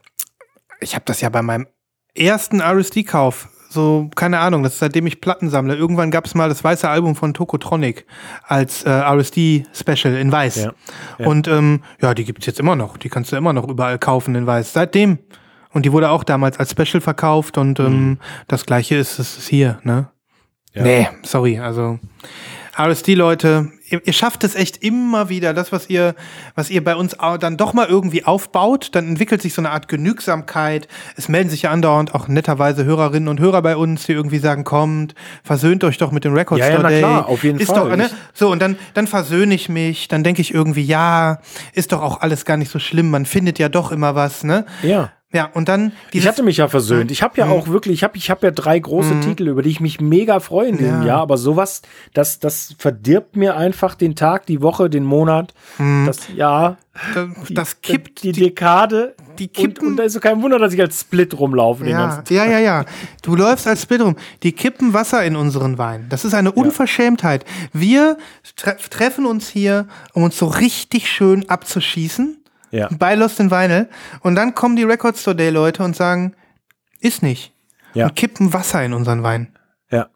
Ich 0.81 0.95
habe 0.95 1.05
das 1.05 1.21
ja 1.21 1.29
bei 1.29 1.41
meinem 1.41 1.65
ersten 2.13 2.59
RSD-Kauf, 2.59 3.47
so, 3.75 4.09
keine 4.15 4.39
Ahnung, 4.39 4.63
das 4.63 4.73
ist 4.73 4.79
seitdem 4.79 5.05
ich 5.05 5.21
Platten 5.21 5.49
sammle. 5.51 5.75
Irgendwann 5.75 6.09
gab 6.09 6.25
es 6.25 6.33
mal 6.33 6.49
das 6.49 6.63
weiße 6.63 6.89
Album 6.89 7.15
von 7.15 7.35
Tokotronic 7.35 8.07
als 8.43 8.83
äh, 8.83 8.89
RSD-Special 8.89 10.15
in 10.15 10.31
weiß. 10.31 10.55
Ja, 10.55 10.73
ja. 11.19 11.27
Und 11.27 11.47
ähm, 11.47 11.81
ja, 12.01 12.15
die 12.15 12.25
gibt's 12.25 12.47
jetzt 12.47 12.59
immer 12.59 12.75
noch. 12.75 12.97
Die 12.97 13.09
kannst 13.09 13.31
du 13.31 13.35
immer 13.35 13.53
noch 13.53 13.67
überall 13.67 13.99
kaufen 13.99 14.33
in 14.33 14.47
weiß. 14.47 14.73
Seitdem. 14.73 15.19
Und 15.71 15.85
die 15.85 15.91
wurde 15.91 16.09
auch 16.09 16.23
damals 16.23 16.57
als 16.57 16.71
Special 16.71 17.01
verkauft 17.01 17.57
und 17.57 17.81
ähm, 17.81 18.17
das 18.47 18.65
gleiche 18.65 18.95
ist 18.95 19.19
es 19.19 19.45
hier, 19.45 19.79
ne? 19.83 20.07
Ja. 20.73 20.83
Nee, 20.83 21.09
sorry, 21.23 21.59
also 21.59 21.99
RSD-Leute, 22.77 23.71
ihr, 23.89 24.01
ihr 24.05 24.13
schafft 24.13 24.43
es 24.43 24.55
echt 24.55 24.83
immer 24.83 25.29
wieder, 25.29 25.53
das, 25.53 25.71
was 25.71 25.89
ihr, 25.89 26.15
was 26.55 26.69
ihr 26.69 26.83
bei 26.83 26.95
uns 26.95 27.15
dann 27.39 27.57
doch 27.57 27.73
mal 27.73 27.87
irgendwie 27.87 28.25
aufbaut, 28.25 28.89
dann 28.93 29.07
entwickelt 29.07 29.41
sich 29.41 29.53
so 29.53 29.61
eine 29.61 29.71
Art 29.71 29.87
Genügsamkeit. 29.87 30.87
Es 31.15 31.29
melden 31.29 31.49
sich 31.49 31.63
ja 31.63 31.71
andauernd 31.71 32.13
auch 32.13 32.27
netterweise 32.27 32.83
Hörerinnen 32.83 33.29
und 33.29 33.39
Hörer 33.39 33.61
bei 33.61 33.77
uns, 33.77 34.05
die 34.05 34.11
irgendwie 34.11 34.39
sagen, 34.39 34.63
kommt, 34.63 35.15
versöhnt 35.43 35.83
euch 35.83 35.97
doch 35.97 36.11
mit 36.11 36.25
dem 36.25 36.33
Record 36.33 36.59
Ja, 36.59 36.65
ja, 36.67 36.71
Store 36.73 36.83
na 36.83 36.89
Day. 36.89 36.99
klar, 36.99 37.27
auf 37.27 37.43
jeden 37.43 37.59
ist 37.59 37.67
Fall. 37.71 37.89
Doch, 37.89 37.95
ne? 37.95 38.09
So, 38.33 38.51
und 38.51 38.61
dann, 38.61 38.77
dann 38.93 39.07
versöhne 39.07 39.55
ich 39.55 39.69
mich, 39.69 40.07
dann 40.07 40.23
denke 40.23 40.41
ich 40.41 40.53
irgendwie, 40.53 40.83
ja, 40.83 41.39
ist 41.73 41.91
doch 41.91 42.01
auch 42.01 42.21
alles 42.21 42.45
gar 42.45 42.57
nicht 42.57 42.71
so 42.71 42.79
schlimm, 42.79 43.09
man 43.09 43.25
findet 43.25 43.59
ja 43.59 43.69
doch 43.69 43.91
immer 43.91 44.15
was, 44.15 44.43
ne? 44.43 44.65
Ja. 44.83 45.11
Ja, 45.35 45.49
und 45.53 45.67
dann 45.67 45.91
Ich 46.11 46.25
hatte 46.27 46.43
mich 46.43 46.57
ja 46.57 46.67
versöhnt. 46.69 47.11
Ich 47.11 47.19
Mhm. 47.21 47.25
habe 47.25 47.37
ja 47.39 47.45
auch 47.47 47.67
wirklich, 47.67 47.95
ich 47.95 48.03
habe 48.05 48.15
ich 48.15 48.31
hab 48.31 48.41
ja 48.41 48.51
drei 48.51 48.79
große 48.79 49.19
Titel, 49.19 49.49
über 49.49 49.61
die 49.61 49.69
ich 49.69 49.81
mich 49.81 49.99
mega 49.99 50.39
freue 50.39 50.69
in 50.69 50.77
diesem 50.77 51.01
Ja. 51.01 51.07
Jahr, 51.07 51.21
aber 51.21 51.37
sowas, 51.37 51.81
das, 52.13 52.39
das 52.39 52.73
verdirbt 52.79 53.35
mir 53.35 53.57
einfach 53.57 53.95
den 53.95 54.15
Tag, 54.15 54.45
die 54.45 54.61
Woche, 54.61 54.89
den 54.89 55.03
Monat, 55.03 55.53
das 56.05 56.29
Jahr, 56.33 56.77
das, 57.13 57.27
die- 57.49 57.53
das 57.53 57.81
kippt 57.81 58.23
die 58.23 58.31
Dekade. 58.31 59.13
die 59.37 59.47
Und, 59.47 59.53
kippen- 59.53 59.87
und 59.89 59.97
da 59.97 60.03
ist 60.03 60.13
so 60.13 60.21
kein 60.21 60.41
Wunder, 60.41 60.57
dass 60.59 60.71
ich 60.71 60.79
als 60.79 61.01
Split 61.01 61.37
rumlaufe 61.37 61.83
den 61.83 61.91
Ja, 61.91 61.97
ganzen 62.07 62.23
Tag. 62.23 62.31
ja, 62.31 62.45
ja, 62.45 62.59
ja. 62.59 62.85
Du 63.21 63.35
läufst 63.35 63.67
als 63.67 63.85
Bild 63.85 63.99
rum. 64.01 64.15
Die 64.43 64.53
kippen 64.53 64.93
Wasser 64.93 65.25
in 65.25 65.35
unseren 65.35 65.77
Wein. 65.77 66.05
Das 66.07 66.23
ist 66.23 66.33
eine 66.33 66.53
Unverschämtheit. 66.53 67.43
Wir 67.73 68.15
tre 68.55 68.77
treffen 68.89 69.25
uns 69.25 69.49
hier, 69.49 69.87
um 70.13 70.23
uns 70.23 70.37
so 70.37 70.45
richtig 70.45 71.09
schön 71.11 71.49
abzuschießen. 71.49 72.37
Ja. 72.75 72.89
Bei 72.97 73.15
Lost 73.15 73.39
in 73.39 73.51
Vinyl. 73.51 73.87
Und 74.21 74.35
dann 74.35 74.53
kommen 74.53 74.75
die 74.75 74.83
Record 74.83 75.17
Store 75.17 75.35
Day 75.35 75.49
Leute 75.49 75.83
und 75.83 75.95
sagen, 75.95 76.35
ist 76.99 77.23
nicht. 77.23 77.53
Ja. 77.93 78.07
Und 78.07 78.15
kippen 78.15 78.53
Wasser 78.53 78.83
in 78.83 78.93
unseren 78.93 79.23
Wein. 79.23 79.57
Ja. 79.89 80.07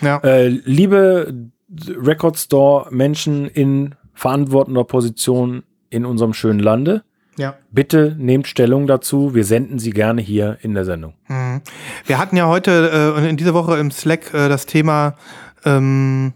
Ja. 0.00 0.18
Äh, 0.18 0.48
liebe 0.48 1.50
Record 1.88 2.38
Store 2.38 2.88
Menschen 2.90 3.46
in 3.46 3.94
verantwortender 4.12 4.84
Position 4.84 5.64
in 5.90 6.04
unserem 6.04 6.34
schönen 6.34 6.60
Lande, 6.60 7.02
ja. 7.36 7.56
bitte 7.70 8.14
nehmt 8.18 8.46
Stellung 8.46 8.86
dazu. 8.86 9.34
Wir 9.34 9.44
senden 9.44 9.78
sie 9.78 9.90
gerne 9.90 10.20
hier 10.22 10.58
in 10.62 10.74
der 10.74 10.84
Sendung. 10.84 11.14
Wir 12.06 12.18
hatten 12.18 12.36
ja 12.36 12.46
heute 12.46 13.12
äh, 13.16 13.18
und 13.18 13.24
in 13.26 13.36
dieser 13.36 13.54
Woche 13.54 13.78
im 13.78 13.90
Slack 13.90 14.32
äh, 14.34 14.48
das 14.48 14.66
Thema 14.66 15.14
ähm, 15.64 16.32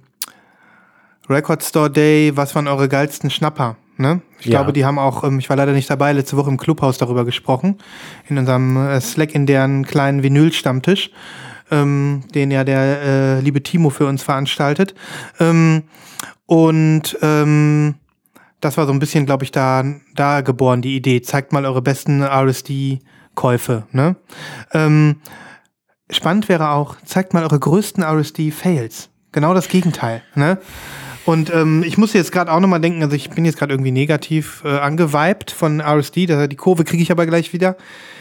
Record 1.29 1.63
Store 1.63 1.91
Day, 1.91 2.33
was 2.37 2.55
waren 2.55 2.67
eure 2.67 2.89
geilsten 2.89 3.31
Schnapper? 3.31 3.77
Ne? 3.99 4.23
Ich 4.39 4.47
Ja. 4.47 4.59
glaube, 4.59 4.73
die 4.73 4.85
haben 4.85 4.99
auch, 4.99 5.25
ähm, 5.25 5.39
ich 5.39 5.49
war 5.51 5.57
leider 5.57 5.73
nicht 5.73 5.91
dabei, 5.91 6.13
letzte 6.13 6.37
Woche 6.37 6.49
im 6.51 6.57
Clubhaus 6.57 6.99
darüber 6.99 7.25
gesprochen, 7.25 7.79
in 8.29 8.39
unserem 8.39 8.77
äh, 8.77 9.01
Slack 9.01 9.35
in 9.35 9.45
deren 9.45 9.85
kleinen 9.85 10.23
Vinyl-Stammtisch, 10.23 11.11
ähm, 11.71 12.23
den 12.35 12.51
ja 12.51 12.63
der 12.65 13.03
äh, 13.03 13.41
liebe 13.41 13.63
Timo 13.63 13.91
für 13.91 14.07
uns 14.07 14.23
veranstaltet. 14.23 14.95
Ähm, 15.41 15.83
und 16.47 17.19
ähm, 17.23 17.97
das 18.61 18.77
war 18.77 18.87
so 18.87 18.93
ein 18.93 18.99
bisschen, 19.01 19.27
glaube 19.27 19.45
ich, 19.45 19.51
da, 19.51 19.85
da 20.15 20.41
geboren, 20.41 20.81
die 20.81 20.97
Idee. 20.97 21.21
Zeigt 21.21 21.53
mal 21.53 21.67
eure 21.67 21.83
besten 21.83 22.23
RSD-Käufe. 22.23 23.85
Ne? 23.93 24.17
Ähm, 24.73 25.17
spannend 26.11 26.49
wäre 26.49 26.71
auch, 26.71 26.97
zeigt 27.05 27.35
mal 27.35 27.43
eure 27.43 27.59
größten 27.59 28.03
RSD-Fails. 28.03 29.11
Genau 29.33 29.55
das 29.55 29.69
Gegenteil. 29.69 30.23
Ne? 30.35 30.59
Und 31.29 31.53
ähm, 31.55 31.83
ich 31.83 31.99
muss 31.99 32.15
jetzt 32.15 32.33
gerade 32.33 32.51
auch 32.51 32.59
nochmal 32.59 32.81
denken, 32.81 33.03
also 33.03 33.15
ich 33.15 33.29
bin 33.29 33.45
jetzt 33.45 33.59
gerade 33.59 33.75
irgendwie 33.75 33.91
negativ 33.91 34.63
äh, 34.65 34.79
angeweibt 34.79 35.51
von 35.51 35.81
RSD, 35.81 36.25
die 36.49 36.57
Kurve 36.57 36.85
kriege 36.85 37.03
ich 37.03 37.11
aber 37.11 37.27
gleich 37.27 37.53
wieder. 37.53 37.77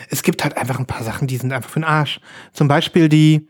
Es 0.10 0.24
gibt 0.24 0.44
halt 0.44 0.58
einfach 0.58 0.78
ein 0.78 0.86
paar 0.88 1.04
Sachen, 1.04 1.26
die 1.26 1.38
sind 1.38 1.54
einfach 1.54 1.70
für 1.70 1.80
den 1.80 1.86
Arsch. 1.86 2.20
Zum 2.52 2.68
Beispiel 2.68 3.08
die, 3.08 3.48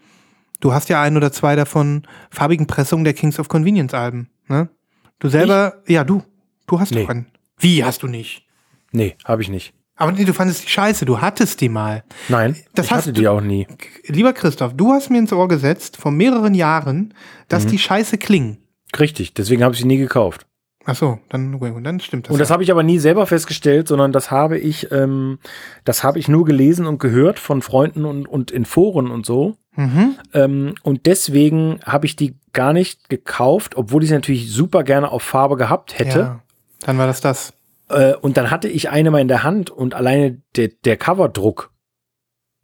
du 0.59 0.73
hast 0.73 0.89
ja 0.89 1.01
ein 1.01 1.17
oder 1.17 1.31
zwei 1.31 1.55
davon, 1.55 2.03
farbigen 2.29 2.67
Pressungen 2.67 3.03
der 3.03 3.15
Kings 3.15 3.39
of 3.39 3.47
Convenience 3.47 3.95
Alben. 3.95 4.29
Ne? 4.47 4.69
Du 5.17 5.27
selber, 5.27 5.81
ja 5.87 6.03
du, 6.03 6.21
du 6.67 6.79
hast 6.79 6.91
Nee. 6.93 7.01
doch 7.01 7.09
einen. 7.09 7.25
Wie 7.57 7.83
hast 7.83 8.03
du 8.03 8.07
nicht? 8.07 8.45
Nee, 8.91 9.15
habe 9.25 9.41
ich 9.41 9.49
nicht. 9.49 9.73
Aber 9.95 10.11
nee, 10.11 10.23
du 10.25 10.33
fandest 10.35 10.65
die 10.65 10.69
scheiße, 10.69 11.05
du 11.05 11.19
hattest 11.19 11.61
die 11.61 11.69
mal. 11.69 12.03
Nein, 12.29 12.55
Das 12.75 12.85
ich 12.85 12.91
hast 12.91 12.97
hatte 13.07 13.13
du- 13.13 13.21
die 13.21 13.27
auch 13.27 13.41
nie. 13.41 13.65
Lieber 14.05 14.33
Christoph, 14.33 14.75
du 14.75 14.91
hast 14.91 15.09
mir 15.09 15.17
ins 15.17 15.33
Ohr 15.33 15.47
gesetzt 15.47 15.97
vor 15.97 16.11
mehreren 16.11 16.53
Jahren, 16.53 17.15
dass 17.47 17.65
Mhm. 17.65 17.69
die 17.69 17.79
scheiße 17.79 18.19
klingen. 18.19 18.59
Richtig, 18.99 19.33
deswegen 19.33 19.63
habe 19.63 19.73
ich 19.73 19.81
sie 19.81 19.87
nie 19.87 19.97
gekauft. 19.97 20.45
Ach 20.89 20.95
so, 20.95 21.19
dann, 21.27 21.59
dann 21.83 21.99
stimmt 21.99 22.27
das. 22.27 22.31
Und 22.31 22.39
das 22.39 22.47
ja. 22.47 22.53
habe 22.53 22.63
ich 22.63 22.71
aber 22.71 22.81
nie 22.81 22.97
selber 22.97 23.25
festgestellt, 23.25 23.89
sondern 23.89 24.13
das 24.13 24.31
habe 24.31 24.57
ich, 24.57 24.89
ähm, 24.91 25.39
das 25.83 26.03
habe 26.05 26.17
ich 26.17 26.29
nur 26.29 26.45
gelesen 26.45 26.85
und 26.85 26.99
gehört 26.99 27.39
von 27.39 27.61
Freunden 27.61 28.05
und, 28.05 28.25
und 28.25 28.51
in 28.51 28.63
Foren 28.63 29.11
und 29.11 29.25
so. 29.25 29.57
Mhm. 29.75 30.15
Ähm, 30.33 30.75
und 30.83 31.05
deswegen 31.05 31.81
habe 31.83 32.05
ich 32.05 32.15
die 32.15 32.37
gar 32.53 32.71
nicht 32.71 33.09
gekauft, 33.09 33.75
obwohl 33.75 34.01
ich 34.01 34.09
sie 34.09 34.15
natürlich 34.15 34.49
super 34.49 34.83
gerne 34.83 35.11
auf 35.11 35.23
Farbe 35.23 35.57
gehabt 35.57 35.99
hätte. 35.99 36.19
Ja, 36.19 36.39
dann 36.85 36.97
war 36.97 37.05
das 37.05 37.19
das. 37.19 37.53
Äh, 37.89 38.15
und 38.15 38.37
dann 38.37 38.49
hatte 38.49 38.69
ich 38.69 38.89
eine 38.89 39.11
mal 39.11 39.19
in 39.19 39.27
der 39.27 39.43
Hand 39.43 39.69
und 39.69 39.93
alleine 39.93 40.41
der, 40.55 40.69
der 40.85 40.95
Coverdruck 40.95 41.71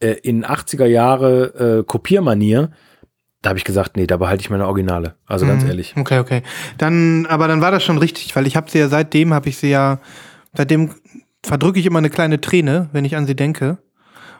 äh, 0.00 0.12
in 0.22 0.44
80er 0.46 0.86
Jahre 0.86 1.80
äh, 1.80 1.84
Kopiermanier, 1.84 2.70
da 3.44 3.50
habe 3.50 3.58
ich 3.58 3.64
gesagt, 3.64 3.96
nee, 3.96 4.06
da 4.06 4.16
behalte 4.16 4.40
ich 4.40 4.48
meine 4.50 4.66
Originale. 4.66 5.16
Also 5.26 5.46
ganz 5.46 5.62
Mhm. 5.62 5.68
ehrlich. 5.68 5.94
Okay, 5.96 6.18
okay. 6.18 6.42
Dann, 6.78 7.26
aber 7.26 7.46
dann 7.46 7.60
war 7.60 7.70
das 7.70 7.84
schon 7.84 7.98
richtig, 7.98 8.34
weil 8.34 8.46
ich 8.46 8.56
habe 8.56 8.70
sie 8.70 8.78
ja 8.78 8.88
seitdem, 8.88 9.34
habe 9.34 9.48
ich 9.50 9.58
sie 9.58 9.68
ja, 9.68 9.98
seitdem 10.54 10.90
verdrücke 11.42 11.78
ich 11.78 11.84
immer 11.84 11.98
eine 11.98 12.08
kleine 12.10 12.40
Träne, 12.40 12.88
wenn 12.92 13.04
ich 13.04 13.16
an 13.16 13.26
sie 13.26 13.36
denke. 13.36 13.76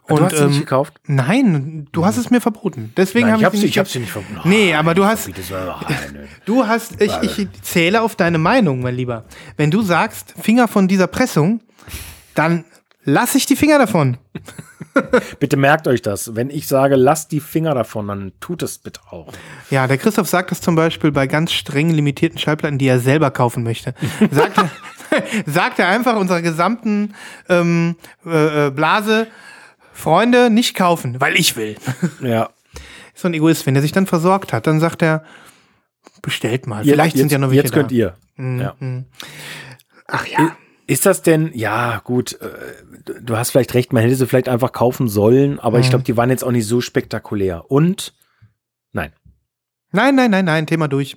du 0.09 0.18
hast 0.20 0.36
sie 0.36 0.44
nicht 0.47 0.55
ähm, 0.55 0.60
gekauft? 0.60 0.94
nein, 1.06 1.86
du 1.93 2.06
hast 2.06 2.16
es 2.16 2.31
mir 2.31 2.40
verboten. 2.40 2.93
Deswegen 2.97 3.26
habe 3.31 3.36
ich 3.36 3.40
ich, 3.43 3.44
habe 3.47 3.56
sie 3.56 3.62
nicht. 3.64 3.70
ich 3.72 3.78
hab 3.78 3.89
sie 3.89 3.98
nicht 3.98 4.10
verboten. 4.12 4.48
Nee, 4.48 4.72
aber 4.74 4.94
du 4.94 5.05
hast-. 5.05 5.28
Du 6.47 6.66
hast, 6.66 7.01
ich, 7.01 7.12
ich 7.39 7.48
zähle 7.62 8.01
auf 8.01 8.16
deine 8.16 8.39
Meinung, 8.39 8.81
mein 8.81 8.94
Lieber. 8.97 9.24
Wenn 9.59 9.70
du 9.70 9.82
sagst, 9.82 10.35
Finger 10.40 10.66
von 10.66 10.89
dieser 10.89 11.09
Pressung, 11.09 11.60
dann 12.35 12.64
lass 13.05 13.35
ich 13.35 13.47
die 13.47 13.56
Finger 13.56 13.78
davon. 13.78 14.18
Bitte 15.40 15.56
merkt 15.56 15.89
euch 15.89 16.02
das. 16.02 16.35
Wenn 16.36 16.51
ich 16.51 16.68
sage, 16.68 16.97
lasst 16.97 17.32
die 17.32 17.40
Finger 17.40 17.74
davon, 17.74 18.09
dann 18.09 18.32
tut 18.40 18.62
es 18.62 18.78
bitte 18.78 19.01
auch. 19.10 19.32
Ja, 19.70 19.86
der 19.86 19.98
Christoph 19.98 20.28
sagt 20.28 20.51
das 20.51 20.60
zum 20.60 20.74
Beispiel 20.76 21.10
bei 21.10 21.26
ganz 21.26 21.52
streng 21.52 21.90
limitierten 21.90 22.39
Schallplatten, 22.39 22.78
die 22.78 22.86
er 22.86 23.01
selber 23.01 23.31
kaufen 23.31 23.64
möchte. 23.64 23.94
Sagt 24.31 24.59
er, 24.59 24.70
sagt 25.47 25.78
er 25.78 25.89
einfach 25.89 26.16
unserer 26.16 26.43
gesamten 26.43 27.14
ähm, 27.48 27.97
äh, 28.24 28.66
äh, 28.66 28.70
Blase, 28.70 29.26
Freunde, 29.93 30.51
nicht 30.51 30.74
kaufen, 30.74 31.20
weil 31.20 31.36
ich 31.36 31.56
will. 31.56 31.76
Ja. 32.20 32.51
so 33.14 33.28
ein 33.28 33.35
Egoist, 33.35 33.66
wenn 33.66 33.76
er 33.76 33.82
sich 33.82 33.93
dann 33.93 34.06
versorgt 34.06 34.52
hat, 34.52 34.66
dann 34.66 34.81
sagt 34.81 35.02
er, 35.02 35.24
bestellt 36.22 36.66
mal. 36.66 36.85
Vielleicht 36.85 37.16
jetzt, 37.16 37.20
sind 37.20 37.32
ja 37.32 37.39
noch 37.39 37.51
welche 37.51 37.62
Jetzt 37.62 37.72
könnt 37.72 37.90
da. 37.90 37.94
ihr. 37.94 38.14
Mhm. 38.36 38.60
Ja. 38.60 38.74
Ach 40.06 40.26
ja. 40.26 40.56
Ist 40.86 41.06
das 41.06 41.23
denn, 41.23 41.51
ja, 41.55 42.01
gut, 42.05 42.39
äh, 42.40 43.20
du- 43.23 43.36
hast 43.36 43.51
vielleicht 43.51 43.73
recht, 43.74 43.93
man 43.93 44.02
hätte 44.02 44.16
sie 44.16 44.27
vielleicht 44.27 44.48
einfach 44.48 44.73
kaufen 44.73 45.09
sollen, 45.09 45.59
aber 45.59 45.78
Mhm. 45.78 45.85
ich 45.85 45.90
glaube, 45.90 46.05
die 46.05 46.16
waren 46.16 46.28
jetzt 46.31 46.44
auch 46.44 46.51
nicht 46.52 46.66
so 46.66 46.81
spektakulär. 46.81 47.70
Und, 47.70 48.15
nein. 48.93 49.12
Nein, 49.93 50.15
nein, 50.15 50.31
nein, 50.31 50.44
nein, 50.44 50.66
Thema 50.66 50.89
durch. 50.89 51.16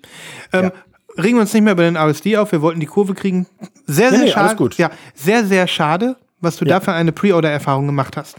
Ähm, 0.54 0.72
Regen 1.20 1.38
wir 1.38 1.42
uns 1.42 1.54
nicht 1.54 1.64
mehr 1.64 1.74
über 1.74 1.82
den 1.82 1.96
RSD 1.96 2.38
auf, 2.38 2.52
wir 2.52 2.62
wollten 2.62 2.80
die 2.80 2.86
Kurve 2.86 3.16
kriegen. 3.16 3.48
Sehr, 3.88 4.12
Nee, 4.12 4.18
sehr 4.18 4.26
nee, 4.26 4.32
schade. 4.32 4.46
alles 4.50 4.58
gut. 4.58 4.78
Ja, 4.78 4.92
sehr, 5.16 5.44
sehr 5.46 5.66
schade, 5.66 6.16
was 6.40 6.58
du 6.58 6.66
Ja. 6.66 6.76
da 6.76 6.80
für 6.80 6.94
eine 6.94 7.12
Pre-Order-Erfahrung 7.12 7.88
gemacht 7.88 8.16
hast. 8.18 8.36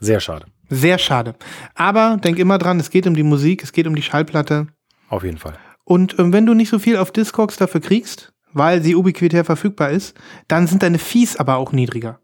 Sehr 0.00 0.20
schade. 0.20 0.46
Sehr 0.70 0.96
schade. 0.96 1.34
Aber 1.74 2.16
denk 2.16 2.38
immer 2.38 2.56
dran, 2.56 2.80
es 2.80 2.88
geht 2.88 3.06
um 3.06 3.14
die 3.14 3.22
Musik, 3.22 3.62
es 3.62 3.72
geht 3.72 3.86
um 3.86 3.94
die 3.94 4.00
Schallplatte. 4.00 4.68
Auf 5.10 5.22
jeden 5.22 5.36
Fall. 5.36 5.54
Und 5.84 6.18
ähm, 6.18 6.32
wenn 6.32 6.46
du 6.46 6.54
nicht 6.54 6.70
so 6.70 6.78
viel 6.78 6.96
auf 6.96 7.10
Discogs 7.12 7.58
dafür 7.58 7.82
kriegst, 7.82 8.32
weil 8.54 8.82
sie 8.82 8.94
ubiquitär 8.94 9.44
verfügbar 9.44 9.90
ist, 9.90 10.16
dann 10.48 10.66
sind 10.66 10.82
deine 10.82 10.98
Fees 10.98 11.36
aber 11.36 11.56
auch 11.56 11.72
niedriger. 11.72 12.18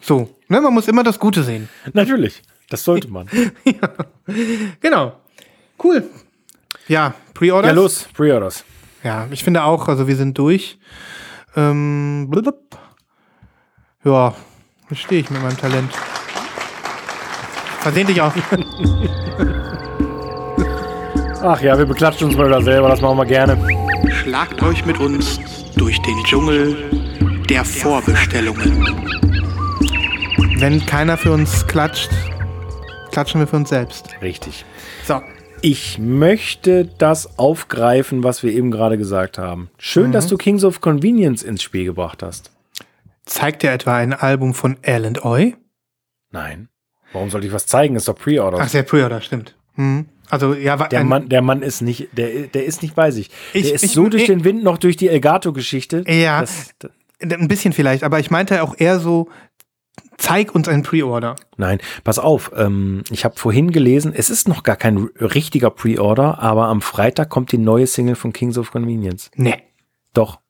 So, 0.00 0.28
ne, 0.48 0.60
man 0.60 0.74
muss 0.74 0.88
immer 0.88 1.02
das 1.02 1.18
Gute 1.18 1.42
sehen. 1.42 1.68
Natürlich. 1.92 2.42
Das 2.68 2.84
sollte 2.84 3.08
man. 3.08 3.26
Genau. 4.80 5.14
Cool. 5.82 6.08
Ja, 6.86 7.14
Pre-Orders. 7.34 7.68
ja, 7.68 7.74
los, 7.74 8.08
Pre-Orders. 8.14 8.64
Ja, 9.02 9.26
ich 9.32 9.42
finde 9.42 9.64
auch, 9.64 9.88
also 9.88 10.06
wir 10.06 10.14
sind 10.14 10.38
durch. 10.38 10.78
Ähm, 11.56 12.28
blub. 12.30 12.78
ja, 14.04 14.34
da 14.88 14.94
stehe 14.94 15.22
ich 15.22 15.30
mit 15.30 15.42
meinem 15.42 15.56
Talent. 15.56 15.90
Versehentlich 17.80 18.20
auch. 18.20 18.32
Ach 21.42 21.60
ja, 21.62 21.76
wir 21.78 21.86
beklatschen 21.86 22.28
uns 22.28 22.36
mal 22.36 22.46
wieder 22.46 22.62
selber, 22.62 22.88
das 22.88 23.00
machen 23.00 23.16
wir 23.16 23.24
gerne. 23.24 23.56
Schlagt 24.22 24.62
euch 24.62 24.84
mit 24.84 25.00
uns 25.00 25.40
durch 25.76 25.98
den 26.02 26.22
Dschungel 26.24 26.76
der 27.48 27.64
Vorbestellungen. 27.64 28.84
Wenn 30.58 30.84
keiner 30.84 31.16
für 31.16 31.32
uns 31.32 31.66
klatscht, 31.66 32.10
klatschen 33.12 33.40
wir 33.40 33.46
für 33.46 33.56
uns 33.56 33.70
selbst. 33.70 34.10
Richtig. 34.20 34.66
So. 35.06 35.22
Ich 35.62 35.98
möchte 35.98 36.84
das 36.98 37.38
aufgreifen, 37.38 38.22
was 38.22 38.42
wir 38.42 38.52
eben 38.52 38.70
gerade 38.70 38.98
gesagt 38.98 39.38
haben. 39.38 39.70
Schön, 39.78 40.12
dass 40.12 40.26
du 40.26 40.36
Kings 40.36 40.64
of 40.64 40.82
Convenience 40.82 41.42
ins 41.42 41.62
Spiel 41.62 41.86
gebracht 41.86 42.22
hast. 42.22 42.50
Zeigt 43.24 43.62
dir 43.62 43.70
etwa 43.70 43.96
ein 43.96 44.12
Album 44.12 44.52
von 44.52 44.76
Al 44.84 45.10
Oi? 45.24 45.56
Nein. 46.30 46.68
Warum 47.14 47.30
sollte 47.30 47.46
ich 47.46 47.54
was 47.54 47.66
zeigen? 47.66 47.96
Ist 47.96 48.06
doch 48.06 48.16
Pre-Order. 48.16 48.58
Ach, 48.60 48.70
der 48.70 48.82
Pre-Order, 48.82 49.22
stimmt. 49.22 49.56
Hm. 49.76 50.10
Also, 50.30 50.54
ja, 50.54 50.76
Der 50.88 51.04
Mann, 51.04 51.28
der 51.28 51.42
Mann 51.42 51.62
ist 51.62 51.82
nicht, 51.82 52.08
der, 52.16 52.46
der 52.48 52.64
ist 52.64 52.82
nicht 52.82 52.94
bei 52.94 53.10
sich. 53.10 53.30
Ich- 53.52 53.64
der 53.66 53.74
ist 53.74 53.84
ich- 53.84 53.92
so 53.92 54.08
durch 54.08 54.22
ich- 54.22 54.28
den 54.28 54.44
Wind 54.44 54.62
noch 54.62 54.78
durch 54.78 54.96
die 54.96 55.08
Elgato-Geschichte. 55.08 56.04
Ja. 56.08 56.44
Ein 57.22 57.48
bisschen 57.48 57.72
vielleicht, 57.72 58.02
aber 58.04 58.18
ich 58.20 58.30
meinte 58.30 58.62
auch 58.62 58.74
eher 58.78 58.98
so, 59.00 59.28
zeig 60.16 60.54
uns 60.54 60.68
einen 60.68 60.82
Pre-Order. 60.82 61.36
nein, 61.56 61.78
pass 62.04 62.18
auf. 62.18 62.50
Ähm, 62.56 63.02
ich 63.10 63.24
habe 63.24 63.36
vorhin 63.38 63.70
gelesen, 63.72 64.12
es 64.16 64.30
ist 64.30 64.48
noch 64.48 64.62
gar 64.62 64.76
kein 64.76 64.96
richtiger 65.18 65.70
Pre-Order, 65.70 66.38
aber 66.38 66.68
am 66.68 66.80
Freitag 66.80 67.28
kommt 67.28 67.52
die 67.52 67.58
neue 67.58 67.86
Single 67.86 68.14
von 68.14 68.32
Kings 68.32 68.56
of 68.56 68.70
Convenience. 68.70 69.30
Nee. 69.34 69.62
Doch. 70.14 70.40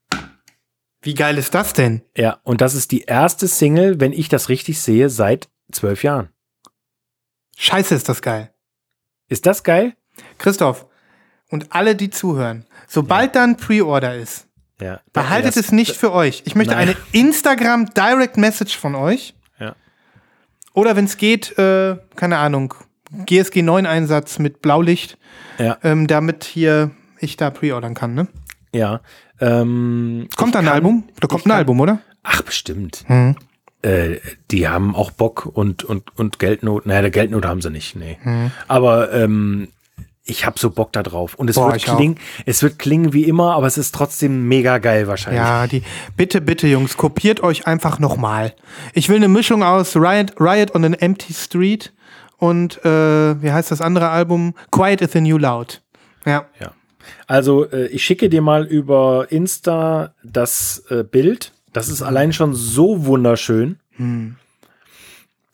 Wie 1.02 1.14
geil 1.14 1.38
ist 1.38 1.54
das 1.54 1.72
denn? 1.72 2.02
Ja, 2.16 2.38
und 2.44 2.60
das 2.60 2.74
ist 2.74 2.92
die 2.92 3.02
erste 3.02 3.48
Single, 3.48 4.00
wenn 4.00 4.12
ich 4.12 4.28
das 4.28 4.48
richtig 4.50 4.80
sehe, 4.80 5.08
seit 5.08 5.48
zwölf 5.72 6.02
Jahren. 6.04 6.28
Scheiße, 7.56 7.94
ist 7.94 8.08
das 8.08 8.22
geil. 8.22 8.49
Ist 9.30 9.46
das 9.46 9.62
geil? 9.64 9.94
Christoph 10.36 10.84
und 11.48 11.72
alle, 11.72 11.96
die 11.96 12.10
zuhören, 12.10 12.66
sobald 12.86 13.34
da 13.34 13.44
ein 13.44 13.56
Pre-Order 13.56 14.14
ist, 14.16 14.46
Ja. 14.80 15.00
behaltet 15.12 15.56
Das- 15.56 15.64
es 15.66 15.72
nicht 15.72 15.96
für 15.96 16.12
euch. 16.12 16.42
Ich 16.44 16.54
möchte 16.54 16.74
Nein. 16.74 16.90
eine 16.90 16.96
Instagram 17.12 17.86
Direct 17.94 18.36
Message 18.36 18.76
von 18.76 18.94
euch. 18.94 19.34
Ja. 19.58 19.74
Oder 20.74 20.96
wenn 20.96 21.06
es 21.06 21.16
geht, 21.16 21.56
äh, 21.58 21.96
keine 22.16 22.38
Ahnung, 22.38 22.74
GSG 23.26 23.62
9 23.62 23.86
Einsatz 23.86 24.38
mit 24.38 24.62
Blaulicht, 24.62 25.16
Ja. 25.58 25.78
ähm, 25.82 26.06
damit 26.06 26.44
hier 26.44 26.90
ich 27.18 27.36
da 27.36 27.50
pre-ordern 27.50 27.94
kann, 27.94 28.14
ne? 28.14 28.28
Ja. 28.72 29.00
Ähm, 29.40 30.28
Kommt 30.36 30.54
da 30.54 30.60
ein 30.60 30.66
kann- 30.66 30.74
Album? 30.74 31.08
Da 31.20 31.26
kommt 31.28 31.44
ein 31.46 31.50
kann- 31.50 31.58
Album, 31.58 31.80
oder? 31.80 32.00
Ach, 32.22 32.42
bestimmt. 32.42 33.04
Hm. 33.06 33.36
Äh, 33.82 34.16
die 34.50 34.68
haben 34.68 34.94
auch 34.94 35.10
Bock 35.10 35.46
und, 35.46 35.84
und, 35.84 36.16
und 36.18 36.38
Geldnot. 36.38 36.86
Naja, 36.86 37.02
der 37.02 37.10
Geldnot 37.10 37.46
haben 37.46 37.62
sie 37.62 37.70
nicht, 37.70 37.96
nee. 37.96 38.18
Hm. 38.22 38.50
Aber 38.68 39.12
ähm, 39.12 39.68
ich 40.24 40.46
habe 40.46 40.58
so 40.58 40.70
Bock 40.70 40.92
da 40.92 41.02
drauf. 41.02 41.34
Und 41.34 41.50
es 41.50 41.56
Boah, 41.56 41.72
wird 41.72 41.88
auch. 41.88 41.96
klingen, 41.96 42.18
es 42.46 42.62
wird 42.62 42.78
klingen 42.78 43.12
wie 43.12 43.24
immer, 43.24 43.54
aber 43.54 43.66
es 43.66 43.78
ist 43.78 43.94
trotzdem 43.94 44.48
mega 44.48 44.78
geil 44.78 45.06
wahrscheinlich. 45.06 45.42
Ja, 45.42 45.66
die. 45.66 45.82
Bitte, 46.16 46.40
bitte, 46.40 46.66
Jungs, 46.66 46.96
kopiert 46.96 47.42
euch 47.42 47.66
einfach 47.66 47.98
nochmal. 47.98 48.54
Ich 48.94 49.08
will 49.08 49.16
eine 49.16 49.28
Mischung 49.28 49.62
aus 49.62 49.96
Riot, 49.96 50.34
Riot 50.38 50.74
on 50.74 50.84
an 50.84 50.94
Empty 50.94 51.32
Street 51.32 51.92
und 52.38 52.84
äh, 52.84 53.42
wie 53.42 53.52
heißt 53.52 53.70
das 53.70 53.80
andere 53.80 54.08
Album? 54.08 54.54
Quiet 54.70 55.00
is 55.02 55.12
the 55.12 55.20
New 55.20 55.36
Loud. 55.36 55.82
Ja. 56.24 56.46
Ja. 56.58 56.72
Also, 57.26 57.70
äh, 57.70 57.86
ich 57.86 58.04
schicke 58.04 58.28
dir 58.28 58.42
mal 58.42 58.66
über 58.66 59.26
Insta 59.30 60.14
das 60.22 60.84
äh, 60.90 61.02
Bild. 61.02 61.52
Das 61.72 61.88
ist 61.88 62.02
allein 62.02 62.32
schon 62.32 62.54
so 62.54 63.04
wunderschön. 63.06 63.78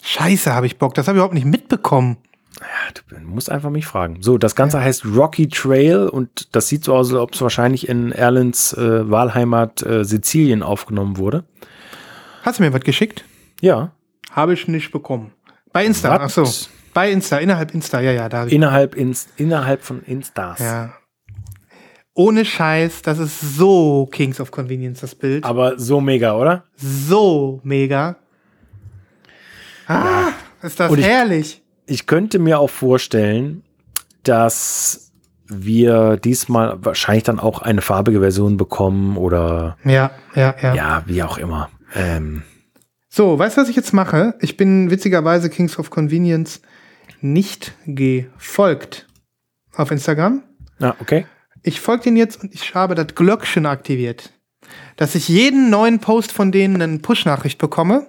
Scheiße, 0.02 0.54
habe 0.54 0.66
ich 0.66 0.78
Bock. 0.78 0.94
Das 0.94 1.08
habe 1.08 1.16
ich 1.16 1.18
überhaupt 1.18 1.34
nicht 1.34 1.46
mitbekommen. 1.46 2.16
Ja, 2.60 3.18
du 3.18 3.26
musst 3.26 3.50
einfach 3.50 3.68
mich 3.70 3.84
fragen. 3.86 4.22
So, 4.22 4.38
das 4.38 4.54
Ganze 4.54 4.80
heißt 4.80 5.04
Rocky 5.04 5.48
Trail 5.48 6.08
und 6.08 6.54
das 6.56 6.68
sieht 6.68 6.84
so 6.84 6.94
aus, 6.94 7.10
als 7.12 7.20
ob 7.20 7.34
es 7.34 7.40
wahrscheinlich 7.42 7.88
in 7.88 8.12
Erlens 8.12 8.72
äh, 8.72 9.10
Wahlheimat 9.10 9.82
äh, 9.82 10.04
Sizilien 10.04 10.62
aufgenommen 10.62 11.18
wurde. 11.18 11.44
Hast 12.42 12.58
du 12.58 12.62
mir 12.62 12.72
was 12.72 12.80
geschickt? 12.82 13.24
Ja, 13.60 13.92
Habe 14.30 14.54
ich 14.54 14.68
nicht 14.68 14.90
bekommen. 14.90 15.32
Bei 15.72 15.84
Insta, 15.84 16.16
ach 16.16 16.20
Was? 16.34 16.34
so. 16.34 16.68
Bei 16.94 17.10
Insta, 17.10 17.36
innerhalb 17.38 17.74
Insta, 17.74 18.00
ja, 18.00 18.12
ja, 18.12 18.28
da 18.30 18.46
ich. 18.46 18.52
innerhalb, 18.54 18.94
ins, 18.94 19.28
innerhalb 19.36 19.82
von 19.82 20.02
Instas. 20.04 20.58
ja. 20.60 20.94
Ohne 22.18 22.44
Scheiß, 22.46 23.02
das 23.02 23.18
ist 23.18 23.38
so 23.56 24.06
Kings 24.10 24.40
of 24.40 24.50
Convenience, 24.50 25.00
das 25.02 25.14
Bild. 25.14 25.44
Aber 25.44 25.78
so 25.78 26.00
mega, 26.00 26.34
oder? 26.36 26.64
So 26.76 27.60
mega. 27.62 28.16
Ah, 29.86 30.30
ist 30.62 30.80
das 30.80 30.90
Und 30.90 30.98
ich- 30.98 31.04
herrlich. 31.06 31.62
Ich 31.86 32.06
könnte 32.06 32.38
mir 32.40 32.58
auch 32.58 32.70
vorstellen, 32.70 33.62
dass 34.24 35.12
wir 35.46 36.16
diesmal 36.16 36.76
wahrscheinlich 36.84 37.22
dann 37.22 37.38
auch 37.38 37.62
eine 37.62 37.80
farbige 37.80 38.18
Version 38.18 38.56
bekommen 38.56 39.16
oder 39.16 39.76
Ja, 39.84 40.10
ja, 40.34 40.54
ja. 40.60 40.74
ja, 40.74 41.02
wie 41.06 41.22
auch 41.22 41.38
immer. 41.38 41.68
Ähm, 41.94 42.42
So, 43.08 43.38
weißt 43.38 43.56
du, 43.56 43.60
was 43.60 43.68
ich 43.68 43.76
jetzt 43.76 43.92
mache? 43.92 44.34
Ich 44.40 44.56
bin 44.56 44.90
witzigerweise 44.90 45.48
Kings 45.48 45.78
of 45.78 45.90
Convenience 45.90 46.60
nicht 47.20 47.72
gefolgt 47.86 49.06
auf 49.76 49.90
Instagram. 49.92 50.42
ja, 50.80 50.96
okay. 51.00 51.26
Ich 51.66 51.80
folge 51.80 52.04
denen 52.04 52.16
jetzt 52.16 52.42
und 52.42 52.54
ich 52.54 52.74
habe 52.74 52.94
das 52.94 53.08
Glöckchen 53.14 53.66
aktiviert. 53.66 54.32
Dass 54.96 55.14
ich 55.14 55.28
jeden 55.28 55.68
neuen 55.70 55.98
Post 56.00 56.32
von 56.32 56.52
denen 56.52 56.80
eine 56.80 56.98
Push-Nachricht 56.98 57.58
bekomme, 57.58 58.06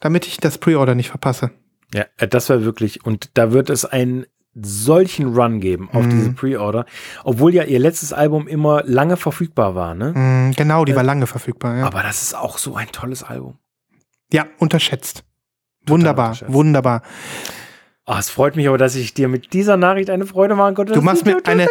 damit 0.00 0.26
ich 0.26 0.38
das 0.38 0.58
Pre-Order 0.58 0.94
nicht 0.94 1.08
verpasse. 1.10 1.50
Ja, 1.94 2.04
äh, 2.18 2.28
das 2.28 2.48
war 2.50 2.62
wirklich, 2.64 3.04
und 3.04 3.30
da 3.34 3.52
wird 3.52 3.68
es 3.70 3.84
einen 3.84 4.26
solchen 4.54 5.34
Run 5.34 5.60
geben 5.60 5.88
auf 5.92 6.04
Mhm. 6.04 6.10
diese 6.10 6.32
Pre-Order, 6.32 6.84
obwohl 7.24 7.54
ja 7.54 7.62
ihr 7.64 7.78
letztes 7.78 8.12
Album 8.12 8.48
immer 8.48 8.82
lange 8.84 9.16
verfügbar 9.16 9.74
war, 9.74 9.94
ne? 9.94 10.12
Mm, 10.14 10.52
genau, 10.56 10.84
die 10.84 10.96
war 10.96 11.04
lange 11.04 11.26
verfügbar. 11.26 11.76
Ja, 11.78 11.86
Aber 11.86 12.02
das 12.02 12.22
ist 12.22 12.34
auch 12.34 12.58
so 12.58 12.74
ein 12.76 12.88
tolles 12.92 13.22
Album. 13.22 13.58
ja 14.32 14.46
unterschätzt. 14.58 15.24
Wunderbar, 15.86 16.28
unterschätzt. 16.30 16.52
wunderbar. 16.52 17.02
Ah, 18.04 18.18
es 18.18 18.30
freut 18.30 18.56
mich 18.56 18.66
aber, 18.68 18.78
dass 18.78 18.94
ich 18.96 19.14
dir 19.14 19.28
mit 19.28 19.52
dieser 19.52 19.76
Nachricht 19.76 20.08
eine 20.10 20.26
Freude 20.26 20.54
machen 20.56 20.74
konnte. 20.74 20.92
Du 20.94 21.02
machst 21.02 21.24
mir 21.26 21.36
eine- 21.44 21.68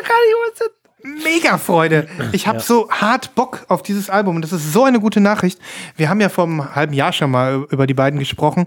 Mega 1.04 1.58
Freude. 1.58 2.08
Ich 2.32 2.48
habe 2.48 2.60
so 2.60 2.90
hart 2.90 3.36
Bock 3.36 3.66
auf 3.68 3.84
dieses 3.84 4.10
Album 4.10 4.36
und 4.36 4.42
das 4.42 4.52
ist 4.52 4.74
so 4.74 4.84
eine 4.84 5.00
gute 5.00 5.20
Nachricht. 5.20 5.60
Wir 5.96 6.10
haben 6.10 6.20
ja 6.20 6.30
vor 6.30 6.46
einem 6.46 6.76
halben 6.76 6.94
Jahr 6.94 7.14
schon 7.14 7.32
mal 7.32 7.66
über 7.70 7.86
die 7.88 7.94
beiden 7.94 8.20
gesprochen. 8.20 8.66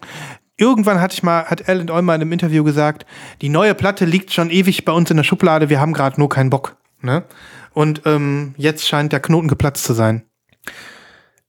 Irgendwann 0.57 1.01
hatte 1.01 1.15
ich 1.15 1.23
mal, 1.23 1.45
hat 1.47 1.69
Alan 1.69 1.91
Eumer 1.91 2.15
in 2.15 2.21
einem 2.21 2.33
Interview 2.33 2.63
gesagt, 2.65 3.05
die 3.41 3.49
neue 3.49 3.75
Platte 3.75 4.05
liegt 4.05 4.33
schon 4.33 4.51
ewig 4.51 4.85
bei 4.85 4.93
uns 4.93 5.11
in 5.11 5.17
der 5.17 5.25
Schublade, 5.25 5.71
wir 5.71 5.81
haben 5.81 5.93
gerade 5.93 6.21
nur 6.21 6.29
keinen 6.29 6.51
Bock. 6.51 6.77
Ne? 7.01 7.25
Und 7.73 8.03
ähm, 8.05 8.55
jetzt 8.59 8.87
scheint 8.87 9.13
der 9.13 9.21
Knoten 9.21 9.49
geplatzt 9.49 9.85
zu 9.85 9.95
sein. 9.95 10.23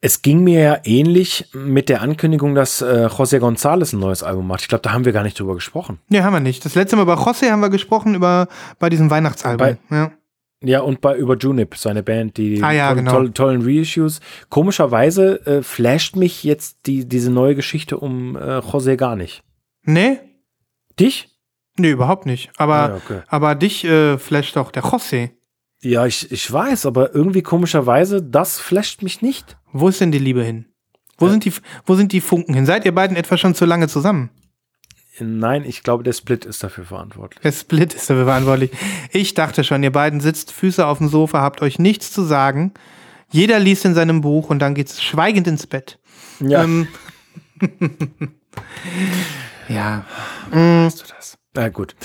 Es 0.04 0.24
ging 0.24 0.44
mir 0.44 0.62
ja 0.62 0.78
ähnlich 0.84 1.48
mit 1.54 1.88
der 1.90 2.02
Ankündigung, 2.02 2.56
dass 2.56 2.82
äh, 2.82 3.06
José 3.08 3.38
González 3.40 3.94
ein 3.94 4.00
neues 4.00 4.24
Album 4.24 4.48
macht. 4.48 4.62
Ich 4.62 4.68
glaube, 4.68 4.82
da 4.82 4.94
haben 4.94 5.06
wir 5.06 5.12
gar 5.12 5.22
nicht 5.24 5.40
drüber 5.40 5.54
gesprochen. 5.54 6.00
Nee, 6.10 6.22
haben 6.22 6.34
wir 6.34 6.40
nicht. 6.40 6.66
Das 6.66 6.74
letzte 6.74 6.96
Mal 6.96 7.04
bei 7.06 7.14
José 7.14 7.52
haben 7.52 7.60
wir 7.60 7.70
gesprochen 7.70 8.16
über 8.16 8.48
bei 8.80 8.90
diesem 8.90 9.12
Weihnachtsalbum. 9.12 9.78
Bei- 9.90 9.96
ja. 9.96 10.12
Ja, 10.64 10.82
und 10.82 11.02
bei 11.02 11.16
über 11.18 11.36
Junip, 11.38 11.76
seine 11.76 12.04
Band, 12.04 12.38
die 12.38 12.62
Ah, 12.62 12.72
ja, 12.72 12.94
genau. 12.94 13.12
tolle, 13.14 13.34
tollen 13.34 13.62
Reissues. 13.64 14.20
Komischerweise 14.50 15.44
äh, 15.48 15.64
flasht 15.64 16.16
mich 16.16 16.44
jetzt 16.44 16.86
die, 16.86 17.08
diese 17.08 17.32
neue 17.32 17.56
Geschichte 17.56 17.98
um 17.98 18.36
äh, 18.36 18.60
José 18.60 18.96
gar 18.96 19.16
nicht. 19.16 19.44
Nee? 19.84 20.20
Dich? 21.00 21.30
Nee, 21.78 21.90
überhaupt 21.92 22.26
nicht. 22.28 22.52
Aber, 22.58 22.76
Ah, 22.76 22.88
ja, 22.90 22.96
okay. 22.96 23.22
aber 23.28 23.56
dich 23.56 23.84
äh, 23.86 24.18
flasht 24.20 24.56
doch 24.56 24.72
der 24.72 24.84
José. 24.84 25.32
Ja, 25.82 26.06
ich, 26.06 26.32
ich 26.32 26.52
weiß, 26.52 26.86
aber 26.86 27.16
irgendwie 27.16 27.42
komischerweise, 27.42 28.22
das 28.22 28.60
flasht 28.60 29.02
mich 29.02 29.24
nicht. 29.24 29.58
Wo 29.74 29.88
ist 29.88 30.00
denn 30.00 30.12
die 30.12 30.20
Liebe 30.20 30.44
hin? 30.44 30.66
Wo, 31.18 31.28
sind 31.28 31.44
die, 31.46 31.54
wo 31.88 31.96
sind 31.96 32.12
die 32.12 32.22
Funken 32.22 32.54
hin? 32.54 32.68
Seid 32.68 32.86
ihr 32.86 32.94
beiden 32.94 33.18
etwa 33.18 33.36
schon 33.38 33.56
zu 33.56 33.66
lange 33.66 33.88
zusammen? 33.88 34.30
Nein, 35.20 35.64
ich 35.66 35.84
glaube, 35.84 36.04
der 36.04 36.14
Split 36.14 36.46
ist 36.46 36.64
dafür 36.64 36.86
verantwortlich. 36.86 37.42
Der 37.44 37.52
Split 37.52 37.94
ist 37.94 38.10
dafür 38.10 38.26
verantwortlich. 38.26 38.72
Ich 39.12 39.34
dachte 39.34 39.64
schon, 39.64 39.84
ihr 39.84 39.92
beiden 39.92 40.22
sitzt 40.22 40.52
Füße 40.52 40.86
auf 40.86 41.00
dem 41.00 41.10
Sofa, 41.10 41.42
habt 41.42 41.62
euch 41.62 41.80
nichts 41.80 42.12
zu 42.12 42.24
sagen. 42.24 42.74
Jeder 43.30 43.60
liest 43.60 43.86
in 43.86 43.94
seinem 43.94 44.22
Buch 44.22 44.50
und 44.50 44.60
dann 44.60 44.74
geht's 44.76 45.02
schweigend 45.04 45.48
ins 45.48 45.68
Bett. 45.68 46.00
Ja, 46.40 46.64
Ähm, 46.64 46.88
Ja. 49.68 50.06
Weißt 50.52 51.02
du 51.02 51.06
das? 51.16 51.38
Na 51.56 51.70
gut. 51.70 51.96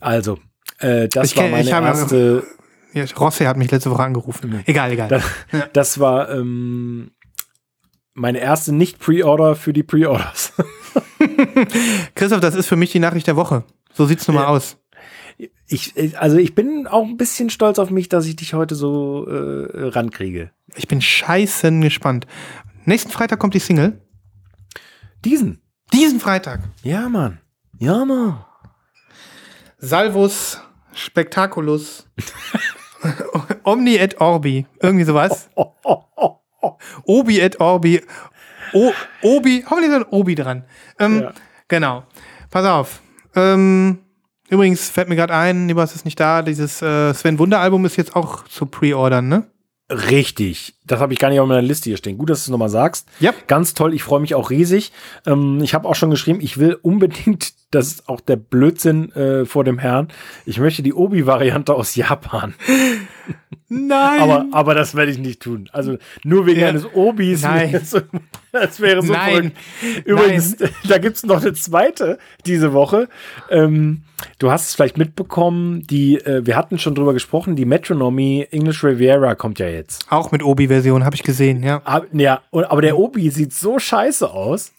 Also, 0.00 0.38
äh, 0.78 1.08
das 1.08 1.30
Ich 1.30 1.36
war 1.36 1.44
kenn- 1.44 1.50
meine 1.50 1.62
ich 1.64 1.72
habe- 1.72 1.86
erste. 1.86 2.44
ja. 2.92 3.04
Rossi 3.18 3.44
hat 3.44 3.56
mich 3.56 3.70
letzte 3.70 3.90
Woche 3.90 4.02
angerufen. 4.02 4.62
Egal, 4.66 4.92
egal. 4.92 5.08
Das, 5.08 5.24
das 5.72 6.00
war 6.00 6.30
ähm, 6.30 7.12
meine 8.18 8.38
erste 8.40 8.72
Nicht-Pre-Order 8.74 9.54
für 9.56 9.72
die 9.72 9.82
Pre-Orders. 9.82 10.52
Christoph, 12.14 12.40
das 12.40 12.54
ist 12.54 12.66
für 12.66 12.76
mich 12.76 12.92
die 12.92 12.98
Nachricht 12.98 13.26
der 13.26 13.36
Woche. 13.36 13.64
So 13.92 14.06
sieht's 14.06 14.26
nun 14.28 14.34
mal 14.36 14.42
Ja. 14.42 14.48
aus. 14.48 14.76
Ich, 15.68 15.94
also 16.18 16.36
ich 16.38 16.54
bin 16.54 16.86
auch 16.88 17.04
ein 17.04 17.16
bisschen 17.16 17.50
stolz 17.50 17.78
auf 17.78 17.90
mich, 17.90 18.08
dass 18.08 18.26
ich 18.26 18.34
dich 18.36 18.54
heute 18.54 18.74
so 18.74 19.26
äh, 19.28 19.88
rankriege. 19.88 20.50
Ich 20.74 20.88
bin 20.88 21.00
scheißen 21.00 21.80
gespannt. 21.80 22.26
Nächsten 22.86 23.10
Freitag 23.12 23.38
kommt 23.38 23.54
die 23.54 23.58
Single. 23.60 24.00
Diesen. 25.24 25.60
Diesen 25.92 26.20
Freitag. 26.20 26.60
Ja, 26.82 27.08
Mann. 27.08 27.40
Ja, 27.78 28.04
Mann. 28.04 28.44
Salvus 29.78 30.60
Spectaculus. 30.94 32.08
Omni 33.62 33.96
et 33.96 34.20
Orbi. 34.20 34.66
Irgendwie 34.80 35.04
sowas. 35.04 35.50
Oh, 35.54 35.72
oh, 35.84 36.02
oh. 36.16 36.36
Obi 37.04 37.40
et 37.40 37.60
Orbi. 37.60 38.02
O, 38.72 38.92
Obi. 39.22 39.64
Hoffentlich 39.68 39.90
ist 39.90 39.96
ein 39.96 40.04
Obi 40.10 40.34
dran. 40.34 40.64
Ähm, 40.98 41.20
Ja. 41.22 41.32
Genau. 41.68 42.04
Pass 42.50 42.64
auf. 42.64 43.02
Ähm, 43.34 43.98
übrigens 44.48 44.88
fällt 44.88 45.08
mir 45.08 45.16
gerade 45.16 45.34
ein, 45.34 45.66
Nibas 45.66 45.94
ist 45.94 46.04
nicht 46.04 46.18
da. 46.18 46.42
Dieses 46.42 46.80
äh, 46.82 47.12
Sven 47.14 47.38
Wunder 47.38 47.60
Album 47.60 47.84
ist 47.84 47.96
jetzt 47.96 48.16
auch 48.16 48.44
zu 48.48 48.66
pre-ordern, 48.66 49.28
ne? 49.28 49.44
Richtig. 49.90 50.74
Das 50.88 51.00
habe 51.00 51.12
ich 51.12 51.18
gar 51.18 51.28
nicht 51.30 51.38
auf 51.40 51.46
meiner 51.48 51.62
Liste 51.62 51.90
hier 51.90 51.96
stehen. 51.96 52.18
Gut, 52.18 52.30
dass 52.30 52.40
du 52.40 52.48
es 52.48 52.48
nochmal 52.50 52.68
sagst. 52.68 53.08
Ja. 53.20 53.32
Ganz 53.46 53.74
toll. 53.74 53.94
Ich 53.94 54.02
freue 54.02 54.20
mich 54.20 54.34
auch 54.34 54.50
riesig. 54.50 54.92
Ähm, 55.26 55.60
ich 55.62 55.74
habe 55.74 55.88
auch 55.88 55.94
schon 55.94 56.10
geschrieben, 56.10 56.40
ich 56.42 56.58
will 56.58 56.76
unbedingt, 56.82 57.52
das 57.70 57.88
ist 57.88 58.08
auch 58.08 58.20
der 58.20 58.36
Blödsinn 58.36 59.12
äh, 59.12 59.44
vor 59.44 59.62
dem 59.64 59.78
Herrn. 59.78 60.08
Ich 60.46 60.58
möchte 60.58 60.82
die 60.82 60.94
Obi-Variante 60.94 61.74
aus 61.74 61.94
Japan. 61.94 62.54
Nein. 63.70 64.20
Aber, 64.20 64.46
aber 64.52 64.74
das 64.74 64.94
werde 64.94 65.10
ich 65.12 65.18
nicht 65.18 65.40
tun. 65.42 65.68
Also 65.72 65.98
nur 66.24 66.46
wegen 66.46 66.60
Ja. 66.60 66.68
eines 66.68 66.86
Obis. 66.94 67.42
Nein. 67.42 67.78
Das 68.52 68.80
wäre 68.80 69.02
so 69.02 69.12
Nein. 69.12 69.52
verrückt. 69.82 70.06
Übrigens, 70.06 70.56
da 70.88 70.96
gibt 70.96 71.16
es 71.16 71.22
noch 71.26 71.42
eine 71.42 71.52
zweite 71.52 72.18
diese 72.46 72.72
Woche. 72.72 73.08
Ähm, 73.50 74.04
du 74.38 74.50
hast 74.50 74.68
es 74.68 74.74
vielleicht 74.74 74.96
mitbekommen, 74.96 75.86
die, 75.86 76.16
äh, 76.16 76.46
wir 76.46 76.56
hatten 76.56 76.78
schon 76.78 76.94
drüber 76.94 77.12
gesprochen, 77.12 77.56
die 77.56 77.66
Metronomy 77.66 78.46
English 78.50 78.82
Riviera 78.82 79.34
kommt 79.34 79.58
ja 79.58 79.68
jetzt. 79.68 80.06
auch 80.10 80.32
mit 80.32 80.42
Obi-Version, 80.78 81.04
habe 81.04 81.16
ich 81.16 81.22
gesehen, 81.22 81.62
ja. 81.62 81.80
Aber, 81.84 82.06
ja, 82.12 82.40
aber 82.52 82.82
der 82.82 82.98
Obi 82.98 83.30
sieht 83.30 83.52
so 83.52 83.78
scheiße 83.78 84.30
aus. 84.30 84.72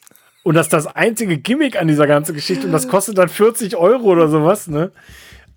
Und 0.44 0.56
das 0.56 0.68
ist 0.68 0.74
das 0.74 0.88
einzige 0.88 1.38
Gimmick 1.38 1.80
an 1.80 1.88
dieser 1.88 2.08
ganzen 2.08 2.34
Geschichte. 2.34 2.66
Und 2.66 2.72
das 2.72 2.88
kostet 2.88 3.18
dann 3.18 3.30
40 3.30 3.76
Euro 3.76 4.06
oder 4.06 4.30
sowas, 4.30 4.68
ne? 4.68 4.92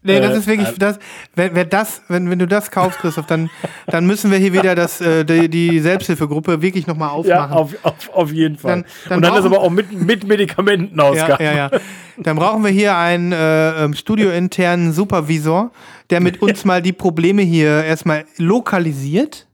Nee, 0.05 0.19
das 0.19 0.35
Äh, 0.35 0.39
ist 0.39 0.47
wirklich, 0.49 0.69
äh, 0.69 0.75
das, 0.79 0.99
wenn, 1.37 1.55
wenn 1.55 1.69
das, 1.69 2.03
wenn, 2.09 2.29
wenn 2.29 2.39
du 2.41 2.49
das 2.49 2.73
kaufst, 2.73 2.99
Christoph, 2.99 3.27
dann, 3.27 3.49
dann 3.87 4.05
müssen 4.05 4.33
wir 4.33 4.39
hier 4.39 4.53
wieder 4.53 4.75
das, 4.75 5.01
äh, 5.01 5.25
die, 5.25 5.49
die 5.49 5.79
Selbsthilfegruppe 5.79 6.61
wirklich 6.61 6.89
nochmal 6.89 7.11
Ja, 7.25 7.45
aufmachen. 7.45 7.53
auf, 7.53 7.73
auf, 7.85 8.11
auf 8.13 8.33
jeden 8.33 8.59
Fall. 8.59 8.73
Dann- 8.73 8.85
dann 9.09 9.17
und 9.19 9.23
dann 9.23 9.35
ist 9.35 9.41
brauchen- 9.43 9.55
aber 9.55 9.63
auch 9.63 9.71
mit, 9.71 9.93
mit 9.93 10.27
Medikamenten 10.27 10.99
ja, 10.99 11.05
ausgegangen. 11.05 11.41
ja, 11.45 11.53
ja. 11.55 11.71
Dann 12.19 12.35
brauchen 12.37 12.65
wir 12.65 12.73
hier 12.73 12.97
einen 12.97 13.31
äh, 13.31 13.85
ähm, 13.85 13.95
studiointernen 13.95 14.93
Supervisor, 14.93 15.71
der 16.11 16.21
mit 16.21 16.43
uns 16.43 16.65
mal 16.65 16.83
die 16.83 16.93
Probleme 16.93 17.43
hier 17.43 17.85
erstmal 17.85 18.25
lokalisiert 18.39 19.47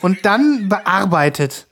und 0.00 0.24
dann 0.24 0.68
bearbeitet. 0.68 1.66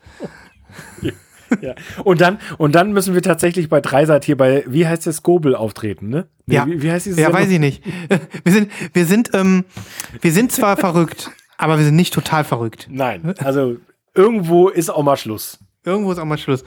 Ja. 1.61 1.75
Und, 2.03 2.21
dann, 2.21 2.39
und 2.59 2.75
dann 2.75 2.93
müssen 2.93 3.15
wir 3.15 3.23
tatsächlich 3.23 3.69
bei 3.69 3.81
Dreisat 3.81 4.25
hier 4.25 4.37
bei, 4.37 4.65
wie 4.67 4.87
heißt 4.87 5.07
der 5.07 5.13
Skobel 5.13 5.55
auftreten, 5.55 6.09
ne? 6.09 6.27
Nee, 6.47 6.55
Ja, 6.57 6.67
Wie, 6.67 6.83
wie 6.83 6.91
heißt 6.91 7.07
dieses 7.07 7.19
ja, 7.21 7.33
weiß 7.33 7.49
ich 7.51 7.61
nicht. 7.61 7.85
Wir 8.45 8.53
sind, 8.53 8.73
wir 8.93 9.07
sind, 9.07 9.31
ähm, 9.35 9.65
wir 10.21 10.33
sind 10.33 10.53
zwar 10.53 10.77
verrückt, 10.77 11.31
aber 11.57 11.79
wir 11.79 11.85
sind 11.85 11.97
nicht 11.97 12.13
total 12.13 12.45
verrückt. 12.45 12.89
Nein, 12.91 13.35
also 13.39 13.77
irgendwo 14.15 14.69
ist 14.69 14.91
auch 14.91 15.03
mal 15.03 15.17
Schluss. 15.17 15.59
Irgendwo 15.85 16.13
ist 16.13 16.19
auch 16.19 16.25
mal 16.25 16.39
Schluss. 16.39 16.65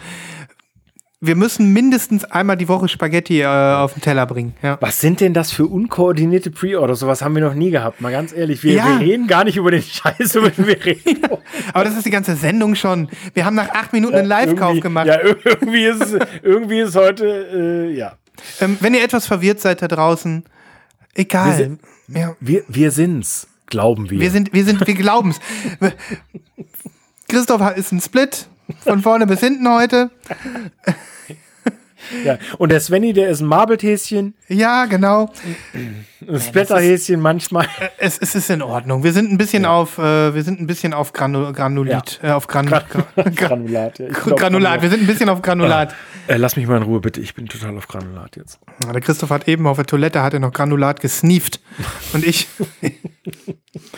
Wir 1.19 1.35
müssen 1.35 1.73
mindestens 1.73 2.25
einmal 2.25 2.57
die 2.57 2.67
Woche 2.67 2.87
Spaghetti 2.87 3.41
äh, 3.41 3.45
auf 3.47 3.93
den 3.93 4.01
Teller 4.03 4.27
bringen. 4.27 4.53
Ja. 4.61 4.77
Was 4.81 5.01
sind 5.01 5.19
denn 5.19 5.33
das 5.33 5.51
für 5.51 5.65
unkoordinierte 5.65 6.51
Pre-Orders? 6.51 6.99
Sowas 6.99 7.23
haben 7.23 7.33
wir 7.33 7.41
noch 7.41 7.55
nie 7.55 7.71
gehabt, 7.71 8.01
mal 8.01 8.11
ganz 8.11 8.33
ehrlich. 8.33 8.61
Wir, 8.63 8.73
Ja. 8.73 8.99
wir 8.99 9.07
reden 9.07 9.25
gar 9.25 9.43
nicht 9.43 9.57
über 9.57 9.71
den 9.71 9.81
Scheiß, 9.81 10.35
über 10.35 10.51
den 10.51 10.67
wir 10.67 10.77
reden. 10.85 11.23
Aber 11.73 11.83
das 11.85 11.95
ist 11.97 12.05
die 12.05 12.11
ganze 12.11 12.35
Sendung 12.35 12.75
schon. 12.75 13.09
Wir 13.33 13.45
haben 13.45 13.55
nach 13.55 13.69
acht 13.69 13.93
Minuten 13.93 14.13
einen 14.13 14.27
Live-Kauf 14.27 14.79
gemacht. 14.79 15.07
Ja, 15.07 15.17
irgendwie 15.43 15.85
ist 15.85 16.03
es, 16.03 16.19
irgendwie 16.43 16.81
ist 16.81 16.95
heute, 16.95 17.25
äh, 17.89 17.97
ja. 17.97 18.13
Ähm, 18.61 18.77
wenn 18.81 18.93
ihr 18.93 19.03
etwas 19.03 19.25
verwirrt 19.25 19.59
seid 19.59 19.81
da 19.81 19.87
draußen, 19.87 20.43
egal. 21.15 21.47
Wir 21.47 21.55
sind- 21.65 21.81
ja. 22.09 22.35
Wir, 22.39 22.63
wir 22.67 22.91
sind's, 22.91 23.47
glauben 23.65 24.11
wir. 24.11 24.19
Wir 24.19 24.29
sind, 24.29 24.53
wir 24.53 24.63
sind, 24.63 24.85
wir 24.85 24.93
glauben's. 24.93 25.39
Christoph 27.27 27.75
ist 27.75 27.91
ein 27.91 28.01
Split. 28.01 28.47
Von 28.79 29.01
vorne 29.01 29.27
bis 29.27 29.39
hinten 29.39 29.69
heute. 29.69 30.09
ja. 32.23 32.37
Und 32.57 32.71
der 32.71 32.79
Svenny, 32.79 33.13
der 33.13 33.29
ist 33.29 33.41
ein 33.41 33.47
Marbelthäschen, 33.47 34.33
Ja, 34.47 34.85
genau. 34.85 35.31
ein 36.27 36.39
Splatterhäschen 36.39 37.19
manchmal. 37.19 37.67
Es, 37.97 38.17
es 38.17 38.35
ist 38.35 38.49
in 38.49 38.61
Ordnung. 38.61 39.03
Wir 39.03 39.13
sind 39.13 39.31
ein 39.31 39.37
bisschen 39.37 39.65
auf, 39.65 39.97
äh, 39.97 40.33
wir 40.33 40.43
sind 40.43 40.59
ein 40.59 40.67
bisschen 40.67 40.93
auf 40.93 41.13
Granu 41.13 41.51
Granulit, 41.53 42.19
äh, 42.23 42.31
auf 42.31 42.47
Gran 42.47 42.65
Gra 42.65 42.83
Granulat, 43.35 43.99
ja. 43.99 44.07
Auf 44.09 44.35
Granulat. 44.35 44.81
Wir 44.81 44.89
sind 44.89 45.01
ein 45.01 45.07
bisschen 45.07 45.29
auf 45.29 45.41
Granulat. 45.41 45.93
Äh, 46.27 46.37
lass 46.37 46.55
mich 46.55 46.67
mal 46.67 46.77
in 46.77 46.83
Ruhe, 46.83 46.99
bitte. 46.99 47.21
Ich 47.21 47.35
bin 47.35 47.47
total 47.47 47.77
auf 47.77 47.87
Granulat 47.87 48.35
jetzt. 48.35 48.59
Der 48.91 49.01
Christoph 49.01 49.29
hat 49.29 49.47
eben 49.47 49.67
auf 49.67 49.77
der 49.77 49.85
Toilette 49.85 50.21
hat 50.21 50.33
er 50.33 50.39
noch 50.39 50.53
Granulat 50.53 50.99
gesneeft. 50.99 51.59
Und 52.13 52.25
ich. 52.25 52.47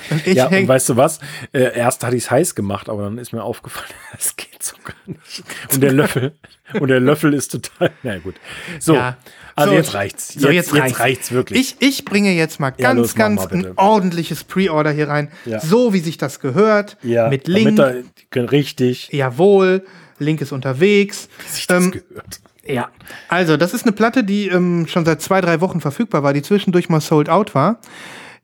und 0.09 0.27
ich 0.27 0.35
Ja, 0.35 0.47
und 0.47 0.67
weißt 0.67 0.89
du 0.89 0.97
was? 0.97 1.19
Äh, 1.53 1.77
erst 1.77 2.03
hatte 2.03 2.15
ich 2.15 2.23
es 2.23 2.31
heiß 2.31 2.55
gemacht, 2.55 2.89
aber 2.89 3.03
dann 3.03 3.17
ist 3.17 3.31
mir 3.31 3.43
aufgefallen, 3.43 3.89
das 4.11 4.35
geht 4.35 4.61
so 4.61 4.75
gar 4.83 4.95
nicht. 5.05 5.43
Und 5.73 5.81
der 5.81 5.93
Löffel, 5.93 6.33
und 6.79 6.87
der 6.89 6.99
Löffel 6.99 7.33
ist 7.33 7.49
total. 7.51 7.91
Na 8.03 8.17
gut. 8.17 8.35
So, 8.79 8.95
Ja. 8.95 9.17
Also 9.59 9.71
So, 9.71 9.77
jetzt 9.77 9.93
reicht's. 9.93 10.33
so, 10.33 10.49
jetzt 10.49 10.73
reicht's. 10.73 10.99
reicht's 10.99 11.31
wirklich. 11.31 11.59
ich, 11.79 11.87
ich 11.87 12.05
bringe 12.05 12.31
jetzt 12.33 12.59
mal 12.59 12.73
Ja, 12.77 12.89
ganz, 12.89 12.97
los, 12.99 13.15
ganz 13.15 13.41
mal 13.45 13.53
ein 13.53 13.71
ordentliches 13.77 14.43
Pre-Order 14.43 14.91
hier 14.91 15.07
rein. 15.09 15.29
Ja. 15.45 15.59
So 15.59 15.93
wie 15.93 15.99
sich 15.99 16.17
das 16.17 16.39
gehört. 16.39 16.97
ja, 17.03 17.29
mit 17.29 17.47
damit 17.47 17.77
Link. 17.77 17.77
Da, 17.77 18.41
richtig. 18.41 19.09
Jawohl. 19.11 19.83
Link 20.19 20.41
ist 20.41 20.51
unterwegs. 20.51 21.29
Sich 21.47 21.67
das 21.67 21.83
Ähm, 21.85 21.91
gehört. 21.91 22.39
Ja. 22.65 22.89
Also, 23.29 23.57
das 23.57 23.73
ist 23.73 23.83
eine 23.83 23.93
Platte, 23.93 24.23
die 24.23 24.47
ähm, 24.47 24.85
schon 24.87 25.05
seit 25.05 25.21
zwei, 25.21 25.41
drei 25.41 25.61
Wochen 25.61 25.81
verfügbar 25.81 26.23
war, 26.23 26.33
die 26.33 26.41
zwischendurch 26.41 26.89
mal 26.89 27.01
sold 27.01 27.29
out 27.29 27.55
war, 27.55 27.79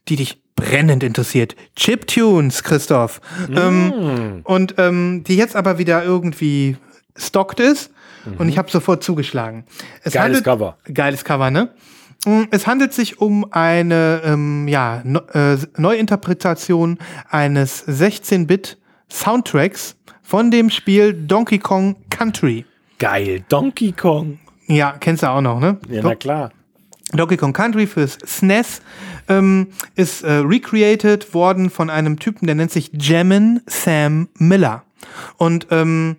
die 0.07 0.15
dich 0.15 0.39
brennend 0.55 1.03
interessiert. 1.03 1.55
Chiptunes, 1.75 2.63
Christoph. 2.63 3.19
Mm. 3.49 3.57
Ähm, 3.57 4.41
und 4.45 4.75
ähm, 4.77 5.23
die 5.27 5.35
jetzt 5.35 5.55
aber 5.55 5.77
wieder 5.77 6.03
irgendwie 6.03 6.77
stockt 7.17 7.59
ist. 7.59 7.91
Und 8.37 8.49
ich 8.49 8.57
habe 8.57 8.69
sofort 8.71 9.03
zugeschlagen. 9.03 9.63
Es 10.03 10.13
Mhm. 10.13 10.17
Geiles 10.17 10.37
handelt, 10.37 10.43
Cover. 10.45 10.77
Geiles 10.93 11.23
Cover, 11.23 11.51
ne? 11.51 11.69
Mm, 12.25 12.43
Es 12.51 12.65
handelt 12.67 12.93
sich 12.93 13.19
um 13.21 13.45
eine 13.51 14.21
ähm, 14.25 14.67
ja, 14.67 15.01
no, 15.03 15.19
äh, 15.33 15.57
Neuinterpretation 15.77 16.97
eines 17.29 17.85
16-Bit-Soundtracks 17.87 19.95
von 20.23 20.51
dem 20.51 20.69
Spiel 20.69 21.13
Donkey 21.13 21.59
Kong 21.59 21.95
Country. 22.09 22.65
Geil. 22.97 23.43
Donkey 23.49 23.91
Kong. 23.91 24.39
Ja, 24.67 24.95
kennst 24.99 25.21
du 25.23 25.27
auch 25.29 25.41
noch, 25.41 25.59
ne? 25.59 25.77
Ja, 25.89 26.01
na 26.03 26.15
klar. 26.15 26.51
Donkey 27.13 27.37
Kong 27.37 27.53
Country 27.53 27.85
fürs 27.85 28.17
SNES 28.25 28.81
ähm, 29.29 29.67
ist 29.95 30.23
äh, 30.23 30.31
recreated 30.37 31.35
worden 31.35 31.69
von 31.69 31.91
einem 31.91 32.17
Typen, 32.17 32.47
der 32.47 32.55
nennt 32.55 32.71
sich 32.71 32.89
Jammin 32.93 33.61
Sam 33.67 34.27
Miller. 34.39 34.83
Und 35.37 35.67
ähm, 35.69 36.15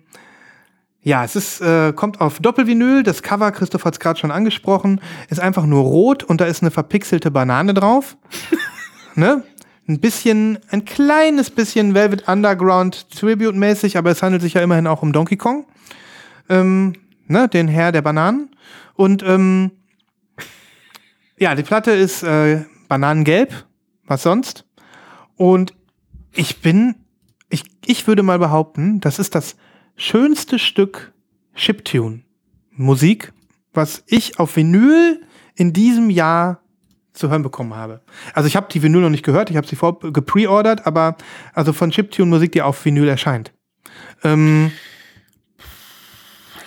ja, 1.07 1.23
es 1.23 1.37
ist, 1.37 1.61
äh, 1.61 1.93
kommt 1.93 2.19
auf 2.19 2.41
Doppelvinyl. 2.41 3.01
Das 3.01 3.23
Cover, 3.23 3.53
Christoph 3.53 3.85
hat 3.85 3.93
es 3.93 4.01
gerade 4.01 4.19
schon 4.19 4.29
angesprochen, 4.29 4.99
ist 5.29 5.39
einfach 5.39 5.65
nur 5.65 5.83
rot 5.83 6.21
und 6.21 6.41
da 6.41 6.45
ist 6.45 6.61
eine 6.61 6.69
verpixelte 6.69 7.31
Banane 7.31 7.73
drauf. 7.73 8.17
ne? 9.15 9.41
Ein 9.87 10.01
bisschen, 10.01 10.59
ein 10.69 10.83
kleines 10.83 11.49
bisschen 11.49 11.93
Velvet 11.93 12.27
Underground 12.27 13.09
Tribute-mäßig, 13.11 13.97
aber 13.97 14.11
es 14.11 14.21
handelt 14.21 14.41
sich 14.41 14.55
ja 14.55 14.61
immerhin 14.61 14.85
auch 14.85 15.01
um 15.01 15.13
Donkey 15.13 15.37
Kong. 15.37 15.65
Ähm, 16.49 16.91
ne? 17.27 17.47
Den 17.47 17.69
Herr 17.69 17.93
der 17.93 18.01
Bananen. 18.01 18.49
Und 18.93 19.23
ähm, 19.23 19.71
ja, 21.37 21.55
die 21.55 21.63
Platte 21.63 21.91
ist 21.91 22.21
äh, 22.23 22.65
bananengelb. 22.89 23.65
Was 24.07 24.23
sonst? 24.23 24.65
Und 25.37 25.73
ich 26.33 26.59
bin, 26.59 26.95
ich, 27.49 27.63
ich 27.85 28.07
würde 28.07 28.23
mal 28.23 28.39
behaupten, 28.39 28.99
das 28.99 29.19
ist 29.19 29.35
das 29.35 29.55
schönste 29.97 30.59
Stück 30.59 31.11
Chiptune 31.55 32.21
Musik, 32.71 33.33
was 33.73 34.03
ich 34.07 34.39
auf 34.39 34.55
Vinyl 34.55 35.21
in 35.55 35.73
diesem 35.73 36.09
Jahr 36.09 36.61
zu 37.13 37.29
hören 37.29 37.41
bekommen 37.41 37.73
habe. 37.73 38.01
Also 38.33 38.47
ich 38.47 38.55
habe 38.55 38.67
die 38.71 38.81
Vinyl 38.81 39.01
noch 39.01 39.09
nicht 39.09 39.25
gehört, 39.25 39.49
ich 39.49 39.57
habe 39.57 39.67
sie 39.67 39.75
gepreordert, 40.13 40.85
aber 40.85 41.17
also 41.53 41.73
von 41.73 41.89
Chiptune 41.89 42.29
Musik, 42.29 42.51
die 42.51 42.61
auf 42.61 42.85
Vinyl 42.85 43.07
erscheint. 43.07 43.51
Ähm, 44.23 44.71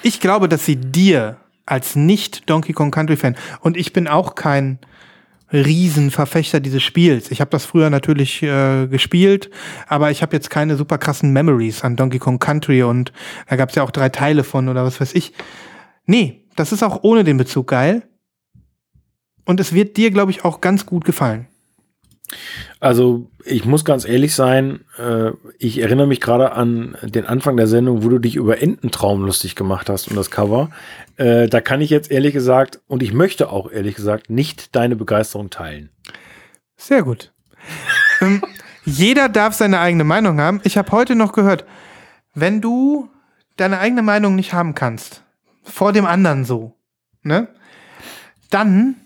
ich 0.03 0.21
glaube, 0.21 0.49
dass 0.49 0.67
sie 0.67 0.77
dir 0.77 1.37
als 1.67 1.95
nicht 1.95 2.51
Donkey 2.51 2.73
Kong 2.73 2.91
Country 2.91 3.17
Fan. 3.17 3.37
Und 3.61 3.77
ich 3.77 3.93
bin 3.93 4.09
auch 4.09 4.35
kein 4.35 4.81
Riesenverfechter 5.53 6.61
dieses 6.61 6.83
Spiels. 6.83 7.31
Ich 7.31 7.41
habe 7.41 7.51
das 7.51 7.65
früher 7.65 7.91
natürlich 7.91 8.43
äh, 8.43 8.87
gespielt, 8.87 9.51
aber 9.89 10.11
ich 10.11 10.23
habe 10.23 10.35
jetzt 10.37 10.51
keine 10.51 10.77
super 10.77 10.99
krassen 10.99 11.33
Memories 11.33 11.83
an 11.83 11.97
Donkey 11.97 12.19
Kong 12.19 12.39
Country 12.39 12.83
und 12.83 13.13
da 13.49 13.57
gab 13.57 13.71
es 13.71 13.75
ja 13.75 13.83
auch 13.83 13.91
drei 13.91 14.09
Teile 14.09 14.45
von 14.45 14.69
oder 14.69 14.85
was 14.85 15.01
weiß 15.01 15.15
ich. 15.15 15.33
Nee, 16.07 16.47
das 16.57 16.73
ist 16.73 16.83
auch 16.83 17.03
ohne 17.03 17.25
den 17.25 17.37
Bezug 17.37 17.69
geil. 17.69 18.03
Und 19.45 19.59
es 19.59 19.73
wird 19.73 19.97
dir, 19.97 20.11
glaube 20.11 20.31
ich, 20.31 20.45
auch 20.45 20.61
ganz 20.61 20.87
gut 20.87 21.05
gefallen. 21.05 21.49
Also 22.79 23.31
ich 23.45 23.65
muss 23.65 23.85
ganz 23.85 24.05
ehrlich 24.05 24.35
sein, 24.35 24.85
äh, 24.99 25.33
ich 25.59 25.81
erinnere 25.81 26.07
mich 26.07 26.21
gerade 26.21 26.53
an 26.53 26.97
den 27.03 27.27
Anfang 27.27 27.57
der 27.57 27.67
Sendung, 27.67 28.05
wo 28.05 28.09
du 28.09 28.19
dich 28.19 28.37
über 28.37 28.63
Ententraum 28.63 29.25
lustig 29.25 29.55
gemacht 29.57 29.91
hast 29.91 30.09
und 30.09 30.17
das 30.17 30.31
Cover. 30.31 30.71
Äh, 31.17 31.49
da 31.49 31.61
kann 31.61 31.81
ich 31.81 31.91
jetzt 31.91 32.11
ehrlich 32.11 32.33
gesagt, 32.33 32.81
und 32.87 33.03
ich 33.03 33.13
möchte 33.13 33.51
auch 33.51 33.71
ehrlich 33.71 33.97
gesagt, 33.97 34.31
nicht 34.31 34.75
deine 34.75 34.97
Begeisterung 34.97 35.51
teilen. 35.51 35.91
Sehr 36.77 37.03
gut. 37.03 37.33
ähm, 38.21 38.43
jeder 38.85 39.29
darf 39.29 39.55
seine 39.55 39.81
eigene 39.81 40.05
Meinung 40.05 40.41
haben. 40.41 40.61
Ich 40.65 40.79
habe 40.79 40.93
heute 40.93 41.15
noch 41.15 41.33
gehört, 41.33 41.65
wenn 42.35 42.61
du 42.61 43.11
deine 43.57 43.79
eigene 43.79 44.03
Meinung 44.03 44.35
nicht 44.35 44.55
haben 44.55 44.75
kannst, 44.75 45.23
vor 45.63 45.93
dem 45.93 46.07
anderen 46.07 46.45
so, 46.45 46.75
ne? 47.23 47.49
Dann, 48.49 48.97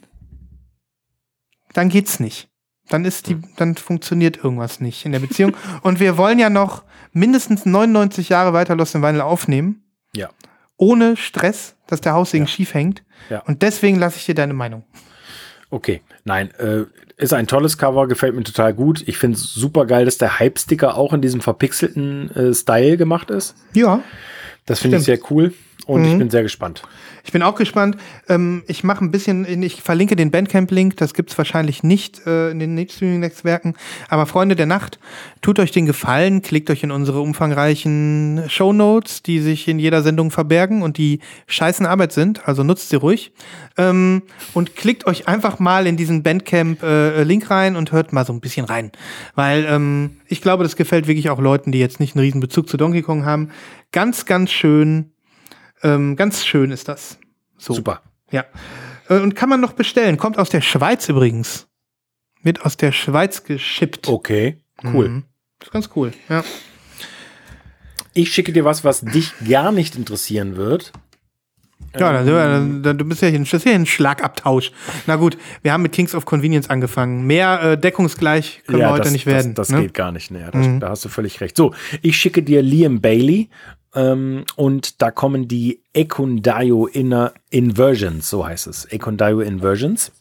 dann 1.72 1.88
geht's 1.88 2.20
nicht. 2.20 2.48
Dann 2.88 3.04
ist 3.04 3.28
die, 3.28 3.38
dann 3.56 3.76
funktioniert 3.76 4.36
irgendwas 4.42 4.80
nicht 4.80 5.04
in 5.06 5.12
der 5.12 5.20
Beziehung. 5.20 5.56
Und 5.82 6.00
wir 6.00 6.16
wollen 6.18 6.38
ja 6.38 6.50
noch 6.50 6.82
mindestens 7.12 7.64
99 7.66 8.28
Jahre 8.28 8.52
weiter 8.52 8.76
Lost 8.76 8.94
in 8.94 9.02
Vinyl 9.02 9.20
aufnehmen. 9.22 9.82
Ja. 10.14 10.30
Ohne 10.76 11.16
Stress, 11.16 11.76
dass 11.86 12.00
der 12.00 12.12
Haussegen 12.14 12.46
Ja. 12.46 12.52
schief 12.52 12.74
hängt. 12.74 13.02
Ja. 13.30 13.40
Und 13.40 13.62
deswegen 13.62 13.98
lasse 13.98 14.18
ich 14.18 14.26
dir 14.26 14.34
deine 14.34 14.54
Meinung. 14.54 14.84
Okay, 15.70 16.02
nein, 16.24 16.50
äh, 16.58 16.84
ist 17.16 17.32
ein 17.32 17.46
tolles 17.46 17.78
Cover, 17.78 18.06
gefällt 18.06 18.34
mir 18.34 18.42
total 18.44 18.74
gut. 18.74 19.02
Ich 19.06 19.18
finde 19.18 19.36
es 19.36 19.54
super 19.54 19.86
geil, 19.86 20.04
dass 20.04 20.18
der 20.18 20.38
Hype-Sticker 20.38 20.96
auch 20.96 21.12
in 21.12 21.22
diesem 21.22 21.40
verpixelten 21.40 22.30
äh, 22.30 22.54
Style 22.54 22.96
gemacht 22.96 23.30
ist. 23.30 23.54
Ja. 23.72 24.00
Das 24.66 24.80
finde 24.80 24.98
ich 24.98 25.04
sehr 25.04 25.18
cool 25.30 25.52
und 25.86 26.02
Mhm. 26.02 26.08
ich 26.08 26.18
bin 26.18 26.30
sehr 26.30 26.42
gespannt. 26.42 26.82
Ich 27.24 27.32
bin 27.32 27.42
auch 27.42 27.54
gespannt. 27.54 27.96
Ähm, 28.28 28.62
ich 28.66 28.84
mache 28.84 29.04
ein 29.04 29.10
bisschen, 29.10 29.62
ich 29.62 29.82
verlinke 29.82 30.14
den 30.16 30.30
Bandcamp-Link, 30.30 30.96
das 30.96 31.14
gibt's 31.14 31.36
wahrscheinlich 31.38 31.82
nicht 31.82 32.26
äh, 32.26 32.50
in 32.50 32.58
den 32.58 32.88
Streaming-Netzwerken. 32.88 33.74
Aber 34.08 34.26
Freunde 34.26 34.56
der 34.56 34.66
Nacht, 34.66 34.98
tut 35.40 35.58
euch 35.58 35.70
den 35.72 35.86
Gefallen, 35.86 36.42
klickt 36.42 36.68
euch 36.70 36.82
in 36.82 36.90
unsere 36.90 37.20
umfangreichen 37.20 38.44
Shownotes, 38.48 39.22
die 39.22 39.40
sich 39.40 39.68
in 39.68 39.78
jeder 39.78 40.02
Sendung 40.02 40.30
verbergen 40.30 40.82
und 40.82 40.98
die 40.98 41.20
scheißen 41.46 41.86
Arbeit 41.86 42.12
sind, 42.12 42.46
also 42.46 42.62
nutzt 42.62 42.90
sie 42.90 42.96
ruhig. 42.96 43.32
Ähm, 43.76 44.22
und 44.52 44.76
klickt 44.76 45.06
euch 45.06 45.26
einfach 45.26 45.58
mal 45.58 45.86
in 45.86 45.96
diesen 45.96 46.22
Bandcamp-Link 46.22 47.50
rein 47.50 47.76
und 47.76 47.92
hört 47.92 48.12
mal 48.12 48.24
so 48.26 48.32
ein 48.32 48.40
bisschen 48.40 48.66
rein. 48.66 48.92
Weil 49.34 49.64
ähm, 49.68 50.16
ich 50.28 50.40
glaube, 50.42 50.62
das 50.62 50.76
gefällt 50.76 51.06
wirklich 51.06 51.30
auch 51.30 51.40
Leuten, 51.40 51.72
die 51.72 51.78
jetzt 51.78 52.00
nicht 52.00 52.14
einen 52.16 52.24
riesen 52.24 52.40
Bezug 52.40 52.68
zu 52.68 52.76
Donkey 52.76 53.02
Kong 53.02 53.24
haben. 53.24 53.50
Ganz, 53.92 54.26
ganz 54.26 54.50
schön. 54.50 55.10
Ähm, 55.84 56.16
ganz 56.16 56.44
schön 56.44 56.70
ist 56.72 56.88
das. 56.88 57.18
So. 57.58 57.74
Super. 57.74 58.02
Ja. 58.32 58.44
Äh, 59.08 59.20
Und 59.20 59.36
kann 59.36 59.48
man 59.48 59.60
noch 59.60 59.74
bestellen. 59.74 60.16
Kommt 60.16 60.38
aus 60.38 60.48
der 60.48 60.60
Schweiz 60.62 61.08
übrigens. 61.08 61.68
Wird 62.42 62.64
aus 62.64 62.76
der 62.76 62.90
Schweiz 62.92 63.44
geschippt. 63.44 64.08
Okay, 64.08 64.58
cool. 64.82 65.08
Mhm. 65.08 65.24
Ist 65.62 65.70
ganz 65.70 65.88
cool. 65.94 66.12
Ja. 66.28 66.42
Ich 68.12 68.32
schicke 68.32 68.52
dir 68.52 68.64
was, 68.64 68.84
was 68.84 69.00
dich 69.00 69.32
gar 69.48 69.72
nicht 69.72 69.96
interessieren 69.96 70.56
wird. 70.56 70.92
Ja, 71.98 72.12
dann, 72.12 72.26
wir- 72.26 72.32
dann, 72.34 72.82
dann, 72.82 72.98
du 72.98 73.04
bist 73.04 73.22
ja 73.22 73.28
hier, 73.28 73.38
ein- 73.38 73.44
das 73.44 73.52
ist 73.54 73.66
ja 73.66 73.72
ein 73.72 73.86
Schlagabtausch. 73.86 74.72
Na 75.06 75.16
gut, 75.16 75.36
wir 75.62 75.72
haben 75.72 75.82
mit 75.82 75.92
Kings 75.92 76.14
of 76.14 76.24
Convenience 76.24 76.68
angefangen. 76.68 77.24
Mehr 77.26 77.62
äh, 77.62 77.78
deckungsgleich 77.78 78.62
können 78.66 78.80
wir 78.80 78.90
heute 78.90 79.04
das, 79.04 79.12
nicht 79.12 79.26
werden. 79.26 79.54
Das, 79.54 79.68
das 79.68 79.76
ne? 79.76 79.82
geht 79.82 79.94
gar 79.94 80.10
nicht. 80.12 80.30
Nee, 80.30 80.44
das, 80.50 80.66
Da 80.80 80.88
hast 80.90 81.04
du 81.04 81.08
völlig 81.08 81.40
recht. 81.40 81.56
So, 81.56 81.72
ich 82.02 82.16
schicke 82.16 82.42
dir 82.42 82.62
Liam 82.62 83.00
Bailey 83.00 83.48
ähm, 83.94 84.44
und 84.56 85.02
da 85.02 85.10
kommen 85.10 85.48
die 85.48 85.80
Ekundayo 85.92 86.86
Inner 86.86 87.32
Inversions, 87.50 88.28
so 88.28 88.46
heißt 88.46 88.66
es. 88.66 88.84
Ekundayo 88.86 89.40
Inversions. 89.40 90.12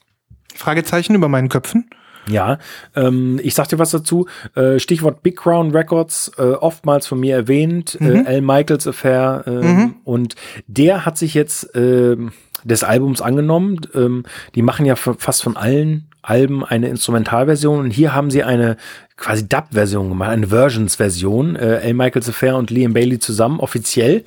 Fragezeichen 0.56 1.16
über 1.16 1.30
meinen 1.30 1.50
Köpfen. 1.50 1.90
Ja, 2.30 2.58
ähm, 2.96 3.40
ich 3.44 3.54
sag 3.54 3.68
dir 3.68 3.80
was 3.80 3.92
dazu. 3.92 4.28
Äh, 4.56 4.80
Stichwort 4.80 5.24
Big 5.24 5.38
Crown 5.38 5.72
Records, 5.72 6.32
äh, 6.38 6.42
oftmals 6.42 7.06
von 7.06 7.20
mir 7.20 7.36
erwähnt, 7.36 7.98
äh, 8.00 8.24
Al 8.26 8.42
Michaels 8.42 8.88
Affair. 8.88 9.44
Ähm, 9.46 9.96
Und 10.04 10.36
der 10.68 11.06
hat 11.06 11.18
sich 11.18 11.34
jetzt 11.34 11.72
ähm, 11.76 12.32
des 12.64 12.84
Albums 12.84 13.22
angenommen. 13.22 13.82
Ähm, 13.94 14.24
die 14.56 14.62
machen 14.62 14.86
ja 14.86 14.96
fast 14.96 15.44
von 15.44 15.58
allen 15.58 16.08
Alben 16.24 16.66
eine 16.66 16.90
Instrumentalversion 16.90 17.80
und 17.80 17.92
hier 17.92 18.16
haben 18.16 18.32
sie 18.32 18.44
eine 18.44 18.78
quasi 19.18 19.48
Dub-Version 19.48 20.10
gemacht, 20.10 20.30
eine 20.32 20.48
Versions-Version. 20.48 21.56
Äh, 21.56 21.82
Al 21.84 21.94
Michaels 21.94 22.30
Affair 22.30 22.58
und 22.58 22.72
Liam 22.72 22.94
Bailey 22.94 23.20
zusammen, 23.20 23.60
offiziell 23.60 24.24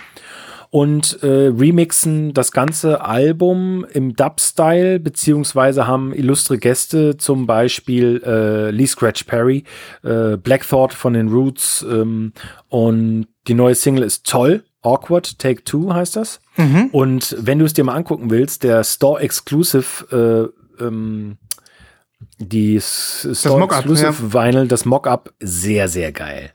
und 0.71 1.23
äh, 1.23 1.49
remixen 1.49 2.35
das 2.35 2.53
ganze 2.53 3.01
Album 3.01 3.87
im 3.93 4.15
Dub-Style, 4.15 5.01
beziehungsweise 5.01 5.87
haben 5.87 6.13
illustre 6.13 6.59
Gäste, 6.59 7.17
zum 7.17 7.47
Beispiel 7.47 8.23
äh, 8.25 8.71
Lee 8.71 8.87
Scratch 8.87 9.25
Perry, 9.25 9.65
äh, 10.03 10.37
Black 10.37 10.69
Thought 10.69 10.93
von 10.93 11.15
den 11.15 11.29
Roots 11.29 11.85
ähm, 11.89 12.33
und 12.69 13.27
die 13.49 13.55
neue 13.55 13.75
Single 13.75 14.05
ist 14.05 14.27
toll. 14.27 14.65
Awkward, 14.83 15.39
Take 15.39 15.65
Two 15.65 15.93
heißt 15.93 16.15
das. 16.15 16.41
Und 16.93 17.37
wenn 17.41 17.59
du 17.59 17.65
es 17.65 17.73
dir 17.73 17.83
mal 17.83 17.95
angucken 17.95 18.31
willst, 18.31 18.63
der 18.63 18.85
Store 18.85 19.21
Exclusive, 19.21 20.53
äh, 20.79 20.85
ähm, 20.85 21.39
die 22.39 22.81
Store 22.81 23.65
Exclusive 23.65 24.33
Vinyl, 24.33 24.69
das 24.69 24.85
Mock-up, 24.85 25.33
sehr, 25.41 25.89
sehr 25.89 26.13
geil. 26.13 26.53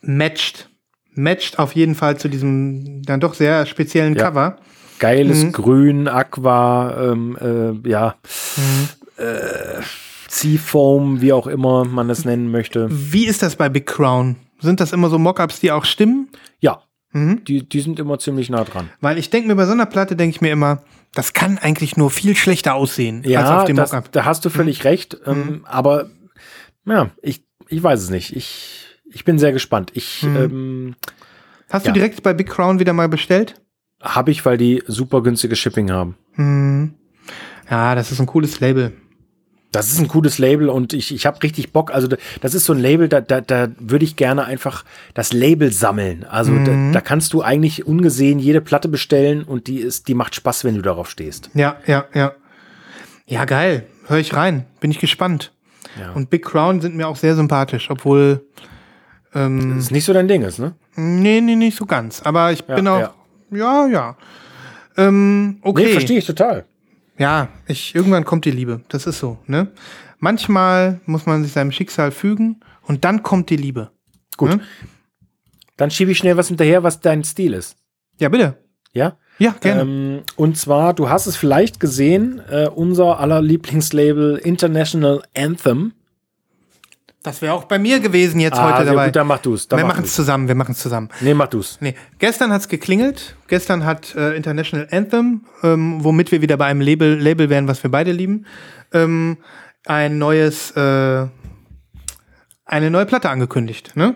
Matched. 0.00 0.68
Matched 1.14 1.58
auf 1.58 1.74
jeden 1.74 1.94
Fall 1.94 2.16
zu 2.18 2.28
diesem 2.28 3.02
dann 3.02 3.20
doch 3.20 3.34
sehr 3.34 3.66
speziellen 3.66 4.14
Ja. 4.14 4.24
Cover. 4.30 4.56
geiles 4.98 5.44
Mhm. 5.44 5.52
Grün, 5.52 6.08
Aqua, 6.08 7.10
ähm, 7.12 7.36
äh, 7.40 7.88
ja, 7.88 8.14
Mhm. 8.56 8.88
äh, 9.24 9.80
Seafoam, 10.28 11.20
wie 11.20 11.32
auch 11.32 11.46
immer 11.46 11.84
man 11.84 12.08
es 12.10 12.24
nennen 12.24 12.50
möchte. 12.50 12.86
Wie 12.90 13.26
ist 13.26 13.42
das 13.42 13.56
bei 13.56 13.68
Big 13.68 13.86
Crown? 13.86 14.36
Sind 14.60 14.78
das 14.80 14.92
immer 14.92 15.08
so 15.10 15.18
Mockups, 15.18 15.58
die 15.60 15.72
auch 15.72 15.84
stimmen? 15.84 16.28
Ja, 16.60 16.82
Mhm. 17.12 17.42
die, 17.44 17.68
die 17.68 17.80
sind 17.80 17.98
immer 17.98 18.18
ziemlich 18.18 18.48
nah 18.50 18.62
dran. 18.64 18.90
Weil 19.00 19.18
ich 19.18 19.30
denke 19.30 19.48
mir 19.48 19.56
bei 19.56 19.66
so 19.66 19.72
einer 19.72 19.86
Platte, 19.86 20.14
denke 20.16 20.36
ich 20.36 20.40
mir 20.40 20.52
immer, 20.52 20.82
das 21.14 21.32
kann 21.32 21.58
eigentlich 21.58 21.96
nur 21.96 22.10
viel 22.10 22.36
schlechter 22.36 22.74
aussehen 22.74 23.18
als 23.18 23.26
Ja, 23.28 23.58
auf 23.60 23.64
dem 23.64 23.76
das, 23.76 23.92
Mockup. 23.92 24.12
da 24.12 24.24
hast 24.24 24.44
du 24.44 24.48
Mhm. 24.48 24.52
völlig 24.54 24.84
recht. 24.84 25.16
Ähm, 25.26 25.64
aber 25.68 26.10
ja, 26.86 27.10
ich, 27.22 27.44
ich 27.68 27.82
weiß 27.82 28.00
es 28.02 28.10
nicht. 28.10 28.34
Ich, 28.36 28.86
ich 29.12 29.24
bin 29.24 29.38
sehr 29.38 29.52
gespannt. 29.52 29.90
Ich 29.94 30.22
Mhm. 30.22 30.36
ähm, 30.36 30.96
Hast 31.68 31.86
ja. 31.86 31.92
du 31.92 31.98
direkt 32.00 32.22
bei 32.22 32.32
Big 32.34 32.48
Crown 32.48 32.78
wieder 32.80 32.92
mal 32.92 33.08
bestellt? 33.08 33.60
habe 34.02 34.30
ich, 34.30 34.46
weil 34.46 34.56
die 34.56 34.82
super 34.86 35.22
günstige 35.22 35.54
Shipping 35.56 35.90
haben. 35.90 36.16
Hm. 36.36 36.94
Ja, 37.70 37.94
das 37.94 38.10
ist 38.12 38.18
ein 38.18 38.24
cooles 38.26 38.58
Label. 38.58 38.92
Das 39.72 39.92
ist 39.92 40.00
ein 40.00 40.08
cooles 40.08 40.38
Label 40.38 40.68
und 40.68 40.92
ich, 40.92 41.14
ich 41.14 41.26
habe 41.26 41.40
richtig 41.44 41.72
Bock. 41.72 41.92
Also 41.94 42.08
da- 42.08 42.16
das 42.40 42.54
ist 42.54 42.64
so 42.64 42.72
ein 42.72 42.80
Label, 42.80 43.08
da, 43.08 43.20
da, 43.20 43.40
da 43.40 43.68
würde 43.78 44.04
ich 44.04 44.16
gerne 44.16 44.44
einfach 44.44 44.84
das 45.14 45.32
Label 45.32 45.70
sammeln. 45.72 46.24
Also 46.28 46.52
da, 46.64 46.72
da 46.92 47.00
kannst 47.00 47.32
du 47.32 47.42
eigentlich 47.42 47.86
ungesehen 47.86 48.40
jede 48.40 48.60
Platte 48.60 48.88
bestellen 48.88 49.44
und 49.44 49.68
die 49.68 49.78
ist, 49.78 50.08
die 50.08 50.14
macht 50.14 50.34
Spaß, 50.34 50.64
wenn 50.64 50.74
du 50.74 50.82
darauf 50.82 51.08
stehst. 51.08 51.50
Ja, 51.54 51.76
ja, 51.86 52.06
ja. 52.14 52.32
Ja, 53.26 53.44
geil. 53.44 53.86
Hör 54.08 54.18
ich 54.18 54.34
rein. 54.34 54.66
Bin 54.80 54.90
ich 54.90 54.98
gespannt. 54.98 55.52
Ja. 56.00 56.10
Und 56.12 56.30
Big 56.30 56.44
Crown 56.44 56.80
sind 56.80 56.96
mir 56.96 57.06
auch 57.06 57.16
sehr 57.16 57.36
sympathisch, 57.36 57.90
obwohl, 57.90 58.44
ähm, 59.34 59.74
Das 59.76 59.84
ist 59.84 59.90
nicht 59.92 60.04
so 60.04 60.12
dein 60.12 60.26
Ding 60.26 60.42
ist, 60.42 60.58
ne? 60.58 60.74
nee, 60.96 61.40
nee, 61.40 61.54
nicht 61.54 61.76
so 61.76 61.86
ganz. 61.86 62.22
Aber 62.22 62.50
ich 62.50 62.64
Ja, 62.66 62.74
bin 62.74 62.88
auch, 62.88 62.98
ja. 63.00 63.14
ja, 63.52 63.86
ja. 63.86 64.16
Ähm, 64.96 65.58
okay. 65.62 65.84
Nee, 65.84 65.92
verstehe 65.92 66.18
ich 66.18 66.26
total. 66.26 66.64
Ja, 67.20 67.50
ich, 67.66 67.94
irgendwann 67.94 68.24
kommt 68.24 68.46
die 68.46 68.50
Liebe. 68.50 68.80
Das 68.88 69.06
ist 69.06 69.18
so, 69.18 69.36
ne? 69.46 69.68
Manchmal 70.20 71.02
muss 71.04 71.26
man 71.26 71.44
sich 71.44 71.52
seinem 71.52 71.70
Schicksal 71.70 72.12
fügen 72.12 72.60
und 72.82 73.04
dann 73.04 73.22
kommt 73.22 73.50
die 73.50 73.56
Liebe. 73.56 73.90
Gut. 74.38 74.52
Hm? 74.52 74.60
Dann 75.76 75.90
schiebe 75.90 76.12
ich 76.12 76.18
schnell 76.18 76.38
was 76.38 76.48
hinterher, 76.48 76.82
was 76.82 77.00
dein 77.00 77.22
Stil 77.22 77.52
ist. 77.52 77.76
Ja, 78.18 78.30
bitte. 78.30 78.56
Ja? 78.94 79.18
Ja, 79.38 79.54
gerne. 79.60 79.82
Ähm, 79.82 80.22
und 80.36 80.56
zwar, 80.56 80.94
du 80.94 81.10
hast 81.10 81.26
es 81.26 81.36
vielleicht 81.36 81.78
gesehen, 81.78 82.40
äh, 82.48 82.68
unser 82.68 83.20
aller 83.20 83.42
Lieblingslabel 83.42 84.36
International 84.38 85.22
Anthem. 85.36 85.92
Das 87.22 87.42
wäre 87.42 87.52
auch 87.54 87.64
bei 87.64 87.78
mir 87.78 88.00
gewesen 88.00 88.40
jetzt 88.40 88.58
Ah, 88.58 88.70
heute 88.70 88.84
sehr 88.84 88.92
dabei. 88.94 89.06
gut, 89.06 89.16
dann 89.16 89.26
mach 89.26 89.38
du's. 89.38 89.68
Dann 89.68 89.78
wir 89.78 89.84
mach 89.84 89.94
machen 89.94 90.04
es 90.04 90.14
zusammen, 90.14 90.48
wir 90.48 90.54
machen 90.54 90.72
es 90.72 90.78
zusammen. 90.78 91.08
Nee, 91.20 91.34
mach 91.34 91.48
du's. 91.48 91.78
Nee, 91.80 91.94
gestern 92.18 92.52
hat's 92.52 92.68
geklingelt. 92.68 93.36
Gestern 93.48 93.84
hat 93.84 94.14
äh, 94.14 94.34
International 94.36 94.88
Anthem, 94.90 95.44
ähm, 95.62 96.02
womit 96.02 96.32
wir 96.32 96.40
wieder 96.40 96.56
bei 96.56 96.66
einem 96.66 96.80
Label, 96.80 97.18
Label 97.18 97.50
wären, 97.50 97.68
was 97.68 97.82
wir 97.82 97.90
beide 97.90 98.12
lieben, 98.12 98.46
ähm, 98.92 99.36
ein 99.86 100.18
neues, 100.18 100.70
äh, 100.72 101.26
eine 102.64 102.90
neue 102.90 103.06
Platte 103.06 103.30
angekündigt. 103.30 103.96
Ne? 103.96 104.14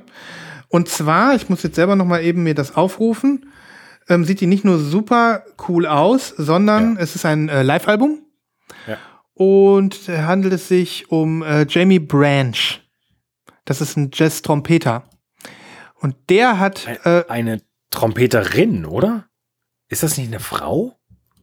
Und 0.68 0.88
zwar, 0.88 1.34
ich 1.34 1.48
muss 1.48 1.62
jetzt 1.62 1.76
selber 1.76 1.96
noch 1.96 2.06
mal 2.06 2.22
eben 2.22 2.42
mir 2.42 2.54
das 2.54 2.74
aufrufen. 2.76 3.46
ähm, 4.08 4.24
sieht 4.24 4.40
die 4.42 4.46
nicht 4.46 4.64
nur 4.66 4.78
super 4.78 5.44
cool 5.66 5.86
aus, 5.86 6.28
sondern 6.36 6.96
Ja. 6.96 7.00
es 7.02 7.14
ist 7.16 7.24
ein 7.24 7.48
äh, 7.48 7.62
Live-Album 7.62 8.18
Ja. 8.86 8.98
und 9.32 9.98
handelt 10.08 10.52
es 10.52 10.68
sich 10.68 11.10
um 11.10 11.42
äh, 11.42 11.64
Jamie 11.68 12.00
Branch. 12.00 12.52
Das 13.64 13.80
ist 13.80 13.96
ein 13.96 14.10
Jazz-Trompeter. 14.12 15.04
Und 15.94 16.16
der 16.28 16.58
hat, 16.58 16.86
äh, 17.04 17.24
eine 17.28 17.62
Trompeterin, 17.90 18.84
oder? 18.84 19.26
Ist 19.88 20.02
das 20.02 20.16
nicht 20.18 20.28
eine 20.28 20.40
Frau? 20.40 20.96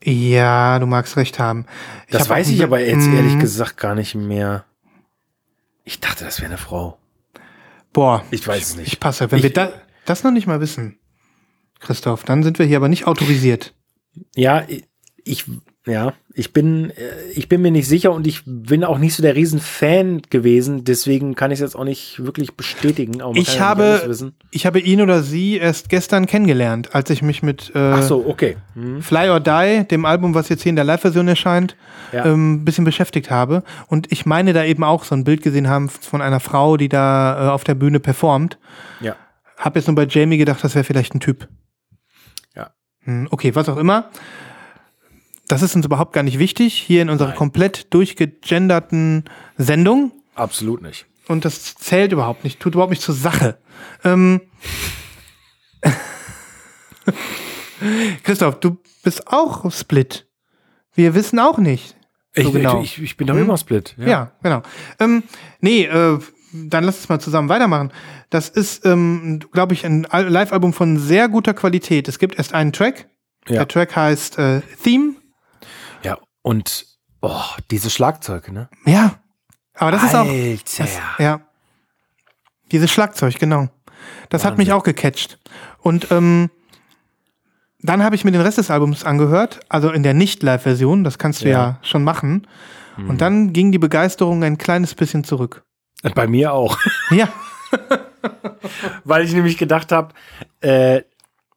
ja, 0.03 0.79
du 0.79 0.87
magst 0.87 1.15
recht 1.15 1.37
haben. 1.37 1.67
Das 2.09 2.23
hab 2.23 2.29
weiß 2.29 2.49
ich 2.49 2.63
aber 2.63 2.79
jetzt 2.79 3.05
ehrlich 3.07 3.37
gesagt 3.37 3.77
gar 3.77 3.93
nicht 3.93 4.15
mehr. 4.15 4.65
Ich 5.83 5.99
dachte, 5.99 6.25
das 6.25 6.39
wäre 6.39 6.49
eine 6.49 6.57
Frau. 6.57 6.97
Boah, 7.93 8.23
Ich 8.31 8.47
weiß 8.47 8.61
es 8.69 8.75
nicht. 8.77 8.87
ich 8.87 8.99
passe. 8.99 9.29
Wenn 9.31 9.37
Ich- 9.37 9.43
wir 9.43 9.53
da, 9.53 9.71
das 10.05 10.23
noch 10.23 10.31
nicht 10.31 10.47
mal 10.47 10.59
wissen, 10.59 10.97
Christoph, 11.79 12.23
dann 12.23 12.41
sind 12.41 12.57
wir 12.57 12.65
hier 12.65 12.77
aber 12.77 12.89
nicht 12.89 13.05
autorisiert. 13.05 13.75
Ja, 14.35 14.65
ich, 15.23 15.45
ja, 15.87 16.13
ich 16.33 16.53
bin, 16.53 16.91
äh, 16.91 16.93
ich 17.33 17.49
bin 17.49 17.61
mir 17.61 17.71
nicht 17.71 17.87
sicher 17.87 18.11
und 18.13 18.27
ich 18.27 18.43
bin 18.45 18.83
auch 18.83 18.99
nicht 18.99 19.15
so 19.15 19.23
der 19.23 19.35
Riesenfan 19.35 20.21
gewesen, 20.29 20.83
deswegen 20.83 21.33
kann 21.35 21.49
ich 21.51 21.55
es 21.55 21.61
jetzt 21.61 21.75
auch 21.75 21.83
nicht 21.83 22.23
wirklich 22.23 22.55
bestätigen. 22.55 23.21
Ich 23.33 23.59
habe, 23.59 24.15
ich 24.51 24.65
habe 24.67 24.79
ihn 24.79 25.01
oder 25.01 25.23
sie 25.23 25.57
erst 25.57 25.89
gestern 25.89 26.27
kennengelernt, 26.27 26.93
als 26.93 27.09
ich 27.09 27.21
mich 27.23 27.41
mit 27.41 27.71
äh, 27.73 27.79
Ach 27.79 28.03
so, 28.03 28.25
okay. 28.27 28.57
Hm. 28.75 29.01
Fly 29.01 29.29
or 29.29 29.39
Die, 29.39 29.85
dem 29.87 30.05
Album, 30.05 30.35
was 30.35 30.49
jetzt 30.49 30.61
hier 30.63 30.69
in 30.69 30.75
der 30.75 30.85
Live-Version 30.85 31.27
erscheint, 31.27 31.75
Ja. 32.13 32.25
ähm, 32.25 32.53
ein 32.61 32.65
bisschen 32.65 32.85
beschäftigt 32.85 33.31
habe. 33.31 33.63
Und 33.87 34.11
ich 34.11 34.25
meine 34.27 34.53
da 34.53 34.63
eben 34.63 34.83
auch 34.83 35.03
so 35.03 35.15
ein 35.15 35.23
Bild 35.23 35.41
gesehen 35.41 35.67
haben 35.67 35.89
von 35.89 36.21
einer 36.21 36.39
Frau, 36.39 36.77
die 36.77 36.89
da 36.89 37.47
äh, 37.47 37.49
auf 37.49 37.63
der 37.63 37.75
Bühne 37.75 37.99
performt. 37.99 38.59
Ja. 38.99 39.15
Hab 39.57 39.75
jetzt 39.75 39.87
nur 39.87 39.95
bei 39.95 40.05
Jamie 40.05 40.37
gedacht, 40.37 40.63
das 40.63 40.75
wäre 40.75 40.83
vielleicht 40.83 41.15
ein 41.15 41.19
Typ. 41.19 41.47
Ja. 42.55 42.71
Hm, 43.03 43.27
Okay, 43.31 43.53
was 43.55 43.67
auch 43.69 43.77
immer. 43.77 44.09
Das 45.51 45.61
ist 45.61 45.75
uns 45.75 45.85
überhaupt 45.85 46.13
gar 46.13 46.23
nicht 46.23 46.39
wichtig, 46.39 46.73
hier 46.75 47.01
in 47.01 47.09
unserer 47.09 47.29
Nein. 47.29 47.37
komplett 47.37 47.93
durchgegenderten 47.93 49.25
Sendung. 49.57 50.11
Absolut 50.35 50.81
nicht. 50.81 51.05
Und 51.27 51.43
das 51.45 51.75
zählt 51.75 52.11
überhaupt 52.13 52.43
nicht, 52.45 52.59
tut 52.59 52.73
überhaupt 52.73 52.91
nicht 52.91 53.01
zur 53.01 53.15
Sache. 53.15 53.57
Ähm 54.03 54.41
Christoph, 58.23 58.59
du 58.59 58.77
bist 59.03 59.27
auch 59.27 59.69
Split. 59.71 60.27
Wir 60.93 61.15
wissen 61.15 61.39
auch 61.39 61.57
nicht. 61.57 61.95
So 62.35 62.43
ich, 62.43 62.51
genau. 62.53 62.81
ich, 62.81 63.01
ich 63.01 63.17
bin 63.17 63.27
doch 63.27 63.35
Hm? 63.35 63.41
immer 63.43 63.57
Split. 63.57 63.95
Ja, 63.97 64.31
genau. 64.43 64.61
Ähm, 64.99 65.23
nee, 65.59 65.83
äh, 65.83 66.19
dann 66.53 66.83
lass 66.83 66.97
uns 66.97 67.09
mal 67.09 67.19
zusammen 67.19 67.49
weitermachen. 67.49 67.91
Das 68.29 68.47
ist, 68.49 68.85
ähm, 68.85 69.39
glaube 69.51 69.73
ich, 69.73 69.85
ein 69.85 70.05
Al- 70.05 70.29
Live-Album 70.29 70.71
von 70.73 70.97
sehr 70.97 71.27
guter 71.27 71.53
Qualität. 71.53 72.07
Es 72.07 72.19
gibt 72.19 72.35
erst 72.37 72.53
einen 72.53 72.71
Track. 72.71 73.09
Ja. 73.47 73.55
Der 73.57 73.67
Track 73.67 73.95
heißt 73.95 74.37
äh, 74.37 74.61
Theme. 74.83 75.15
Und 76.41 76.85
oh, 77.21 77.41
diese 77.69 77.89
Schlagzeuge, 77.89 78.51
ne? 78.51 78.69
Ja. 78.85 79.19
Aber 79.75 79.91
das 79.91 80.03
ist 80.03 80.15
auch. 80.15 80.27
Alter. 80.27 80.61
Das, 80.77 80.99
ja. 81.19 81.41
Dieses 82.71 82.91
Schlagzeug, 82.91 83.37
genau. 83.39 83.69
Das 84.29 84.45
hat 84.45 84.57
mich 84.57 84.71
auch 84.71 84.83
gecatcht. 84.83 85.37
Und 85.79 86.11
ähm, 86.11 86.49
dann 87.79 88.03
habe 88.03 88.15
ich 88.15 88.23
mir 88.23 88.31
den 88.31 88.41
Rest 88.41 88.57
des 88.57 88.71
Albums 88.71 89.03
angehört, 89.03 89.59
also 89.69 89.91
in 89.91 90.03
der 90.03 90.13
Nicht-Live-Version, 90.13 91.03
das 91.03 91.17
kannst 91.17 91.41
du 91.41 91.49
ja, 91.49 91.51
Ja. 91.51 91.79
schon 91.81 92.03
machen. 92.03 92.47
Mhm. 92.97 93.09
Und 93.09 93.21
dann 93.21 93.53
ging 93.53 93.71
die 93.71 93.79
Begeisterung 93.79 94.43
ein 94.43 94.57
kleines 94.57 94.95
bisschen 94.95 95.23
zurück. 95.23 95.63
Bei 96.15 96.27
mir 96.27 96.53
auch. 96.53 96.77
Ja, 97.11 97.27
Weil 99.03 99.23
ich 99.25 99.33
nämlich 99.33 99.57
gedacht 99.57 99.91
habe, 99.91 100.13
äh, 100.61 101.01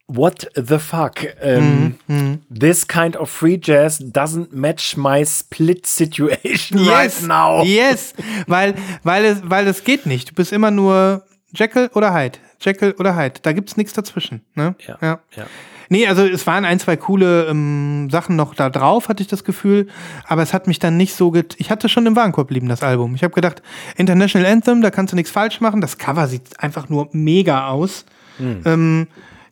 what 0.06 0.48
the 0.54 0.78
fuck? 0.78 1.24
Ähm, 1.40 1.96
Mhm. 2.06 2.40
This 2.48 2.86
kind 2.86 3.16
of 3.16 3.30
free 3.30 3.58
jazz 3.60 3.98
doesn't 3.98 4.52
match 4.52 4.96
my 4.96 5.24
split 5.24 5.86
situation 5.86 6.86
right 6.88 7.22
now. 7.22 7.62
Yes, 7.64 8.14
weil, 8.46 8.74
weil, 9.02 9.24
es, 9.24 9.38
weil 9.44 9.66
es 9.66 9.84
geht 9.84 10.06
nicht. 10.06 10.30
Du 10.30 10.34
bist 10.34 10.52
immer 10.52 10.70
nur 10.70 11.24
Jekyll 11.54 11.90
oder 11.94 12.12
Hyde. 12.14 12.38
Jekyll 12.60 12.94
oder 12.98 13.16
Hyde. 13.16 13.40
Da 13.42 13.52
gibt's 13.52 13.76
nichts 13.76 13.92
dazwischen. 13.92 14.42
Ne? 14.54 14.74
Ja, 14.86 14.98
ja. 15.00 15.20
ja. 15.36 15.46
Nee, 15.90 16.06
also 16.06 16.24
es 16.24 16.46
waren 16.46 16.64
ein, 16.64 16.80
zwei 16.80 16.96
coole 16.96 17.46
ähm, 17.46 18.08
Sachen 18.10 18.36
noch 18.36 18.54
da 18.54 18.70
drauf, 18.70 19.08
hatte 19.08 19.22
ich 19.22 19.28
das 19.28 19.44
Gefühl. 19.44 19.88
Aber 20.26 20.42
es 20.42 20.54
hat 20.54 20.66
mich 20.66 20.78
dann 20.78 20.96
nicht 20.96 21.14
so 21.14 21.30
get 21.30 21.54
Ich 21.58 21.70
hatte 21.70 21.88
schon 21.88 22.06
im 22.06 22.16
Warenkorb 22.16 22.50
lieben, 22.50 22.68
das 22.68 22.82
Album. 22.82 23.14
Ich 23.14 23.22
habe 23.22 23.34
gedacht, 23.34 23.62
International 23.96 24.50
Anthem, 24.50 24.80
da 24.80 24.90
kannst 24.90 25.12
du 25.12 25.16
nichts 25.16 25.30
falsch 25.30 25.60
machen. 25.60 25.80
Das 25.80 25.98
Cover 25.98 26.26
sieht 26.26 26.58
einfach 26.58 26.88
nur 26.88 27.08
mega 27.12 27.68
aus. 27.68 28.06
Hm. 28.38 28.62
Ähm, 28.64 29.06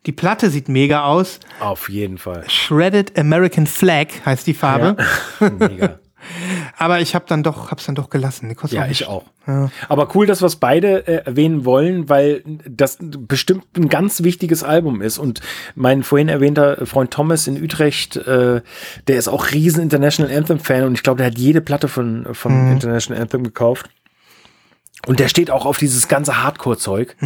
die 0.05 0.11
Platte 0.11 0.49
sieht 0.49 0.67
mega 0.69 1.05
aus. 1.05 1.39
Auf 1.59 1.89
jeden 1.89 2.17
Fall. 2.17 2.43
Shredded 2.49 3.17
American 3.17 3.67
Flag 3.67 4.07
heißt 4.25 4.45
die 4.47 4.53
Farbe. 4.53 4.97
Mega. 5.59 5.99
Aber 6.77 6.99
ich 7.01 7.15
habe 7.15 7.25
dann 7.27 7.43
doch, 7.43 7.71
hab's 7.71 7.85
dann 7.85 7.95
doch 7.95 8.09
gelassen. 8.09 8.53
Ja, 8.69 8.83
auch 8.83 8.89
ich 8.89 9.07
auch. 9.07 9.23
Aber 9.89 10.15
cool, 10.15 10.25
dass 10.25 10.41
wir 10.41 10.45
es 10.45 10.55
beide 10.55 11.05
äh, 11.07 11.25
erwähnen 11.25 11.65
wollen, 11.65 12.09
weil 12.09 12.43
das 12.45 12.97
bestimmt 13.01 13.65
ein 13.75 13.89
ganz 13.89 14.23
wichtiges 14.23 14.63
Album 14.63 15.01
ist. 15.01 15.17
Und 15.17 15.41
mein 15.75 16.03
vorhin 16.03 16.29
erwähnter 16.29 16.85
Freund 16.85 17.11
Thomas 17.11 17.47
in 17.47 17.61
Utrecht, 17.61 18.15
äh, 18.15 18.61
der 19.07 19.17
ist 19.17 19.27
auch 19.27 19.51
riesen 19.51 19.83
International 19.83 20.35
Anthem-Fan 20.35 20.83
und 20.83 20.93
ich 20.93 21.03
glaube, 21.03 21.17
der 21.17 21.27
hat 21.27 21.37
jede 21.37 21.61
Platte 21.61 21.87
von, 21.87 22.27
von 22.33 22.71
International 22.71 23.21
Anthem 23.21 23.43
gekauft. 23.43 23.89
Und 25.05 25.19
der 25.19 25.27
steht 25.27 25.51
auch 25.51 25.65
auf 25.65 25.77
dieses 25.77 26.07
ganze 26.07 26.41
Hardcore-Zeug. 26.43 27.17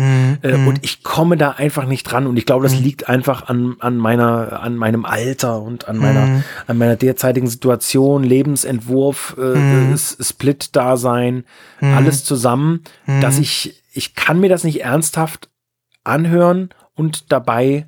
Äh, 0.42 0.54
und 0.68 0.80
ich 0.84 1.04
komme 1.04 1.38
da 1.38 1.52
einfach 1.52 1.86
nicht 1.86 2.04
dran. 2.04 2.26
Und 2.26 2.36
ich 2.38 2.46
glaube, 2.48 2.64
das 2.64 2.74
liegt 2.80 3.08
einfach 3.08 3.48
an, 3.50 3.76
an 3.80 3.98
meiner, 3.98 4.62
an 4.62 4.76
meinem 4.78 5.06
Alter 5.06 5.62
und 5.62 5.88
an 5.88 5.98
meiner, 5.98 6.44
an 6.66 6.78
meiner 6.80 6.96
derzeitigen 6.96 7.48
Situation, 7.48 8.24
Lebensentwurf, 8.24 9.36
äh, 9.38 9.92
S- 9.94 10.18
Split-Dasein, 10.20 11.44
alles 11.80 12.24
zusammen, 12.24 12.84
dass 13.22 13.38
ich, 13.38 13.84
ich 13.94 14.16
kann 14.16 14.40
mir 14.40 14.50
das 14.50 14.64
nicht 14.64 14.82
ernsthaft 14.82 15.50
anhören 16.04 16.70
und 16.96 17.32
dabei 17.32 17.88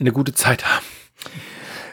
eine 0.00 0.12
gute 0.12 0.32
Zeit 0.32 0.64
haben. 0.74 0.84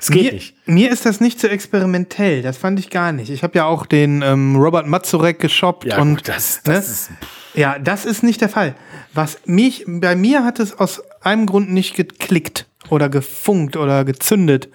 Es 0.04 0.10
geht 0.10 0.24
mir, 0.24 0.34
nicht. 0.34 0.56
Mir 0.68 0.92
ist 0.92 1.06
das 1.06 1.20
nicht 1.22 1.40
so 1.40 1.48
experimentell. 1.48 2.42
Das 2.42 2.58
fand 2.58 2.78
ich 2.80 2.90
gar 2.90 3.12
nicht. 3.14 3.30
Ich 3.30 3.42
habe 3.44 3.58
ja 3.58 3.66
auch 3.66 3.86
den 3.86 4.22
ähm, 4.22 4.56
Robert 4.58 4.86
Mazurek 4.88 5.40
geshoppt 5.40 5.86
Ja, 5.86 6.00
und 6.02 6.16
gut, 6.18 6.28
das, 6.28 6.62
ne? 6.66 6.74
das 6.74 6.90
ist, 6.90 7.12
ja, 7.54 7.80
das 7.80 8.06
ist 8.06 8.22
nicht 8.22 8.42
der 8.42 8.50
Fall. 8.50 8.76
Was 9.14 9.40
mich 9.46 9.86
bei 9.88 10.16
mir 10.16 10.44
hat 10.44 10.60
es 10.60 10.78
aus 10.78 11.02
einem 11.22 11.46
Grund 11.46 11.72
nicht 11.72 11.96
geklickt 11.96 12.68
oder 12.90 13.08
gefunkt 13.08 13.78
oder 13.78 14.04
gezündet. 14.04 14.70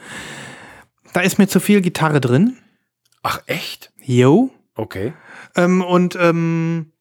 Da 1.13 1.21
ist 1.21 1.39
mir 1.39 1.47
zu 1.47 1.61
viel 1.61 1.81
Gitarre 1.83 2.21
drin. 2.21 2.57
ach 3.23 3.43
echt? 3.47 3.93
Yo. 4.03 4.51
Okay. 4.75 5.13
Ähm, 5.57 5.83
und 5.83 6.17
ähm, 6.21 6.93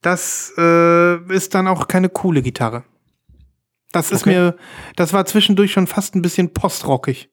das 0.00 0.52
äh, 0.56 1.16
ist 1.34 1.54
dann 1.54 1.66
auch 1.68 1.88
keine 1.88 2.08
coole 2.08 2.40
Gitarre. 2.42 2.84
Das 3.92 4.10
ist 4.12 4.22
Okay. 4.22 4.30
mir, 4.30 4.56
das 4.96 5.12
war 5.12 5.24
zwischendurch 5.26 5.72
schon 5.72 5.86
fast 5.86 6.14
ein 6.14 6.22
bisschen 6.22 6.52
postrockig. 6.54 7.30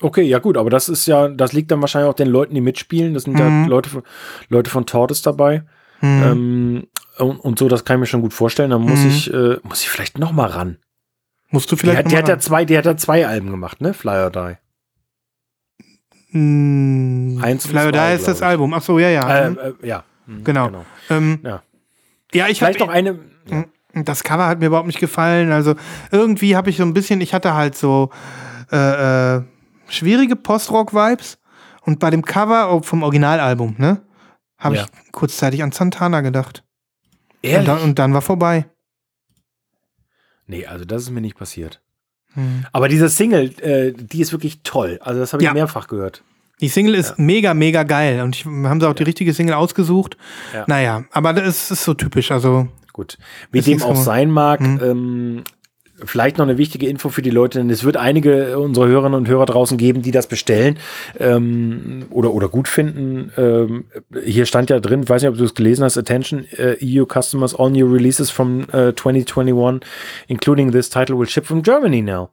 Okay, 0.00 0.22
ja 0.22 0.38
gut, 0.40 0.56
aber 0.58 0.68
das 0.70 0.88
ist 0.90 1.06
ja, 1.06 1.28
das 1.28 1.52
liegt 1.54 1.70
dann 1.70 1.80
wahrscheinlich 1.80 2.10
auch 2.10 2.14
den 2.14 2.28
Leuten, 2.28 2.54
die 2.54 2.60
mitspielen. 2.60 3.14
Das 3.14 3.22
sind 3.22 3.34
Mhm. 3.34 3.38
ja 3.40 3.66
Leute, 3.66 3.88
von- 3.90 4.02
Leute 4.48 4.70
von 4.70 4.84
Tortoise 4.86 5.22
dabei. 5.22 5.64
Mhm. 6.02 6.22
Ähm, 6.22 6.86
und, 7.18 7.38
und 7.40 7.58
so, 7.58 7.68
das 7.68 7.84
kann 7.86 7.96
ich 7.96 8.00
mir 8.00 8.06
schon 8.06 8.20
gut 8.20 8.34
vorstellen. 8.34 8.70
Dann 8.70 8.82
muss 8.82 9.00
Mhm. 9.00 9.08
ich, 9.08 9.32
äh, 9.32 9.56
muss 9.62 9.80
ich 9.82 9.88
vielleicht 9.88 10.18
noch 10.18 10.32
mal 10.32 10.48
ran. 10.50 10.76
Musst 11.50 11.70
du 11.72 11.76
Die, 11.76 11.80
vielleicht 11.80 12.10
die 12.10 12.14
mal 12.14 12.18
hat 12.22 12.28
ja 12.28 12.38
zwei, 12.38 12.64
die 12.66 12.76
hat 12.76 12.84
ja 12.84 12.96
zwei 12.96 13.26
Alben 13.26 13.50
gemacht, 13.50 13.80
ne? 13.80 13.94
Fly 13.94 14.24
or 14.24 14.30
Die. 14.30 14.56
Mm, 16.36 17.38
Eins 17.42 17.64
und 17.64 17.70
Fly 17.70 17.86
or 17.86 17.92
zwei, 17.92 18.08
Die 18.10 18.14
ist 18.16 18.28
das 18.28 18.38
ich. 18.38 18.44
Album. 18.46 18.74
Ach 18.74 18.82
so, 18.82 18.98
ja, 18.98 19.08
ja. 19.08 19.46
Äh, 19.46 19.50
Mhm. 19.50 19.58
äh, 19.82 19.86
ja. 19.86 20.04
Mhm, 20.26 20.44
genau. 20.44 20.84
Ähm, 21.08 21.38
Ja. 21.42 21.62
ja, 22.34 22.48
ich 22.48 22.58
Vielleicht 22.58 22.80
noch 22.80 22.88
eine. 22.88 23.18
Ja. 23.48 23.64
Das 24.02 24.24
Cover 24.24 24.46
hat 24.46 24.58
mir 24.60 24.66
überhaupt 24.66 24.88
nicht 24.88 25.00
gefallen. 25.00 25.52
Also 25.52 25.74
irgendwie 26.10 26.54
habe 26.56 26.68
ich 26.68 26.76
so 26.76 26.82
ein 26.82 26.92
bisschen, 26.92 27.20
ich 27.22 27.32
hatte 27.32 27.54
halt 27.54 27.76
so 27.76 28.10
äh, 28.70 29.36
äh, 29.36 29.42
schwierige 29.88 30.36
Post-Rock-Vibes. 30.36 31.38
Und 31.82 32.00
bei 32.00 32.10
dem 32.10 32.22
Cover 32.24 32.82
vom 32.82 33.02
Originalalbum, 33.04 33.76
ne, 33.78 34.02
habe 34.58 34.76
Ja. 34.76 34.86
ich 35.04 35.12
kurzzeitig 35.12 35.62
an 35.62 35.70
Santana 35.72 36.20
gedacht. 36.20 36.64
Und 37.42 37.50
Ehrlich? 37.50 37.66
dann, 37.66 37.80
und 37.80 37.98
dann 37.98 38.12
war 38.14 38.22
vorbei. 38.22 38.66
Nee, 40.46 40.66
also 40.66 40.84
das 40.84 41.02
ist 41.02 41.10
mir 41.10 41.20
nicht 41.20 41.36
passiert. 41.36 41.80
Hm. 42.34 42.64
Aber 42.72 42.88
diese 42.88 43.08
Single, 43.08 43.50
äh, 43.60 43.92
die 43.92 44.20
ist 44.20 44.32
wirklich 44.32 44.60
toll. 44.62 44.98
Also 45.02 45.20
das 45.20 45.32
habe 45.32 45.42
ich 45.42 45.46
Ja. 45.46 45.54
mehrfach 45.54 45.88
gehört. 45.88 46.22
Die 46.60 46.68
Single 46.68 46.94
ist 46.94 47.18
mega, 47.18 47.52
mega 47.54 47.82
geil. 47.82 48.22
Und 48.22 48.34
ich, 48.36 48.44
haben 48.46 48.80
sie 48.80 48.88
auch 48.88 48.94
die 48.94 49.02
richtige 49.02 49.32
Single 49.34 49.54
ausgesucht. 49.54 50.16
Ja. 50.54 50.64
Naja, 50.66 51.04
aber 51.12 51.32
das 51.34 51.70
ist 51.70 51.84
so 51.84 51.94
typisch. 51.94 52.30
Also, 52.30 52.68
Gut. 52.92 53.18
Wie 53.52 53.60
dem 53.60 53.82
auch 53.82 53.94
sein 53.94 54.30
mag, 54.30 54.60
Mhm. 54.62 54.80
ähm, 54.82 55.44
vielleicht 56.04 56.38
noch 56.38 56.44
eine 56.46 56.58
wichtige 56.58 56.86
Info 56.88 57.08
für 57.08 57.22
die 57.22 57.30
Leute, 57.30 57.58
denn 57.58 57.70
es 57.70 57.84
wird 57.84 57.96
einige 57.96 58.58
unserer 58.58 58.86
Hörerinnen 58.86 59.18
und 59.18 59.28
Hörer 59.28 59.46
draußen 59.46 59.78
geben, 59.78 60.02
die 60.02 60.10
das 60.10 60.26
bestellen 60.26 60.78
ähm, 61.18 62.06
oder, 62.10 62.32
oder 62.32 62.48
gut 62.48 62.68
finden. 62.68 63.32
Ähm, 63.36 63.84
hier 64.24 64.46
stand 64.46 64.70
ja 64.70 64.78
drin, 64.80 65.08
weiß 65.08 65.22
nicht, 65.22 65.30
ob 65.30 65.38
du 65.38 65.44
es 65.44 65.54
gelesen 65.54 65.84
hast, 65.84 65.96
Attention, 65.96 66.44
äh, 66.56 66.76
EU 66.82 67.04
customers, 67.06 67.54
all 67.54 67.70
new 67.70 67.86
releases 67.90 68.30
from 68.30 68.62
äh, 68.72 68.92
2021, 68.94 69.80
including 70.28 70.70
this 70.72 70.90
title 70.90 71.18
will 71.18 71.26
ship 71.28 71.46
from 71.46 71.62
Germany 71.62 72.02
now. 72.02 72.30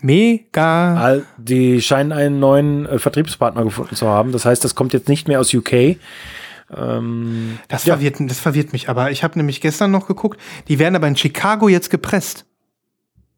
Mega. 0.00 0.96
All- 0.96 1.24
Die 1.38 1.80
scheinen 1.80 2.12
einen 2.12 2.38
neuen 2.40 2.86
äh, 2.86 2.98
Vertriebspartner 2.98 3.64
gefunden 3.64 3.94
zu 3.96 4.06
haben. 4.08 4.32
Das 4.32 4.44
heißt, 4.44 4.62
das 4.64 4.74
kommt 4.74 4.92
jetzt 4.92 5.08
nicht 5.08 5.28
mehr 5.28 5.40
aus 5.40 5.54
UK. 5.54 5.96
Ähm, 6.76 7.58
Das, 7.68 7.84
Ja. 7.84 7.94
verwirrt, 7.94 8.16
das 8.20 8.40
verwirrt 8.40 8.72
mich. 8.72 8.88
Aber 8.88 9.10
ich 9.10 9.22
habe 9.22 9.38
nämlich 9.38 9.60
gestern 9.60 9.90
noch 9.90 10.06
geguckt, 10.06 10.40
die 10.68 10.78
werden 10.78 10.96
aber 10.96 11.06
in 11.08 11.16
Chicago 11.16 11.68
jetzt 11.68 11.90
gepresst. 11.90 12.46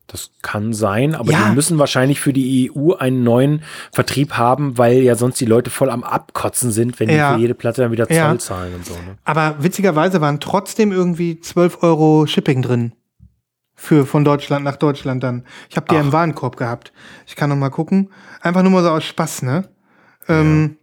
Das 0.06 0.30
kann 0.42 0.72
sein, 0.72 1.14
aber 1.14 1.32
Ja. 1.32 1.48
die 1.48 1.54
müssen 1.54 1.78
wahrscheinlich 1.78 2.20
für 2.20 2.32
die 2.32 2.70
EU 2.72 2.92
einen 2.94 3.24
neuen 3.24 3.62
Vertrieb 3.92 4.34
haben, 4.34 4.78
weil 4.78 4.98
ja 5.02 5.14
sonst 5.16 5.40
die 5.40 5.46
Leute 5.46 5.70
voll 5.70 5.90
am 5.90 6.04
Abkotzen 6.04 6.70
sind, 6.70 7.00
wenn 7.00 7.10
Ja. 7.10 7.30
die 7.32 7.34
für 7.36 7.40
jede 7.42 7.54
Platte 7.54 7.82
dann 7.82 7.90
wieder 7.92 8.06
Zoll 8.06 8.16
Ja. 8.16 8.38
zahlen 8.38 8.74
und 8.74 8.86
so. 8.86 8.94
Ne? 8.94 9.18
Aber 9.24 9.56
witzigerweise 9.60 10.20
waren 10.20 10.38
trotzdem 10.40 10.92
irgendwie 10.92 11.40
12 11.40 11.82
Euro 11.82 12.26
Shipping 12.26 12.62
drin. 12.62 12.92
Für 13.74 14.06
von 14.06 14.24
Deutschland 14.24 14.64
nach 14.64 14.76
Deutschland 14.76 15.22
dann. 15.22 15.44
Ich 15.68 15.76
habe 15.76 15.86
die 15.90 15.96
ja 15.96 16.00
im 16.00 16.12
Warenkorb 16.12 16.56
gehabt. 16.56 16.92
Ich 17.26 17.36
kann 17.36 17.50
noch 17.50 17.56
mal 17.56 17.68
gucken. 17.68 18.08
Einfach 18.40 18.62
nur 18.62 18.72
mal 18.72 18.82
so 18.82 18.90
aus 18.90 19.04
Spaß, 19.04 19.42
ne? 19.42 19.68
Ähm, 20.28 20.76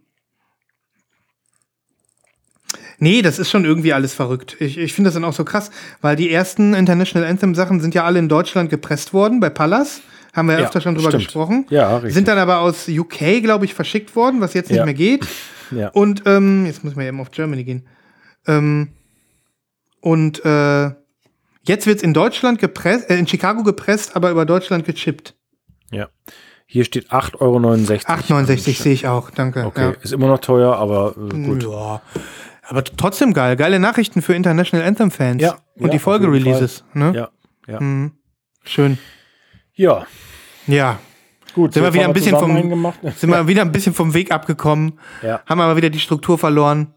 Nee, 2.98 3.22
das 3.22 3.38
ist 3.38 3.50
schon 3.50 3.64
irgendwie 3.64 3.92
alles 3.92 4.14
verrückt. 4.14 4.56
Ich, 4.60 4.78
ich 4.78 4.92
finde 4.92 5.08
das 5.08 5.14
dann 5.14 5.24
auch 5.24 5.32
so 5.32 5.44
krass, 5.44 5.70
weil 6.00 6.16
die 6.16 6.30
ersten 6.30 6.74
International 6.74 7.28
Anthem 7.28 7.54
Sachen 7.54 7.80
sind 7.80 7.94
ja 7.94 8.04
alle 8.04 8.18
in 8.18 8.28
Deutschland 8.28 8.70
gepresst 8.70 9.12
worden, 9.12 9.40
bei 9.40 9.50
Pallas. 9.50 10.00
Haben 10.32 10.46
wir 10.48 10.54
ja 10.54 10.60
Ja, 10.60 10.66
öfter 10.66 10.80
schon 10.80 10.94
drüber 10.96 11.10
stimmt. 11.10 11.24
gesprochen. 11.24 11.66
Ja, 11.70 11.96
richtig. 11.96 12.14
Sind 12.14 12.26
dann 12.28 12.38
aber 12.38 12.58
aus 12.60 12.88
UK, 12.88 13.40
glaube 13.42 13.64
ich, 13.66 13.74
verschickt 13.74 14.16
worden, 14.16 14.40
was 14.40 14.52
jetzt 14.54 14.68
nicht 14.70 14.78
Ja. 14.78 14.84
mehr 14.84 14.94
geht. 14.94 15.26
Ja. 15.70 15.88
Und 15.88 16.22
ähm, 16.26 16.66
jetzt 16.66 16.84
muss 16.84 16.94
man 16.94 17.06
eben 17.06 17.18
auf 17.20 17.30
Germany 17.30 17.64
gehen. 17.64 17.86
Ähm, 18.46 18.90
und 20.00 20.44
äh, 20.44 20.90
jetzt 21.62 21.86
wird's 21.86 22.02
in 22.02 22.12
Deutschland 22.12 22.58
gepresst, 22.58 23.08
äh, 23.10 23.16
in 23.16 23.26
Chicago 23.26 23.62
gepresst, 23.62 24.14
aber 24.14 24.30
über 24.30 24.44
Deutschland 24.44 24.84
gechippt. 24.84 25.34
ja. 25.90 26.08
Hier 26.66 26.84
steht 26.84 27.10
8,69 27.12 27.40
Euro. 27.40 27.56
8,69 27.58 28.82
sehe 28.82 28.92
ich 28.94 29.06
auch, 29.06 29.30
danke. 29.30 29.64
Okay, 29.66 29.92
ist 30.02 30.12
immer 30.14 30.28
noch 30.28 30.38
teuer, 30.38 30.74
aber 30.76 31.14
äh, 31.16 31.36
Ja. 31.40 31.46
gut. 31.46 31.62
Ja. 31.62 32.02
Aber 32.66 32.82
trotzdem 32.84 33.32
geil. 33.34 33.56
Geile 33.56 33.78
Nachrichten 33.78 34.22
für 34.22 34.34
International 34.34 34.86
Anthem-Fans. 34.86 35.42
Ja, 35.42 35.56
Und 35.76 35.86
ja, 35.86 35.88
die 35.88 35.98
Folge-Releases. 35.98 36.84
Ne? 36.94 37.12
Ja, 37.14 37.28
ja. 37.72 37.80
Mhm. 37.80 38.12
Schön. 38.64 38.98
Ja, 39.74 40.06
Ja. 40.66 40.98
gut. 41.54 41.74
Sind 41.74 41.82
wir 41.82 41.92
wieder 41.92 42.04
ein 42.06 42.12
bisschen 42.12 42.38
vom- 42.38 42.68
gemacht. 42.70 42.98
Sind 43.16 43.30
wir 43.30 43.46
wieder 43.46 43.62
ein 43.62 43.72
bisschen 43.72 43.92
vom 43.94 44.14
Weg 44.14 44.32
abgekommen. 44.32 44.98
Ja. 45.22 45.40
Haben 45.46 45.60
aber 45.60 45.76
wieder 45.76 45.90
die 45.90 45.98
Struktur 45.98 46.38
verloren. 46.38 46.94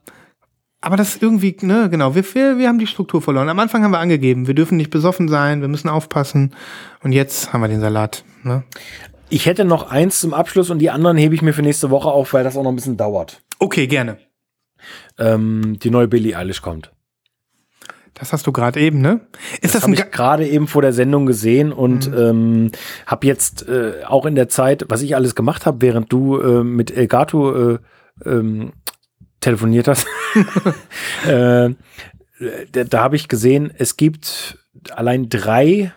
Aber 0.80 0.96
das 0.96 1.16
ist 1.16 1.24
irgendwie, 1.24 1.58
ne, 1.62 1.90
genau, 1.90 2.14
wir, 2.14 2.24
wir, 2.36 2.58
wir 2.60 2.68
haben 2.68 2.78
die 2.78 2.86
Struktur 2.88 3.22
verloren. 3.22 3.50
Am 3.50 3.58
Anfang 3.60 3.84
haben 3.84 3.92
wir 3.92 4.00
angegeben, 4.00 4.46
wir 4.46 4.54
dürfen 4.54 4.78
nicht 4.78 4.92
besoffen 4.92 5.28
sein, 5.28 5.60
wir 5.62 5.68
müssen 5.68 5.90
aufpassen. 5.90 6.54
Und 7.02 7.14
jetzt 7.14 7.52
haben 7.52 7.62
wir 7.62 7.68
den 7.68 7.80
Salat. 7.82 8.24
Ne? 8.44 8.64
Ich 9.30 9.48
hätte 9.48 9.66
noch 9.66 9.90
eins 9.90 10.20
zum 10.22 10.34
Abschluss 10.36 10.70
und 10.70 10.78
die 10.80 10.92
anderen 10.92 11.18
hebe 11.18 11.34
ich 11.34 11.42
mir 11.42 11.54
für 11.54 11.64
nächste 11.64 11.90
Woche 11.90 12.10
auf, 12.10 12.32
weil 12.34 12.44
das 12.44 12.56
auch 12.56 12.64
noch 12.64 12.70
ein 12.72 12.76
bisschen 12.76 12.96
dauert. 12.96 13.42
Okay, 13.60 13.88
gerne. 13.88 14.20
Ähm, 15.18 15.78
die 15.82 15.90
neue 15.90 16.08
Billie 16.08 16.38
Eilish 16.38 16.62
kommt. 16.62 16.92
Das 18.14 18.34
hast 18.34 18.48
du 18.48 18.52
gerade 18.52 18.80
eben, 18.80 19.00
ne? 19.00 19.22
Ist 19.62 19.64
das, 19.64 19.74
Das 19.74 19.84
habe 19.84 19.94
ich 19.94 20.12
gerade 20.12 20.48
eben 20.48 20.68
vor 20.68 20.82
der 20.82 20.94
Sendung 20.94 21.28
gesehen 21.28 21.72
und 21.72 22.08
ähm, 22.08 22.72
habe 23.06 23.28
jetzt 23.28 23.68
äh, 23.68 24.04
auch 24.08 24.26
in 24.26 24.34
der 24.34 24.50
Zeit, 24.50 24.86
was 24.90 25.04
ich 25.04 25.16
alles 25.16 25.36
gemacht 25.36 25.68
habe, 25.68 25.82
während 25.82 26.12
du 26.12 26.40
äh, 26.40 26.64
mit 26.64 26.90
Elgato 26.90 27.74
äh, 27.74 27.80
ähm, 28.26 28.74
telefoniert 29.40 29.88
hast, 29.88 30.08
äh, 31.28 31.70
da, 32.72 32.84
da 32.84 33.00
habe 33.04 33.16
ich 33.16 33.28
gesehen, 33.28 33.72
es 33.76 33.98
gibt 33.98 34.58
allein 34.92 35.30
drei 35.30 35.92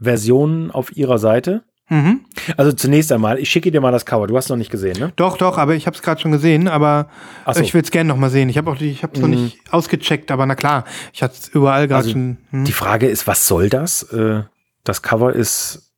Versionen 0.00 0.70
auf 0.70 0.96
ihrer 0.96 1.18
Seite. 1.18 1.64
Mhm. 1.90 2.20
Also 2.56 2.72
zunächst 2.72 3.10
einmal, 3.12 3.38
ich 3.38 3.48
schicke 3.48 3.70
dir 3.70 3.80
mal 3.80 3.92
das 3.92 4.04
Cover. 4.04 4.26
Du 4.26 4.36
hast 4.36 4.48
noch 4.50 4.56
nicht 4.56 4.70
gesehen, 4.70 4.98
ne? 4.98 5.12
Doch, 5.16 5.38
doch, 5.38 5.56
aber 5.56 5.74
ich 5.74 5.86
habe 5.86 5.96
es 5.96 6.02
gerade 6.02 6.20
schon 6.20 6.32
gesehen, 6.32 6.68
aber 6.68 7.08
so. 7.50 7.60
ich 7.60 7.72
will 7.72 7.82
es 7.82 7.90
gerne 7.90 8.08
noch 8.08 8.16
mal 8.18 8.28
sehen. 8.30 8.48
Ich 8.50 8.58
habe 8.58 8.70
auch 8.70 8.78
ich 8.80 9.02
habe 9.02 9.14
es 9.14 9.20
noch 9.20 9.28
nicht 9.28 9.58
ausgecheckt, 9.72 10.30
aber 10.30 10.44
na 10.46 10.54
klar, 10.54 10.84
ich 11.12 11.22
hatte 11.22 11.34
es 11.40 11.48
überall 11.48 11.88
gerade 11.88 11.98
Also, 12.00 12.10
schon. 12.10 12.36
Hm. 12.50 12.64
Die 12.64 12.72
Frage 12.72 13.06
ist, 13.08 13.26
was 13.26 13.46
soll 13.48 13.70
das? 13.70 14.02
Äh, 14.12 14.42
das 14.84 15.02
Cover 15.02 15.32
ist, 15.34 15.92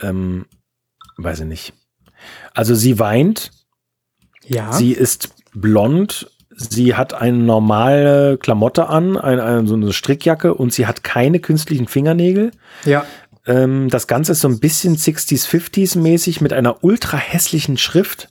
ähm, 0.00 0.44
weiß 1.16 1.40
ich 1.40 1.46
nicht. 1.46 1.72
Also 2.54 2.74
sie 2.74 2.98
weint, 2.98 3.50
Ja. 4.46 4.72
sie 4.72 4.92
ist 4.92 5.34
blond, 5.54 6.30
sie 6.54 6.94
hat 6.94 7.14
eine 7.14 7.38
normale 7.38 8.36
Klamotte 8.38 8.88
an, 8.88 9.16
ein, 9.16 9.40
ein, 9.40 9.66
so 9.66 9.74
eine 9.74 9.92
Strickjacke 9.94 10.52
und 10.54 10.72
sie 10.74 10.86
hat 10.86 11.02
keine 11.02 11.40
künstlichen 11.40 11.88
Fingernägel. 11.88 12.50
ja. 12.84 13.04
Ähm, 13.50 13.88
das 13.90 14.06
Ganze 14.06 14.32
ist 14.32 14.40
so 14.40 14.48
ein 14.48 14.60
bisschen 14.60 14.96
60s, 14.96 15.46
50s 15.48 15.98
mäßig 15.98 16.40
mit 16.40 16.52
einer 16.52 16.84
ultra 16.84 17.16
hässlichen 17.16 17.76
Schrift. 17.76 18.28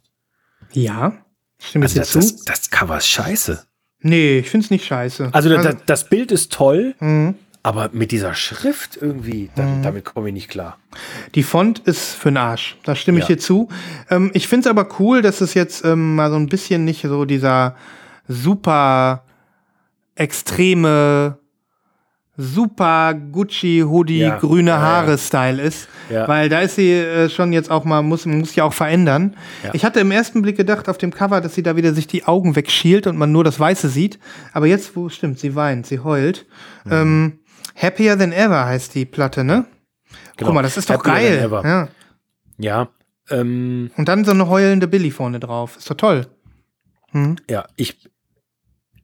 Ja. 0.72 1.14
Stimme 1.62 1.86
ich 1.86 2.00
Also 2.00 2.20
das, 2.20 2.32
das, 2.36 2.46
das 2.46 2.70
Cover 2.70 2.98
ist 2.98 3.08
scheiße. 3.08 3.64
nee, 4.02 4.40
ich 4.40 4.50
finde 4.50 4.66
es 4.66 4.72
nicht 4.72 4.86
scheiße. 4.86 5.30
Also, 5.34 5.50
das, 5.50 5.76
das 5.86 6.10
Bild 6.10 6.32
ist 6.32 6.52
toll, 6.54 6.96
Mhm. 7.02 7.36
aber 7.64 7.90
mit 7.92 8.12
dieser 8.12 8.34
Schrift 8.34 8.98
irgendwie, 9.02 9.50
da, 9.56 9.68
damit 9.84 10.06
komme 10.06 10.30
ich 10.30 10.34
nicht 10.34 10.50
klar. 10.50 10.78
Die 11.36 11.44
Font 11.44 11.80
ist 11.80 12.14
für 12.16 12.30
den 12.32 12.38
Arsch. 12.38 12.78
Da 12.84 12.96
stimme 12.96 13.20
ich 13.20 13.26
Ja. 13.28 13.36
dir 13.36 13.40
zu. 13.40 13.68
Ähm, 14.10 14.32
ich 14.34 14.48
finde 14.48 14.70
es 14.70 14.72
aber 14.72 14.88
cool, 15.00 15.22
dass 15.22 15.42
es 15.42 15.54
jetzt 15.54 15.84
ähm, 15.84 16.16
mal 16.16 16.30
so 16.30 16.38
ein 16.38 16.48
bisschen 16.48 16.86
nicht 16.86 17.02
so 17.02 17.26
dieser 17.26 17.76
super 18.28 19.26
extreme, 20.16 21.38
super 22.42 23.14
Gucci-Hoodie, 23.14 24.20
Ja. 24.20 24.38
grüne 24.38 24.72
Ja, 24.72 24.78
ja. 24.78 24.82
Haare-Style 24.82 25.62
ist. 25.62 25.90
Ja. 26.10 26.26
Weil 26.28 26.48
da 26.48 26.62
ist 26.62 26.76
sie 26.76 26.92
äh, 26.94 27.30
schon 27.30 27.52
jetzt 27.52 27.70
auch 27.70 27.84
mal, 27.84 28.02
muss, 28.02 28.26
muss 28.26 28.56
ja 28.56 28.64
auch 28.64 28.72
verändern. 28.74 29.36
Ich 29.74 29.84
hatte 29.84 30.00
im 30.00 30.10
ersten 30.12 30.42
Blick 30.42 30.56
gedacht 30.56 30.88
auf 30.88 30.98
dem 30.98 31.12
Cover, 31.14 31.42
dass 31.42 31.54
sie 31.56 31.64
da 31.64 31.76
wieder 31.76 31.94
sich 31.94 32.08
die 32.08 32.24
Augen 32.26 32.56
wegschielt 32.56 33.08
und 33.08 33.18
man 33.18 33.32
nur 33.34 33.44
das 33.44 33.60
Weiße 33.60 33.90
sieht. 33.90 34.20
Aber 34.54 34.68
jetzt, 34.68 34.96
wo 34.96 35.10
stimmt, 35.10 35.38
sie 35.40 35.54
weint, 35.56 35.86
sie 35.86 36.00
heult. 36.00 36.46
Mhm. 36.86 36.92
Ähm, 36.94 37.40
Happier 37.76 38.18
Than 38.18 38.32
Ever 38.32 38.66
heißt 38.66 38.96
die 38.96 39.06
Platte, 39.06 39.44
ne? 39.44 39.66
Guck 40.38 40.54
mal, 40.54 40.62
das 40.64 40.78
ist 40.78 40.90
doch 40.90 41.04
Genau. 41.04 41.16
Happier 41.16 41.30
geil. 41.30 41.38
Than 41.40 41.46
Ever. 41.46 41.64
Ja. 41.68 41.88
Ja, 42.62 42.90
ähm, 43.30 43.92
Und 43.98 44.08
dann 44.08 44.24
so 44.26 44.32
eine 44.32 44.48
heulende 44.48 44.88
Billy 44.88 45.12
vorne 45.12 45.40
drauf. 45.40 45.76
Ist 45.78 45.90
doch 45.90 45.96
toll. 45.98 46.26
ja, 47.50 47.66
ich, 47.76 48.10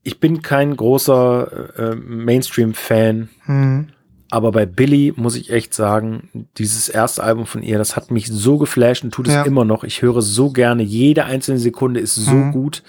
ich 0.05 0.19
bin 0.21 0.41
kein 0.41 0.77
großer 0.77 1.77
äh, 1.77 1.95
Mainstream-Fan, 1.95 3.27
Hm. 3.45 3.87
aber 4.29 4.51
bei 4.51 4.65
Billy 4.65 5.11
muss 5.15 5.35
ich 5.35 5.49
echt 5.51 5.73
sagen, 5.73 6.47
dieses 6.57 6.87
erste 6.89 7.23
Album 7.23 7.45
von 7.47 7.61
ihr, 7.63 7.77
das 7.79 7.95
hat 7.95 8.11
mich 8.11 8.27
so 8.27 8.57
geflasht 8.57 9.03
und 9.03 9.11
tut 9.13 9.27
es 9.27 9.33
Ja. 9.33 9.43
immer 9.43 9.65
noch. 9.65 9.83
Ich 9.83 10.01
höre 10.01 10.21
so 10.21 10.51
gerne, 10.51 10.83
jede 10.83 11.25
einzelne 11.25 11.57
Sekunde 11.59 11.99
ist 11.99 12.15
so 12.15 12.31
Mhm. 12.35 12.51
gut. 12.51 12.83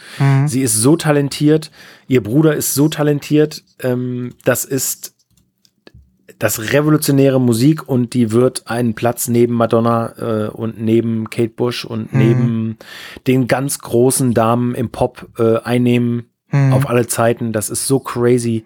Sie 0.47 0.61
ist 0.63 0.75
so 0.81 0.97
talentiert, 0.97 1.71
ihr 2.07 2.23
Bruder 2.23 2.55
ist 2.55 2.75
so 2.75 2.89
talentiert. 2.89 3.65
Ähm, 3.83 4.35
das 4.45 4.65
ist 4.67 5.15
das 6.39 6.73
revolutionäre 6.73 7.41
Musik 7.41 7.89
und 7.89 8.13
die 8.13 8.31
wird 8.31 8.65
einen 8.67 8.93
Platz 8.95 9.27
neben 9.29 9.55
Madonna 9.55 10.13
äh, 10.19 10.49
und 10.49 10.79
neben 10.79 11.31
Kate 11.31 11.49
Bush 11.55 11.87
und 11.87 12.13
neben 12.13 12.77
den 13.27 13.47
ganz 13.47 13.79
großen 13.79 14.35
Damen 14.35 14.75
im 14.75 14.91
Pop 14.91 15.29
äh, 15.39 15.59
einnehmen 15.61 16.25
auf 16.53 16.89
alle 16.89 17.07
Zeiten. 17.07 17.53
Das 17.53 17.69
ist 17.71 17.87
so 17.87 17.99
crazy. 18.01 18.65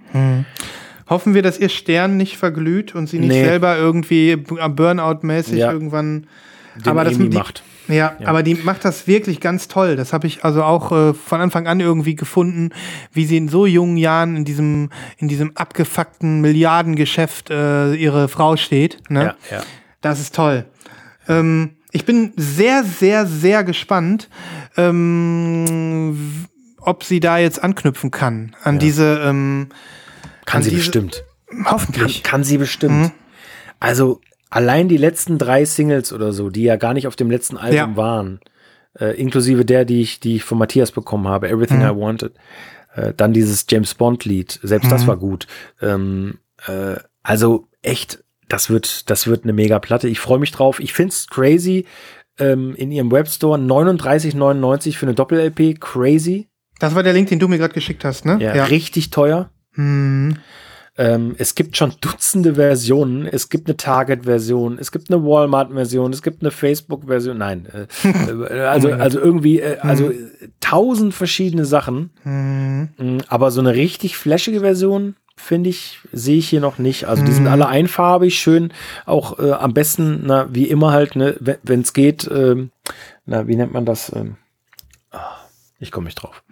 Hoffen 1.08 1.34
wir, 1.34 1.42
dass 1.42 1.58
ihr 1.58 1.68
Stern 1.68 2.16
nicht 2.16 2.36
verglüht 2.36 2.94
und 2.94 3.08
sie 3.08 3.18
nicht 3.18 3.30
Nee. 3.30 3.44
selber 3.44 3.76
irgendwie 3.76 4.36
Burnout-mäßig 4.36 5.56
Ja. 5.58 5.72
irgendwann. 5.72 6.26
Den 6.76 6.88
aber 6.88 7.02
das 7.04 7.18
die, 7.18 7.28
macht. 7.30 7.64
Ja, 7.88 8.14
aber 8.24 8.44
die 8.44 8.54
macht 8.54 8.84
das 8.84 9.08
wirklich 9.08 9.40
ganz 9.40 9.66
toll. 9.66 9.96
Das 9.96 10.12
habe 10.12 10.28
ich 10.28 10.44
also 10.44 10.62
auch 10.62 10.92
äh, 10.92 11.12
von 11.14 11.40
Anfang 11.40 11.66
an 11.66 11.80
irgendwie 11.80 12.14
gefunden, 12.14 12.70
wie 13.12 13.24
sie 13.24 13.36
in 13.36 13.48
so 13.48 13.66
jungen 13.66 13.96
Jahren 13.96 14.36
in 14.36 14.44
diesem 14.44 14.90
in 15.18 15.26
diesem 15.26 15.56
abgefuckten 15.56 16.40
Milliardengeschäft 16.40 17.50
äh, 17.50 17.94
ihre 17.94 18.28
Frau 18.28 18.56
steht. 18.56 18.98
Ne? 19.10 19.34
Ja, 19.50 19.56
ja. 19.56 19.62
Das 20.00 20.20
ist 20.20 20.36
toll. 20.36 20.66
Ähm, 21.28 21.70
ich 21.90 22.04
bin 22.04 22.32
sehr, 22.36 22.84
sehr, 22.84 23.26
sehr 23.26 23.64
gespannt, 23.64 24.28
ähm, 24.76 26.16
ob 26.82 27.04
sie 27.04 27.20
da 27.20 27.38
jetzt 27.38 27.62
anknüpfen 27.62 28.10
kann 28.10 28.54
an 28.62 28.78
diese. 28.78 29.20
Ähm, 29.24 29.68
Kann 30.46 30.58
an 30.58 30.62
sie 30.62 30.70
diese- 30.70 30.82
bestimmt. 30.82 31.24
Kann, 31.48 31.64
Hoffentlich. 31.70 32.22
kann 32.22 32.44
sie 32.44 32.58
bestimmt. 32.58 32.94
Mhm. 32.94 33.12
Also 33.80 34.20
allein 34.50 34.88
die 34.88 34.96
letzten 34.96 35.38
drei 35.38 35.64
Singles 35.64 36.12
oder 36.12 36.32
so, 36.32 36.50
die 36.50 36.62
ja 36.62 36.76
gar 36.76 36.94
nicht 36.94 37.06
auf 37.06 37.16
dem 37.16 37.30
letzten 37.30 37.56
Album 37.56 37.76
Ja. 37.76 37.96
waren, 37.96 38.40
äh, 38.98 39.16
inklusive 39.20 39.64
der, 39.64 39.84
die 39.84 40.00
ich, 40.02 40.20
die 40.20 40.36
ich 40.36 40.44
von 40.44 40.58
Matthias 40.58 40.90
bekommen 40.92 41.28
habe, 41.28 41.48
Everything 41.48 41.78
Mhm. 41.78 41.84
I 41.86 41.96
Wanted, 41.96 42.32
äh, 42.94 43.14
dann 43.16 43.32
dieses 43.32 43.66
James 43.68 43.94
Bond 43.94 44.24
Lied, 44.24 44.58
selbst 44.62 44.86
Mhm. 44.86 44.90
das 44.90 45.06
war 45.06 45.16
gut. 45.16 45.46
Ähm, 45.80 46.38
äh, 46.66 46.96
also 47.22 47.68
echt, 47.82 48.22
das 48.48 48.70
wird, 48.70 49.08
das 49.10 49.26
wird 49.26 49.44
eine 49.44 49.52
mega 49.52 49.78
Platte. 49.78 50.08
Ich 50.08 50.20
freue 50.20 50.38
mich 50.40 50.50
drauf. 50.52 50.80
Ich 50.80 50.92
find's 50.92 51.26
crazy. 51.28 51.86
Ähm, 52.38 52.74
in 52.74 52.90
ihrem 52.90 53.10
Webstore 53.12 53.58
39,99 53.58 54.96
für 54.98 55.06
eine 55.06 55.14
Doppel-LP, 55.14 55.74
crazy. 55.80 56.48
Das 56.80 56.94
war 56.94 57.04
der 57.04 57.12
Link, 57.12 57.28
den 57.28 57.38
du 57.38 57.46
mir 57.46 57.58
gerade 57.58 57.74
geschickt 57.74 58.04
hast, 58.04 58.24
ne? 58.24 58.38
Ja, 58.40 58.64
richtig 58.64 59.10
teuer. 59.10 59.50
Hm. 59.74 60.36
Ähm, 60.98 61.34
es 61.38 61.54
gibt 61.54 61.76
schon 61.76 61.94
Dutzende 62.00 62.56
Versionen. 62.56 63.26
Es 63.26 63.48
gibt 63.48 63.68
eine 63.68 63.76
Target-Version, 63.76 64.78
es 64.78 64.90
gibt 64.90 65.10
eine 65.10 65.24
Walmart-Version, 65.24 66.12
es 66.12 66.20
gibt 66.20 66.42
eine 66.42 66.50
Facebook-Version. 66.50 67.38
Nein, 67.38 67.68
äh, 68.02 68.58
also, 68.60 68.92
also 68.92 69.20
irgendwie, 69.20 69.60
äh, 69.60 69.78
also 69.78 70.12
tausend 70.60 71.14
verschiedene 71.14 71.64
Sachen. 71.64 72.10
Mm, 72.24 73.18
Aber 73.28 73.50
so 73.50 73.60
eine 73.60 73.74
richtig 73.74 74.16
flashige 74.16 74.60
Version, 74.60 75.14
finde 75.36 75.70
ich, 75.70 76.00
sehe 76.12 76.38
ich 76.38 76.48
hier 76.48 76.60
noch 76.60 76.78
nicht. 76.78 77.04
Also 77.04 77.24
die 77.24 77.32
sind 77.32 77.46
alle 77.46 77.68
einfarbig, 77.68 78.38
schön, 78.38 78.72
auch 79.06 79.38
äh, 79.38 79.52
am 79.52 79.72
besten, 79.72 80.22
na, 80.24 80.48
wie 80.52 80.68
immer 80.68 80.92
halt, 80.92 81.16
ne, 81.16 81.36
wenn 81.62 81.80
es 81.80 81.92
geht, 81.92 82.28
ähm, 82.30 82.70
na, 83.24 83.48
wie 83.48 83.56
nennt 83.56 83.72
man 83.72 83.86
das? 83.86 84.12
Ähm, 84.14 84.36
ah, 85.12 85.36
ich 85.78 85.90
komme 85.90 86.06
nicht 86.06 86.16
drauf. 86.16 86.42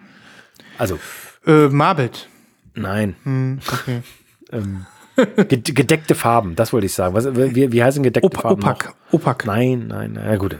Also, 0.79 0.97
Äh, 1.45 1.67
Marbet. 1.67 2.27
nein. 2.73 3.15
Hm, 3.23 3.59
okay. 3.71 4.01
ähm, 4.51 4.85
ged- 5.17 5.73
gedeckte 5.73 6.15
Farben, 6.15 6.55
das 6.55 6.73
wollte 6.73 6.85
ich 6.87 6.93
sagen. 6.93 7.13
Was, 7.13 7.25
wie, 7.35 7.71
wie 7.71 7.83
heißen 7.83 8.01
gedeckte 8.03 8.25
Op 8.25 8.41
Farben? 8.41 8.63
Opak. 8.63 8.85
noch? 8.85 9.13
Opak. 9.13 9.45
Nein, 9.45 9.87
nein, 9.87 10.13
na 10.13 10.35
gut. 10.37 10.57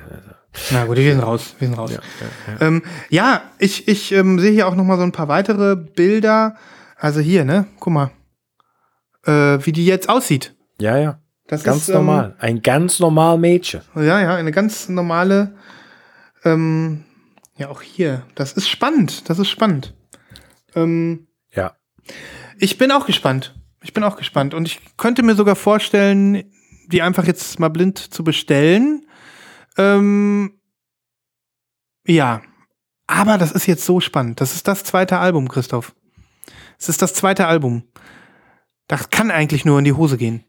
Na 0.72 0.86
gut, 0.86 0.98
wir 0.98 1.12
sind 1.12 1.22
raus. 1.24 1.56
Wir 1.60 1.68
sind 1.68 1.78
raus. 1.78 1.92
Ja, 1.94 2.00
ähm, 2.68 2.82
ja 3.10 3.42
ich, 3.60 3.88
ich 3.88 4.12
ähm, 4.12 4.40
sehe 4.40 4.52
hier 4.52 4.68
auch 4.68 4.76
noch 4.76 4.84
mal 4.84 4.98
so 4.98 5.04
ein 5.04 5.12
paar 5.12 5.28
weitere 5.28 5.76
Bilder. 5.76 6.56
Also 6.98 7.20
hier, 7.20 7.46
ne? 7.46 7.68
Guck 7.80 7.94
mal. 7.94 8.12
Äh, 9.26 9.60
wie 9.66 9.72
die 9.72 9.86
jetzt 9.86 10.10
aussieht. 10.10 10.56
Ja, 10.80 10.98
ja. 10.98 11.20
Das 11.48 11.64
Ganz 11.64 11.84
ist, 11.84 11.90
ähm, 11.90 11.96
normal. 11.96 12.36
Ein 12.40 12.62
ganz 12.62 13.00
normal 13.00 13.38
Mädchen. 13.38 13.82
Ja, 13.96 14.20
ja, 14.22 14.36
eine 14.36 14.52
ganz 14.52 14.90
normale. 14.90 15.56
Ähm, 16.44 17.06
ja, 17.56 17.70
auch 17.70 17.82
hier. 17.82 18.24
Das 18.36 18.54
ist 18.54 18.70
spannend. 18.70 19.30
Das 19.30 19.40
ist 19.40 19.50
spannend. 19.50 19.94
Ähm, 20.76 21.28
Ja. 21.54 21.76
ich 22.60 22.78
bin 22.78 22.92
auch 22.92 23.06
gespannt. 23.06 23.56
Ich 23.82 23.94
bin 23.94 24.04
auch 24.04 24.18
gespannt. 24.18 24.54
Und 24.54 24.66
ich 24.68 24.80
könnte 24.98 25.24
mir 25.24 25.36
sogar 25.36 25.56
vorstellen, 25.56 26.52
die 26.88 27.02
einfach 27.02 27.26
jetzt 27.26 27.60
mal 27.60 27.70
blind 27.70 27.98
zu 27.98 28.24
bestellen. 28.24 29.06
Ähm, 29.78 30.60
ja. 32.06 32.42
Aber 33.08 33.38
das 33.38 33.52
ist 33.52 33.66
jetzt 33.66 33.86
so 33.86 34.00
spannend. 34.00 34.40
Das 34.42 34.54
ist 34.54 34.68
das 34.68 34.84
zweite 34.84 35.18
Album, 35.18 35.48
Christoph. 35.48 35.96
Es 36.78 36.90
ist 36.90 37.02
das 37.02 37.14
zweite 37.14 37.48
Album. 37.48 37.84
Das 38.88 39.10
kann 39.10 39.32
eigentlich 39.32 39.66
nur 39.66 39.80
in 39.80 39.86
die 39.86 39.94
Hose 39.94 40.18
gehen. 40.18 40.44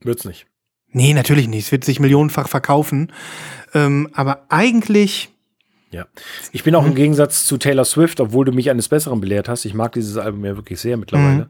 Wird's 0.00 0.24
nicht. 0.24 0.46
Nee, 0.90 1.12
natürlich 1.14 1.48
nicht. 1.48 1.66
Es 1.66 1.72
wird 1.72 1.84
sich 1.84 2.00
millionenfach 2.00 2.48
verkaufen. 2.48 3.12
Ähm, 3.74 4.08
aber 4.12 4.46
eigentlich, 4.48 5.30
Ja. 5.90 6.06
Ich 6.52 6.64
bin 6.64 6.74
auch 6.74 6.84
im 6.84 6.94
Gegensatz 6.94 7.46
zu 7.46 7.56
Taylor 7.56 7.84
Swift, 7.84 8.20
obwohl 8.20 8.44
du 8.44 8.52
mich 8.52 8.68
eines 8.70 8.88
Besseren 8.88 9.20
belehrt 9.20 9.48
hast, 9.48 9.64
ich 9.64 9.74
mag 9.74 9.92
dieses 9.92 10.18
Album 10.18 10.44
ja 10.44 10.56
wirklich 10.56 10.80
sehr 10.80 10.96
mittlerweile, 10.96 11.48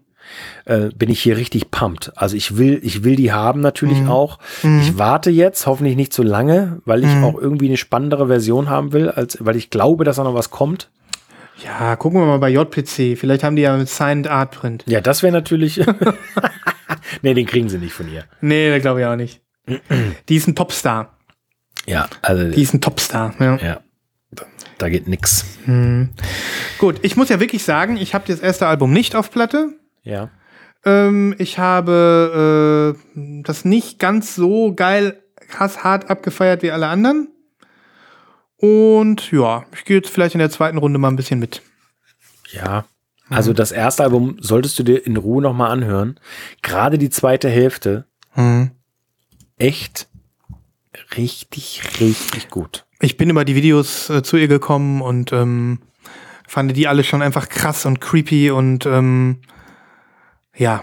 äh, 0.64 0.90
bin 0.94 1.10
ich 1.10 1.20
hier 1.20 1.36
richtig 1.36 1.70
pumped. 1.70 2.12
Also 2.14 2.36
ich 2.36 2.56
will, 2.56 2.78
ich 2.82 3.02
will 3.02 3.16
die 3.16 3.32
haben 3.32 3.60
natürlich 3.60 4.06
auch. 4.06 4.38
Ich 4.80 4.98
warte 4.98 5.30
jetzt, 5.30 5.66
hoffentlich 5.66 5.96
nicht 5.96 6.12
zu 6.12 6.22
lange, 6.22 6.80
weil 6.84 7.02
ich 7.04 7.10
auch 7.16 7.38
irgendwie 7.40 7.66
eine 7.66 7.76
spannendere 7.76 8.28
Version 8.28 8.68
haben 8.70 8.92
will, 8.92 9.08
als, 9.10 9.38
weil 9.40 9.56
ich 9.56 9.70
glaube, 9.70 10.04
dass 10.04 10.16
da 10.16 10.24
noch 10.24 10.34
was 10.34 10.50
kommt. 10.50 10.90
ja, 11.64 11.96
gucken 11.96 12.20
wir 12.20 12.26
mal 12.26 12.38
bei 12.38 12.50
JPC. 12.50 13.18
Vielleicht 13.18 13.42
haben 13.42 13.56
die 13.56 13.62
ja 13.62 13.76
mit 13.76 13.88
Signed 13.88 14.28
Art 14.28 14.52
Print. 14.52 14.84
Ja, 14.86 15.00
das 15.00 15.22
wäre 15.24 15.32
natürlich. 15.32 15.80
nee, 17.22 17.34
den 17.34 17.46
kriegen 17.46 17.68
sie 17.68 17.78
nicht 17.78 17.92
von 17.92 18.12
ihr. 18.12 18.24
Nee, 18.40 18.70
das 18.70 18.82
glaube 18.82 19.00
ich 19.00 19.06
auch 19.06 19.16
nicht. 19.16 19.40
die 20.28 20.36
ist 20.36 20.46
ein 20.46 20.54
Topstar. 20.54 21.16
Ja, 21.86 22.08
also. 22.22 22.50
Die 22.50 22.62
ist 22.62 22.74
ein 22.74 22.80
Topstar. 22.80 23.34
Ja. 23.40 23.56
ja. 23.56 23.80
Da, 24.78 24.88
geht 24.88 25.08
nix. 25.08 25.44
Gut, 26.78 27.00
ich 27.02 27.16
muss 27.16 27.28
ja 27.28 27.40
wirklich 27.40 27.64
sagen, 27.64 27.96
ich 27.96 28.14
habe 28.14 28.24
das 28.28 28.40
erste 28.40 28.66
Album 28.66 28.92
nicht 28.92 29.16
auf 29.16 29.30
Platte. 29.30 29.74
Ja. 30.02 30.30
Ähm, 30.84 31.34
ich 31.38 31.58
habe 31.58 32.94
äh, 32.94 33.22
das 33.42 33.64
nicht 33.64 33.98
ganz 33.98 34.34
so 34.34 34.74
geil, 34.74 35.22
krass 35.48 35.82
hart 35.82 36.10
abgefeiert 36.10 36.62
wie 36.62 36.70
alle 36.70 36.86
anderen. 36.86 37.28
Und 38.56 39.30
ja, 39.32 39.64
ich 39.72 39.84
gehe 39.84 39.96
jetzt 39.96 40.10
vielleicht 40.10 40.34
in 40.34 40.40
der 40.40 40.50
zweiten 40.50 40.78
Runde 40.78 40.98
mal 40.98 41.08
ein 41.08 41.16
bisschen 41.16 41.38
mit. 41.38 41.62
Ja. 42.50 42.84
Also 43.30 43.52
das 43.52 43.72
erste 43.72 44.04
Album 44.04 44.36
solltest 44.40 44.78
du 44.78 44.82
dir 44.82 45.04
in 45.04 45.16
Ruhe 45.16 45.42
nochmal 45.42 45.70
anhören. 45.70 46.18
Gerade 46.62 46.98
die 46.98 47.10
zweite 47.10 47.48
Hälfte. 47.48 48.06
Echt 49.58 50.08
richtig, 51.16 51.82
richtig 52.00 52.48
gut. 52.48 52.86
Ich 53.00 53.16
bin 53.16 53.30
über 53.30 53.44
die 53.44 53.54
Videos 53.54 54.10
äh, 54.10 54.22
zu 54.22 54.36
ihr 54.36 54.48
gekommen 54.48 55.00
und 55.02 55.32
ähm, 55.32 55.80
fand 56.46 56.76
die 56.76 56.88
alle 56.88 57.04
schon 57.04 57.22
einfach 57.22 57.48
krass 57.48 57.86
und 57.86 58.00
creepy 58.00 58.50
und 58.50 58.86
ähm, 58.86 59.40
ja. 60.56 60.82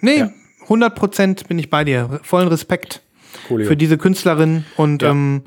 Nee, 0.00 0.18
Ja. 0.18 0.30
100% 0.68 1.46
bin 1.48 1.58
ich 1.58 1.70
bei 1.70 1.84
dir. 1.84 2.20
Vollen 2.22 2.48
Respekt 2.48 3.02
Coolio. 3.48 3.66
für 3.66 3.76
diese 3.76 3.98
Künstlerin 3.98 4.64
und 4.76 5.02
Ja. 5.02 5.10
ähm, 5.10 5.42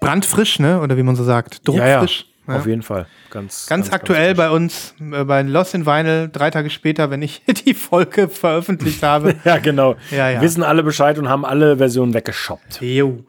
brandfrisch, 0.00 0.58
ne? 0.58 0.80
Oder 0.80 0.96
wie 0.96 1.02
man 1.02 1.14
so 1.16 1.24
sagt. 1.24 1.66
Druckfrisch. 1.68 2.26
Ja. 2.48 2.56
auf 2.56 2.66
jeden 2.66 2.82
Fall. 2.82 3.06
Ganz, 3.30 3.66
Ganz, 3.68 3.90
aktuell 3.92 4.30
frisch. 4.30 4.36
bei 4.38 4.50
uns, 4.50 4.94
äh, 5.12 5.22
bei 5.24 5.42
Lost 5.42 5.74
in 5.74 5.86
Vinyl, 5.86 6.28
drei 6.32 6.50
Tage 6.50 6.70
später, 6.70 7.08
wenn 7.10 7.22
ich 7.22 7.42
die 7.66 7.72
Folge 7.74 8.28
veröffentlicht 8.28 9.02
habe. 9.02 9.36
Ja, 9.44 9.58
genau. 9.58 9.94
Ja, 10.10 10.28
ja. 10.30 10.40
Wissen 10.40 10.62
alle 10.64 10.82
Bescheid 10.82 11.18
und 11.18 11.28
haben 11.28 11.44
alle 11.44 11.76
Versionen 11.76 12.14
weggeschoppt. 12.14 12.80
Jo. 12.82 13.24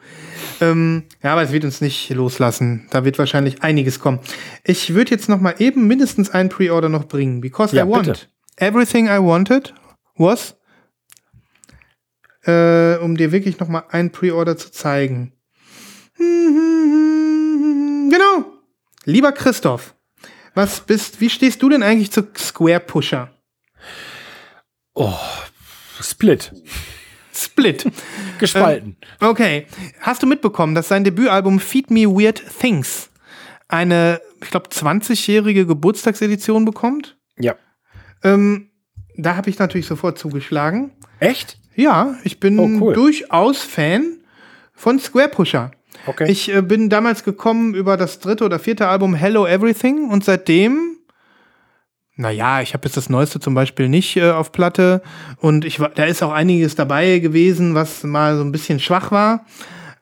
Ähm, 0.62 1.04
ja, 1.22 1.34
aber 1.34 1.44
es 1.44 1.52
wird 1.52 1.64
uns 1.64 1.80
nicht 1.82 2.10
loslassen. 2.10 2.88
Da 2.90 3.06
wird 3.06 3.20
wahrscheinlich 3.20 3.62
einiges 3.62 4.00
kommen. 4.00 4.20
Ich 4.64 4.94
würde 4.96 5.12
jetzt 5.12 5.30
noch 5.30 5.40
mal 5.40 5.56
eben 5.60 5.86
mindestens 5.88 6.30
einen 6.32 6.50
Pre-Order 6.50 6.90
noch 6.90 7.06
bringen, 7.06 7.40
because 7.42 7.76
Ja, 7.76 7.86
I 7.86 7.90
want. 7.90 8.06
bitte. 8.08 8.20
Everything 8.58 9.06
I 9.08 9.20
wanted 9.20 9.74
was, 10.16 10.56
äh, 12.46 12.96
um 12.98 13.16
dir 13.18 13.32
wirklich 13.32 13.60
noch 13.60 13.68
mal 13.68 13.84
einen 13.90 14.12
Pre-Order 14.12 14.58
zu 14.58 14.72
zeigen. 14.72 15.34
Genau. 18.10 18.46
Lieber 19.06 19.32
Christoph, 19.32 19.96
was 20.56 20.82
bist, 20.82 21.20
wie 21.22 21.30
stehst 21.30 21.62
du 21.62 21.70
denn 21.70 21.84
eigentlich 21.84 22.12
zu 22.12 22.28
Square 22.38 22.80
Pusher? 22.82 23.30
Oh, 24.94 25.14
Split. 26.02 26.52
Split. 27.34 27.86
Gespalten. 28.40 28.98
Okay. 29.20 29.68
Hast 30.00 30.22
du 30.22 30.28
mitbekommen, 30.28 30.76
dass 30.76 30.88
sein 30.88 31.04
Debütalbum 31.04 31.60
Feed 31.60 31.90
Me 31.90 32.06
Weird 32.08 32.44
Things 32.60 33.10
eine, 33.68 34.22
ich 34.42 34.50
glaube, 34.52 34.70
20-jährige 34.70 35.66
Geburtstagsedition 35.66 36.66
bekommt? 36.66 37.18
ja. 37.38 37.56
Ähm, 38.26 38.70
da 39.18 39.36
habe 39.36 39.50
ich 39.50 39.60
natürlich 39.60 39.86
sofort 39.86 40.18
zugeschlagen. 40.18 40.92
Echt? 41.20 41.60
Ja, 41.76 42.16
ich 42.24 42.40
bin 42.40 42.58
Oh, 42.58 42.82
cool. 42.82 42.94
durchaus 42.94 43.62
Fan 43.62 44.20
von 44.74 44.98
Square 44.98 45.28
Pusher. 45.28 45.72
Okay. 46.06 46.30
Ich 46.30 46.54
äh, 46.54 46.62
bin 46.62 46.90
damals 46.90 47.24
gekommen 47.24 47.74
über 47.74 47.98
das 47.98 48.20
dritte 48.20 48.44
oder 48.44 48.60
vierte 48.60 48.88
Album 48.88 49.16
Hello 49.16 49.46
Everything 49.48 50.10
und 50.10 50.24
seitdem, 50.24 50.98
naja, 52.16 52.62
ich 52.62 52.74
habe 52.74 52.86
jetzt 52.86 52.98
das 52.98 53.10
neueste 53.10 53.40
zum 53.40 53.54
Beispiel 53.54 53.90
nicht 53.90 54.18
äh, 54.18 54.32
auf 54.32 54.52
Platte 54.52 55.02
und 55.38 55.66
ich 55.66 55.80
da 55.96 56.06
ist 56.06 56.22
auch 56.22 56.32
einiges 56.32 56.76
dabei 56.76 57.20
gewesen, 57.20 57.74
was 57.74 58.04
mal 58.04 58.38
so 58.38 58.44
ein 58.44 58.52
bisschen 58.52 58.80
schwach 58.80 59.12
war. 59.12 59.46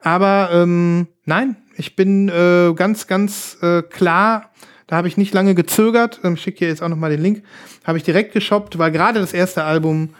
Aber 0.00 0.50
ähm, 0.52 1.06
nein, 1.24 1.56
ich 1.76 1.94
bin 1.94 2.28
äh, 2.28 2.72
ganz, 2.74 3.06
ganz 3.06 3.56
äh, 3.62 3.82
klar, 3.82 4.50
da 4.88 4.96
habe 4.96 5.08
ich 5.08 5.16
nicht 5.16 5.32
lange 5.32 5.54
gezögert, 5.54 6.20
ähm, 6.24 6.36
schicke 6.36 6.58
hier 6.58 6.68
jetzt 6.68 6.82
auch 6.82 6.88
noch 6.88 6.96
mal 6.96 7.10
den 7.10 7.22
Link, 7.22 7.44
habe 7.84 7.98
ich 7.98 8.04
direkt 8.04 8.32
geshoppt, 8.32 8.78
weil 8.78 8.90
gerade 8.90 9.20
das 9.20 9.32
erste 9.32 9.62
Album 9.64 10.10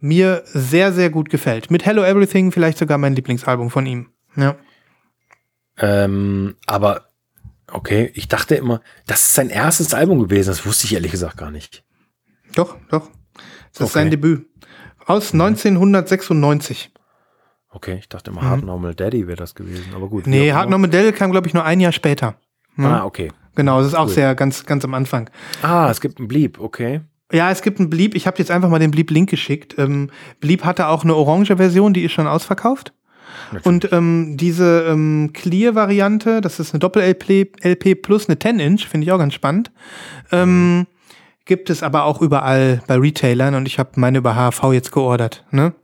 mir 0.00 0.42
sehr, 0.46 0.92
sehr 0.92 1.10
gut 1.10 1.30
gefällt. 1.30 1.70
Mit 1.70 1.86
Hello 1.86 2.02
Everything 2.02 2.50
vielleicht 2.50 2.78
sogar 2.78 2.98
mein 2.98 3.14
Lieblingsalbum 3.14 3.70
von 3.70 3.86
ihm. 3.86 4.08
Ja. 4.34 4.56
Ähm, 5.78 6.56
aber 6.66 7.08
okay, 7.70 8.10
ich 8.14 8.28
dachte 8.28 8.54
immer, 8.54 8.80
das 9.06 9.20
ist 9.22 9.34
sein 9.34 9.48
erstes 9.50 9.94
Album 9.94 10.18
gewesen. 10.20 10.48
Das 10.50 10.66
wusste 10.66 10.86
ich 10.86 10.94
ehrlich 10.94 11.12
gesagt 11.12 11.36
gar 11.36 11.50
nicht. 11.50 11.84
Doch, 12.54 12.76
doch. 12.90 13.08
Das 13.72 13.80
ist 13.80 13.80
Okay. 13.82 13.90
sein 13.92 14.10
Debüt. 14.10 14.46
Aus 15.06 15.32
1996. 15.32 16.90
Okay, 17.70 17.96
ich 17.98 18.08
dachte 18.08 18.30
immer, 18.30 18.42
Hard 18.42 18.64
Normal 18.64 18.94
Daddy 18.94 19.26
wäre 19.26 19.36
das 19.36 19.54
gewesen. 19.54 19.94
Aber 19.94 20.08
gut. 20.08 20.26
Mhm. 20.26 20.30
Nee, 20.32 20.52
Hard 20.52 20.66
immer. 20.66 20.72
No 20.76 20.78
Modell 20.78 21.12
kam, 21.12 21.30
glaube 21.30 21.46
ich, 21.48 21.54
nur 21.54 21.64
ein 21.64 21.80
Jahr 21.80 21.92
später. 21.92 22.34
Ah, 22.76 23.04
okay. 23.04 23.32
Genau, 23.54 23.78
das 23.78 23.88
ist 23.88 23.94
auch 23.94 24.08
sehr 24.08 24.34
ganz, 24.34 24.64
ganz 24.64 24.84
am 24.84 24.94
Anfang. 24.94 25.28
Ah, 25.62 25.88
es 25.90 26.00
gibt 26.00 26.18
einen 26.18 26.28
Bleep, 26.28 26.58
okay. 26.58 27.00
Ja, 27.32 27.50
es 27.50 27.62
gibt 27.62 27.80
einen 27.80 27.90
Bleep. 27.90 28.14
Ich 28.14 28.26
habe 28.26 28.38
jetzt 28.38 28.50
einfach 28.50 28.68
mal 28.68 28.78
den 28.78 28.90
Bleep-Link 28.90 29.28
geschickt. 29.28 29.74
Ähm, 29.78 30.10
Bleep 30.40 30.64
hatte 30.64 30.86
auch 30.88 31.02
eine 31.04 31.14
orange 31.14 31.56
Version, 31.56 31.92
die 31.94 32.02
ist 32.04 32.12
schon 32.12 32.26
ausverkauft. 32.26 32.92
Und 33.64 33.92
ähm, 33.92 34.36
diese 34.36 34.86
ähm, 34.88 35.30
Clear-Variante, 35.32 36.40
das 36.40 36.60
ist 36.60 36.72
eine 36.72 36.80
Doppel-LP 36.80 37.52
LP 37.62 38.02
plus 38.02 38.28
eine 38.28 38.36
10-Inch, 38.36 38.86
finde 38.86 39.06
ich 39.06 39.12
auch 39.12 39.18
ganz 39.18 39.34
spannend. 39.34 39.70
Ähm, 40.30 40.86
gibt 41.44 41.70
es 41.70 41.82
aber 41.82 42.04
auch 42.04 42.20
überall 42.22 42.82
bei 42.86 42.96
Retailern 42.96 43.54
und 43.54 43.66
ich 43.66 43.78
habe 43.78 43.90
meine 43.96 44.18
über 44.18 44.34
HV 44.34 44.72
jetzt 44.72 44.92
geordert. 44.92 45.44
Ne? 45.50 45.74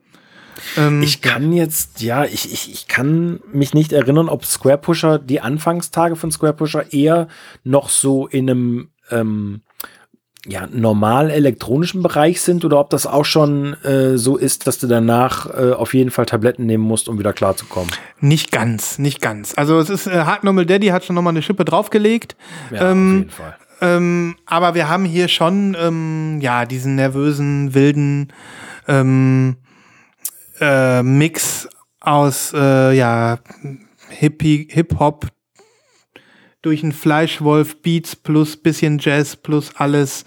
Ähm, 0.77 1.03
Ich 1.03 1.20
kann 1.23 1.53
jetzt, 1.53 2.01
ja, 2.01 2.25
ich, 2.25 2.53
ich, 2.53 2.73
ich 2.73 2.89
kann 2.89 3.41
mich 3.53 3.75
nicht 3.75 3.93
erinnern, 3.93 4.29
ob 4.29 4.45
Square 4.45 4.79
Pusher, 4.79 5.19
die 5.19 5.41
Anfangstage 5.41 6.16
von 6.16 6.31
Square 6.31 6.55
Pusher 6.55 6.93
eher 6.93 7.29
noch 7.65 7.89
so 7.89 8.27
in 8.27 8.51
einem, 8.51 8.89
ähm, 9.11 9.62
ja, 10.47 10.66
normal 10.70 11.31
elektronischen 11.31 12.02
Bereich 12.02 12.40
sind 12.40 12.65
oder 12.65 12.78
ob 12.78 12.90
das 12.90 13.06
auch 13.06 13.24
schon 13.24 13.74
äh, 13.82 14.16
so 14.16 14.36
ist, 14.36 14.66
dass 14.66 14.78
du 14.78 14.86
danach 14.86 15.47
äh, 15.47 15.73
auf 15.73 15.94
jeden 15.94 16.10
Fall 16.10 16.27
Tabletten 16.27 16.65
nehmen 16.66 16.85
musst, 16.85 17.09
um 17.09 17.19
wieder 17.19 17.32
klarzukommen. 17.32 17.90
Nicht 18.20 18.52
ganz, 18.52 18.98
nicht 18.98 19.20
ganz. 19.20 19.55
Also 19.56 19.78
es 19.78 19.90
ist, 19.90 20.06
äh, 20.06 20.24
Hard 20.24 20.44
Normal 20.44 20.66
Daddy 20.66 20.89
hat 20.89 21.05
schon 21.05 21.16
nochmal 21.16 21.32
eine 21.32 21.43
Schippe 21.43 21.65
draufgelegt. 21.65 22.36
Ja, 22.70 22.90
Ähm, 22.90 23.09
auf 23.09 23.19
jeden 23.19 23.31
Fall. 23.31 23.56
Ähm, 23.81 24.36
aber 24.47 24.74
wir 24.74 24.89
haben 24.89 25.05
hier 25.05 25.28
schon, 25.28 25.77
ähm, 25.81 26.39
ja, 26.40 26.65
diesen 26.66 26.94
nervösen, 26.97 27.74
wilden 27.74 28.32
ähm, 28.89 29.56
äh, 30.60 31.02
Mix 31.02 31.69
aus, 32.01 32.52
äh, 32.55 32.93
ja, 32.93 33.39
Hippie, 34.09 34.69
Hip-Hop 34.70 35.28
durch 36.62 36.82
einen 36.82 36.93
Fleischwolf, 36.93 37.80
Beats 37.82 38.16
plus 38.16 38.56
bisschen 38.56 38.98
Jazz 38.98 39.36
plus 39.36 39.72
alles 39.76 40.24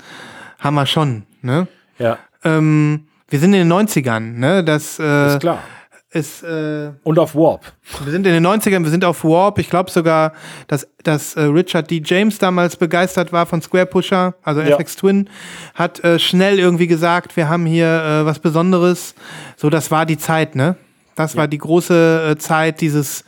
haben 0.59 0.75
wir 0.75 0.85
schon, 0.85 1.23
ne? 1.41 1.67
Ja, 1.97 2.17
Ähm, 2.43 3.07
wir 3.29 3.39
sind 3.39 3.53
in 3.53 3.67
den 3.67 3.71
90ern, 3.71 4.19
ne? 4.37 4.63
Das 4.63 4.99
äh, 4.99 5.27
ist 5.33 5.39
klar. 5.39 5.59
ist 6.11 6.43
äh, 6.43 6.91
Und 7.03 7.19
auf 7.19 7.35
Warp. 7.35 7.71
wir 8.03 8.11
sind 8.11 8.25
in 8.27 8.33
den 8.33 8.45
90ern, 8.45 8.83
wir 8.83 8.89
sind 8.89 9.05
auf 9.05 9.23
Warp. 9.23 9.59
Ich 9.59 9.69
glaube 9.69 9.89
sogar, 9.91 10.33
dass, 10.67 10.87
dass 11.03 11.35
äh, 11.35 11.41
Richard 11.43 11.89
D. 11.89 12.01
James 12.03 12.37
damals 12.39 12.75
begeistert 12.75 13.31
war 13.31 13.45
von 13.45 13.61
Square 13.61 13.85
Pusher, 13.87 14.35
also 14.43 14.61
Ja. 14.61 14.77
FX 14.77 14.95
Twin, 14.97 15.29
hat 15.75 16.03
äh, 16.03 16.17
schnell 16.19 16.59
irgendwie 16.59 16.87
gesagt, 16.87 17.35
wir 17.37 17.47
haben 17.49 17.65
hier 17.65 17.87
äh, 17.87 18.25
was 18.25 18.39
Besonderes. 18.39 19.15
So, 19.57 19.69
das 19.69 19.91
war 19.91 20.05
die 20.05 20.17
Zeit, 20.17 20.55
ne? 20.55 20.75
Das 21.15 21.35
war 21.35 21.47
die 21.47 21.57
große 21.57 22.31
äh, 22.31 22.37
Zeit 22.37 22.81
dieses, 22.81 23.25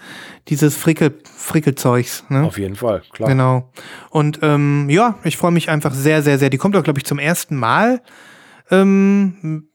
dieses 0.50 0.76
Frickel, 0.76 1.18
Frickelzeugs, 1.24 2.26
ne? 2.30 2.44
Auf 2.44 2.58
jeden 2.58 2.76
Fall, 2.76 3.02
klar. 3.12 3.30
Genau. 3.30 3.72
Und 4.10 4.40
ähm, 4.42 4.90
ja, 4.90 5.18
ich 5.24 5.38
freue 5.38 5.52
mich 5.52 5.70
einfach 5.70 5.94
sehr, 5.94 6.22
sehr, 6.22 6.38
sehr. 6.38 6.50
Die 6.50 6.58
kommt 6.58 6.76
auch, 6.76 6.84
glaube 6.84 7.00
ich, 7.00 7.06
zum 7.06 7.20
ersten 7.20 7.56
Mal 7.56 8.02
ähm, 8.72 9.70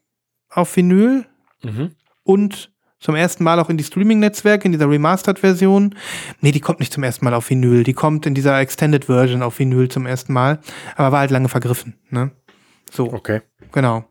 auf 0.49 0.75
Vinyl 0.75 1.25
Mhm. 1.63 1.91
und 2.23 2.71
zum 3.01 3.15
ersten 3.15 3.43
Mal 3.43 3.59
auch 3.59 3.69
in 3.69 3.77
die 3.77 3.83
Streaming-Netzwerke, 3.83 4.65
in 4.65 4.71
dieser 4.73 4.89
Remastered-Version. 4.89 5.95
Nee, 6.41 6.51
die 6.51 6.59
kommt 6.59 6.79
nicht 6.79 6.91
zum 6.93 7.03
ersten 7.03 7.23
Mal 7.25 7.33
auf 7.33 7.49
Vinyl. 7.49 7.83
Die 7.83 7.93
kommt 7.93 8.25
in 8.25 8.33
dieser 8.35 8.59
Extended 8.59 9.05
Version 9.05 9.41
auf 9.41 9.57
Vinyl 9.59 9.87
zum 9.89 10.05
ersten 10.05 10.33
Mal. 10.33 10.59
Aber 10.95 11.11
war 11.13 11.19
halt 11.19 11.31
lange 11.31 11.49
vergriffen. 11.49 11.95
Ne? 12.09 12.31
So, 12.91 13.11
Okay. 13.13 13.41
genau. 13.71 14.05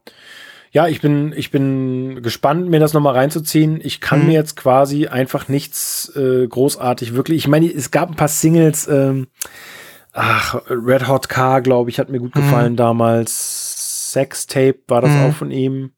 Ja, 0.72 0.86
ich 0.86 1.00
bin, 1.00 1.32
ich 1.36 1.50
bin 1.50 2.20
gespannt, 2.22 2.68
mir 2.68 2.78
das 2.80 2.92
nochmal 2.92 3.14
reinzuziehen. 3.14 3.80
Ich 3.82 4.00
kann 4.00 4.20
Mhm. 4.20 4.26
mir 4.26 4.32
jetzt 4.34 4.56
quasi 4.56 5.06
einfach 5.06 5.48
nichts 5.48 6.10
äh, 6.14 6.46
großartig 6.46 7.14
wirklich. 7.14 7.38
Ich 7.38 7.48
meine, 7.48 7.66
es 7.72 7.90
gab 7.90 8.10
ein 8.10 8.16
paar 8.16 8.28
Singles, 8.28 8.86
ähm, 8.88 9.28
ach, 10.12 10.56
Red 10.68 11.08
Hot 11.08 11.28
Car, 11.28 11.62
glaube 11.62 11.90
ich, 11.90 11.98
hat 11.98 12.10
mir 12.10 12.18
gut 12.18 12.34
Mhm. 12.34 12.40
gefallen 12.40 12.76
damals. 12.76 14.12
Sextape 14.12 14.78
war 14.88 15.00
das 15.00 15.12
Mhm. 15.12 15.20
auch 15.24 15.34
von 15.34 15.50
ihm. 15.50 15.92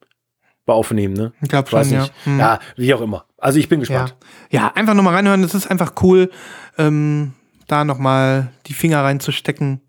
War 0.67 0.75
auch 0.77 0.85
von 0.85 0.99
ihm, 0.99 1.15
ne? 1.15 1.33
Ich 1.41 1.49
glaube 1.49 1.69
schon, 1.69 1.91
ja. 1.91 2.03
nicht. 2.03 2.13
Mhm. 2.27 2.39
Ja, 2.39 2.59
wie 2.77 2.95
auch 2.95 3.01
immer. 3.01 3.25
Also 3.39 3.59
ich 3.59 3.69
bin 3.69 3.81
Ja, 3.81 3.87
gespannt. 4.05 4.15
ja 4.51 4.73
einfach 4.75 4.95
nochmal 4.95 5.15
reinhören. 5.15 5.43
Es 5.43 5.55
ist 5.55 5.69
einfach 5.71 5.95
cool, 6.03 6.31
ähm, 6.79 7.33
da 7.67 7.85
nochmal 7.85 8.49
die 8.67 8.75
Finger 8.75 9.03
reinzustecken. 9.03 9.81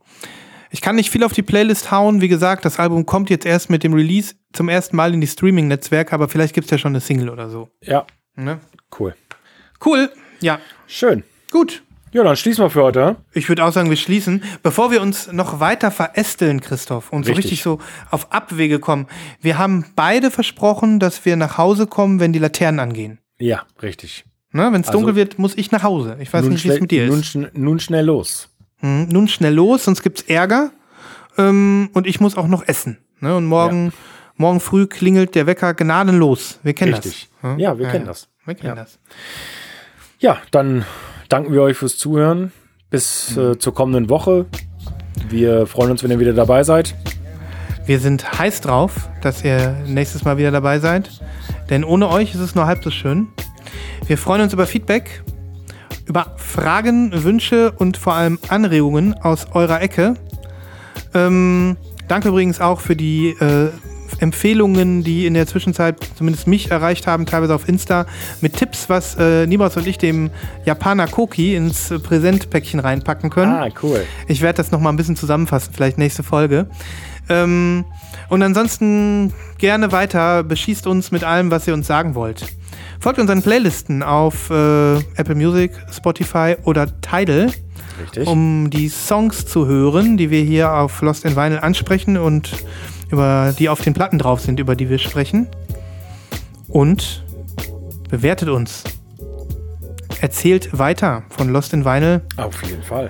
Ich 0.72 0.82
kann 0.82 0.96
nicht 0.96 1.10
viel 1.12 1.24
auf 1.24 1.34
die 1.34 1.42
Playlist 1.42 1.92
hauen. 1.92 2.22
Wie 2.22 2.28
gesagt, 2.30 2.64
das 2.66 2.80
Album 2.80 3.06
kommt 3.06 3.30
jetzt 3.30 3.46
erst 3.46 3.70
mit 3.70 3.84
dem 3.84 3.94
Release 3.94 4.36
zum 4.54 4.70
ersten 4.70 4.96
Mal 4.96 5.14
in 5.14 5.22
die 5.22 5.28
Streaming-Netzwerke, 5.28 6.14
aber 6.14 6.30
vielleicht 6.30 6.54
gibt 6.56 6.66
es 6.66 6.72
ja 6.72 6.78
schon 6.78 6.94
eine 6.94 7.02
Single 7.02 7.30
oder 7.30 7.50
so. 7.50 7.70
Ja, 7.84 8.06
Ne? 8.36 8.60
cool. 9.00 9.14
Cool. 9.86 10.10
Ja, 10.40 10.60
Schön. 10.88 11.24
gut. 11.52 11.84
Ja, 12.14 12.24
dann 12.24 12.36
schließen 12.36 12.64
wir 12.66 12.70
für 12.70 12.84
heute. 12.84 13.16
Ich 13.34 13.48
würde 13.48 13.64
auch 13.64 13.72
sagen, 13.72 13.90
wir 13.90 13.96
schließen. 13.98 14.44
Bevor 14.64 14.92
wir 14.92 15.02
uns 15.02 15.32
noch 15.32 15.62
weiter 15.62 15.92
verästeln, 15.92 16.60
Christoph, 16.60 17.12
und 17.14 17.24
so 17.26 17.30
Richtig. 17.32 17.46
richtig 17.52 17.64
so 17.64 17.80
auf 18.10 18.34
Abwege 18.34 18.80
kommen. 18.80 19.08
Wir 19.42 19.58
haben 19.58 19.86
beide 19.96 20.30
versprochen, 20.30 21.00
dass 21.00 21.24
wir 21.24 21.38
nach 21.38 21.58
Hause 21.58 21.88
kommen, 21.88 22.20
wenn 22.20 22.34
die 22.34 22.40
Laternen 22.40 22.82
angehen. 22.82 23.20
Ja, 23.40 23.64
richtig. 23.82 24.26
Ne? 24.52 24.70
Wenn 24.74 24.82
es 24.82 24.88
Also- 24.88 25.00
dunkel 25.00 25.16
wird, 25.16 25.40
muss 25.40 25.58
ich 25.58 25.72
nach 25.72 25.84
Hause. 25.84 26.18
Ich 26.20 26.34
weiß 26.34 26.46
nicht, 26.48 26.66
wie 26.66 26.70
es 26.70 26.82
mit 26.82 26.92
dir 26.92 27.08
nun, 27.08 27.22
ist. 27.22 27.28
schn- 27.34 27.50
nun 27.54 27.80
schnell 27.80 28.06
los. 28.06 28.50
Hm, 28.82 29.08
nun 29.10 29.28
schnell 29.28 29.54
los, 29.54 29.86
sonst 29.86 30.02
gibt's 30.04 30.24
Ärger. 30.24 30.72
Ähm, 31.38 31.90
und 31.94 32.06
ich 32.08 32.20
muss 32.20 32.38
auch 32.38 32.48
noch 32.48 32.68
essen. 32.68 32.98
Ne? 33.20 33.36
Und 33.36 33.46
morgen, 33.46 33.94
morgen 34.36 34.60
früh 34.60 34.86
klingelt 34.88 35.34
der 35.36 35.48
Wecker 35.48 35.74
gnadenlos. 35.74 36.60
Wir 36.64 36.74
kennen 36.74 36.94
Richtig. 36.94 37.30
das. 37.42 37.52
Hm? 37.52 37.60
Ja, 37.60 37.78
wir 37.78 37.88
kennen 37.88 38.06
das. 38.06 38.28
Wir 38.46 38.56
kennen 38.56 38.76
Ja. 38.76 38.84
das. 38.84 39.00
Ja, 40.20 40.38
dann 40.52 40.86
danken 41.30 41.54
wir 41.54 41.62
euch 41.62 41.78
fürs 41.78 41.98
Zuhören. 41.98 42.52
Bis 42.90 43.36
Mhm. 43.36 43.52
äh, 43.54 43.58
zur 43.60 43.74
kommenden 43.74 44.10
Woche. 44.10 44.46
Wir 45.30 45.66
freuen 45.68 45.92
uns, 45.92 46.04
wenn 46.04 46.12
ihr 46.12 46.20
wieder 46.20 46.34
dabei 46.34 46.64
seid. 46.64 46.94
Wir 47.86 48.00
sind 48.00 48.38
heiß 48.38 48.62
drauf, 48.62 49.10
dass 49.22 49.44
ihr 49.44 49.76
nächstes 49.88 50.24
Mal 50.26 50.38
wieder 50.38 50.52
dabei 50.52 50.80
seid. 50.80 51.10
Denn 51.70 51.84
ohne 51.84 52.10
euch 52.10 52.34
ist 52.36 52.42
es 52.42 52.54
nur 52.54 52.66
halb 52.66 52.84
so 52.84 52.92
schön. 52.92 53.28
Wir 54.08 54.18
freuen 54.18 54.42
uns 54.42 54.52
über 54.54 54.66
Feedback, 54.68 55.24
über 56.08 56.34
Fragen, 56.38 57.24
Wünsche 57.24 57.72
und 57.72 57.98
vor 57.98 58.14
allem 58.14 58.40
Anregungen 58.50 59.14
aus 59.14 59.48
eurer 59.54 59.82
Ecke. 59.82 60.16
Ähm, 61.14 61.78
danke 62.08 62.30
übrigens 62.30 62.60
auch 62.62 62.80
für 62.80 62.96
die 62.96 63.30
äh, 63.40 63.70
Empfehlungen, 64.20 65.04
die 65.04 65.26
in 65.26 65.34
der 65.34 65.48
Zwischenzeit 65.48 65.98
zumindest 66.16 66.48
mich 66.48 66.72
erreicht 66.72 67.08
haben, 67.08 67.26
teilweise 67.26 67.56
auf 67.56 67.68
Insta, 67.68 68.06
mit 68.42 68.56
Tipps, 68.56 68.90
was 68.90 69.16
äh, 69.16 69.48
Nibos 69.48 69.76
und 69.78 69.88
ich 69.88 69.98
dem 69.98 70.30
Japaner 70.66 71.08
Koki 71.08 71.56
ins 71.56 71.90
Präsentpäckchen 72.04 72.80
reinpacken 72.80 73.30
können. 73.30 73.52
Ah, 73.52 73.70
cool. 73.82 74.06
Ich 74.28 74.42
werde 74.42 74.58
das 74.58 74.72
noch 74.72 74.80
mal 74.80 74.90
ein 74.90 74.98
bisschen 74.98 75.16
zusammenfassen, 75.16 75.74
vielleicht 75.74 75.98
nächste 75.98 76.24
Folge. 76.24 76.68
Ähm, 77.30 77.86
und 78.30 78.44
ansonsten 78.44 79.34
gerne 79.58 79.92
weiter, 79.92 80.44
beschießt 80.44 80.88
uns 80.88 81.12
mit 81.12 81.24
allem, 81.24 81.52
was 81.52 81.68
ihr 81.68 81.74
uns 81.74 81.88
sagen 81.88 82.16
wollt. 82.16 82.46
Folgt 83.02 83.18
unseren 83.18 83.42
Playlisten 83.42 84.04
auf 84.04 84.52
äh, 84.52 84.98
Apple 85.16 85.34
Music, 85.34 85.72
Spotify 85.92 86.56
oder 86.66 86.86
Tidal, 87.02 87.52
Richtig. 88.00 88.28
um 88.28 88.70
die 88.70 88.90
Songs 88.90 89.48
zu 89.48 89.66
hören, 89.66 90.18
die 90.18 90.30
wir 90.30 90.44
hier 90.44 90.72
auf 90.72 91.02
Lost 91.02 91.26
in 91.26 91.36
Vinyl 91.36 91.58
ansprechen 91.58 92.16
und 92.18 92.52
über 93.10 93.56
die 93.58 93.70
auf 93.70 93.82
den 93.82 93.96
Platten 93.96 94.20
drauf 94.20 94.42
sind, 94.42 94.60
über 94.60 94.76
die 94.76 94.88
wir 94.88 95.00
sprechen. 95.00 95.48
Und 96.68 97.26
bewertet 98.08 98.50
uns. 98.50 98.84
Erzählt 100.22 100.78
weiter 100.78 101.24
von 101.30 101.50
Lost 101.50 101.74
in 101.74 101.84
Vinyl 101.84 102.22
Auf 102.38 102.62
jeden 102.62 102.84
Fall. 102.84 103.10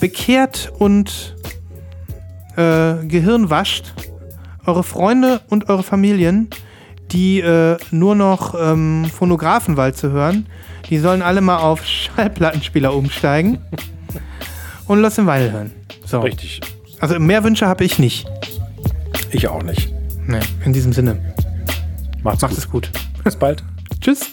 bekehrt 0.00 0.72
und 0.76 1.36
äh, 2.56 2.94
Gehirn 3.06 3.48
wascht 3.48 3.94
eure 4.66 4.82
Freunde 4.82 5.40
und 5.48 5.68
eure 5.68 5.84
Familien, 5.84 6.50
die 7.12 7.40
äh, 7.40 7.76
nur 7.90 8.14
noch 8.14 8.54
ähm, 8.58 9.06
Phonographenwalze 9.12 10.10
hören, 10.10 10.46
die 10.88 10.98
sollen 10.98 11.22
alle 11.22 11.40
mal 11.40 11.58
auf 11.58 11.84
Schallplattenspieler 11.86 12.94
umsteigen 12.94 13.58
und 14.86 15.00
Lost 15.00 15.18
in 15.18 15.26
Vinyl 15.26 15.52
hören. 15.52 15.70
So. 16.04 16.20
Richtig. 16.20 16.60
Also 17.00 17.18
mehr 17.18 17.44
Wünsche 17.44 17.66
habe 17.66 17.84
ich 17.84 17.98
nicht. 17.98 18.26
Ich 19.30 19.48
auch 19.48 19.62
nicht. 19.62 19.92
Nee, 20.26 20.40
in 20.64 20.72
diesem 20.72 20.92
Sinne. 20.92 21.34
Macht's 22.22 22.42
Macht 22.42 22.52
gut. 22.52 22.58
es 22.58 22.70
gut. 22.70 22.90
Bis 23.24 23.36
bald. 23.36 23.62
Tschüss. 24.00 24.32